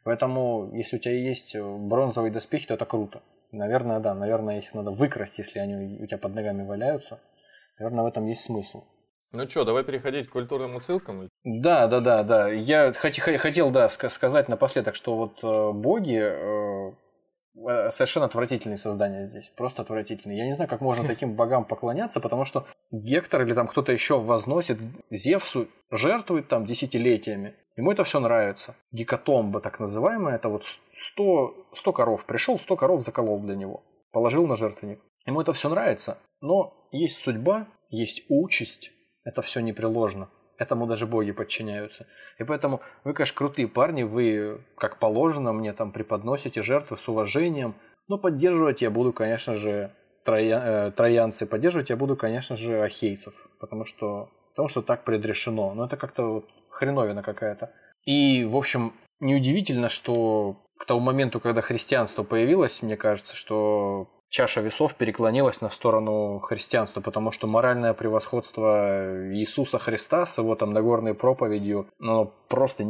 Поэтому, 0.02 0.70
если 0.72 0.96
у 0.96 0.98
тебя 0.98 1.14
есть 1.14 1.56
бронзовые 1.56 2.32
доспехи, 2.32 2.66
то 2.66 2.74
это 2.74 2.84
круто. 2.84 3.22
Наверное, 3.52 4.00
да, 4.00 4.14
наверное, 4.14 4.58
их 4.58 4.74
надо 4.74 4.90
выкрасть, 4.90 5.38
если 5.38 5.58
они 5.58 6.02
у 6.02 6.06
тебя 6.06 6.18
под 6.18 6.34
ногами 6.34 6.64
валяются. 6.64 7.20
Наверное, 7.78 8.04
в 8.04 8.08
этом 8.08 8.26
есть 8.26 8.42
смысл. 8.42 8.84
Ну 9.30 9.46
что, 9.46 9.64
давай 9.64 9.84
переходить 9.84 10.28
к 10.28 10.32
культурным 10.32 10.76
отсылкам? 10.78 11.28
Да, 11.44 11.86
да, 11.86 12.00
да, 12.00 12.22
да. 12.22 12.48
Я 12.48 12.92
хотел, 12.94 13.70
да, 13.70 13.88
сказать 13.90 14.48
напоследок, 14.48 14.94
что 14.94 15.16
вот 15.16 15.44
э, 15.44 15.72
боги 15.72 16.18
э, 16.18 16.92
э, 17.54 17.90
совершенно 17.90 18.24
отвратительные 18.24 18.78
создания 18.78 19.26
здесь, 19.26 19.52
просто 19.54 19.82
отвратительные. 19.82 20.38
Я 20.38 20.46
не 20.46 20.54
знаю, 20.54 20.70
как 20.70 20.80
можно 20.80 21.04
таким 21.06 21.34
богам 21.34 21.66
поклоняться, 21.66 22.20
потому 22.20 22.46
что 22.46 22.66
Гектор 22.90 23.42
или 23.42 23.52
там 23.52 23.68
кто-то 23.68 23.92
еще 23.92 24.18
возносит 24.18 24.78
Зевсу, 25.10 25.68
жертвует 25.90 26.48
там 26.48 26.64
десятилетиями. 26.64 27.54
Ему 27.76 27.92
это 27.92 28.04
все 28.04 28.20
нравится. 28.20 28.76
Гекатомба 28.92 29.60
так 29.60 29.78
называемая, 29.78 30.36
это 30.36 30.48
вот 30.48 30.64
100, 31.12 31.68
100 31.74 31.92
коров. 31.92 32.24
Пришел, 32.24 32.58
100 32.58 32.76
коров 32.76 33.02
заколол 33.02 33.40
для 33.40 33.56
него. 33.56 33.82
Положил 34.10 34.46
на 34.46 34.56
жертвенник. 34.56 35.00
Ему 35.26 35.42
это 35.42 35.52
все 35.52 35.68
нравится. 35.68 36.16
Но 36.40 36.88
есть 36.92 37.18
судьба, 37.18 37.68
есть 37.90 38.24
участь, 38.30 38.90
это 39.24 39.42
все 39.42 39.60
непреложно. 39.60 40.28
Этому 40.58 40.86
даже 40.86 41.06
боги 41.06 41.30
подчиняются. 41.32 42.06
И 42.38 42.44
поэтому 42.44 42.80
вы, 43.04 43.14
конечно, 43.14 43.36
крутые 43.36 43.68
парни, 43.68 44.02
вы, 44.02 44.60
как 44.76 44.98
положено, 44.98 45.52
мне 45.52 45.72
там 45.72 45.92
преподносите 45.92 46.62
жертвы 46.62 46.96
с 46.96 47.08
уважением. 47.08 47.76
Но 48.08 48.18
поддерживать 48.18 48.82
я 48.82 48.90
буду, 48.90 49.12
конечно 49.12 49.54
же, 49.54 49.92
троя, 50.24 50.88
э, 50.88 50.90
троянцы. 50.90 51.46
Поддерживать 51.46 51.90
я 51.90 51.96
буду, 51.96 52.16
конечно 52.16 52.56
же, 52.56 52.82
ахейцев. 52.82 53.34
Потому 53.60 53.84
что, 53.84 54.30
потому 54.50 54.68
что 54.68 54.82
так 54.82 55.04
предрешено. 55.04 55.74
Но 55.74 55.86
это 55.86 55.96
как-то 55.96 56.24
вот 56.24 56.50
хреновина 56.70 57.22
какая-то. 57.22 57.72
И, 58.04 58.44
в 58.44 58.56
общем, 58.56 58.94
неудивительно, 59.20 59.88
что 59.88 60.56
к 60.76 60.86
тому 60.86 61.00
моменту, 61.00 61.38
когда 61.38 61.60
христианство 61.60 62.24
появилось, 62.24 62.82
мне 62.82 62.96
кажется, 62.96 63.36
что 63.36 64.08
чаша 64.28 64.60
весов 64.60 64.94
переклонилась 64.94 65.60
на 65.60 65.70
сторону 65.70 66.38
христианства, 66.40 67.00
потому 67.00 67.30
что 67.30 67.46
моральное 67.46 67.94
превосходство 67.94 69.32
Иисуса 69.34 69.78
Христа 69.78 70.26
с 70.26 70.38
его 70.38 70.54
там 70.54 70.72
Нагорной 70.72 71.14
проповедью, 71.14 71.88
ну, 71.98 72.32
просто 72.48 72.84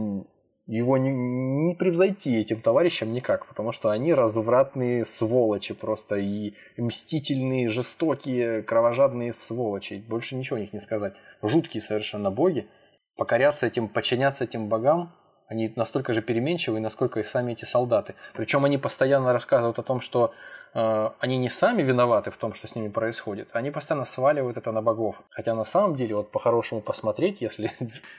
его 0.68 0.98
не, 0.98 1.10
не 1.10 1.74
превзойти 1.74 2.38
этим 2.38 2.60
товарищам 2.60 3.12
никак, 3.12 3.46
потому 3.46 3.72
что 3.72 3.88
они 3.88 4.12
развратные 4.12 5.06
сволочи 5.06 5.72
просто 5.72 6.16
и 6.16 6.54
мстительные, 6.76 7.70
жестокие, 7.70 8.62
кровожадные 8.62 9.32
сволочи. 9.32 10.04
Больше 10.06 10.36
ничего 10.36 10.56
о 10.56 10.60
них 10.60 10.74
не 10.74 10.80
сказать. 10.80 11.16
Жуткие 11.42 11.80
совершенно 11.80 12.30
боги. 12.30 12.68
Покоряться 13.16 13.66
этим, 13.66 13.88
подчиняться 13.88 14.44
этим 14.44 14.68
богам, 14.68 15.12
они 15.48 15.72
настолько 15.76 16.12
же 16.12 16.20
переменчивые, 16.20 16.80
насколько 16.80 17.20
и 17.20 17.22
сами 17.22 17.52
эти 17.52 17.64
солдаты. 17.64 18.14
Причем 18.34 18.64
они 18.64 18.76
постоянно 18.76 19.32
рассказывают 19.32 19.78
о 19.78 19.82
том, 19.82 20.00
что 20.00 20.34
э, 20.74 21.10
они 21.20 21.38
не 21.38 21.48
сами 21.48 21.82
виноваты 21.82 22.30
в 22.30 22.36
том, 22.36 22.52
что 22.52 22.68
с 22.68 22.74
ними 22.74 22.88
происходит. 22.88 23.48
Они 23.52 23.70
постоянно 23.70 24.04
сваливают 24.04 24.58
это 24.58 24.72
на 24.72 24.82
богов. 24.82 25.24
Хотя 25.30 25.54
на 25.54 25.64
самом 25.64 25.94
деле, 25.96 26.16
вот 26.16 26.30
по-хорошему 26.30 26.82
посмотреть, 26.82 27.40
если 27.40 27.70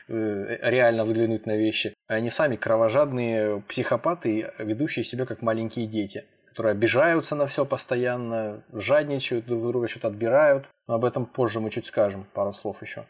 э, 0.07 0.57
реально 0.69 1.05
взглянуть 1.05 1.45
на 1.45 1.55
вещи, 1.55 1.93
они 2.07 2.31
сами 2.31 2.55
кровожадные 2.55 3.61
психопаты, 3.61 4.51
ведущие 4.57 5.05
себя 5.05 5.25
как 5.25 5.41
маленькие 5.41 5.85
дети 5.85 6.25
которые 6.49 6.71
обижаются 6.73 7.35
на 7.35 7.47
все 7.47 7.63
постоянно, 7.63 8.63
жадничают, 8.73 9.45
друг 9.45 9.65
друга 9.65 9.87
что-то 9.87 10.09
отбирают. 10.09 10.65
Но 10.89 10.95
об 10.95 11.05
этом 11.05 11.25
позже 11.25 11.61
мы 11.61 11.69
чуть 11.69 11.85
скажем, 11.85 12.25
пару 12.33 12.51
слов 12.51 12.81
еще. 12.81 13.05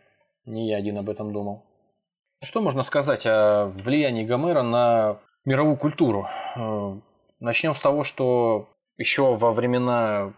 Не 0.45 0.69
я 0.69 0.77
один 0.77 0.99
об 0.99 1.09
этом 1.09 1.33
думал. 1.33 1.63
Что 2.41 2.61
можно 2.61 2.83
сказать 2.83 3.25
о 3.25 3.65
влиянии 3.65 4.23
Гомера 4.23 4.61
на 4.61 5.19
мировую 5.43 5.75
культуру? 5.75 6.27
Э, 6.55 6.95
Начнем 7.41 7.75
с 7.75 7.79
того, 7.79 8.05
что 8.05 8.69
еще 8.97 9.35
во 9.35 9.51
времена 9.51 10.33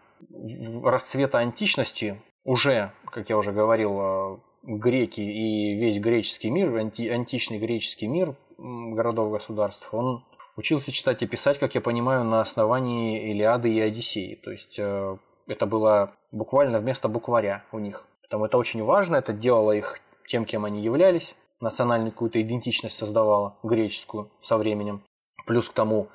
расцвета 0.84 1.38
античности 1.38 2.22
уже, 2.44 2.92
как 3.06 3.30
я 3.30 3.38
уже 3.38 3.52
говорил, 3.52 4.00
э, 4.02 4.38
греки 4.64 5.22
и 5.22 5.76
весь 5.76 6.00
греческий 6.00 6.50
мир, 6.50 6.76
анти, 6.76 7.08
античный 7.08 7.60
греческий 7.60 8.08
мир 8.08 8.36
городов-государств, 8.58 9.94
он 9.94 10.24
учился 10.56 10.92
читать 10.92 11.22
и 11.22 11.28
писать, 11.28 11.60
как 11.60 11.76
я 11.76 11.82
понимаю, 11.82 12.24
на 12.24 12.42
основании 12.42 13.32
Илиады 13.32 13.72
и 13.72 13.80
Одиссеи. 13.80 14.36
То 14.44 14.50
есть 14.50 14.80
э, 14.80 15.18
это 15.46 15.68
было 15.68 16.14
буквально 16.32 16.80
вместо 16.80 17.10
букваря 17.10 17.64
у 17.72 17.78
них. 17.78 18.06
Потому 18.24 18.46
это 18.46 18.58
очень 18.58 18.84
важно, 18.84 19.18
это 19.18 19.34
делало 19.34 19.72
их 19.72 20.00
тем, 20.28 20.46
кем 20.46 20.66
они 20.66 20.82
являлись 20.82 21.36
национальную 21.62 22.12
какую-то 22.12 22.42
идентичность 22.42 22.98
создавала, 22.98 23.58
греческую, 23.64 24.32
со 24.42 24.58
временем. 24.58 25.04
Плюс 25.46 25.70
к 25.70 25.74
тому 25.74 26.10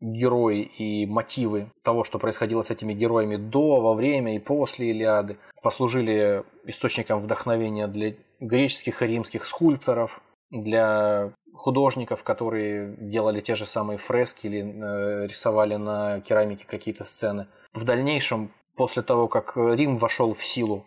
герои 0.00 0.60
и 0.60 1.06
мотивы 1.06 1.70
того, 1.82 2.04
что 2.04 2.18
происходило 2.18 2.62
с 2.62 2.70
этими 2.70 2.92
героями 2.92 3.36
до, 3.36 3.80
во 3.80 3.94
время 3.94 4.36
и 4.36 4.38
после 4.38 4.90
Илиады, 4.90 5.38
послужили 5.62 6.44
источником 6.64 7.20
вдохновения 7.20 7.86
для 7.86 8.14
греческих 8.40 9.02
и 9.02 9.06
римских 9.06 9.46
скульпторов, 9.46 10.20
для 10.50 11.32
художников, 11.54 12.22
которые 12.22 12.94
делали 12.98 13.40
те 13.40 13.54
же 13.54 13.66
самые 13.66 13.98
фрески 13.98 14.46
или 14.46 14.60
э, 14.60 15.26
рисовали 15.26 15.76
на 15.76 16.20
керамике 16.20 16.66
какие-то 16.66 17.04
сцены. 17.04 17.46
В 17.72 17.84
дальнейшем, 17.84 18.52
после 18.76 19.02
того, 19.02 19.26
как 19.26 19.56
Рим 19.56 19.96
вошел 19.96 20.34
в 20.34 20.44
силу, 20.44 20.84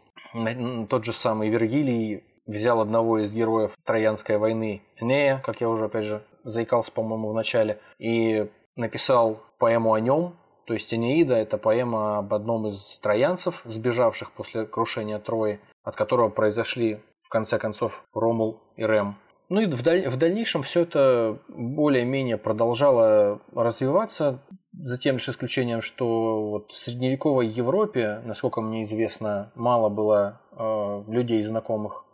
тот 0.89 1.05
же 1.05 1.13
самый 1.13 1.49
Вергилий 1.49 2.23
взял 2.49 2.81
одного 2.81 3.19
из 3.19 3.33
героев 3.33 3.73
Троянской 3.85 4.37
войны, 4.37 4.81
Энея, 4.99 5.41
как 5.45 5.61
я 5.61 5.69
уже, 5.69 5.85
опять 5.85 6.05
же, 6.05 6.23
заикался, 6.43 6.91
по-моему, 6.91 7.29
в 7.29 7.33
начале, 7.33 7.79
и 7.99 8.49
написал 8.75 9.39
поэму 9.59 9.93
о 9.93 9.99
нем. 9.99 10.35
То 10.65 10.73
есть 10.73 10.93
Энеида– 10.93 11.35
это 11.35 11.57
поэма 11.57 12.19
об 12.19 12.33
одном 12.33 12.67
из 12.67 12.99
троянцев, 12.99 13.61
сбежавших 13.65 14.31
после 14.31 14.65
крушения 14.65 15.19
Трои, 15.19 15.59
от 15.83 15.95
которого 15.95 16.29
произошли, 16.29 16.99
в 17.21 17.29
конце 17.29 17.57
концов, 17.57 18.05
Ромул 18.13 18.59
и 18.75 18.83
Рем. 18.83 19.17
Ну 19.49 19.61
и 19.61 19.65
в, 19.65 19.81
даль... 19.81 20.07
в 20.07 20.17
дальнейшем 20.17 20.61
все 20.61 20.81
это 20.81 21.39
более-менее 21.47 22.37
продолжало 22.37 23.41
развиваться, 23.53 24.43
за 24.73 24.97
тем 24.97 25.15
лишь 25.15 25.27
исключением, 25.27 25.81
что 25.81 26.49
вот 26.49 26.71
в 26.71 26.75
средневековой 26.75 27.47
Европе, 27.47 28.21
насколько 28.25 28.61
мне 28.61 28.83
известно, 28.83 29.51
мало 29.55 29.89
было 29.89 30.39
э, 30.51 31.03
людей 31.07 31.41
знакомых 31.41 32.05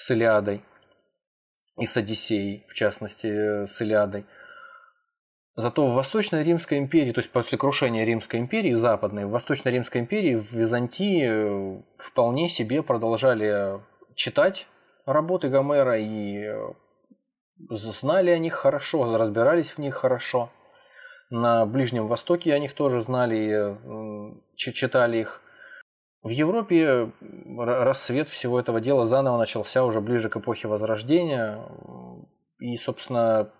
с 0.00 0.10
Илиадой 0.10 0.64
и 1.78 1.84
с 1.84 1.96
Одиссеей, 1.96 2.64
в 2.68 2.74
частности, 2.74 3.26
э, 3.26 3.66
с 3.66 3.80
Илиадой. 3.82 4.24
Зато 5.56 5.86
в 5.86 5.94
Восточной 5.94 6.42
Римской 6.42 6.78
империи, 6.78 7.12
то 7.12 7.20
есть 7.20 7.30
после 7.30 7.58
крушения 7.58 8.04
Римской 8.04 8.40
империи, 8.40 8.72
Западной, 8.72 9.26
в 9.26 9.30
Восточной 9.30 9.72
Римской 9.72 10.00
империи, 10.00 10.36
в 10.36 10.50
Византии 10.52 11.26
э, 11.28 11.82
вполне 11.98 12.48
себе 12.48 12.82
продолжали 12.82 13.80
читать 14.14 14.66
работы 15.04 15.50
Гомера 15.50 15.98
и 15.98 16.44
э, 16.46 16.72
знали 17.68 18.30
о 18.30 18.38
них 18.38 18.54
хорошо, 18.54 19.18
разбирались 19.18 19.72
в 19.72 19.78
них 19.78 19.96
хорошо. 19.96 20.50
На 21.28 21.66
Ближнем 21.66 22.06
Востоке 22.06 22.54
о 22.54 22.58
них 22.58 22.72
тоже 22.72 23.02
знали, 23.02 23.76
читали 24.56 25.18
их. 25.18 25.42
В 26.22 26.28
Европе 26.28 27.12
рассвет 27.56 28.28
всего 28.28 28.60
этого 28.60 28.80
дела 28.80 29.06
заново 29.06 29.38
начался 29.38 29.84
уже 29.84 30.00
ближе 30.02 30.28
к 30.28 30.36
эпохе 30.36 30.68
Возрождения. 30.68 31.58
И, 32.58 32.76
собственно, 32.76 33.50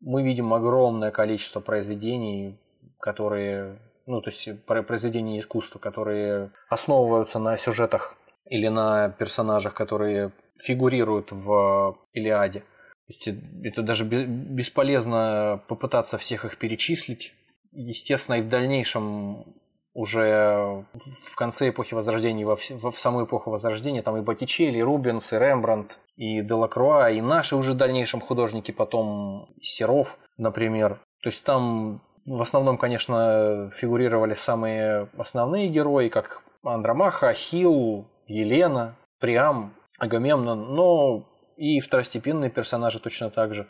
мы 0.00 0.22
видим 0.22 0.54
огромное 0.54 1.10
количество 1.10 1.60
произведений, 1.60 2.58
которые, 2.98 3.78
ну, 4.06 4.22
то 4.22 4.30
есть 4.30 4.48
произведений 4.64 5.38
искусства, 5.38 5.78
которые 5.78 6.52
основываются 6.70 7.38
на 7.38 7.58
сюжетах 7.58 8.16
или 8.48 8.68
на 8.68 9.10
персонажах, 9.10 9.74
которые 9.74 10.32
фигурируют 10.56 11.32
в 11.32 11.98
Илиаде. 12.14 12.60
То 12.60 12.66
есть 13.08 13.28
это 13.62 13.82
даже 13.82 14.04
бесполезно 14.04 15.62
попытаться 15.68 16.16
всех 16.16 16.46
их 16.46 16.56
перечислить. 16.56 17.34
естественно, 17.72 18.36
и 18.36 18.42
в 18.42 18.48
дальнейшем 18.48 19.59
уже 20.00 20.86
в 21.28 21.36
конце 21.36 21.68
эпохи 21.68 21.92
Возрождения, 21.92 22.46
во, 22.46 22.56
в, 22.56 22.90
в 22.90 22.98
саму 22.98 23.24
эпоху 23.24 23.50
Возрождения, 23.50 24.02
там 24.02 24.16
и 24.16 24.22
Боттичелли, 24.22 24.78
и 24.78 24.82
Рубенс, 24.82 25.32
и 25.32 25.38
Рембрандт, 25.38 25.98
и 26.16 26.40
Делакруа, 26.40 27.10
и 27.10 27.20
наши 27.20 27.54
уже 27.54 27.72
в 27.72 27.76
дальнейшем 27.76 28.20
художники, 28.20 28.72
потом 28.72 29.48
Серов, 29.60 30.18
например. 30.38 31.00
То 31.22 31.28
есть 31.28 31.44
там 31.44 32.00
в 32.24 32.40
основном, 32.40 32.78
конечно, 32.78 33.70
фигурировали 33.74 34.32
самые 34.34 35.08
основные 35.18 35.68
герои, 35.68 36.08
как 36.08 36.42
Андромаха, 36.62 37.28
Ахилл, 37.28 38.06
Елена, 38.26 38.96
Приам, 39.20 39.74
Агамемнон, 39.98 40.74
но 40.74 41.28
и 41.58 41.80
второстепенные 41.80 42.50
персонажи 42.50 43.00
точно 43.00 43.28
так 43.30 43.52
же 43.52 43.68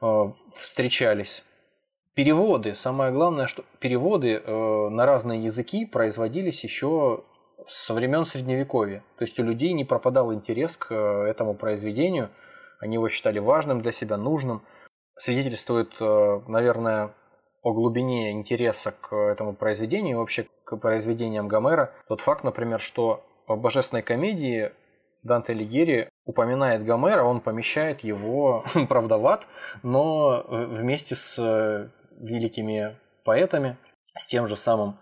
э, 0.00 0.32
встречались. 0.56 1.42
Переводы, 2.14 2.76
самое 2.76 3.10
главное, 3.10 3.48
что 3.48 3.64
переводы 3.80 4.34
э, 4.34 4.88
на 4.88 5.04
разные 5.04 5.42
языки 5.42 5.84
производились 5.84 6.62
еще 6.62 7.24
со 7.66 7.92
времен 7.92 8.24
Средневековья. 8.24 9.02
То 9.18 9.24
есть 9.24 9.38
у 9.40 9.42
людей 9.42 9.72
не 9.72 9.84
пропадал 9.84 10.32
интерес 10.32 10.76
к 10.76 10.92
э, 10.94 11.24
этому 11.24 11.54
произведению, 11.54 12.30
они 12.78 12.94
его 12.94 13.08
считали 13.08 13.40
важным 13.40 13.82
для 13.82 13.90
себя, 13.90 14.16
нужным. 14.16 14.62
Свидетельствует, 15.16 15.92
э, 15.98 16.40
наверное, 16.46 17.14
о 17.64 17.72
глубине 17.72 18.30
интереса 18.30 18.92
к 18.92 19.12
этому 19.12 19.52
произведению, 19.54 20.18
вообще 20.18 20.46
к 20.64 20.76
произведениям 20.76 21.48
Гомера. 21.48 21.92
Тот 22.06 22.20
факт, 22.20 22.44
например, 22.44 22.78
что 22.78 23.24
в 23.48 23.56
«Божественной 23.56 24.02
комедии» 24.02 24.70
Данте 25.24 25.52
Алигьери 25.52 26.10
упоминает 26.26 26.84
Гомера, 26.84 27.24
он 27.24 27.40
помещает 27.40 28.00
его, 28.04 28.62
правда, 28.88 29.18
в 29.18 29.26
ад, 29.26 29.48
но 29.82 30.44
вместе 30.48 31.16
с 31.16 31.90
великими 32.20 32.98
поэтами, 33.24 33.76
с 34.16 34.26
тем 34.26 34.46
же 34.46 34.56
самым 34.56 34.98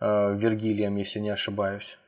э, 0.00 0.34
Вергилием, 0.36 0.96
если 0.96 1.18
не 1.20 1.30
ошибаюсь. 1.30 1.98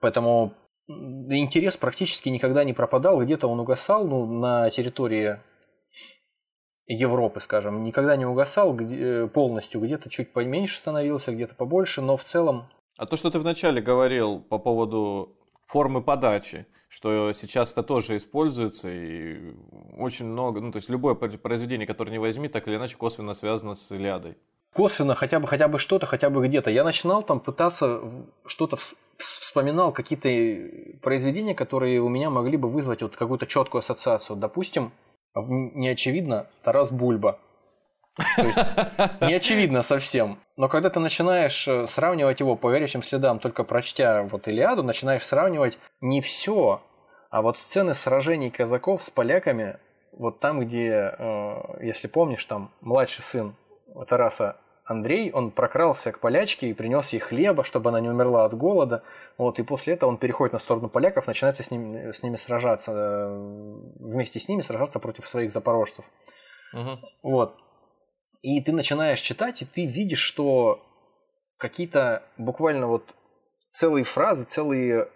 Поэтому 0.00 0.54
интерес 0.88 1.76
практически 1.76 2.28
никогда 2.28 2.64
не 2.64 2.72
пропадал, 2.72 3.20
где-то 3.22 3.46
он 3.46 3.60
угасал, 3.60 4.06
ну, 4.06 4.26
на 4.26 4.68
территории 4.70 5.38
Европы, 6.86 7.40
скажем, 7.40 7.84
никогда 7.84 8.16
не 8.16 8.26
угасал 8.26 8.74
где, 8.74 9.28
полностью, 9.28 9.80
где-то 9.80 10.10
чуть 10.10 10.32
поменьше 10.32 10.78
становился, 10.78 11.32
где-то 11.32 11.54
побольше, 11.54 12.02
но 12.02 12.16
в 12.16 12.24
целом... 12.24 12.68
А 12.98 13.06
то, 13.06 13.16
что 13.16 13.30
ты 13.30 13.38
вначале 13.38 13.80
говорил 13.80 14.40
по 14.40 14.58
поводу 14.58 15.38
формы 15.66 16.02
подачи, 16.02 16.66
что 16.92 17.32
сейчас 17.32 17.72
это 17.72 17.82
тоже 17.82 18.18
используется, 18.18 18.90
и 18.90 19.54
очень 19.96 20.26
много, 20.26 20.60
ну, 20.60 20.70
то 20.72 20.76
есть 20.76 20.90
любое 20.90 21.14
произведение, 21.14 21.86
которое 21.86 22.10
не 22.10 22.18
возьми, 22.18 22.48
так 22.48 22.68
или 22.68 22.76
иначе 22.76 22.98
косвенно 22.98 23.32
связано 23.32 23.74
с 23.74 23.90
Илиадой. 23.90 24.36
Косвенно, 24.74 25.14
хотя 25.14 25.40
бы, 25.40 25.46
хотя 25.46 25.68
бы 25.68 25.78
что-то, 25.78 26.04
хотя 26.04 26.28
бы 26.28 26.46
где-то. 26.46 26.70
Я 26.70 26.84
начинал 26.84 27.22
там 27.22 27.40
пытаться 27.40 28.02
что-то 28.44 28.76
вспоминал 29.16 29.92
какие-то 29.92 30.98
произведения, 31.00 31.54
которые 31.54 32.02
у 32.02 32.10
меня 32.10 32.28
могли 32.28 32.58
бы 32.58 32.68
вызвать 32.68 33.00
вот 33.00 33.16
какую-то 33.16 33.46
четкую 33.46 33.80
ассоциацию. 33.80 34.36
Допустим, 34.36 34.92
не 35.34 35.88
очевидно 35.88 36.46
Тарас 36.62 36.90
Бульба. 36.90 37.38
То 38.16 38.42
есть 38.42 39.20
не 39.22 39.34
очевидно 39.34 39.82
совсем. 39.82 40.38
Но 40.56 40.68
когда 40.68 40.90
ты 40.90 41.00
начинаешь 41.00 41.66
э, 41.66 41.86
сравнивать 41.86 42.40
его 42.40 42.56
по 42.56 42.70
горячим 42.70 43.02
следам, 43.02 43.38
только 43.38 43.64
прочтя 43.64 44.22
вот 44.24 44.48
Илиаду, 44.48 44.82
начинаешь 44.82 45.24
сравнивать 45.24 45.78
не 46.00 46.20
все, 46.20 46.82
а 47.30 47.42
вот 47.42 47.56
сцены 47.56 47.94
сражений 47.94 48.50
казаков 48.50 49.02
с 49.02 49.08
поляками, 49.08 49.78
вот 50.12 50.40
там, 50.40 50.60
где, 50.60 51.14
э, 51.18 51.54
если 51.80 52.06
помнишь, 52.06 52.44
там 52.44 52.70
младший 52.82 53.24
сын 53.24 53.56
Тараса 54.06 54.56
Андрей, 54.84 55.30
он 55.32 55.50
прокрался 55.50 56.12
к 56.12 56.18
полячке 56.18 56.68
и 56.68 56.74
принес 56.74 57.08
ей 57.10 57.20
хлеба, 57.20 57.64
чтобы 57.64 57.90
она 57.90 58.00
не 58.00 58.10
умерла 58.10 58.44
от 58.44 58.54
голода. 58.54 59.02
Вот, 59.38 59.58
и 59.58 59.62
после 59.62 59.94
этого 59.94 60.10
он 60.10 60.18
переходит 60.18 60.52
на 60.52 60.58
сторону 60.58 60.90
поляков, 60.90 61.26
начинается 61.26 61.62
с, 61.62 61.70
ним, 61.70 62.12
с 62.12 62.22
ними 62.22 62.36
сражаться, 62.36 62.92
э, 62.92 63.90
вместе 64.00 64.38
с 64.38 64.48
ними 64.48 64.60
сражаться 64.60 64.98
против 64.98 65.26
своих 65.26 65.52
запорожцев. 65.52 66.04
Угу. 66.74 66.98
Вот. 67.22 67.56
И 68.42 68.60
ты 68.60 68.72
начинаешь 68.72 69.20
читать, 69.20 69.62
и 69.62 69.64
ты 69.64 69.86
видишь, 69.86 70.20
что 70.20 70.84
какие-то 71.58 72.24
буквально 72.38 72.88
вот 72.88 73.14
целые 73.72 74.04
фразы, 74.04 74.44
целые 74.44 75.08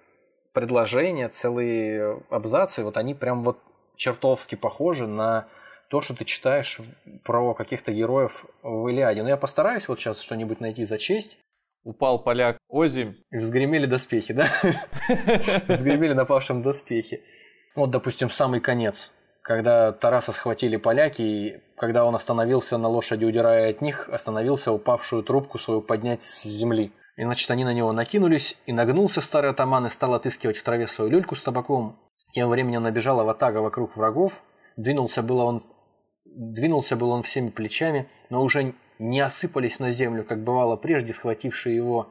предложения, 0.54 1.28
целые 1.28 2.22
абзацы, 2.30 2.84
вот 2.84 2.96
они 2.96 3.14
прям 3.14 3.42
вот 3.42 3.58
чертовски 3.96 4.54
похожи 4.54 5.06
на 5.06 5.48
то, 5.90 6.00
что 6.00 6.14
ты 6.14 6.24
читаешь 6.24 6.80
про 7.24 7.54
каких-то 7.54 7.92
героев 7.92 8.46
в 8.62 8.88
Илиаде. 8.88 9.22
Но 9.22 9.28
я 9.28 9.36
постараюсь 9.36 9.88
вот 9.88 9.98
сейчас 9.98 10.20
что-нибудь 10.20 10.60
найти 10.60 10.84
за 10.84 10.98
честь. 10.98 11.38
Упал 11.84 12.20
поляк 12.22 12.58
Ози. 12.68 13.16
И 13.30 13.36
взгремели 13.36 13.86
доспехи, 13.86 14.34
да? 14.34 14.48
Взгремели 15.68 16.14
напавшим 16.14 16.62
доспехи. 16.62 17.22
Вот, 17.76 17.90
допустим, 17.90 18.30
самый 18.30 18.60
конец 18.60 19.12
когда 19.46 19.92
Тараса 19.92 20.32
схватили 20.32 20.76
поляки, 20.76 21.22
и 21.22 21.60
когда 21.76 22.04
он 22.04 22.16
остановился 22.16 22.78
на 22.78 22.88
лошади, 22.88 23.24
удирая 23.24 23.70
от 23.70 23.80
них, 23.80 24.08
остановился 24.08 24.72
упавшую 24.72 25.22
трубку 25.22 25.56
свою 25.56 25.82
поднять 25.82 26.24
с 26.24 26.42
земли. 26.42 26.92
И, 27.16 27.22
значит, 27.22 27.48
они 27.52 27.64
на 27.64 27.72
него 27.72 27.92
накинулись, 27.92 28.56
и 28.66 28.72
нагнулся 28.72 29.20
старый 29.20 29.52
атаман 29.52 29.86
и 29.86 29.90
стал 29.90 30.14
отыскивать 30.14 30.56
в 30.56 30.64
траве 30.64 30.88
свою 30.88 31.12
люльку 31.12 31.36
с 31.36 31.44
табаком. 31.44 31.96
Тем 32.32 32.48
временем 32.48 32.82
набежала 32.82 33.22
ватага 33.22 33.58
вокруг 33.58 33.96
врагов, 33.96 34.42
двинулся 34.76 35.22
было 35.22 35.44
он, 35.44 35.62
двинулся 36.24 36.96
был 36.96 37.10
он 37.10 37.22
всеми 37.22 37.50
плечами, 37.50 38.08
но 38.30 38.42
уже 38.42 38.74
не 38.98 39.20
осыпались 39.20 39.78
на 39.78 39.92
землю, 39.92 40.24
как 40.24 40.42
бывало 40.42 40.74
прежде, 40.74 41.12
схватившие 41.12 41.76
его 41.76 42.08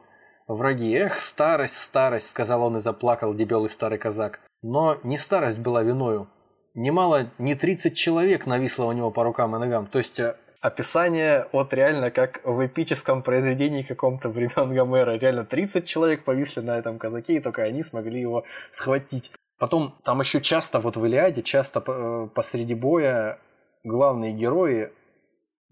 враги. 0.48 0.90
«Эх, 0.94 1.20
старость, 1.20 1.76
старость!»— 1.76 2.28
сказал 2.30 2.62
он 2.62 2.78
и 2.78 2.80
заплакал 2.80 3.34
дебелый 3.34 3.68
старый 3.68 3.98
казак. 3.98 4.40
Но 4.62 4.96
не 5.02 5.18
старость 5.18 5.58
была 5.58 5.82
виною, 5.82 6.28
немало, 6.76 7.30
не 7.38 7.56
30 7.56 7.96
человек 7.96 8.46
нависло 8.46 8.84
у 8.84 8.92
него 8.92 9.10
по 9.10 9.24
рукам 9.24 9.56
и 9.56 9.58
ногам. 9.58 9.86
То 9.86 9.98
есть 9.98 10.20
э, 10.20 10.36
описание 10.60 11.48
вот 11.52 11.72
реально 11.72 12.10
как 12.10 12.40
в 12.44 12.64
эпическом 12.64 13.22
произведении 13.22 13.82
каком-то 13.82 14.28
времен 14.28 14.72
Гомера. 14.74 15.18
Реально 15.18 15.44
30 15.44 15.86
человек 15.86 16.24
повисли 16.24 16.60
на 16.60 16.78
этом 16.78 16.98
казаке, 16.98 17.36
и 17.36 17.40
только 17.40 17.62
они 17.62 17.82
смогли 17.82 18.20
его 18.20 18.44
схватить. 18.70 19.32
Потом 19.58 19.96
там 20.04 20.20
еще 20.20 20.40
часто 20.40 20.78
вот 20.78 20.96
в 20.96 21.04
Илиаде, 21.04 21.42
часто 21.42 21.82
э, 21.84 22.28
посреди 22.34 22.74
боя 22.74 23.38
главные 23.82 24.32
герои 24.32 24.92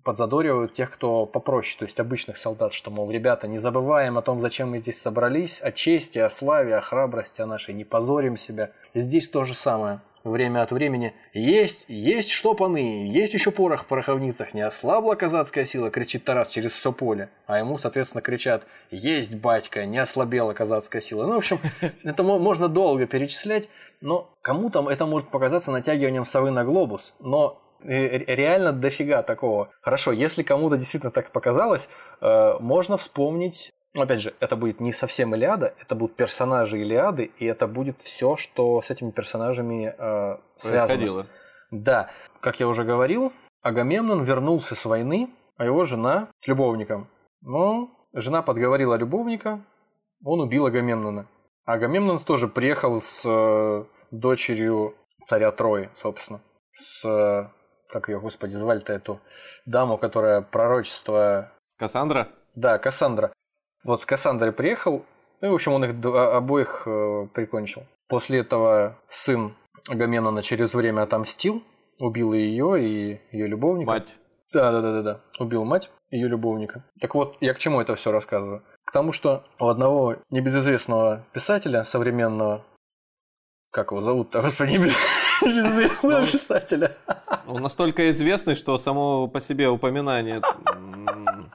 подзадоривают 0.04 0.74
тех, 0.74 0.90
кто 0.90 1.24
попроще, 1.24 1.78
то 1.78 1.86
есть 1.86 1.98
обычных 1.98 2.36
солдат, 2.36 2.74
что, 2.74 2.90
мол, 2.90 3.10
ребята, 3.10 3.48
не 3.48 3.56
забываем 3.56 4.18
о 4.18 4.22
том, 4.22 4.38
зачем 4.40 4.70
мы 4.70 4.78
здесь 4.78 5.00
собрались, 5.00 5.62
о 5.62 5.72
чести, 5.72 6.18
о 6.18 6.28
славе, 6.28 6.76
о 6.76 6.82
храбрости, 6.82 7.40
о 7.40 7.46
нашей, 7.46 7.72
не 7.72 7.84
позорим 7.84 8.36
себя. 8.36 8.70
Здесь 8.92 9.30
то 9.30 9.44
же 9.44 9.54
самое 9.54 10.00
время 10.24 10.62
от 10.62 10.72
времени 10.72 11.14
«Есть, 11.32 11.84
есть 11.88 12.30
штопаны, 12.30 13.08
есть 13.08 13.34
еще 13.34 13.50
порох 13.50 13.82
в 13.82 13.86
пороховницах, 13.86 14.54
не 14.54 14.62
ослабла 14.62 15.14
казацкая 15.14 15.64
сила», 15.66 15.90
кричит 15.90 16.24
Тарас 16.24 16.48
через 16.48 16.72
все 16.72 16.92
поле. 16.92 17.28
А 17.46 17.58
ему, 17.58 17.78
соответственно, 17.78 18.22
кричат 18.22 18.64
«Есть, 18.90 19.36
батька, 19.36 19.84
не 19.84 19.98
ослабела 19.98 20.54
казацкая 20.54 21.02
сила». 21.02 21.26
Ну, 21.26 21.34
в 21.34 21.38
общем, 21.38 21.60
это 22.02 22.22
можно 22.22 22.68
долго 22.68 23.06
перечислять, 23.06 23.68
но 24.00 24.30
кому-то 24.42 24.90
это 24.90 25.06
может 25.06 25.28
показаться 25.28 25.70
натягиванием 25.70 26.26
совы 26.26 26.50
на 26.50 26.64
глобус, 26.64 27.14
но 27.20 27.60
э, 27.82 28.18
реально 28.34 28.72
дофига 28.72 29.22
такого. 29.22 29.70
Хорошо, 29.82 30.12
если 30.12 30.42
кому-то 30.42 30.76
действительно 30.76 31.12
так 31.12 31.30
показалось, 31.30 31.88
э, 32.20 32.54
можно 32.60 32.96
вспомнить 32.96 33.72
опять 34.02 34.20
же, 34.20 34.34
это 34.40 34.56
будет 34.56 34.80
не 34.80 34.92
совсем 34.92 35.34
Илиада, 35.34 35.74
это 35.80 35.94
будут 35.94 36.16
персонажи 36.16 36.80
Илиады, 36.80 37.30
и 37.38 37.46
это 37.46 37.66
будет 37.66 38.02
все, 38.02 38.36
что 38.36 38.80
с 38.82 38.90
этими 38.90 39.10
персонажами 39.10 39.94
э, 39.96 40.38
связано. 40.56 40.86
Происходило. 40.88 41.26
Да, 41.70 42.10
как 42.40 42.60
я 42.60 42.68
уже 42.68 42.84
говорил, 42.84 43.32
Агамемнон 43.62 44.24
вернулся 44.24 44.74
с 44.74 44.84
войны, 44.84 45.30
а 45.56 45.64
его 45.64 45.84
жена 45.84 46.28
с 46.40 46.48
любовником. 46.48 47.08
Но 47.40 47.90
жена 48.12 48.42
подговорила 48.42 48.94
любовника, 48.96 49.64
он 50.24 50.40
убил 50.40 50.66
Агамемнона. 50.66 51.26
Агамемнон 51.64 52.18
тоже 52.18 52.48
приехал 52.48 53.00
с 53.00 53.22
э, 53.24 53.84
дочерью 54.10 54.94
царя 55.24 55.50
Трои, 55.50 55.90
собственно. 55.94 56.40
С, 56.72 57.04
э, 57.08 57.48
как 57.88 58.08
ее, 58.08 58.20
господи, 58.20 58.56
звали-то 58.56 58.92
эту 58.92 59.20
даму, 59.66 59.98
которая 59.98 60.42
пророчество... 60.42 61.52
Кассандра? 61.78 62.28
Да, 62.54 62.78
Кассандра. 62.78 63.32
Вот 63.84 64.00
с 64.00 64.06
Кассандрой 64.06 64.52
приехал, 64.52 65.04
и, 65.42 65.46
в 65.46 65.54
общем, 65.54 65.72
он 65.72 65.84
их 65.84 66.06
обоих 66.06 66.84
э, 66.86 67.26
прикончил. 67.34 67.82
После 68.08 68.40
этого 68.40 68.98
сын 69.06 69.54
Агамемнона 69.88 70.42
через 70.42 70.72
время 70.72 71.02
отомстил, 71.02 71.62
убил 71.98 72.32
ее, 72.32 72.82
и 72.82 73.20
ее 73.30 73.46
любовника. 73.46 73.90
Мать. 73.90 74.14
Да, 74.54 74.72
да, 74.72 74.80
да, 74.80 74.92
да, 74.92 75.02
да. 75.02 75.20
Убил 75.38 75.64
мать, 75.64 75.90
ее 76.10 76.28
любовника. 76.28 76.84
Так 77.00 77.14
вот, 77.14 77.36
я 77.40 77.52
к 77.52 77.58
чему 77.58 77.80
это 77.80 77.94
все 77.94 78.10
рассказываю? 78.10 78.62
К 78.84 78.92
тому, 78.92 79.12
что 79.12 79.44
у 79.58 79.66
одного 79.66 80.16
небезызвестного 80.30 81.26
писателя 81.32 81.84
современного, 81.84 82.64
как 83.70 83.90
его 83.90 84.00
зовут-то, 84.00 84.40
господи, 84.40 84.72
небезызвестного 85.42 86.20
ну, 86.20 86.26
писателя. 86.26 86.96
Он 87.46 87.60
настолько 87.60 88.10
известный, 88.10 88.54
что 88.54 88.78
само 88.78 89.28
по 89.28 89.40
себе 89.40 89.68
упоминание 89.68 90.40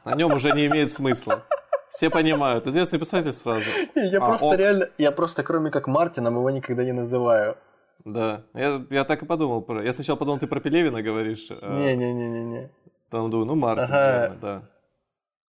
О 0.04 0.16
нем 0.16 0.34
уже 0.34 0.52
не 0.52 0.68
имеет 0.68 0.92
смысла. 0.92 1.44
Все 1.92 2.10
понимают. 2.10 2.68
Известный 2.68 3.00
писатель 3.00 3.32
сразу. 3.32 3.66
Не, 3.96 4.10
я 4.10 4.20
а, 4.20 4.26
просто 4.26 4.46
он... 4.48 4.56
реально, 4.56 4.90
я 4.98 5.12
просто 5.12 5.44
кроме 5.44 5.72
как 5.72 5.88
Мартином 5.88 6.36
его 6.36 6.50
никогда 6.50 6.84
не 6.84 6.92
называю. 6.92 7.58
Да, 8.06 8.44
я, 8.54 8.82
я 8.90 9.04
так 9.04 9.24
и 9.24 9.26
подумал. 9.26 9.66
Я 9.82 9.94
сначала 9.94 10.18
подумал, 10.18 10.40
ты 10.40 10.48
про 10.48 10.60
Пелевина 10.60 11.02
говоришь. 11.02 11.50
Не-не-не-не-не. 11.50 12.72
Там 13.10 13.30
думаю, 13.30 13.48
ну 13.48 13.56
Мартин, 13.56 13.86
ага. 13.86 13.96
наверное, 13.96 14.38
да. 14.40 14.70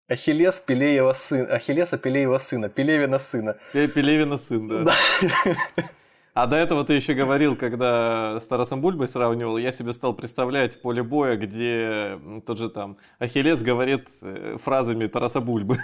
Ахиллес 0.08 0.60
Пелеева 0.60 1.12
сын, 1.12 1.50
Ахиллеса 1.50 1.98
Пелеева 1.98 2.38
сына, 2.38 2.70
Пелевина 2.70 3.18
сына. 3.18 3.56
Пелевина 3.72 4.38
сын, 4.38 4.66
да. 4.66 4.84
да. 4.84 4.92
А 6.40 6.46
до 6.46 6.54
этого 6.54 6.84
ты 6.84 6.92
еще 6.92 7.14
говорил, 7.14 7.56
когда 7.56 8.38
с 8.38 8.46
Тарасом 8.46 8.80
Бульбой 8.80 9.08
сравнивал, 9.08 9.58
я 9.58 9.72
себе 9.72 9.92
стал 9.92 10.14
представлять 10.14 10.80
поле 10.80 11.02
боя, 11.02 11.36
где 11.36 12.16
тот 12.46 12.58
же 12.58 12.68
там 12.68 12.96
Ахиллес 13.18 13.60
говорит 13.60 14.06
э, 14.22 14.56
фразами 14.62 15.08
Тараса 15.08 15.40
Бульбы. 15.40 15.78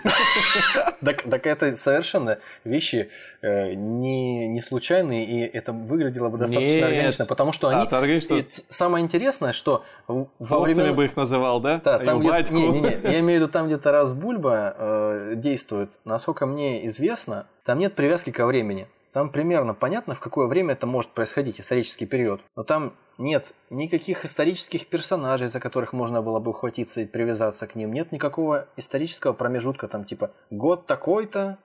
Так, 1.04 1.22
так 1.22 1.46
это 1.46 1.76
совершенно 1.76 2.38
вещи 2.62 3.10
э, 3.42 3.74
не, 3.74 4.48
не 4.48 4.62
случайные, 4.62 5.26
и 5.26 5.40
это 5.40 5.72
выглядело 5.72 6.30
бы 6.30 6.38
достаточно 6.38 6.74
Нет. 6.76 6.84
органично, 6.84 7.26
потому 7.26 7.52
что 7.52 7.68
они... 7.68 7.86
А, 7.90 7.98
органично... 7.98 8.42
Самое 8.70 9.04
интересное, 9.04 9.52
что 9.52 9.84
во 10.06 10.60
время... 10.60 10.94
бы 10.94 11.04
их 11.04 11.16
называл, 11.16 11.60
да? 11.60 11.82
Да, 11.84 11.98
там 11.98 12.20
где... 12.20 12.28
не, 12.54 12.68
не, 12.68 12.80
не, 12.80 12.88
я 13.02 13.20
имею 13.20 13.40
в 13.40 13.42
виду 13.42 13.48
там, 13.48 13.66
где 13.66 13.76
Тарас 13.76 14.14
Бульба 14.14 14.74
э, 14.78 15.32
действует, 15.34 15.90
насколько 16.04 16.46
мне 16.46 16.86
известно, 16.86 17.48
там 17.64 17.80
нет 17.80 17.94
привязки 17.96 18.30
ко 18.30 18.46
времени. 18.46 18.86
Там 19.14 19.30
примерно 19.30 19.74
понятно, 19.74 20.16
в 20.16 20.20
какое 20.20 20.48
время 20.48 20.72
это 20.72 20.88
может 20.88 21.12
происходить, 21.12 21.60
исторический 21.60 22.04
период. 22.04 22.40
Но 22.56 22.64
там 22.64 22.94
нет 23.16 23.46
никаких 23.70 24.24
исторических 24.24 24.88
персонажей, 24.88 25.46
за 25.46 25.60
которых 25.60 25.92
можно 25.92 26.20
было 26.20 26.40
бы 26.40 26.50
ухватиться 26.50 27.00
и 27.00 27.06
привязаться 27.06 27.68
к 27.68 27.76
ним. 27.76 27.92
Нет 27.92 28.10
никакого 28.10 28.66
исторического 28.76 29.32
промежутка, 29.32 29.86
там 29.86 30.04
типа 30.04 30.32
год 30.50 30.86
такой-то, 30.86 31.58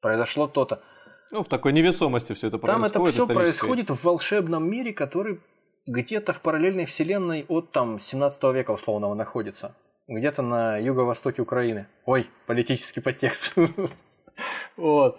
произошло 0.00 0.46
то-то. 0.46 0.84
Ну, 1.32 1.42
в 1.42 1.48
такой 1.48 1.72
невесомости 1.72 2.32
все 2.32 2.46
это 2.46 2.58
происходит. 2.58 2.92
Там 2.92 3.02
это 3.02 3.12
все 3.12 3.26
происходит 3.26 3.90
в 3.90 4.04
волшебном 4.04 4.70
мире, 4.70 4.92
который 4.92 5.40
где-то 5.88 6.32
в 6.32 6.40
параллельной 6.40 6.84
вселенной 6.84 7.44
от 7.48 7.72
там 7.72 7.98
17 7.98 8.40
века 8.54 8.70
условного 8.70 9.14
находится. 9.14 9.74
Где-то 10.06 10.42
на 10.42 10.78
юго-востоке 10.78 11.42
Украины. 11.42 11.88
Ой, 12.06 12.30
политический 12.46 13.00
подтекст. 13.00 13.54
Вот. 14.76 15.18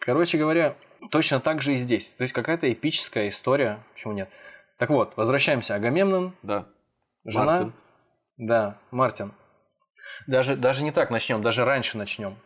Короче 0.00 0.36
говоря, 0.36 0.74
Точно 1.10 1.40
так 1.40 1.62
же 1.62 1.74
и 1.74 1.78
здесь. 1.78 2.10
То 2.10 2.22
есть 2.22 2.34
какая-то 2.34 2.72
эпическая 2.72 3.28
история. 3.28 3.84
Почему 3.94 4.12
нет? 4.12 4.28
Так 4.78 4.90
вот, 4.90 5.12
возвращаемся. 5.16 5.74
Агамемнон. 5.74 6.34
Да. 6.42 6.66
Жена. 7.24 7.44
Мартин. 7.44 7.72
Да, 8.36 8.78
Мартин. 8.90 9.32
Даже, 10.26 10.56
даже 10.56 10.82
не 10.82 10.92
так 10.92 11.10
начнем, 11.10 11.42
даже 11.42 11.64
раньше 11.64 11.98
начнем. 11.98 12.36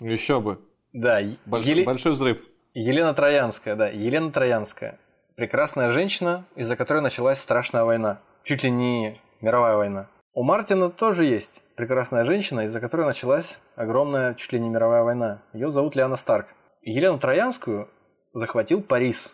Еще 0.00 0.40
бы. 0.40 0.60
Да. 0.92 1.20
Больш, 1.44 1.64
Еле... 1.64 1.84
Большой 1.84 2.12
взрыв. 2.12 2.42
Елена 2.74 3.14
Троянская, 3.14 3.76
да. 3.76 3.88
Елена 3.88 4.32
Троянская. 4.32 4.98
Прекрасная 5.36 5.90
женщина, 5.90 6.44
из-за 6.56 6.76
которой 6.76 7.02
началась 7.02 7.38
страшная 7.38 7.84
война. 7.84 8.20
Чуть 8.42 8.64
ли 8.64 8.70
не 8.70 9.20
мировая 9.40 9.76
война. 9.76 10.08
У 10.32 10.42
Мартина 10.42 10.90
тоже 10.90 11.24
есть 11.24 11.62
прекрасная 11.76 12.24
женщина, 12.24 12.62
из-за 12.66 12.80
которой 12.80 13.06
началась 13.06 13.58
огромная, 13.74 14.34
чуть 14.34 14.52
ли 14.52 14.60
не 14.60 14.68
мировая 14.68 15.02
война. 15.02 15.42
Ее 15.52 15.70
зовут 15.70 15.96
Лиана 15.96 16.16
Старк. 16.16 16.48
Елену 16.82 17.18
Троянскую 17.18 17.88
захватил 18.36 18.82
Парис. 18.82 19.32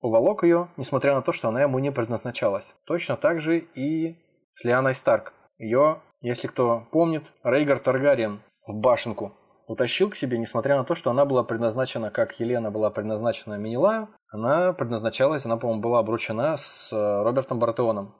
Уволок 0.00 0.44
ее, 0.44 0.68
несмотря 0.76 1.14
на 1.14 1.22
то, 1.22 1.32
что 1.32 1.48
она 1.48 1.62
ему 1.62 1.78
не 1.78 1.90
предназначалась. 1.90 2.74
Точно 2.86 3.16
так 3.16 3.40
же 3.40 3.58
и 3.58 4.16
с 4.54 4.64
Лианой 4.64 4.94
Старк. 4.94 5.32
Ее, 5.58 6.00
если 6.20 6.46
кто 6.46 6.86
помнит, 6.90 7.24
Рейгар 7.42 7.78
Таргариен 7.78 8.40
в 8.66 8.74
башенку 8.74 9.32
утащил 9.66 10.10
к 10.10 10.14
себе, 10.14 10.38
несмотря 10.38 10.76
на 10.76 10.84
то, 10.84 10.94
что 10.94 11.10
она 11.10 11.24
была 11.24 11.42
предназначена, 11.42 12.10
как 12.10 12.38
Елена 12.38 12.70
была 12.70 12.90
предназначена 12.90 13.54
Менелаю, 13.54 14.08
она 14.28 14.72
предназначалась, 14.72 15.46
она, 15.46 15.56
по-моему, 15.56 15.80
была 15.80 16.00
обручена 16.00 16.56
с 16.58 16.92
э, 16.92 17.22
Робертом 17.22 17.58
Бартеоном. 17.58 18.14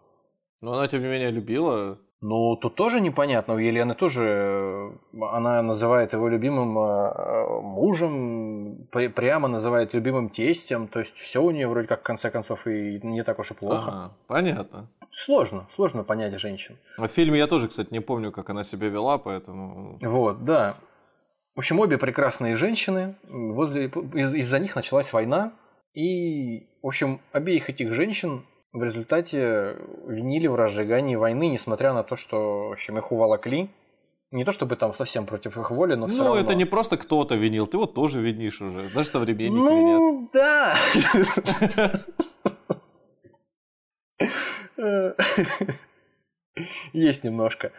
Но 0.63 0.73
она, 0.73 0.89
тем 0.89 1.03
не 1.03 1.09
менее, 1.09 1.31
любила 1.31 1.99
ну, 2.27 2.57
тут 2.57 2.75
тоже 2.75 3.03
непонятно. 3.03 3.53
У 3.53 3.59
Елены 3.59 3.95
тоже 3.95 4.25
э, 4.25 4.93
она 5.31 5.61
называет 5.61 6.15
его 6.15 6.27
любимым 6.27 6.79
э, 6.79 7.61
мужем, 7.61 8.54
прямо 8.91 9.49
называет 9.49 9.95
любимым 9.95 10.29
тестем. 10.29 10.89
То 10.89 11.01
есть 11.01 11.17
все 11.17 11.43
у 11.43 11.51
нее 11.51 11.69
вроде 11.69 11.89
как 11.89 12.01
в 12.01 12.03
конце 12.03 12.31
концов 12.31 12.67
и 12.67 13.01
не 13.03 13.23
так 13.23 13.39
уж 13.39 13.51
и 13.51 13.55
плохо. 13.55 13.89
Ага, 13.89 14.17
понятно. 14.27 14.91
Сложно, 15.11 15.67
сложно 15.75 16.05
понять 16.05 16.39
женщин. 16.41 16.77
А 16.97 17.07
в 17.07 17.11
фильме 17.11 17.39
я 17.39 17.47
тоже, 17.47 17.69
кстати, 17.69 17.93
не 17.93 18.01
помню, 18.01 18.33
как 18.33 18.51
она 18.51 18.65
себя 18.65 18.89
вела, 18.89 19.19
поэтому. 19.19 19.99
Вот, 20.03 20.45
да. 20.45 20.77
В 21.55 21.61
общем, 21.61 21.79
обе 21.79 21.99
прекрасные 21.99 22.57
женщины. 22.57 23.15
Возле 23.29 23.87
из-за 23.87 24.59
них 24.59 24.75
началась 24.75 25.13
война. 25.13 25.53
И, 25.95 26.67
в 26.83 26.87
общем, 26.89 27.21
обеих 27.33 27.71
этих 27.71 27.93
женщин 27.93 28.45
в 28.73 28.83
результате 28.83 29.77
винили 30.09 30.49
в 30.49 30.57
разжигании 30.57 31.15
войны, 31.15 31.49
несмотря 31.49 31.93
на 31.93 32.03
то, 32.03 32.17
что 32.17 32.69
в 32.71 32.73
общем, 32.73 32.99
их 32.99 33.13
уволокли. 33.13 33.71
Не 34.35 34.45
то 34.45 34.51
чтобы 34.51 34.75
там 34.75 34.93
совсем 34.95 35.27
против 35.27 35.57
их 35.57 35.71
воли, 35.71 35.95
но 35.95 36.09
все 36.09 36.17
ну, 36.17 36.25
равно. 36.25 36.41
это 36.41 36.57
не 36.57 36.65
просто 36.65 36.97
кто-то 36.97 37.37
винил, 37.37 37.69
ты 37.69 37.77
вот 37.77 37.95
тоже 37.95 38.21
винишь 38.21 38.61
уже. 38.61 38.89
Даже 38.89 39.09
современники 39.09 39.55
ну, 39.55 40.29
винят. 40.29 40.33
да. 40.33 40.75
Есть 46.93 47.23
немножко. 47.23 47.71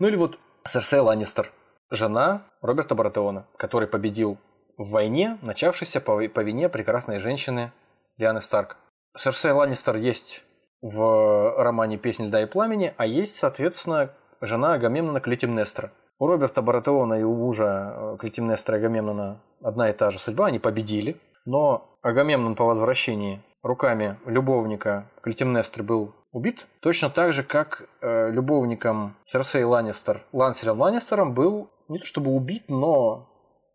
Ну 0.00 0.08
или 0.08 0.16
вот 0.16 0.40
Серсей 0.66 0.98
Ланнистер, 0.98 1.52
жена 1.88 2.48
Роберта 2.62 2.96
Баратеона, 2.96 3.46
который 3.56 3.86
победил 3.86 4.38
в 4.76 4.90
войне, 4.90 5.38
начавшейся 5.40 6.00
по, 6.00 6.16
по 6.28 6.40
вине 6.40 6.68
прекрасной 6.68 7.20
женщины 7.20 7.70
Лианы 8.16 8.42
Старк. 8.42 8.76
Серсей 9.16 9.52
Ланнистер 9.52 9.94
есть 9.94 10.42
в 10.80 11.62
романе 11.62 11.96
«Песнь 11.96 12.26
льда 12.26 12.42
и 12.42 12.46
пламени», 12.46 12.92
а 12.96 13.06
есть, 13.06 13.36
соответственно, 13.36 14.10
жена 14.42 14.74
Агамемнона 14.74 15.20
Клетимнестра. 15.20 15.92
У 16.18 16.26
Роберта 16.26 16.62
Баратеона 16.62 17.14
и 17.14 17.22
у 17.22 17.34
мужа 17.34 17.94
э, 17.94 18.16
Клетимнестра 18.18 18.76
и 18.76 18.80
Агамемнона 18.80 19.40
одна 19.62 19.90
и 19.90 19.92
та 19.92 20.10
же 20.10 20.18
судьба, 20.18 20.46
они 20.46 20.58
победили. 20.58 21.16
Но 21.46 21.98
Агамемнон 22.02 22.54
по 22.54 22.64
возвращении 22.64 23.40
руками 23.62 24.18
любовника 24.26 25.10
Клетимнестры 25.22 25.82
был 25.82 26.14
убит, 26.32 26.66
точно 26.80 27.10
так 27.10 27.32
же, 27.32 27.42
как 27.42 27.88
э, 28.00 28.30
любовником 28.30 29.16
Серсей 29.24 29.64
Ланнистер, 29.64 30.22
Лансером 30.32 30.80
Ланнистером 30.80 31.34
был 31.34 31.68
не 31.88 31.98
то 31.98 32.06
чтобы 32.06 32.30
убит, 32.32 32.64
но 32.68 33.28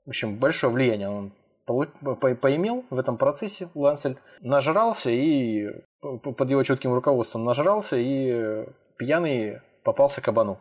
в 0.06 0.10
общем, 0.10 0.38
большое 0.38 0.72
влияние 0.72 1.10
он 1.10 1.34
поимел 1.66 2.86
в 2.90 2.98
этом 2.98 3.18
процессе 3.18 3.70
Лансель, 3.76 4.18
нажрался 4.40 5.10
и 5.10 5.68
под 6.02 6.50
его 6.50 6.64
четким 6.64 6.94
руководством 6.94 7.44
нажрался 7.44 7.98
и 7.98 8.66
пьяный 8.98 9.60
попался 9.88 10.20
кабану. 10.20 10.60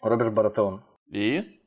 Роберт 0.00 0.32
Баратеон. 0.32 0.84
И? 1.08 1.60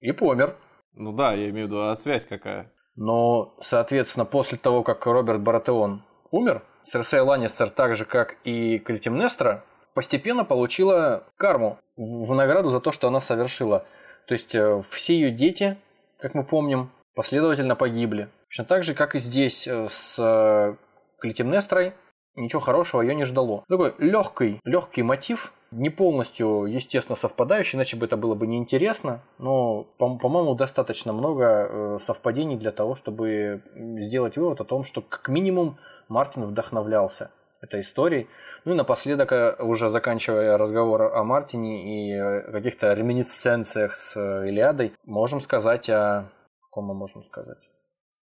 И 0.00 0.12
помер. 0.12 0.58
Ну 0.92 1.12
да, 1.12 1.32
я 1.32 1.48
имею 1.48 1.66
в 1.66 1.70
виду, 1.70 1.80
а 1.80 1.96
связь 1.96 2.26
какая? 2.26 2.70
Но, 2.96 3.56
соответственно, 3.62 4.26
после 4.26 4.58
того, 4.58 4.82
как 4.82 5.06
Роберт 5.06 5.40
Баратеон 5.40 6.04
умер, 6.30 6.62
Серсей 6.82 7.20
Ланнистер, 7.20 7.70
так 7.70 7.96
же, 7.96 8.04
как 8.04 8.36
и 8.44 8.78
Клетимнестра, 8.78 9.64
постепенно 9.94 10.44
получила 10.44 11.24
карму 11.38 11.78
в 11.96 12.34
награду 12.34 12.68
за 12.68 12.80
то, 12.80 12.92
что 12.92 13.08
она 13.08 13.20
совершила. 13.22 13.86
То 14.28 14.34
есть 14.34 14.54
э, 14.54 14.82
все 14.90 15.14
ее 15.14 15.30
дети, 15.30 15.78
как 16.18 16.34
мы 16.34 16.44
помним, 16.44 16.90
последовательно 17.14 17.74
погибли. 17.74 18.28
Точно 18.48 18.66
так 18.66 18.84
же, 18.84 18.92
как 18.92 19.14
и 19.14 19.18
здесь 19.18 19.66
э, 19.66 19.86
с 19.88 20.18
э, 20.18 20.76
Клетимнестрой, 21.20 21.94
ничего 22.36 22.60
хорошего 22.60 23.00
ее 23.00 23.14
не 23.14 23.24
ждало. 23.24 23.64
Такой 23.66 23.94
легкий, 23.96 24.60
легкий 24.64 25.02
мотив, 25.02 25.54
не 25.74 25.90
полностью, 25.90 26.64
естественно, 26.64 27.16
совпадающий, 27.16 27.76
иначе 27.76 27.96
бы 27.96 28.06
это 28.06 28.16
было 28.16 28.34
бы 28.34 28.46
неинтересно, 28.46 29.22
но, 29.38 29.84
по-моему, 29.98 30.54
достаточно 30.54 31.12
много 31.12 31.44
э, 31.44 31.98
совпадений 32.00 32.56
для 32.56 32.70
того, 32.70 32.94
чтобы 32.94 33.62
сделать 33.74 34.36
вывод 34.36 34.60
о 34.60 34.64
том, 34.64 34.84
что 34.84 35.02
как 35.02 35.28
минимум 35.28 35.78
Мартин 36.08 36.44
вдохновлялся 36.44 37.30
этой 37.60 37.80
историей. 37.80 38.28
Ну 38.64 38.74
и 38.74 38.76
напоследок, 38.76 39.58
уже 39.60 39.90
заканчивая 39.90 40.56
разговор 40.56 41.02
о 41.16 41.24
Мартине 41.24 42.08
и 42.08 42.52
каких-то 42.52 42.92
реминисценциях 42.92 43.96
с 43.96 44.16
Илиадой, 44.16 44.92
можем 45.04 45.40
сказать 45.40 45.88
о 45.90 46.30
ком 46.70 46.86
мы 46.86 46.94
можем 46.94 47.22
сказать? 47.22 47.70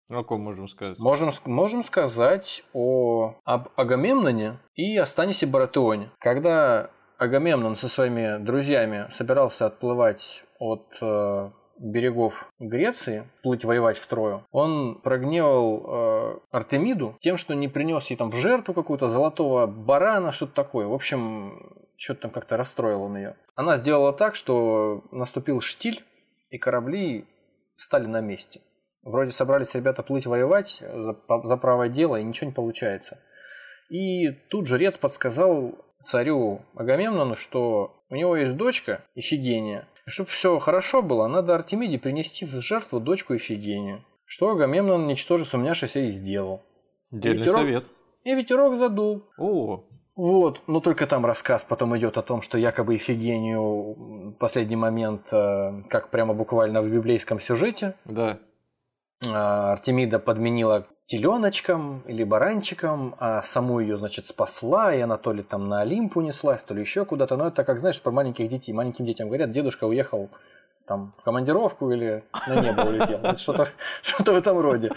О 0.08 0.22
ком 0.22 0.40
можем 0.40 0.68
сказать? 0.68 0.98
Можем, 0.98 1.30
можем 1.44 1.82
сказать 1.82 2.64
о, 2.72 3.34
об 3.44 3.68
Агамемноне 3.74 4.60
и 4.76 4.96
о 4.96 5.04
Станисе 5.04 5.46
Баратеоне. 5.46 6.12
Когда 6.20 6.90
Агамемнон 7.18 7.76
со 7.76 7.88
своими 7.88 8.38
друзьями 8.38 9.06
собирался 9.10 9.66
отплывать 9.66 10.44
от 10.58 10.86
э, 11.00 11.50
берегов 11.78 12.50
Греции, 12.58 13.28
плыть 13.42 13.64
воевать 13.64 13.98
в 13.98 14.06
Трою, 14.06 14.44
он 14.52 15.00
прогневал 15.00 15.84
э, 15.86 16.38
Артемиду 16.50 17.16
тем, 17.20 17.36
что 17.36 17.54
не 17.54 17.68
принес 17.68 18.06
ей 18.06 18.16
там 18.16 18.30
в 18.30 18.36
жертву 18.36 18.74
какую-то 18.74 19.08
золотого 19.08 19.66
барана, 19.66 20.32
что-то 20.32 20.54
такое. 20.54 20.86
В 20.86 20.92
общем, 20.92 21.74
что-то 21.96 22.22
там 22.22 22.30
как-то 22.30 22.56
расстроил 22.56 23.02
он 23.02 23.16
ее. 23.16 23.36
Она 23.54 23.76
сделала 23.76 24.12
так, 24.12 24.34
что 24.34 25.04
наступил 25.10 25.60
штиль, 25.60 26.04
и 26.50 26.58
корабли 26.58 27.26
стали 27.76 28.06
на 28.06 28.20
месте. 28.20 28.60
Вроде 29.02 29.32
собрались 29.32 29.74
ребята 29.74 30.02
плыть 30.02 30.26
воевать 30.26 30.80
за, 30.80 31.16
за 31.44 31.56
правое 31.56 31.88
дело, 31.88 32.16
и 32.16 32.24
ничего 32.24 32.48
не 32.48 32.54
получается. 32.54 33.18
И 33.88 34.30
тут 34.50 34.66
жрец 34.66 34.96
подсказал 34.96 35.85
царю 36.06 36.62
Агамемнону, 36.74 37.36
что 37.36 37.96
у 38.08 38.14
него 38.14 38.36
есть 38.36 38.56
дочка 38.56 39.04
Ифигения. 39.14 39.86
И 40.06 40.10
чтобы 40.10 40.30
все 40.30 40.58
хорошо 40.58 41.02
было, 41.02 41.26
надо 41.26 41.54
Артемиде 41.54 41.98
принести 41.98 42.44
в 42.44 42.52
жертву 42.60 43.00
дочку 43.00 43.34
Ифигению. 43.34 44.04
Что 44.24 44.50
Агамемнон, 44.50 45.06
ничтоже 45.06 45.44
сумняшися, 45.44 46.00
и 46.00 46.10
сделал. 46.10 46.62
Дельный 47.10 47.38
ветерок, 47.38 47.58
совет. 47.58 47.84
И 48.24 48.34
ветерок 48.34 48.76
задул. 48.76 49.24
О. 49.38 49.84
Вот, 50.16 50.62
но 50.66 50.80
только 50.80 51.06
там 51.06 51.26
рассказ 51.26 51.64
потом 51.68 51.96
идет 51.98 52.16
о 52.16 52.22
том, 52.22 52.40
что 52.40 52.56
якобы 52.56 52.96
Ифигению 52.96 54.34
последний 54.40 54.76
момент, 54.76 55.30
э, 55.30 55.82
как 55.90 56.10
прямо 56.10 56.32
буквально 56.32 56.80
в 56.80 56.88
библейском 56.88 57.38
сюжете, 57.38 57.94
да. 58.06 58.38
А, 59.26 59.72
Артемида 59.72 60.18
подменила 60.18 60.86
теленочком 61.06 62.02
или 62.06 62.24
баранчиком, 62.24 63.14
а 63.18 63.42
саму 63.42 63.80
ее, 63.80 63.96
значит, 63.96 64.26
спасла, 64.26 64.92
и 64.92 65.00
она 65.00 65.16
то 65.16 65.32
ли 65.32 65.42
там 65.42 65.68
на 65.68 65.80
Олимп 65.80 66.16
унеслась, 66.16 66.62
то 66.62 66.74
ли 66.74 66.80
еще 66.80 67.04
куда-то. 67.04 67.36
Но 67.36 67.48
это, 67.48 67.64
как 67.64 67.78
знаешь, 67.78 68.00
про 68.00 68.10
маленьких 68.10 68.48
детей. 68.48 68.72
Маленьким 68.72 69.04
детям 69.04 69.28
говорят, 69.28 69.52
дедушка 69.52 69.84
уехал 69.84 70.30
там 70.86 71.14
в 71.18 71.22
командировку 71.22 71.90
или 71.90 72.24
на 72.48 72.60
небо 72.60 72.82
улетел. 72.82 73.36
Что-то 73.36 73.68
что 74.02 74.32
в 74.32 74.36
этом 74.36 74.58
роде. 74.58 74.92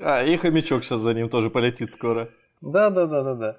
А, 0.00 0.22
и 0.22 0.38
хомячок 0.38 0.84
сейчас 0.84 1.00
за 1.00 1.12
ним 1.12 1.28
тоже 1.28 1.50
полетит 1.50 1.92
скоро. 1.92 2.30
Да, 2.62 2.88
да, 2.88 3.06
да, 3.06 3.22
да, 3.22 3.34
да. 3.34 3.56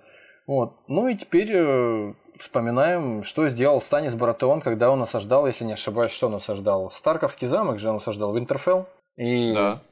Вот. 0.47 0.77
Ну 0.87 1.07
и 1.07 1.15
теперь 1.15 1.51
э, 1.53 2.13
вспоминаем, 2.37 3.23
что 3.23 3.47
сделал 3.49 3.81
Станис 3.81 4.15
Баратеон, 4.15 4.61
когда 4.61 4.89
он 4.89 5.01
осаждал, 5.03 5.45
если 5.45 5.63
не 5.63 5.73
ошибаюсь, 5.73 6.11
что 6.11 6.27
он 6.27 6.35
осаждал. 6.35 6.89
Старковский 6.89 7.47
замок 7.47 7.77
же 7.77 7.89
он 7.89 7.97
осаждал, 7.97 8.33
Винтерфелл. 8.33 8.87
И 9.15 9.53
да. 9.53 9.83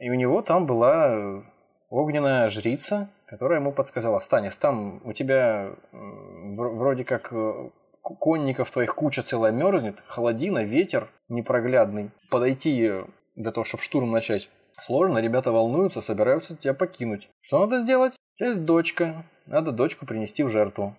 И 0.00 0.08
у 0.08 0.14
него 0.14 0.40
там 0.40 0.66
была 0.66 1.08
э, 1.08 1.42
огненная 1.90 2.48
жрица, 2.48 3.10
которая 3.26 3.60
ему 3.60 3.70
подсказала, 3.70 4.18
Станис, 4.20 4.56
там 4.56 5.02
у 5.04 5.12
тебя 5.12 5.74
вроде 5.92 7.04
как 7.04 7.30
э, 7.30 7.70
конников 8.00 8.70
твоих 8.70 8.94
куча 8.94 9.22
целая 9.22 9.52
мерзнет, 9.52 10.02
холодина, 10.06 10.64
ветер 10.64 11.08
непроглядный. 11.28 12.12
Подойти 12.30 12.88
э, 12.88 13.04
для 13.36 13.52
того, 13.52 13.64
чтобы 13.64 13.82
штурм 13.82 14.10
начать, 14.10 14.48
сложно, 14.80 15.18
ребята 15.18 15.52
волнуются, 15.52 16.00
собираются 16.00 16.56
тебя 16.56 16.72
покинуть. 16.72 17.28
Что 17.42 17.58
надо 17.66 17.82
сделать? 17.82 18.16
Есть 18.38 18.64
дочка, 18.64 19.26
надо 19.44 19.70
дочку 19.70 20.06
принести 20.06 20.42
в 20.42 20.48
жертву. 20.48 20.96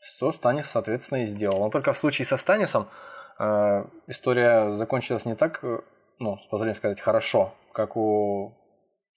Что 0.00 0.32
Станис, 0.32 0.66
соответственно, 0.66 1.22
и 1.22 1.26
сделал. 1.26 1.60
Но 1.60 1.70
только 1.70 1.92
в 1.92 1.98
случае 1.98 2.26
со 2.26 2.38
Станисом 2.38 2.88
э, 3.38 3.84
история 4.08 4.74
закончилась 4.74 5.24
не 5.24 5.36
так, 5.36 5.62
ну, 6.18 6.38
с 6.38 6.46
позволения 6.48 6.74
сказать, 6.74 7.00
хорошо 7.00 7.54
как 7.74 7.96
у 7.96 8.54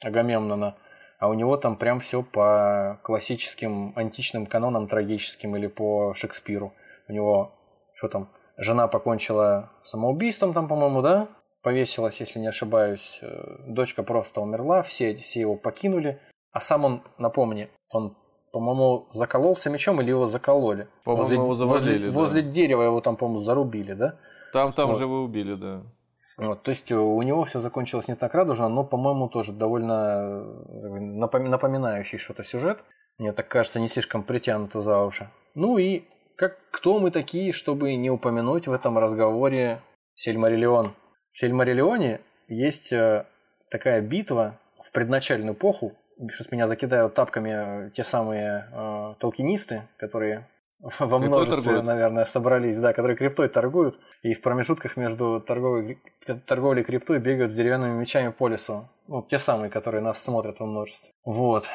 Агамемнона, 0.04 0.76
а 1.20 1.30
у 1.30 1.34
него 1.34 1.58
там 1.58 1.78
прям 1.78 2.00
все 2.00 2.22
по 2.22 3.00
классическим 3.04 3.94
античным 3.96 4.46
канонам 4.46 4.88
трагическим 4.88 5.56
или 5.56 5.68
по 5.68 6.14
Шекспиру. 6.14 6.74
У 7.08 7.14
него, 7.14 7.56
что 7.96 8.08
там, 8.10 8.30
жена 8.58 8.88
покончила 8.88 9.72
самоубийством 9.84 10.54
там, 10.54 10.68
по-моему, 10.68 11.02
да? 11.02 11.30
Повесилась, 11.64 12.20
если 12.20 12.40
не 12.40 12.48
ошибаюсь. 12.48 13.20
Э, 13.22 13.58
дочка 13.68 14.04
просто 14.04 14.42
умерла, 14.42 14.82
все, 14.84 15.16
все 15.16 15.42
его 15.42 15.56
покинули. 15.56 16.22
А 16.52 16.62
сам 16.62 16.86
он, 16.86 17.04
напомни, 17.18 17.70
он, 17.90 18.16
по-моему, 18.52 19.08
закололся 19.12 19.70
мечом 19.70 20.00
или 20.02 20.10
его 20.10 20.28
закололи? 20.28 20.88
По-моему, 21.04 21.24
возле, 21.24 21.36
его 21.36 21.54
завалили, 21.56 21.92
возле, 21.92 22.08
да. 22.08 22.20
возле 22.20 22.42
дерева 22.42 22.84
его 22.84 23.02
там, 23.02 23.16
по-моему, 23.16 23.42
зарубили, 23.42 23.94
да? 23.94 24.20
Там, 24.54 24.72
там 24.74 24.90
вот. 24.90 24.98
же 24.98 25.08
вы 25.08 25.24
убили, 25.24 25.56
да. 25.56 25.84
Вот, 26.38 26.62
то 26.62 26.72
есть 26.72 26.92
э, 26.92 26.96
у 26.96 27.22
него 27.24 27.46
все 27.46 27.60
закончилось 27.60 28.08
не 28.08 28.16
так 28.16 28.34
радужно, 28.36 28.70
но, 28.70 28.84
по-моему, 28.84 29.28
тоже 29.28 29.54
довольно 29.54 30.44
э, 30.68 31.00
напоминающий 31.00 32.20
что-то 32.20 32.44
сюжет. 32.44 32.84
Мне 33.18 33.34
так 33.34 33.48
кажется, 33.48 33.80
не 33.80 33.88
слишком 33.88 34.24
притянуто 34.24 34.82
за 34.82 35.00
уши. 35.04 35.30
Ну 35.56 35.80
и 35.80 36.04
как, 36.36 36.58
кто 36.70 37.00
мы 37.00 37.10
такие, 37.10 37.52
чтобы 37.52 37.96
не 37.96 38.12
упомянуть 38.12 38.68
в 38.68 38.72
этом 38.72 39.00
разговоре 39.00 39.82
Сельмариллион? 40.14 40.94
В 41.32 41.40
Сельмариллионе 41.40 42.22
есть 42.48 42.94
э, 42.94 43.26
такая 43.72 44.02
битва 44.02 44.60
в 44.84 44.92
предначальную 44.92 45.56
эпоху. 45.56 45.94
Сейчас 46.20 46.52
меня 46.52 46.68
закидают 46.68 47.16
тапками 47.16 47.90
те 47.90 48.04
самые 48.04 48.70
э, 48.72 49.16
толкинисты, 49.20 49.88
которые 49.98 50.48
во 51.00 51.20
множестве, 51.20 51.82
наверное, 51.82 52.26
собрались, 52.26 52.78
да, 52.78 52.94
которые 52.94 53.18
криптой 53.18 53.50
торгуют, 53.50 54.00
и 54.22 54.34
в 54.34 54.42
промежутках 54.42 54.96
между 54.96 55.42
торговой, 55.42 56.00
торговлей 56.46 56.84
криптой 56.84 57.20
бегают 57.20 57.52
с 57.52 57.56
деревянными 57.56 58.00
мечами 58.00 58.30
по 58.30 58.48
лесу. 58.48 58.88
Ну, 59.08 59.24
те 59.24 59.40
самые, 59.40 59.70
которые 59.70 60.02
нас 60.02 60.22
смотрят 60.22 60.60
во 60.60 60.66
множестве. 60.66 61.12
Вот. 61.26 61.66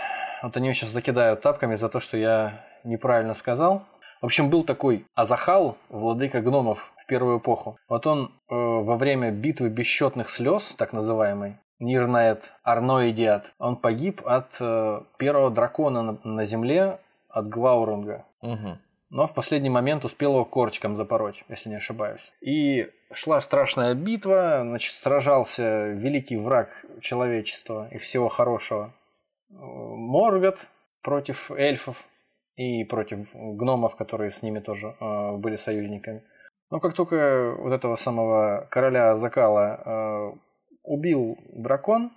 Вот 0.42 0.56
они 0.56 0.72
сейчас 0.72 0.90
закидают 0.90 1.40
тапками 1.40 1.74
за 1.74 1.88
то, 1.88 2.00
что 2.00 2.16
я 2.16 2.64
неправильно 2.84 3.34
сказал. 3.34 3.82
В 4.20 4.26
общем, 4.26 4.50
был 4.50 4.62
такой 4.62 5.04
Азахал, 5.14 5.76
владыка 5.88 6.40
гномов 6.40 6.92
в 6.96 7.06
первую 7.06 7.38
эпоху. 7.38 7.76
Вот 7.88 8.06
он 8.06 8.26
э, 8.26 8.54
во 8.54 8.96
время 8.96 9.32
битвы 9.32 9.68
бесчетных 9.68 10.30
слез, 10.30 10.74
так 10.76 10.92
называемой, 10.92 11.58
Нирнаэт 11.80 12.52
Арноидиат, 12.62 13.52
он 13.58 13.76
погиб 13.76 14.22
от 14.24 14.56
э, 14.60 15.00
первого 15.18 15.50
дракона 15.50 16.02
на, 16.02 16.18
на 16.22 16.44
земле, 16.44 17.00
от 17.28 17.48
Глаурунга. 17.48 18.26
Угу 18.42 18.78
но 19.12 19.26
в 19.26 19.34
последний 19.34 19.68
момент 19.68 20.06
успел 20.06 20.32
его 20.32 20.46
корчиком 20.46 20.96
запороть, 20.96 21.44
если 21.50 21.68
не 21.68 21.76
ошибаюсь. 21.76 22.32
И 22.40 22.90
шла 23.12 23.42
страшная 23.42 23.94
битва, 23.94 24.60
значит, 24.62 24.94
сражался 24.94 25.88
великий 25.88 26.36
враг 26.36 26.70
человечества 27.02 27.88
и 27.90 27.98
всего 27.98 28.28
хорошего. 28.28 28.94
Моргот 29.50 30.66
против 31.02 31.50
эльфов 31.50 32.02
и 32.56 32.84
против 32.84 33.28
гномов, 33.34 33.96
которые 33.96 34.30
с 34.30 34.42
ними 34.42 34.60
тоже 34.60 34.96
э, 34.98 35.32
были 35.36 35.56
союзниками. 35.56 36.22
Но 36.70 36.80
как 36.80 36.94
только 36.94 37.54
вот 37.58 37.72
этого 37.74 37.96
самого 37.96 38.66
короля 38.70 39.14
Закала 39.16 39.82
э, 39.84 40.38
убил 40.84 41.36
дракон, 41.52 42.12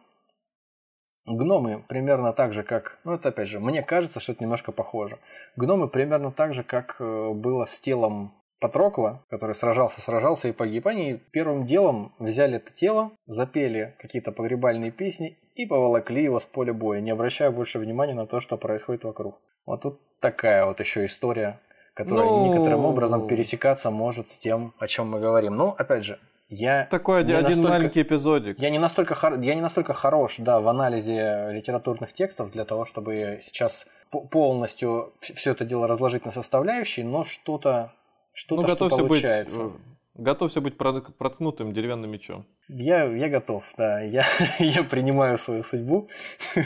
Гномы 1.26 1.84
примерно 1.88 2.34
так 2.34 2.54
же, 2.54 2.64
как... 2.64 3.00
Ну, 3.04 3.14
это 3.14 3.30
опять 3.30 3.48
же, 3.48 3.60
мне 3.60 3.82
кажется, 3.82 4.20
что 4.20 4.34
это 4.34 4.44
немножко 4.44 4.72
похоже. 4.72 5.18
Гномы 5.56 5.88
примерно 5.88 6.32
так 6.32 6.54
же, 6.54 6.64
как 6.64 6.98
э, 7.00 7.32
было 7.34 7.66
с 7.66 7.80
телом 7.80 8.34
Патрокла, 8.60 9.24
который 9.30 9.54
сражался, 9.54 10.02
сражался 10.02 10.48
и 10.48 10.54
погиб. 10.54 10.88
Они 10.88 11.20
первым 11.32 11.66
делом 11.66 12.14
взяли 12.20 12.58
это 12.58 12.74
тело, 12.74 13.12
запели 13.28 13.96
какие-то 14.00 14.32
погребальные 14.32 14.92
песни 14.92 15.38
и 15.56 15.66
поволокли 15.66 16.24
его 16.24 16.40
с 16.40 16.44
поля 16.44 16.74
боя, 16.74 17.02
не 17.02 17.12
обращая 17.12 17.52
больше 17.52 17.80
внимания 17.80 18.14
на 18.14 18.28
то, 18.28 18.40
что 18.40 18.58
происходит 18.58 19.04
вокруг. 19.04 19.40
Вот 19.66 19.82
тут 19.82 20.00
такая 20.20 20.66
вот 20.66 20.80
еще 20.80 21.06
история, 21.06 21.60
которая 21.96 22.26
ну... 22.26 22.48
некоторым 22.48 22.86
образом 22.86 23.28
пересекаться 23.28 23.92
может 23.92 24.30
с 24.30 24.38
тем, 24.38 24.74
о 24.80 24.88
чем 24.88 25.10
мы 25.10 25.20
говорим. 25.20 25.56
Ну, 25.56 25.76
опять 25.78 26.04
же, 26.04 26.20
я 26.48 26.86
Такой 26.86 27.22
один, 27.22 27.42
настолько, 27.42 27.70
маленький 27.70 28.02
эпизодик. 28.04 28.60
Я 28.60 28.70
не, 28.70 28.80
настолько, 28.80 29.18
я 29.42 29.56
не 29.56 29.62
настолько 29.62 29.94
хорош 29.94 30.36
да, 30.38 30.62
в 30.62 30.68
анализе 30.68 31.50
литературных 31.52 32.14
текстов 32.14 32.52
для 32.52 32.66
того, 32.66 32.86
чтобы 32.86 33.40
сейчас 33.42 33.88
полностью 34.32 35.14
все 35.20 35.52
это 35.52 35.66
дело 35.66 35.88
разложить 35.88 36.26
на 36.26 36.32
составляющие, 36.32 37.06
но 37.06 37.24
что-то 37.24 37.94
что, 38.36 38.58
ну, 38.58 38.68
что 38.68 38.90
получается. 38.90 39.64
Быть, 39.64 39.74
э, 39.76 40.22
готовься 40.22 40.62
быть 40.62 40.78
проткнутым 40.78 41.74
деревянным 41.74 42.12
мечом. 42.12 42.46
Я, 42.68 43.06
я 43.06 43.30
готов, 43.30 43.64
да. 43.78 44.02
Я, 44.02 44.26
я 44.60 44.84
принимаю 44.84 45.38
свою 45.38 45.64
судьбу. 45.64 46.10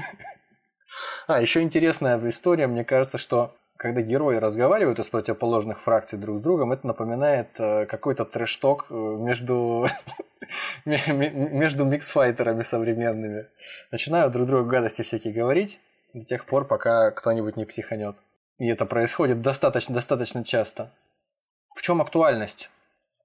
А, 1.28 1.40
еще 1.40 1.62
интересная 1.62 2.20
история. 2.28 2.68
Мне 2.68 2.84
кажется, 2.84 3.18
что 3.18 3.56
когда 3.80 4.02
герои 4.02 4.36
разговаривают 4.36 5.00
из 5.00 5.08
противоположных 5.08 5.80
фракций 5.80 6.20
друг 6.20 6.40
с 6.40 6.42
другом, 6.42 6.74
это 6.74 6.86
напоминает 6.86 7.58
э, 7.58 7.86
какой-то 7.86 8.26
трэшток 8.26 8.88
э, 8.90 8.94
между, 8.94 9.88
между 10.86 11.86
миксфайтерами 11.86 12.64
современными. 12.64 13.48
Начинают 13.90 14.34
друг 14.34 14.48
другу 14.48 14.70
гадости 14.70 15.04
всякие 15.04 15.34
говорить 15.34 15.80
до 16.14 16.26
тех 16.26 16.46
пор, 16.46 16.68
пока 16.68 17.12
кто-нибудь 17.12 17.56
не 17.56 17.64
психанет. 17.64 18.18
И 18.58 18.68
это 18.68 18.86
происходит 18.86 19.42
достаточно, 19.42 19.96
достаточно 19.96 20.44
часто. 20.44 20.92
В 21.74 21.82
чем 21.82 22.02
актуальность? 22.02 22.70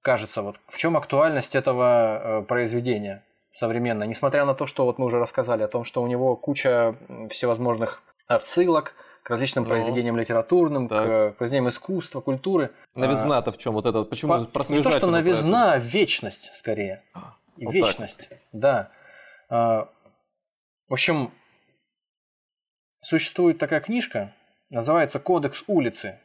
Кажется, 0.01 0.41
вот 0.41 0.55
в 0.67 0.77
чем 0.77 0.95
актуальность 0.95 1.53
этого 1.53 2.21
э, 2.39 2.41
произведения 2.43 3.25
современное, 3.51 4.07
несмотря 4.07 4.45
на 4.45 4.55
то, 4.55 4.67
что 4.67 4.85
вот 4.85 4.99
мы 4.99 5.07
уже 5.07 5.19
рассказали 5.19 5.63
о 5.63 5.67
том, 5.67 5.83
что 5.83 6.01
у 6.01 6.07
него 6.07 6.37
куча 6.37 6.95
всевозможных 7.29 8.01
отсылок, 8.27 8.95
к 9.25 9.31
различным 9.31 9.63
ну, 9.63 9.71
произведениям 9.71 10.15
литературным, 10.17 10.87
так. 10.87 11.33
к 11.33 11.37
произведениям 11.39 11.69
искусства, 11.69 12.21
культуры. 12.21 12.71
Новизна-то 12.93 13.51
в 13.51 13.57
чем 13.57 13.73
вот 13.73 13.87
это? 13.87 14.03
Почему 14.03 14.45
По... 14.45 14.63
Не 14.69 14.83
то, 14.83 14.91
что 14.91 15.07
новизна, 15.09 15.73
а 15.73 15.79
вечность 15.79 16.51
скорее. 16.53 17.01
А, 17.15 17.33
вот 17.57 17.73
вечность, 17.73 18.29
так. 18.29 18.39
да. 18.51 18.91
А, 19.49 19.89
в 20.87 20.93
общем, 20.93 21.31
существует 23.01 23.57
такая 23.57 23.81
книжка 23.81 24.31
Называется 24.69 25.19
«Кодекс 25.19 25.63
улицы. 25.67 26.19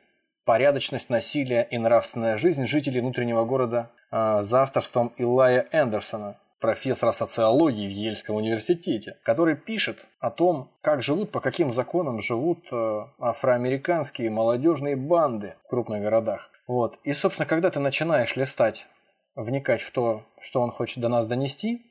Порядочность, 0.44 1.09
насилие 1.09 1.66
и 1.70 1.78
нравственная 1.78 2.36
жизнь 2.36 2.66
жителей 2.66 3.01
внутреннего 3.01 3.47
города» 3.47 3.90
а, 4.10 4.43
за 4.43 4.62
авторством 4.62 5.14
Илая 5.16 5.68
Эндерсона, 5.72 6.39
профессора 6.61 7.12
социологии 7.12 7.89
в 7.89 7.93
Ельском 7.93 8.37
университете, 8.37 9.16
который 9.23 9.57
пишет 9.57 10.07
о 10.20 10.31
том, 10.31 10.70
как 10.82 11.03
живут, 11.03 11.32
по 11.32 11.41
каким 11.41 11.73
законам 11.73 12.20
живут 12.20 12.69
э, 12.70 13.05
афроамериканские 13.19 14.31
молодежные 14.31 14.97
банды 14.97 15.55
в 15.65 15.69
крупных 15.69 16.03
городах. 16.03 16.51
Вот. 16.66 16.99
И, 17.03 17.12
собственно, 17.12 17.47
когда 17.47 17.70
ты 17.70 17.81
начинаешь 17.81 18.37
листать, 18.37 18.87
вникать 19.35 19.81
в 19.81 19.91
то, 19.91 20.23
что 20.41 20.61
он 20.61 20.70
хочет 20.70 21.01
до 21.01 21.09
нас 21.09 21.27
донести, 21.27 21.82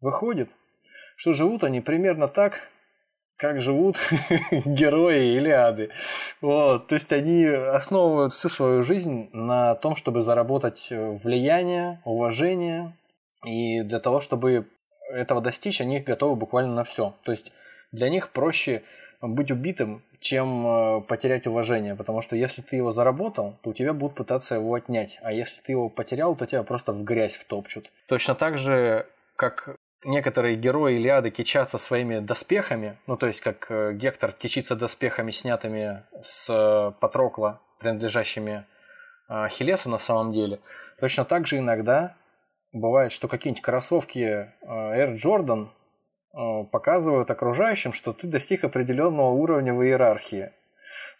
выходит, 0.00 0.50
что 1.16 1.32
живут 1.32 1.64
они 1.64 1.80
примерно 1.80 2.28
так, 2.28 2.70
как 3.36 3.60
живут 3.60 3.96
герои 4.50 5.36
Илиады. 5.36 5.90
Вот, 6.40 6.88
то 6.88 6.94
есть 6.94 7.12
они 7.12 7.46
основывают 7.46 8.34
всю 8.34 8.48
свою 8.48 8.82
жизнь 8.82 9.30
на 9.32 9.74
том, 9.74 9.96
чтобы 9.96 10.20
заработать 10.20 10.88
влияние, 10.90 12.00
уважение, 12.04 12.94
и 13.44 13.82
для 13.82 14.00
того, 14.00 14.20
чтобы 14.20 14.68
этого 15.10 15.40
достичь, 15.40 15.80
они 15.80 16.00
готовы 16.00 16.36
буквально 16.36 16.74
на 16.74 16.84
все. 16.84 17.14
То 17.24 17.32
есть 17.32 17.52
для 17.92 18.08
них 18.08 18.30
проще 18.30 18.82
быть 19.20 19.50
убитым, 19.50 20.02
чем 20.20 20.66
э, 20.66 21.00
потерять 21.02 21.46
уважение, 21.46 21.96
потому 21.96 22.22
что 22.22 22.36
если 22.36 22.62
ты 22.62 22.76
его 22.76 22.92
заработал, 22.92 23.58
то 23.62 23.70
у 23.70 23.74
тебя 23.74 23.92
будут 23.92 24.16
пытаться 24.16 24.54
его 24.54 24.74
отнять, 24.74 25.18
а 25.22 25.32
если 25.32 25.60
ты 25.62 25.72
его 25.72 25.88
потерял, 25.88 26.36
то 26.36 26.46
тебя 26.46 26.62
просто 26.62 26.92
в 26.92 27.02
грязь 27.04 27.36
втопчут. 27.36 27.90
Точно 28.06 28.34
так 28.34 28.58
же, 28.58 29.06
как 29.36 29.76
некоторые 30.04 30.56
герои 30.56 30.96
Илиады 30.96 31.30
кичатся 31.30 31.78
своими 31.78 32.18
доспехами, 32.20 32.98
ну 33.06 33.16
то 33.16 33.26
есть 33.26 33.40
как 33.40 33.66
э, 33.70 33.94
Гектор 33.94 34.32
кичится 34.32 34.76
доспехами, 34.76 35.30
снятыми 35.30 36.04
с 36.22 36.48
э, 36.50 36.92
Патрокла, 37.00 37.60
принадлежащими 37.78 38.66
Ахиллесу 39.28 39.88
на 39.88 39.98
самом 39.98 40.32
деле, 40.32 40.60
точно 40.98 41.24
так 41.24 41.46
же 41.46 41.58
иногда 41.58 42.16
бывает, 42.72 43.12
что 43.12 43.28
какие-нибудь 43.28 43.62
кроссовки 43.62 44.52
Air 44.62 45.16
Jordan 45.16 45.68
Э, 46.32 46.64
показывают 46.70 47.30
окружающим, 47.30 47.92
что 47.92 48.12
ты 48.12 48.28
достиг 48.28 48.62
определенного 48.62 49.30
уровня 49.30 49.74
в 49.74 49.82
иерархии. 49.82 50.50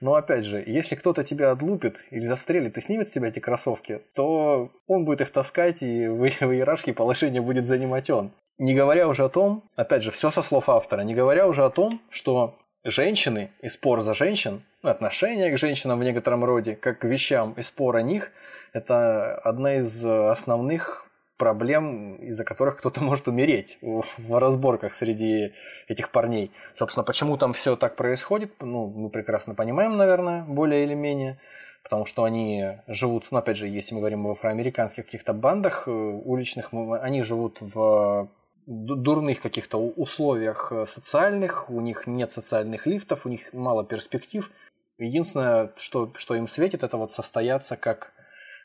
Но 0.00 0.14
опять 0.14 0.44
же, 0.44 0.62
если 0.64 0.94
кто-то 0.94 1.24
тебя 1.24 1.50
отлупит 1.50 2.06
или 2.10 2.20
застрелит 2.20 2.78
и 2.78 2.80
снимет 2.80 3.08
с 3.08 3.12
тебя 3.12 3.28
эти 3.28 3.40
кроссовки, 3.40 4.02
то 4.14 4.70
он 4.86 5.04
будет 5.04 5.22
их 5.22 5.30
таскать, 5.30 5.82
и 5.82 6.06
в, 6.06 6.18
в 6.40 6.52
иерархии 6.52 6.92
положение 6.92 7.42
будет 7.42 7.66
занимать 7.66 8.08
он. 8.08 8.30
Не 8.58 8.74
говоря 8.74 9.08
уже 9.08 9.24
о 9.24 9.28
том, 9.28 9.64
опять 9.74 10.02
же, 10.02 10.10
все 10.10 10.30
со 10.30 10.42
слов 10.42 10.68
автора, 10.68 11.00
не 11.00 11.14
говоря 11.14 11.48
уже 11.48 11.64
о 11.64 11.70
том, 11.70 12.00
что 12.10 12.56
женщины 12.84 13.50
и 13.62 13.68
спор 13.68 14.02
за 14.02 14.14
женщин, 14.14 14.62
отношение 14.82 15.50
к 15.50 15.58
женщинам 15.58 15.98
в 15.98 16.04
некотором 16.04 16.44
роде, 16.44 16.76
как 16.76 17.00
к 17.00 17.04
вещам 17.04 17.54
и 17.54 17.62
спор 17.62 17.96
о 17.96 18.02
них, 18.02 18.30
это 18.72 19.34
одна 19.34 19.76
из 19.76 20.04
основных 20.04 21.09
проблем, 21.40 22.16
из-за 22.16 22.44
которых 22.44 22.76
кто-то 22.76 23.02
может 23.08 23.26
умереть 23.26 23.78
в 23.80 24.38
разборках 24.38 24.94
среди 24.94 25.52
этих 25.88 26.10
парней. 26.10 26.52
Собственно, 26.74 27.02
почему 27.02 27.36
там 27.36 27.52
все 27.52 27.74
так 27.76 27.96
происходит, 27.96 28.52
ну, 28.60 28.86
мы 28.86 29.08
прекрасно 29.08 29.54
понимаем, 29.54 29.96
наверное, 29.96 30.44
более 30.44 30.84
или 30.84 30.94
менее, 30.94 31.40
потому 31.82 32.04
что 32.06 32.24
они 32.24 32.76
живут, 32.86 33.24
ну, 33.30 33.38
опять 33.38 33.56
же, 33.56 33.66
если 33.66 33.94
мы 33.94 34.00
говорим 34.00 34.26
об 34.26 34.32
афроамериканских 34.32 35.06
каких-то 35.06 35.32
бандах 35.32 35.88
э, 35.88 35.90
уличных, 35.90 36.68
они 37.02 37.22
живут 37.22 37.58
в 37.60 38.28
дурных 38.66 39.40
каких-то 39.40 39.78
условиях 39.78 40.70
э, 40.70 40.84
социальных, 40.86 41.70
у 41.70 41.80
них 41.80 42.06
нет 42.06 42.32
социальных 42.32 42.86
лифтов, 42.86 43.26
у 43.26 43.28
них 43.30 43.52
мало 43.54 43.84
перспектив. 43.84 44.50
Единственное, 44.98 45.72
что, 45.76 46.12
что 46.16 46.34
им 46.34 46.46
светит, 46.46 46.82
это 46.82 46.98
вот 46.98 47.12
состояться 47.12 47.76
как 47.76 48.12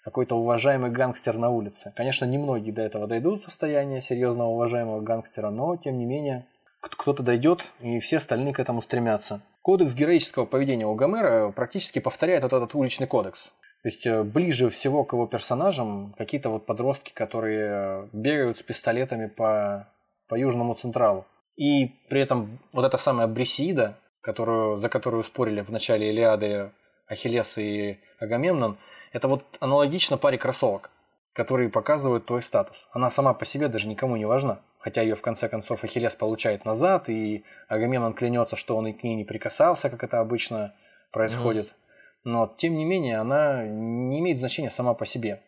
какой-то 0.06 0.38
уважаемый 0.38 0.92
гангстер 0.92 1.36
на 1.38 1.50
улице. 1.50 1.92
Конечно, 1.96 2.26
немногие 2.26 2.72
до 2.72 2.84
этого 2.84 3.08
дойдут 3.08 3.42
состояние 3.42 4.04
серьезного 4.04 4.50
уважаемого 4.50 5.02
гангстера, 5.02 5.50
но 5.50 5.76
тем 5.78 5.98
не 5.98 6.06
менее 6.06 6.46
кто-то 6.80 7.24
дойдет, 7.24 7.72
и 7.82 8.00
все 8.00 8.18
остальные 8.18 8.54
к 8.54 8.60
этому 8.60 8.84
стремятся. 8.84 9.42
Кодекс 9.64 9.96
героического 9.96 10.46
поведения 10.46 10.86
у 10.86 10.94
Гомера 10.94 11.50
практически 11.50 11.98
повторяет 11.98 12.44
вот 12.44 12.54
этот 12.54 12.76
уличный 12.76 13.08
кодекс. 13.08 13.46
То 13.82 13.90
есть 13.90 14.06
э, 14.06 14.24
ближе 14.24 14.70
всего 14.70 15.04
к 15.04 15.14
его 15.14 15.26
персонажам 15.26 16.14
какие-то 16.20 16.50
вот 16.50 16.68
подростки, 16.68 17.12
которые 17.12 17.70
э, 17.70 18.08
бегают 18.14 18.60
с 18.60 18.62
пистолетами 18.62 19.26
по, 19.26 19.88
по 20.28 20.36
Южному 20.36 20.76
Централу. 20.76 21.26
И 21.56 21.88
при 22.10 22.22
этом 22.22 22.60
вот 22.74 22.86
эта 22.86 23.00
самая 23.00 23.26
Брисида, 23.26 23.98
которую, 24.22 24.78
за 24.78 24.88
которую 24.90 25.24
спорили 25.24 25.62
в 25.62 25.72
начале 25.72 26.12
Илиады 26.12 26.72
Ахиллес 27.08 27.58
и 27.58 28.00
Агамемнон, 28.20 28.78
это 29.12 29.28
вот 29.28 29.44
аналогично 29.60 30.18
паре 30.18 30.38
кроссовок, 30.38 30.90
которые 31.34 31.70
показывают 31.70 32.26
твой 32.26 32.42
статус. 32.42 32.88
Она 32.92 33.12
сама 33.12 33.34
по 33.34 33.46
себе 33.46 33.68
даже 33.68 33.88
никому 33.88 34.16
не 34.16 34.26
важна. 34.26 34.62
Хотя 34.80 35.02
ее 35.02 35.16
в 35.16 35.22
конце 35.22 35.50
концов 35.50 35.84
Ахиллес 35.84 36.14
получает 36.14 36.64
назад, 36.64 37.10
и 37.10 37.44
Агамемнон 37.68 38.14
клянется, 38.14 38.56
что 38.56 38.78
он 38.78 38.88
и 38.88 38.94
к 38.94 39.04
ней 39.04 39.16
не 39.16 39.24
прикасался, 39.24 39.90
как 39.90 40.04
это 40.04 40.20
обычно 40.20 40.76
происходит. 41.12 41.74
Но 42.24 42.54
тем 42.58 42.76
не 42.76 42.86
менее, 42.86 43.18
она 43.18 43.64
не 43.66 44.20
имеет 44.20 44.40
значения 44.40 44.70
сама 44.70 44.94
по 44.94 45.06
себе. 45.06 45.42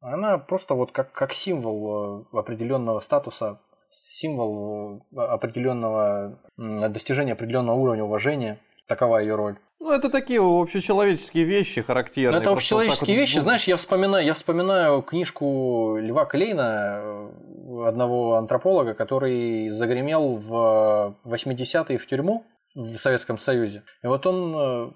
Она 0.00 0.36
просто 0.36 0.74
вот 0.74 0.92
как, 0.92 1.12
как 1.12 1.32
символ 1.32 2.26
э, 2.34 2.38
определенного 2.38 3.00
статуса, 3.00 3.60
символ 3.90 5.06
э, 5.12 5.20
определенного 5.20 6.38
достижения 6.56 7.32
определенного 7.32 7.76
уровня 7.76 8.04
уважения. 8.04 8.58
Такова 8.86 9.18
ее 9.18 9.34
роль. 9.34 9.56
Ну, 9.80 9.92
это 9.92 10.08
такие 10.08 10.40
общечеловеческие 10.40 11.44
вещи 11.44 11.82
характерные. 11.82 12.38
Ну, 12.38 12.42
это 12.42 12.52
общечеловеческие 12.52 13.16
вот 13.16 13.20
вещи. 13.20 13.34
Вот... 13.34 13.42
Знаешь, 13.42 13.64
я 13.64 13.76
вспоминаю, 13.76 14.24
я 14.24 14.34
вспоминаю 14.34 15.02
книжку 15.02 15.96
Льва 15.98 16.24
Клейна, 16.24 17.00
э, 17.02 17.88
одного 17.88 18.36
антрополога, 18.36 18.94
который 18.94 19.70
загремел 19.70 20.36
в 20.36 21.16
80-е 21.24 21.98
в 21.98 22.06
тюрьму 22.06 22.46
в 22.74 22.96
Советском 22.96 23.38
Союзе. 23.38 23.82
И 24.02 24.06
вот 24.06 24.26
он, 24.26 24.54
э, 24.56 24.92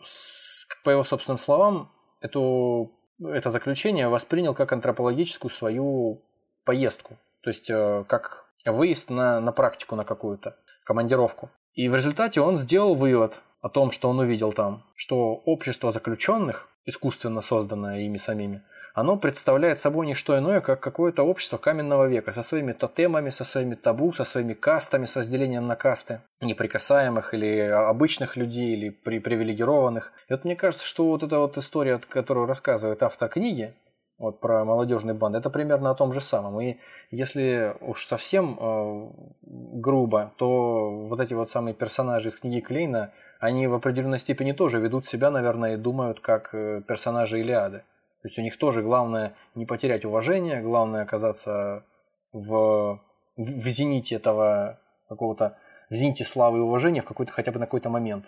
по 0.85 0.90
его 0.90 1.05
собственным 1.05 1.39
словам, 1.39 1.90
эту, 2.20 2.93
это 3.23 3.51
заключение 3.51 4.09
воспринял 4.09 4.55
как 4.55 4.73
антропологическую 4.73 5.51
свою 5.51 6.23
поездку. 6.65 7.19
То 7.43 7.51
есть, 7.51 7.70
э, 7.70 8.05
как 8.09 8.47
выезд 8.65 9.10
на, 9.10 9.40
на 9.40 9.52
практику 9.52 9.97
на 9.97 10.05
какую-то, 10.05 10.56
командировку. 10.85 11.51
И 11.74 11.89
в 11.89 11.94
результате 11.94 12.40
он 12.40 12.56
сделал 12.56 12.94
вывод, 12.94 13.43
о 13.60 13.68
том, 13.68 13.90
что 13.90 14.09
он 14.09 14.18
увидел 14.18 14.52
там, 14.52 14.85
что 14.94 15.35
общество 15.35 15.90
заключенных, 15.90 16.68
искусственно 16.85 17.43
созданное 17.43 18.01
ими 18.01 18.18
самими, 18.18 18.62
оно 18.94 19.16
представляет 19.16 19.78
собой 19.78 20.06
не 20.06 20.14
что 20.14 20.36
иное, 20.36 20.60
как 20.60 20.80
какое-то 20.80 21.22
общество 21.22 21.56
каменного 21.56 22.09
века 22.09 22.32
со 22.32 22.43
своими 22.43 22.72
тотемами, 22.72 23.30
со 23.30 23.44
своими 23.44 23.74
табу, 23.74 24.12
со 24.12 24.24
своими 24.24 24.55
кастами, 24.55 25.06
с 25.06 25.14
разделением 25.14 25.66
на 25.66 25.76
касты 25.76 26.22
неприкасаемых 26.40 27.35
или 27.35 27.60
обычных 27.60 28.36
людей, 28.36 28.74
или 28.74 28.89
при 28.89 29.20
привилегированных. 29.20 30.12
И 30.28 30.32
вот 30.32 30.44
мне 30.44 30.56
кажется, 30.56 30.86
что 30.86 31.06
вот 31.06 31.22
эта 31.22 31.39
вот 31.39 31.56
история, 31.59 32.01
которую 32.09 32.47
рассказывает 32.47 33.02
автор 33.02 33.28
книги, 33.28 33.74
вот 34.18 34.40
про 34.40 34.64
молодежный 34.64 35.14
банд, 35.14 35.36
это 35.36 35.48
примерно 35.48 35.90
о 35.90 35.94
том 35.94 36.12
же 36.12 36.20
самом. 36.20 36.60
И 36.60 36.78
если 37.12 37.76
уж 37.80 38.05
совсем 38.05 38.59
э, 38.60 39.10
грубо, 39.43 40.32
то 40.36 40.90
вот 41.05 41.20
эти 41.20 41.35
вот 41.35 41.51
самые 41.51 41.74
персонажи 41.74 42.30
из 42.30 42.36
книги 42.36 42.59
Клейна, 42.59 43.12
они 43.39 43.66
в 43.66 43.74
определенной 43.74 44.19
степени 44.19 44.52
тоже 44.52 44.78
ведут 44.78 45.06
себя, 45.06 45.31
наверное, 45.31 45.74
и 45.74 45.77
думают 45.77 46.20
как 46.20 46.55
э, 46.55 46.82
персонажи 46.86 47.40
Илиады. 47.40 47.78
То 48.23 48.28
есть 48.28 48.39
у 48.39 48.43
них 48.43 48.59
тоже 48.59 48.82
главное 48.82 49.35
не 49.55 49.65
потерять 49.65 50.05
уважение, 50.05 50.60
главное 50.60 51.02
оказаться 51.02 51.85
в, 52.32 53.01
в 53.36 53.69
зените 53.69 54.16
этого 54.16 54.81
какого-то, 55.09 55.56
в 55.89 55.94
зените 55.94 56.24
славы 56.24 56.59
и 56.59 56.62
уважения 56.62 57.01
в 57.01 57.06
какой-то 57.06 57.32
хотя 57.32 57.52
бы 57.52 57.60
на 57.60 57.66
какой-то 57.66 57.90
момент. 57.90 58.24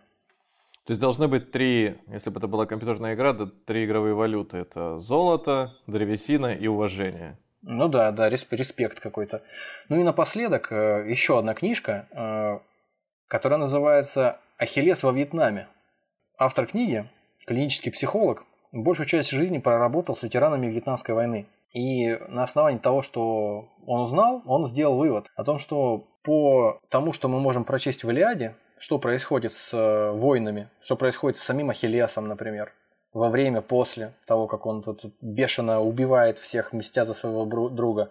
То 0.87 0.93
есть 0.93 1.01
должны 1.01 1.29
быть 1.29 1.51
три, 1.51 1.99
если 2.07 2.31
бы 2.31 2.39
это 2.39 2.49
была 2.49 2.67
компьютерная 2.67 3.15
игра, 3.15 3.35
то 3.35 3.47
три 3.47 3.85
игровые 3.85 4.15
валюты. 4.15 4.59
Это 4.59 4.97
золото, 4.99 5.75
древесина 5.87 6.55
и 6.55 6.69
уважение. 6.69 7.37
Ну 7.63 7.89
да, 7.89 8.11
да, 8.13 8.31
респект 8.31 9.01
какой-то. 9.01 9.43
Ну 9.89 10.01
и 10.01 10.03
напоследок 10.03 10.73
э, 10.73 11.05
еще 11.09 11.39
одна 11.39 11.55
книжка, 11.55 12.09
э, 12.11 12.59
которая 13.29 13.59
называется 13.59 14.41
«Ахиллес 14.61 15.03
во 15.03 15.11
Вьетнаме». 15.11 15.69
Автор 16.39 16.67
книги, 16.67 17.09
клинический 17.47 17.91
психолог, 17.91 18.45
большую 18.73 19.07
часть 19.07 19.31
жизни 19.31 19.57
проработал 19.57 20.15
с 20.15 20.23
ветеранами 20.23 20.67
Вьетнамской 20.67 21.15
войны. 21.15 21.47
И 21.73 22.15
на 22.29 22.43
основании 22.43 22.79
того, 22.79 23.01
что 23.01 23.71
он 23.87 24.03
узнал, 24.03 24.43
он 24.45 24.67
сделал 24.67 24.99
вывод 24.99 25.29
о 25.35 25.45
том, 25.45 25.59
что 25.59 26.09
по 26.23 26.79
тому, 26.91 27.15
что 27.15 27.29
мы 27.29 27.41
можем 27.41 27.65
прочесть 27.65 28.05
в 28.05 28.11
Илиаде, 28.11 28.55
что 28.77 28.99
происходит 28.99 29.55
с 29.55 29.73
э, 29.73 30.11
войнами, 30.11 30.69
что 30.83 30.95
происходит 30.95 31.39
с 31.39 31.43
самим 31.43 31.71
Ахиллесом, 31.71 32.29
например, 32.29 32.75
во 33.15 33.31
время, 33.31 33.63
после 33.63 34.13
того, 34.27 34.47
как 34.47 34.67
он 34.67 34.83
тут 34.83 35.07
бешено 35.23 35.81
убивает 35.81 36.39
всех, 36.39 36.75
мстя 36.75 37.07
за 37.07 37.15
своего 37.15 37.47
друга. 37.47 38.11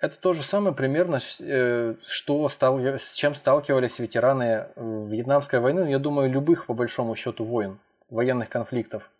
Это 0.00 0.18
то 0.20 0.32
же 0.32 0.44
самое 0.44 0.74
примерно, 0.74 1.18
э, 1.40 1.94
что 2.06 2.48
стал, 2.48 2.78
с 2.78 3.14
чем 3.14 3.34
сталкивались 3.34 3.98
ветераны 3.98 4.68
Вьетнамской 4.76 5.58
войны, 5.58 5.90
я 5.90 5.98
думаю, 5.98 6.30
любых, 6.30 6.66
по 6.66 6.74
большому 6.74 7.16
счету, 7.16 7.44
войн, 7.44 7.80
военных 8.08 8.48
конфликтов. 8.48 9.10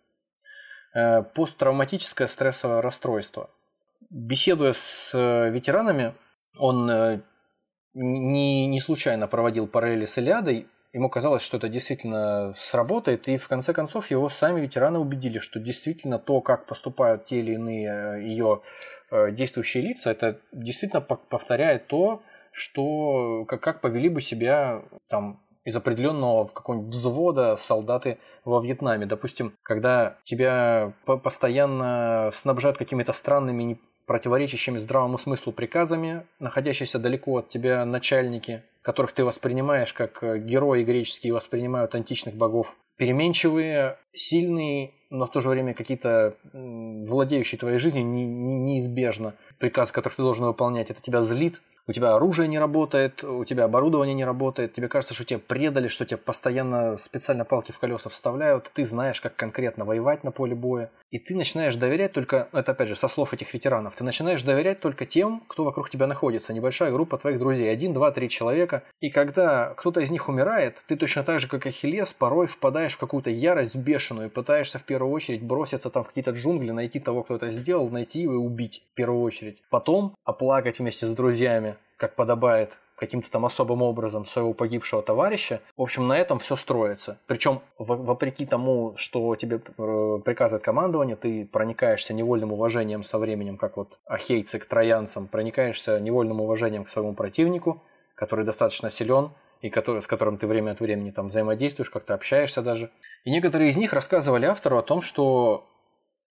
Э, 0.93 1.21
посттравматическое 1.21 2.27
стрессовое 2.27 2.81
расстройство. 2.81 3.49
Беседуя 4.09 4.71
с 4.71 5.11
э, 5.13 5.49
ветеранами, 5.49 6.13
он 6.57 7.21
не, 7.93 8.65
не 8.65 8.79
случайно 8.79 9.27
проводил 9.27 9.67
параллели 9.67 10.05
с 10.05 10.17
Илиадой, 10.17 10.67
ему 10.93 11.09
казалось, 11.09 11.41
что 11.43 11.57
это 11.57 11.69
действительно 11.69 12.53
сработает, 12.55 13.27
и 13.27 13.37
в 13.37 13.47
конце 13.47 13.73
концов 13.73 14.11
его 14.11 14.29
сами 14.29 14.61
ветераны 14.61 14.99
убедили, 14.99 15.39
что 15.39 15.59
действительно 15.59 16.19
то, 16.19 16.41
как 16.41 16.65
поступают 16.65 17.25
те 17.25 17.39
или 17.39 17.53
иные 17.53 18.23
ее 18.27 18.61
э, 18.61 18.98
действующие 19.31 19.83
лица, 19.83 20.11
это 20.11 20.39
действительно 20.51 21.01
повторяет 21.01 21.87
то, 21.87 22.21
что 22.51 23.45
как, 23.47 23.61
как 23.61 23.81
повели 23.81 24.09
бы 24.09 24.21
себя 24.21 24.83
там 25.09 25.39
из 25.65 25.75
определенного 25.75 26.45
в 26.47 26.53
какого-нибудь 26.53 26.93
взвода 26.93 27.55
солдаты 27.57 28.17
во 28.43 28.61
Вьетнаме. 28.61 29.05
Допустим, 29.05 29.53
когда 29.63 30.17
тебя 30.23 30.93
постоянно 31.05 32.31
снабжают 32.33 32.77
какими-то 32.77 33.13
странными 33.13 33.79
противоречащими 34.05 34.77
здравому 34.77 35.19
смыслу 35.19 35.53
приказами, 35.53 36.25
находящиеся 36.39 36.97
далеко 36.97 37.37
от 37.37 37.49
тебя 37.49 37.85
начальники, 37.85 38.63
которых 38.81 39.11
ты 39.11 39.23
воспринимаешь 39.23 39.93
как 39.93 40.23
э, 40.23 40.39
герои 40.39 40.83
греческие 40.83 41.31
воспринимают 41.31 41.93
античных 41.93 42.33
богов, 42.33 42.75
переменчивые, 42.97 43.99
сильные, 44.11 44.93
но 45.09 45.25
в 45.25 45.31
то 45.31 45.41
же 45.41 45.49
время 45.49 45.73
какие-то 45.73 46.35
владеющие 46.53 47.57
твоей 47.57 47.79
жизнью 47.79 48.05
неизбежно. 48.05 49.33
Приказ, 49.57 49.91
который 49.91 50.13
ты 50.13 50.21
должен 50.21 50.45
выполнять, 50.45 50.89
это 50.89 51.01
тебя 51.01 51.21
злит, 51.21 51.61
у 51.89 51.91
тебя 51.91 52.13
оружие 52.13 52.47
не 52.47 52.59
работает, 52.59 53.23
у 53.23 53.43
тебя 53.45 53.63
оборудование 53.63 54.13
не 54.13 54.23
работает, 54.23 54.73
тебе 54.73 54.87
кажется, 54.87 55.15
что 55.15 55.25
тебя 55.25 55.39
предали, 55.39 55.87
что 55.87 56.05
тебе 56.05 56.17
постоянно 56.17 56.97
специально 56.97 57.45
палки 57.45 57.71
в 57.71 57.79
колеса 57.79 58.11
вставляют, 58.11 58.69
ты 58.75 58.85
знаешь, 58.85 59.19
как 59.19 59.35
конкретно 59.35 59.85
воевать 59.85 60.23
на 60.23 60.29
поле 60.29 60.53
боя, 60.53 60.91
и 61.09 61.17
ты 61.17 61.35
начинаешь 61.35 61.75
доверять 61.75 62.13
только, 62.13 62.47
это 62.53 62.73
опять 62.73 62.89
же 62.89 62.95
со 62.95 63.07
слов 63.07 63.33
этих 63.33 63.51
ветеранов, 63.55 63.95
ты 63.95 64.03
начинаешь 64.03 64.43
доверять 64.43 64.81
только 64.81 65.07
тем, 65.07 65.41
кто 65.47 65.63
вокруг 65.63 65.89
тебя 65.89 66.05
находится, 66.05 66.53
небольшая 66.53 66.91
группа 66.91 67.17
твоих 67.17 67.39
друзей, 67.39 67.71
один, 67.71 67.93
два, 67.95 68.11
три 68.11 68.29
человека, 68.29 68.83
и 69.01 69.09
когда 69.09 69.73
кто-то 69.75 69.99
из 70.01 70.11
них 70.11 70.29
умирает, 70.29 70.83
ты 70.87 70.95
точно 70.95 71.23
так 71.23 71.39
же, 71.39 71.47
как 71.47 71.65
Ахиллес, 71.65 72.13
порой 72.13 72.45
впадаешь 72.45 72.93
в 72.93 72.99
какую-то 72.99 73.31
ярость 73.31 73.75
бешеную 73.75 74.29
пытаешься 74.29 74.77
в 74.77 74.83
первую 74.83 75.11
очередь 75.11 75.41
броситься 75.41 75.89
там 75.89 76.03
в 76.03 76.09
какие-то 76.09 76.31
джунгли, 76.31 76.69
найти 76.69 76.99
того, 76.99 77.23
кто 77.23 77.35
это 77.35 77.49
сделал, 77.49 77.89
найти 77.89 78.21
его 78.21 78.33
и 78.33 78.37
убить 78.37 78.83
в 78.91 78.95
первую 78.95 79.23
очередь. 79.23 79.63
Потом 79.71 80.13
оплакать 80.23 80.77
вместе 80.77 81.07
с 81.07 81.09
друзьями, 81.09 81.77
как 81.97 82.15
подобает 82.15 82.77
каким-то 82.99 83.31
там 83.31 83.45
особым 83.45 83.81
образом 83.81 84.25
своего 84.25 84.53
погибшего 84.53 85.01
товарища. 85.01 85.61
В 85.77 85.81
общем, 85.81 86.07
на 86.07 86.17
этом 86.17 86.39
все 86.39 86.57
строится. 86.57 87.17
Причем, 87.27 87.61
вопреки 87.77 88.45
тому, 88.45 88.93
что 88.97 89.35
тебе 89.37 89.61
э, 89.77 90.19
приказывает 90.23 90.63
командование, 90.63 91.15
ты 91.15 91.45
проникаешься 91.45 92.13
невольным 92.13 92.51
уважением 92.51 93.05
со 93.05 93.17
временем, 93.17 93.57
как 93.57 93.77
вот 93.77 93.97
ахейцы 94.05 94.59
к 94.59 94.65
троянцам, 94.65 95.27
проникаешься 95.27 95.99
невольным 95.99 96.41
уважением 96.41 96.83
к 96.83 96.89
своему 96.89 97.13
противнику, 97.13 97.81
который 98.15 98.43
достаточно 98.43 98.91
силен, 98.91 99.31
и 99.61 99.69
который, 99.69 100.01
с 100.01 100.07
которым 100.07 100.37
ты 100.37 100.47
время 100.47 100.71
от 100.71 100.79
времени 100.81 101.11
там 101.11 101.27
взаимодействуешь, 101.27 101.89
как-то 101.89 102.13
общаешься 102.13 102.61
даже. 102.61 102.91
И 103.23 103.31
некоторые 103.31 103.69
из 103.69 103.77
них 103.77 103.93
рассказывали 103.93 104.45
автору 104.45 104.77
о 104.77 104.83
том, 104.83 105.01
что 105.01 105.69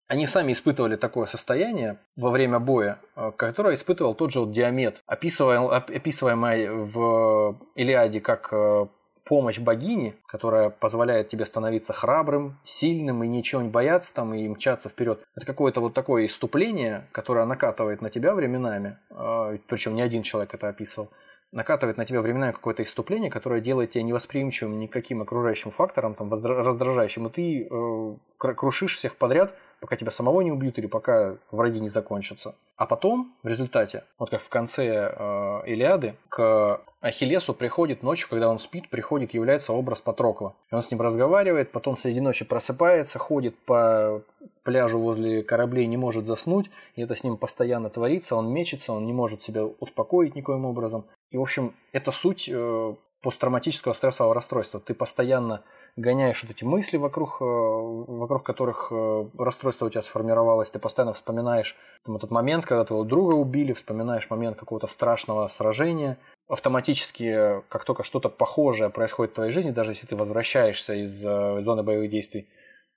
они 0.08 0.26
сами 0.26 0.52
испытывали 0.52 0.96
такое 0.96 1.26
состояние 1.26 1.98
во 2.16 2.30
время 2.30 2.58
боя, 2.58 2.98
э, 3.16 3.32
которое 3.36 3.74
испытывал 3.74 4.14
тот 4.14 4.32
же 4.32 4.40
вот 4.40 4.52
Диамет, 4.52 5.02
описываемый 5.06 6.68
в 6.68 7.58
Илиаде 7.74 8.20
как 8.20 8.48
э, 8.52 8.86
помощь 9.24 9.58
богини, 9.58 10.14
которая 10.26 10.70
позволяет 10.70 11.28
тебе 11.28 11.44
становиться 11.44 11.92
храбрым, 11.92 12.58
сильным 12.64 13.24
и 13.24 13.28
ничего 13.28 13.60
не 13.60 13.68
бояться 13.68 14.14
там 14.14 14.32
и 14.32 14.48
мчаться 14.48 14.88
вперед. 14.88 15.20
Это 15.34 15.44
какое-то 15.44 15.80
вот 15.80 15.94
такое 15.94 16.26
иступление, 16.26 17.08
которое 17.12 17.44
накатывает 17.44 18.00
на 18.00 18.10
тебя 18.10 18.34
временами, 18.34 18.98
э, 19.10 19.58
причем 19.66 19.96
не 19.96 20.02
один 20.02 20.22
человек 20.22 20.54
это 20.54 20.68
описывал, 20.68 21.10
накатывает 21.52 21.97
на 21.97 22.05
тебя 22.05 22.20
временами 22.20 22.52
какое-то 22.52 22.82
иступление, 22.82 23.31
которое 23.31 23.60
делает 23.60 23.93
тебя 23.93 24.02
невосприимчивым 24.02 24.78
никаким 24.78 25.23
окружающим 25.23 25.70
фактором, 25.70 26.14
там, 26.14 26.32
раздражающим, 26.32 27.27
и 27.27 27.31
ты 27.31 27.68
э, 27.70 28.16
крушишь 28.36 28.97
всех 28.97 29.16
подряд, 29.16 29.55
пока 29.81 29.97
тебя 29.97 30.10
самого 30.10 30.40
не 30.40 30.52
убьют 30.52 30.78
или 30.78 30.86
пока 30.86 31.36
враги 31.51 31.81
не 31.81 31.89
закончатся. 31.89 32.55
А 32.77 32.86
потом, 32.86 33.35
в 33.43 33.48
результате, 33.48 34.05
вот 34.18 34.31
как 34.31 34.43
в 34.43 34.48
конце 34.48 35.14
э, 35.16 35.62
Илиады, 35.66 36.16
к 36.28 36.81
Ахиллесу 37.01 37.55
приходит 37.55 38.02
ночью, 38.02 38.28
когда 38.28 38.51
он 38.51 38.59
спит, 38.59 38.90
приходит, 38.90 39.32
является 39.32 39.73
образ 39.73 40.01
Патрокла. 40.01 40.55
И 40.70 40.74
он 40.74 40.82
с 40.82 40.90
ним 40.90 41.01
разговаривает, 41.01 41.73
потом 41.73 41.97
среди 41.97 42.20
ночи 42.20 42.44
просыпается, 42.44 43.18
ходит 43.18 43.56
по 43.64 44.23
пляжу 44.62 44.98
возле 44.98 45.43
кораблей, 45.43 45.86
не 45.86 45.97
может 45.97 46.27
заснуть, 46.27 46.70
и 46.97 47.02
это 47.02 47.14
с 47.14 47.23
ним 47.23 47.36
постоянно 47.36 47.89
творится, 47.89 48.36
он 48.36 48.52
мечется, 48.52 48.93
он 48.93 49.06
не 49.06 49.12
может 49.12 49.40
себя 49.40 49.64
успокоить 49.64 50.35
никоим 50.35 50.64
образом. 50.64 51.06
И, 51.36 51.38
в 51.38 51.42
общем, 51.42 51.74
это 51.92 52.12
суть 52.12 52.48
э, 52.50 52.94
посттравматического 53.20 53.92
стрессового 53.92 54.34
расстройства. 54.34 54.80
Ты 54.80 54.94
постоянно 54.94 55.64
гоняешь 55.94 56.42
вот 56.42 56.50
эти 56.50 56.64
мысли, 56.64 56.96
вокруг, 56.96 57.42
э, 57.42 57.44
вокруг 57.44 58.42
которых 58.42 58.88
э, 58.90 59.26
расстройство 59.38 59.84
у 59.84 59.90
тебя 59.90 60.00
сформировалось, 60.00 60.70
ты 60.70 60.78
постоянно 60.78 61.12
вспоминаешь 61.12 61.76
там, 62.06 62.16
этот 62.16 62.30
момент, 62.30 62.64
когда 62.64 62.86
твоего 62.86 63.04
друга 63.04 63.34
убили, 63.34 63.74
вспоминаешь 63.74 64.30
момент 64.30 64.56
какого-то 64.56 64.86
страшного 64.86 65.46
сражения. 65.48 66.16
Автоматически, 66.48 67.60
как 67.68 67.84
только 67.84 68.02
что-то 68.02 68.30
похожее 68.30 68.88
происходит 68.88 69.32
в 69.32 69.34
твоей 69.34 69.52
жизни, 69.52 69.72
даже 69.72 69.90
если 69.90 70.06
ты 70.06 70.16
возвращаешься 70.16 70.94
из 70.94 71.20
зоны 71.20 71.82
боевых 71.82 72.08
действий, 72.08 72.48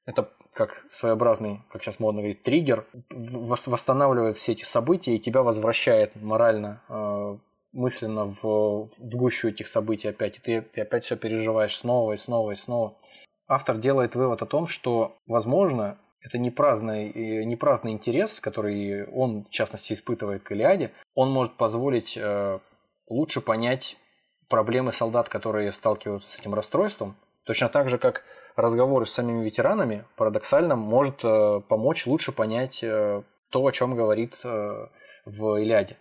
это 0.06 0.30
как 0.53 0.86
своеобразный, 0.90 1.61
как 1.70 1.84
сейчас 1.84 1.99
модно 1.99 2.22
говорить, 2.22 2.44
триггер, 2.44 2.86
восстанавливает 3.10 4.38
все 4.38 4.53
эти 4.53 4.64
события 4.64 5.14
и 5.14 5.20
тебя 5.20 5.44
возвращает 5.44 6.16
морально 6.16 6.82
мысленно 7.72 8.26
в, 8.26 8.44
в 8.98 9.16
гущу 9.16 9.50
этих 9.50 9.68
событий 9.68 10.08
опять, 10.08 10.38
и 10.38 10.40
ты, 10.40 10.62
ты 10.62 10.82
опять 10.82 11.06
все 11.06 11.16
переживаешь 11.16 11.78
снова 11.78 12.14
и 12.14 12.18
снова 12.18 12.52
и 12.52 12.56
снова. 12.56 12.98
Автор 13.48 13.78
делает 13.78 14.16
вывод 14.16 14.41
о 14.41 14.46
том, 14.46 14.68
что, 14.68 15.18
возможно, 15.28 15.98
это 16.22 16.38
не 16.38 16.52
праздный, 16.52 17.46
не 17.46 17.56
праздный 17.56 17.94
интерес, 17.94 18.40
который 18.40 19.08
он, 19.08 19.46
в 19.46 19.50
частности, 19.50 19.94
испытывает 19.94 20.44
к 20.44 20.52
Илиаде, 20.52 20.91
он 21.16 21.32
может 21.32 21.56
позволить 21.56 22.18
э, 22.18 22.60
лучше 23.08 23.41
понять 23.41 23.98
проблемы 24.50 24.91
солдат, 24.91 25.30
которые 25.30 25.72
сталкиваются 25.72 26.30
с 26.30 26.40
этим 26.40 26.54
расстройством, 26.54 27.16
точно 27.46 27.70
так 27.70 27.90
же, 27.90 27.98
как 27.98 28.24
разговоры 28.56 29.06
с 29.06 29.12
самими 29.12 29.44
ветеранами, 29.44 30.06
парадоксально, 30.18 30.76
может 30.76 31.24
э, 31.24 31.62
помочь 31.68 32.06
лучше 32.06 32.32
понять 32.32 32.84
э, 32.84 33.24
то, 33.50 33.66
о 33.66 33.72
чем 33.72 33.96
говорит 33.96 34.40
э, 34.44 34.88
в 35.26 35.56
Илиаде. 35.62 35.98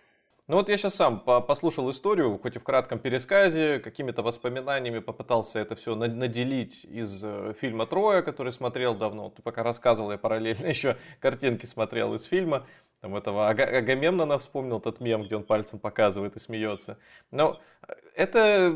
Ну 0.49 0.55
вот 0.55 0.67
я 0.67 0.77
сейчас 0.77 0.95
сам 0.95 1.19
послушал 1.19 1.91
историю, 1.91 2.39
хоть 2.39 2.55
и 2.55 2.59
в 2.59 2.63
кратком 2.63 2.97
пересказе, 2.97 3.77
какими-то 3.77 4.23
воспоминаниями 4.23 4.97
попытался 4.97 5.59
это 5.59 5.75
все 5.75 5.93
наделить 5.93 6.85
из 6.85 7.23
э, 7.23 7.53
фильма 7.61 7.85
«Троя», 7.85 8.23
который 8.23 8.51
смотрел 8.51 8.95
давно. 8.95 9.29
Ты 9.29 9.43
пока 9.43 9.61
рассказывал, 9.61 10.11
я 10.11 10.17
параллельно 10.17 10.65
еще 10.67 10.97
картинки 11.19 11.67
смотрел 11.67 12.15
из 12.15 12.23
фильма. 12.23 12.65
Там 13.01 13.15
этого 13.15 13.47
Агамемнона 13.47 14.37
вспомнил 14.39 14.81
тот 14.81 14.99
мем, 14.99 15.23
где 15.23 15.37
он 15.37 15.43
пальцем 15.43 15.79
показывает 15.79 16.35
и 16.35 16.39
смеется. 16.39 16.97
Но 17.31 17.61
э, 17.87 17.93
это, 18.13 18.75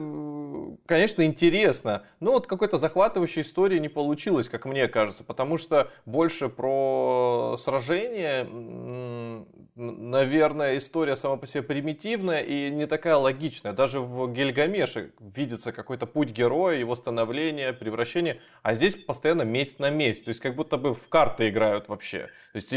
конечно, 0.86 1.24
интересно, 1.24 2.04
но 2.22 2.32
вот 2.32 2.48
какой-то 2.48 2.78
захватывающей 2.78 3.42
истории 3.42 3.80
не 3.80 3.90
получилось, 3.90 4.48
как 4.48 4.64
мне 4.64 4.88
кажется, 4.88 5.26
потому 5.26 5.58
что 5.58 5.92
больше 6.06 6.48
про 6.48 7.56
сражение, 7.58 8.48
наверное, 9.76 10.78
история 10.78 11.18
сама 11.18 11.36
по 11.36 11.46
себе 11.46 11.62
примитивная 11.62 12.40
и 12.40 12.70
не 12.70 12.88
такая 12.88 13.18
логичная. 13.18 13.74
Даже 13.74 14.00
в 14.00 14.32
Гильгамеше 14.32 15.12
видится 15.20 15.74
какой-то 15.74 16.06
путь 16.06 16.30
героя, 16.30 16.78
его 16.78 16.96
становление, 16.96 17.74
превращение, 17.74 18.40
а 18.62 18.74
здесь 18.74 18.96
постоянно 18.96 19.42
месть 19.42 19.80
на 19.80 19.90
месть, 19.90 20.24
то 20.24 20.30
есть 20.30 20.40
как 20.40 20.56
будто 20.56 20.78
бы 20.78 20.94
в 20.94 21.10
карты 21.10 21.50
играют 21.50 21.90
вообще. 21.90 22.30
То 22.54 22.56
есть 22.56 22.72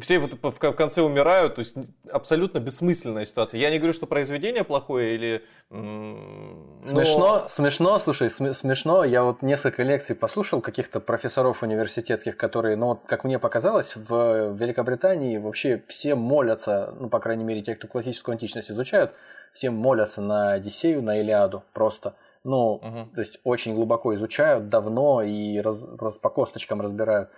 все 0.00 0.18
вот 0.18 0.32
в 0.42 0.72
конце 0.72 1.02
умирают, 1.02 1.54
то 1.54 1.60
есть 1.60 1.76
абсолютно 2.10 2.58
бессмысленная 2.58 3.24
ситуация. 3.24 3.60
Я 3.60 3.70
не 3.70 3.78
говорю, 3.78 3.92
что 3.92 4.06
произведение 4.06 4.64
плохое 4.64 5.14
или... 5.14 5.44
Но... 5.70 6.80
Смешно, 6.80 7.46
смешно, 7.48 7.98
слушай, 8.00 8.28
смешно. 8.28 9.04
Я 9.04 9.22
вот 9.22 9.42
несколько 9.42 9.82
лекций 9.82 10.16
послушал 10.16 10.60
каких-то 10.60 11.00
профессоров 11.00 11.62
университетских, 11.62 12.36
которые, 12.36 12.76
ну, 12.76 12.98
как 13.06 13.24
мне 13.24 13.38
показалось, 13.38 13.94
в 13.94 14.54
Великобритании 14.54 15.38
вообще 15.38 15.82
все 15.88 16.16
молятся, 16.16 16.94
ну, 16.98 17.08
по 17.08 17.20
крайней 17.20 17.44
мере, 17.44 17.62
те, 17.62 17.76
кто 17.76 17.86
классическую 17.86 18.34
античность 18.34 18.70
изучают, 18.70 19.12
все 19.52 19.70
молятся 19.70 20.20
на 20.20 20.52
Одиссею, 20.52 21.02
на 21.02 21.20
Илиаду 21.20 21.62
просто. 21.72 22.14
Ну, 22.42 22.74
угу. 22.74 23.08
то 23.14 23.20
есть 23.20 23.40
очень 23.42 23.74
глубоко 23.74 24.14
изучают, 24.14 24.68
давно 24.68 25.22
и 25.22 25.58
раз, 25.60 25.82
раз, 25.98 26.18
по 26.18 26.28
косточкам 26.28 26.80
разбирают. 26.82 27.30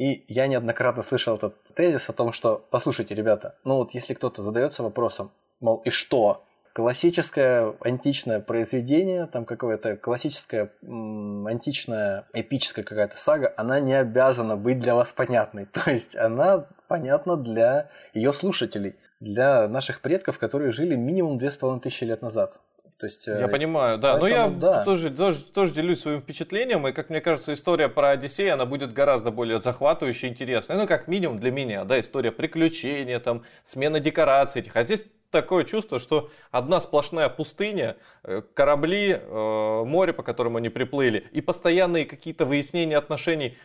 И 0.00 0.24
я 0.28 0.46
неоднократно 0.46 1.02
слышал 1.02 1.36
этот 1.36 1.62
тезис 1.74 2.08
о 2.08 2.14
том, 2.14 2.32
что, 2.32 2.64
послушайте, 2.70 3.14
ребята, 3.14 3.56
ну 3.64 3.76
вот 3.76 3.90
если 3.90 4.14
кто-то 4.14 4.42
задается 4.42 4.82
вопросом, 4.82 5.30
мол, 5.60 5.82
и 5.84 5.90
что? 5.90 6.42
Классическое 6.72 7.74
античное 7.80 8.40
произведение, 8.40 9.26
там 9.26 9.44
какое-то 9.44 9.98
классическое 9.98 10.72
античная 10.80 12.24
эпическая 12.32 12.82
какая-то 12.82 13.18
сага, 13.18 13.52
она 13.58 13.78
не 13.78 13.92
обязана 13.92 14.56
быть 14.56 14.78
для 14.78 14.94
вас 14.94 15.12
понятной. 15.12 15.66
То 15.84 15.90
есть 15.90 16.16
она 16.16 16.64
понятна 16.88 17.36
для 17.36 17.90
ее 18.14 18.32
слушателей, 18.32 18.96
для 19.20 19.68
наших 19.68 20.00
предков, 20.00 20.38
которые 20.38 20.72
жили 20.72 20.96
минимум 20.96 21.36
две 21.36 21.50
с 21.50 21.56
половиной 21.56 21.82
тысячи 21.82 22.04
лет 22.04 22.22
назад. 22.22 22.58
То 23.00 23.06
есть, 23.06 23.26
я 23.26 23.46
э, 23.46 23.48
понимаю, 23.48 23.96
да. 23.96 24.18
Поэтому, 24.18 24.28
Но 24.28 24.28
я 24.28 24.48
да. 24.48 24.84
Тоже, 24.84 25.10
тоже, 25.10 25.42
тоже 25.42 25.72
делюсь 25.72 26.00
своим 26.00 26.20
впечатлением, 26.20 26.86
и, 26.86 26.92
как 26.92 27.08
мне 27.08 27.22
кажется, 27.22 27.54
история 27.54 27.88
про 27.88 28.10
Одиссея, 28.10 28.54
она 28.54 28.66
будет 28.66 28.92
гораздо 28.92 29.30
более 29.30 29.58
захватывающей 29.58 30.28
и 30.28 30.30
интересной. 30.30 30.76
Ну, 30.76 30.86
как 30.86 31.08
минимум 31.08 31.38
для 31.38 31.50
меня, 31.50 31.84
да, 31.84 31.98
история 31.98 32.30
приключения, 32.30 33.18
там, 33.18 33.42
смена 33.64 34.00
декораций 34.00 34.60
этих. 34.60 34.76
А 34.76 34.82
здесь 34.82 35.06
такое 35.30 35.64
чувство, 35.64 35.98
что 35.98 36.28
одна 36.50 36.78
сплошная 36.82 37.30
пустыня, 37.30 37.96
э, 38.22 38.42
корабли, 38.52 39.18
э, 39.18 39.82
море, 39.86 40.12
по 40.12 40.22
которому 40.22 40.58
они 40.58 40.68
приплыли, 40.68 41.24
и 41.32 41.40
постоянные 41.40 42.04
какие-то 42.04 42.44
выяснения 42.44 42.98
отношений. 42.98 43.56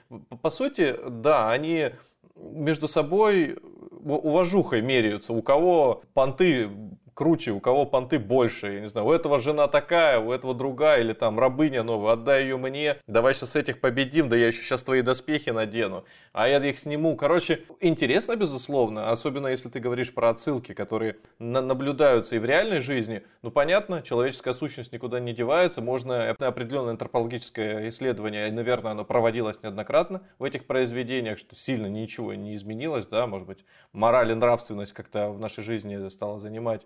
По 0.41 0.49
сути, 0.49 0.95
да, 1.09 1.51
они 1.51 1.91
между 2.35 2.87
собой 2.87 3.57
уважухой 4.05 4.81
меряются. 4.81 5.33
У 5.33 5.41
кого 5.41 6.03
понты 6.13 6.69
круче, 7.15 7.51
у 7.51 7.59
кого 7.59 7.85
понты 7.85 8.19
больше, 8.19 8.73
я 8.73 8.81
не 8.81 8.87
знаю, 8.87 9.07
у 9.07 9.11
этого 9.11 9.39
жена 9.39 9.67
такая, 9.67 10.19
у 10.19 10.31
этого 10.31 10.53
другая, 10.53 11.01
или 11.01 11.13
там 11.13 11.39
рабыня 11.39 11.81
новая, 11.81 12.13
отдай 12.13 12.43
ее 12.43 12.57
мне, 12.57 12.97
давай 13.07 13.33
сейчас 13.33 13.55
этих 13.55 13.79
победим, 13.79 14.29
да 14.29 14.35
я 14.35 14.47
еще 14.47 14.61
сейчас 14.61 14.81
твои 14.83 15.01
доспехи 15.01 15.49
надену, 15.49 16.03
а 16.33 16.47
я 16.47 16.57
их 16.63 16.77
сниму. 16.77 17.15
Короче, 17.15 17.63
интересно, 17.79 18.35
безусловно, 18.35 19.09
особенно 19.09 19.47
если 19.47 19.69
ты 19.69 19.79
говоришь 19.79 20.13
про 20.13 20.29
отсылки, 20.29 20.73
которые 20.73 21.17
на 21.39 21.61
наблюдаются 21.61 22.35
и 22.35 22.39
в 22.39 22.45
реальной 22.45 22.81
жизни. 22.81 23.23
Ну, 23.41 23.49
понятно, 23.49 24.01
человеческая 24.01 24.53
сущность 24.53 24.91
никуда 24.91 25.19
не 25.19 25.33
девается, 25.33 25.81
можно 25.81 26.29
определенное 26.31 26.91
антропологическое 26.91 27.89
исследование, 27.89 28.51
наверное, 28.51 28.91
оно 28.91 29.05
проводилось 29.05 29.63
неоднократно 29.63 30.21
в 30.37 30.43
этих 30.43 30.67
произведениях, 30.67 31.37
что 31.37 31.55
сильно 31.55 31.87
ничего 31.87 32.33
не 32.33 32.55
изменилось, 32.55 33.07
да, 33.07 33.25
может 33.25 33.47
быть, 33.47 33.65
мораль 33.93 34.31
и 34.31 34.35
нравственность 34.35 34.91
как-то 34.91 35.29
в 35.29 35.39
нашей 35.39 35.63
жизни 35.63 36.09
стала 36.09 36.39
занимать 36.39 36.85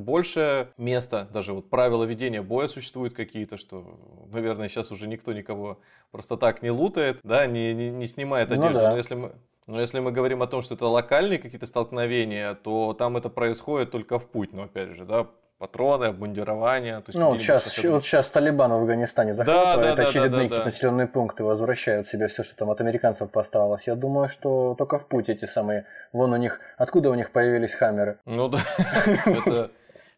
больше 0.00 0.68
места, 0.76 1.28
даже 1.32 1.52
вот 1.52 1.70
правила 1.70 2.04
ведения 2.04 2.42
боя 2.42 2.68
существуют 2.68 3.14
какие-то, 3.14 3.56
что, 3.56 3.98
наверное, 4.32 4.68
сейчас 4.68 4.92
уже 4.92 5.08
никто 5.08 5.32
никого 5.32 5.78
просто 6.10 6.36
так 6.36 6.62
не 6.62 6.70
лутает, 6.70 7.20
да, 7.22 7.46
не, 7.46 7.74
не, 7.74 7.90
не 7.90 8.06
снимает 8.06 8.50
ну 8.50 8.56
одежду. 8.56 8.78
Ну, 8.78 8.84
да. 8.84 8.90
Но 8.90 8.96
если 8.96 9.14
мы 9.14 9.32
но 9.66 9.80
если 9.80 9.98
мы 9.98 10.12
говорим 10.12 10.42
о 10.42 10.46
том, 10.46 10.62
что 10.62 10.74
это 10.74 10.86
локальные 10.86 11.40
какие-то 11.40 11.66
столкновения, 11.66 12.54
то 12.54 12.94
там 12.94 13.16
это 13.16 13.28
происходит 13.28 13.90
только 13.90 14.20
в 14.20 14.28
путь. 14.28 14.52
Но 14.52 14.62
опять 14.62 14.90
же, 14.90 15.04
да, 15.04 15.26
патроны, 15.58 16.04
обмундирование. 16.04 16.98
То 16.98 17.04
есть 17.08 17.18
ну, 17.18 17.30
вот 17.30 17.40
сейчас, 17.40 17.76
вот 17.84 18.04
сейчас 18.04 18.28
Талибан 18.28 18.70
в 18.70 18.74
Афганистане 18.74 19.34
захватывает 19.34 19.96
да, 19.96 20.02
да, 20.02 20.08
очередные 20.08 20.48
да, 20.48 20.56
да, 20.56 20.58
да, 20.58 20.64
населенные 20.66 21.06
пункты, 21.08 21.42
возвращают 21.42 22.06
себе 22.06 22.28
все, 22.28 22.44
что 22.44 22.56
там 22.56 22.70
от 22.70 22.80
американцев 22.80 23.30
поставалось. 23.30 23.86
Я 23.86 23.96
думаю, 23.96 24.28
что 24.28 24.74
только 24.76 24.98
в 24.98 25.06
путь 25.06 25.28
эти 25.28 25.46
самые. 25.46 25.86
Вон 26.12 26.32
у 26.32 26.36
них, 26.36 26.60
откуда 26.76 27.10
у 27.10 27.14
них 27.14 27.32
появились 27.32 27.74
хаммеры? 27.74 28.18
Ну 28.24 28.48
да, 28.48 28.60
это 29.24 29.70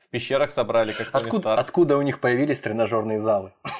в 0.08 0.10
пещерах 0.10 0.50
собрали, 0.50 0.92
как 0.92 1.10
Тони 1.10 1.24
откуда, 1.24 1.40
Старк. 1.40 1.60
Откуда 1.60 1.98
у 1.98 2.02
них 2.02 2.18
появились 2.20 2.60
тренажерные 2.60 3.20
залы? 3.20 3.52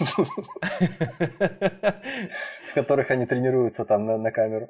В 2.71 2.75
которых 2.75 3.11
они 3.11 3.25
тренируются 3.25 3.87
там 3.87 4.05
на 4.23 4.31
камеру. 4.31 4.69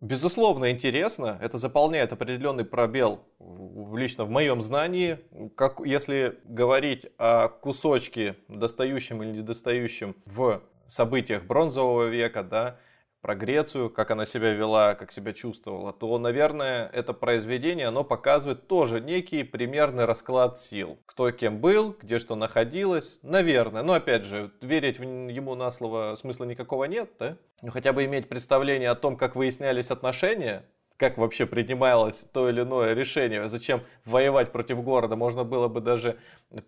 Безусловно, 0.00 0.70
интересно. 0.70 1.38
Это 1.42 1.58
заполняет 1.58 2.12
определенный 2.12 2.64
пробел 2.64 3.20
в, 3.38 3.96
лично 3.98 4.24
в 4.24 4.30
моем 4.30 4.62
знании. 4.62 5.18
Как, 5.56 5.80
если 5.84 6.38
говорить 6.44 7.06
о 7.18 7.48
кусочке, 7.48 8.36
достающем 8.48 9.22
или 9.22 9.38
недостающем 9.38 10.16
в 10.24 10.62
событиях 10.88 11.44
бронзового 11.44 12.06
века, 12.06 12.42
да, 12.42 12.78
про 13.24 13.34
Грецию, 13.34 13.88
как 13.88 14.10
она 14.10 14.26
себя 14.26 14.52
вела, 14.52 14.94
как 14.94 15.10
себя 15.10 15.32
чувствовала, 15.32 15.94
то, 15.94 16.18
наверное, 16.18 16.90
это 16.92 17.14
произведение, 17.14 17.86
оно 17.86 18.04
показывает 18.04 18.68
тоже 18.68 19.00
некий 19.00 19.44
примерный 19.44 20.04
расклад 20.04 20.60
сил. 20.60 20.98
Кто 21.06 21.30
кем 21.30 21.58
был, 21.58 21.96
где 22.02 22.18
что 22.18 22.36
находилось, 22.36 23.20
наверное. 23.22 23.82
Но, 23.82 23.94
опять 23.94 24.26
же, 24.26 24.50
верить 24.60 24.98
ему 24.98 25.54
на 25.54 25.70
слово 25.70 26.16
смысла 26.16 26.44
никакого 26.44 26.84
нет, 26.84 27.12
да? 27.18 27.38
Но 27.62 27.70
хотя 27.70 27.94
бы 27.94 28.04
иметь 28.04 28.28
представление 28.28 28.90
о 28.90 28.94
том, 28.94 29.16
как 29.16 29.36
выяснялись 29.36 29.90
отношения, 29.90 30.66
как 30.98 31.16
вообще 31.16 31.46
принималось 31.46 32.26
то 32.32 32.48
или 32.48 32.60
иное 32.60 32.94
решение, 32.94 33.48
зачем 33.48 33.80
воевать 34.04 34.52
против 34.52 34.82
города. 34.82 35.16
Можно 35.16 35.44
было 35.44 35.68
бы 35.68 35.80
даже 35.80 36.18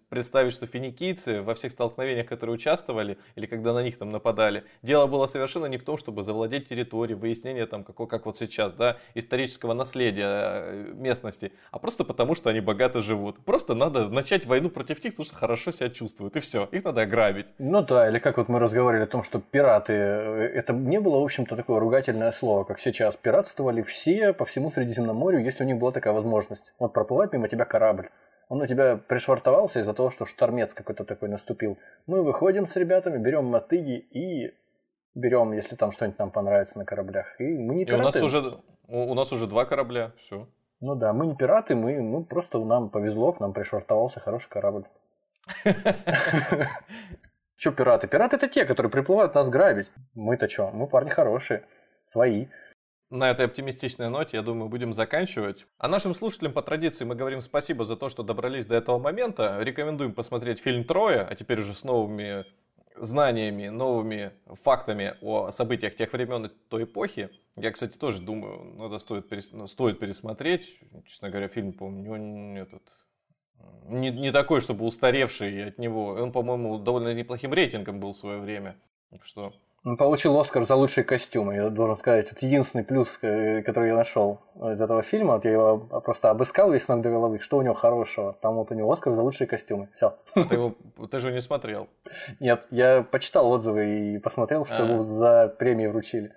представить, 0.09 0.53
что 0.53 0.67
финикийцы 0.67 1.43
во 1.43 1.55
всех 1.55 1.73
столкновениях, 1.73 2.27
которые 2.27 2.55
участвовали, 2.55 3.19
или 3.35 3.47
когда 3.47 3.73
на 3.73 3.83
них 3.83 3.99
там 3.99 4.11
нападали, 4.11 4.65
дело 4.83 5.07
было 5.07 5.27
совершенно 5.27 5.67
не 5.67 5.79
в 5.79 5.85
том, 5.85 5.97
чтобы 5.97 6.25
завладеть 6.25 6.69
территорией, 6.69 7.19
выяснение 7.19 7.67
там, 7.67 7.85
какого, 7.85 8.07
как 8.07 8.27
вот 8.27 8.37
сейчас, 8.37 8.75
да, 8.75 8.97
исторического 9.15 9.75
наследия 9.75 10.27
э, 10.27 10.93
местности, 10.95 11.53
а 11.71 11.79
просто 11.79 12.05
потому, 12.05 12.35
что 12.35 12.51
они 12.51 12.61
богато 12.61 13.01
живут. 13.01 13.39
Просто 13.45 13.75
надо 13.75 14.09
начать 14.09 14.47
войну 14.47 14.71
против 14.71 15.03
них, 15.05 15.15
потому 15.15 15.27
что 15.27 15.37
хорошо 15.37 15.71
себя 15.71 15.91
чувствуют, 15.91 16.37
и 16.37 16.41
все, 16.41 16.69
их 16.73 16.85
надо 16.85 17.03
ограбить. 17.03 17.47
Ну 17.59 17.83
да, 17.83 18.09
или 18.09 18.19
как 18.19 18.39
вот 18.39 18.49
мы 18.49 18.59
разговаривали 18.59 19.05
о 19.05 19.09
том, 19.09 19.23
что 19.25 19.41
пираты, 19.41 19.93
э, 19.93 20.53
это 20.55 20.73
не 20.73 21.01
было, 21.01 21.21
в 21.21 21.25
общем-то, 21.25 21.57
такое 21.57 21.81
ругательное 21.81 22.33
слово, 22.33 22.65
как 22.65 22.81
сейчас. 22.81 23.17
Пиратствовали 23.17 23.83
все 23.83 24.33
по 24.33 24.45
всему 24.45 24.71
Средиземноморью, 24.71 25.45
если 25.45 25.65
у 25.65 25.67
них 25.67 25.79
была 25.79 25.93
такая 25.93 26.13
возможность. 26.13 26.73
Вот 26.79 26.93
проплывает 26.93 27.33
мимо 27.33 27.49
тебя 27.49 27.65
корабль. 27.65 28.11
Он 28.49 28.61
у 28.63 28.67
тебя 28.67 28.97
пришвартовался 28.97 29.81
из-за 29.81 29.93
того, 29.93 30.11
что 30.11 30.25
штормец 30.25 30.73
какой-то 30.73 31.05
такой 31.05 31.29
наступил. 31.29 31.79
Мы 32.07 32.23
выходим 32.23 32.67
с 32.67 32.77
ребятами, 32.77 33.19
берем 33.19 33.47
мотыги 33.47 33.99
и 33.99 34.55
берем, 35.15 35.53
если 35.53 35.75
там 35.75 35.91
что-нибудь 35.91 36.19
нам 36.19 36.31
понравится 36.31 36.79
на 36.79 36.85
кораблях. 36.85 37.41
И 37.41 37.59
мы 37.59 37.75
не 37.75 37.85
пираты. 37.85 38.19
И 38.19 38.23
у 38.23 38.25
нас 38.25 38.35
уже, 38.35 38.59
у 38.87 39.15
нас 39.15 39.33
уже 39.33 39.47
два 39.47 39.65
корабля, 39.65 40.13
все. 40.19 40.47
Ну 40.81 40.95
да, 40.95 41.13
мы 41.13 41.27
не 41.27 41.35
пираты, 41.35 41.75
мы 41.75 42.01
ну, 42.01 42.25
просто 42.25 42.59
нам 42.59 42.91
повезло, 42.91 43.33
к 43.33 43.41
нам 43.41 43.53
пришвартовался 43.53 44.21
хороший 44.21 44.49
корабль. 44.51 44.85
Че 47.57 47.73
пираты? 47.73 48.07
Пираты 48.07 48.37
это 48.37 48.49
те, 48.49 48.65
которые 48.67 48.93
приплывают 48.93 49.35
нас 49.35 49.49
грабить. 49.49 49.91
Мы-то 50.15 50.49
что? 50.49 50.71
Мы 50.71 50.87
парни 50.87 51.09
хорошие, 51.09 51.63
свои. 52.05 52.47
На 53.09 53.31
этой 53.31 53.47
оптимистичной 53.47 54.11
ноте, 54.11 54.37
я 54.37 54.43
думаю, 54.43 54.69
будем 54.69 54.93
заканчивать. 54.93 55.67
А 55.79 55.87
нашим 55.87 56.13
слушателям 56.13 56.53
по 56.53 56.61
традиции 56.61 57.05
мы 57.05 57.15
говорим 57.15 57.41
спасибо 57.41 57.85
за 57.85 57.97
то, 57.97 58.09
что 58.09 58.25
добрались 58.25 58.67
до 58.67 58.75
этого 58.75 58.99
момента. 58.99 59.59
Рекомендуем 59.61 60.13
посмотреть 60.13 60.59
фильм 60.59 60.83
«Трое», 60.83 61.21
а 61.21 61.35
теперь 61.37 61.61
уже 61.61 61.73
с 61.73 61.85
новыми 61.85 62.45
знаниями, 62.97 63.69
новыми 63.69 64.33
фактами 64.65 65.15
о 65.21 65.53
событиях 65.53 65.95
тех 65.95 66.13
времен 66.13 66.47
и 66.47 66.49
той 66.49 66.83
эпохи. 66.83 67.31
Я, 67.57 67.71
кстати, 67.71 67.97
тоже 67.97 68.21
думаю, 68.23 68.75
надо 68.77 68.99
стоит, 68.99 69.29
перес... 69.29 69.53
Ну, 69.53 69.69
стоит 69.69 70.01
пересмотреть. 70.01 70.81
Честно 71.07 71.31
говоря, 71.31 71.47
фильм, 71.47 71.75
по-моему, 71.75 72.17
не, 72.17 72.61
этот, 72.61 72.83
не, 73.85 74.11
не 74.11 74.33
такой, 74.33 74.61
чтобы 74.61 74.85
устаревший 74.85 75.69
от 75.69 75.79
него. 75.79 76.09
Он, 76.09 76.33
по-моему, 76.33 76.79
довольно 76.79 77.15
неплохим 77.15 77.53
рейтингом 77.53 78.01
был 78.01 78.13
в 78.13 78.17
свое 78.17 78.41
время. 78.41 78.77
Так 79.11 79.25
что 79.25 79.55
он 79.87 79.97
получил 79.97 80.39
Оскар 80.39 80.65
за 80.65 80.75
лучшие 80.75 81.05
костюмы. 81.05 81.55
Я 81.55 81.71
должен 81.71 81.97
сказать, 81.97 82.33
это 82.33 82.45
единственный 82.45 82.83
плюс, 82.83 83.19
э, 83.23 83.63
который 83.63 83.91
я 83.91 83.95
нашел 83.95 84.41
из 84.57 84.81
этого 84.81 85.03
фильма. 85.03 85.35
Вот 85.35 85.45
я 85.45 85.53
его 85.53 85.79
просто 85.79 86.31
обыскал 86.31 86.73
весь 86.73 86.89
ног 86.89 87.03
до 87.03 87.11
головы. 87.11 87.39
Что 87.39 87.59
у 87.59 87.63
него 87.63 87.75
хорошего? 87.75 88.33
Там 88.43 88.57
вот 88.57 88.73
у 88.73 88.75
него 88.75 88.91
Оскар 88.91 89.13
за 89.13 89.23
лучшие 89.23 89.47
костюмы. 89.47 89.89
Все. 89.93 90.19
А 90.35 90.43
ты, 90.45 90.57
его, 90.57 90.75
ты 91.09 91.21
же 91.21 91.31
не 91.31 91.41
смотрел? 91.41 91.89
Нет, 92.41 92.67
я 92.71 93.03
почитал 93.03 93.49
отзывы 93.49 94.15
и 94.15 94.19
посмотрел, 94.19 94.67
что 94.67 94.83
а. 94.83 94.89
его 94.89 95.03
за 95.03 95.55
премии 95.57 95.87
вручили. 95.87 96.33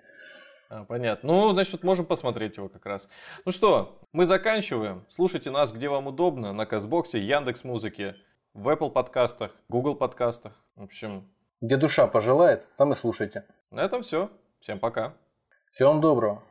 А, 0.68 0.84
понятно. 0.84 1.32
Ну, 1.32 1.50
значит, 1.52 1.82
можем 1.82 2.06
посмотреть 2.06 2.56
его 2.56 2.68
как 2.68 2.86
раз. 2.86 3.08
Ну 3.44 3.50
что, 3.50 3.98
мы 4.12 4.26
заканчиваем. 4.26 5.04
Слушайте 5.08 5.50
нас, 5.50 5.72
где 5.72 5.88
вам 5.88 6.06
удобно. 6.06 6.52
На 6.52 6.66
Казбоксе, 6.66 7.18
Яндекс 7.18 7.64
Музыке, 7.64 8.14
в 8.54 8.68
Apple 8.68 8.92
подкастах, 8.92 9.56
Google 9.68 9.96
подкастах. 9.96 10.52
В 10.76 10.84
общем, 10.84 11.28
где 11.60 11.76
душа 11.76 12.06
пожелает, 12.06 12.66
там 12.76 12.92
и 12.92 12.96
слушайте. 12.96 13.44
На 13.70 13.80
этом 13.80 14.02
все. 14.02 14.30
Всем 14.60 14.78
пока. 14.78 15.14
Всего 15.70 15.90
вам 15.90 16.00
доброго. 16.00 16.42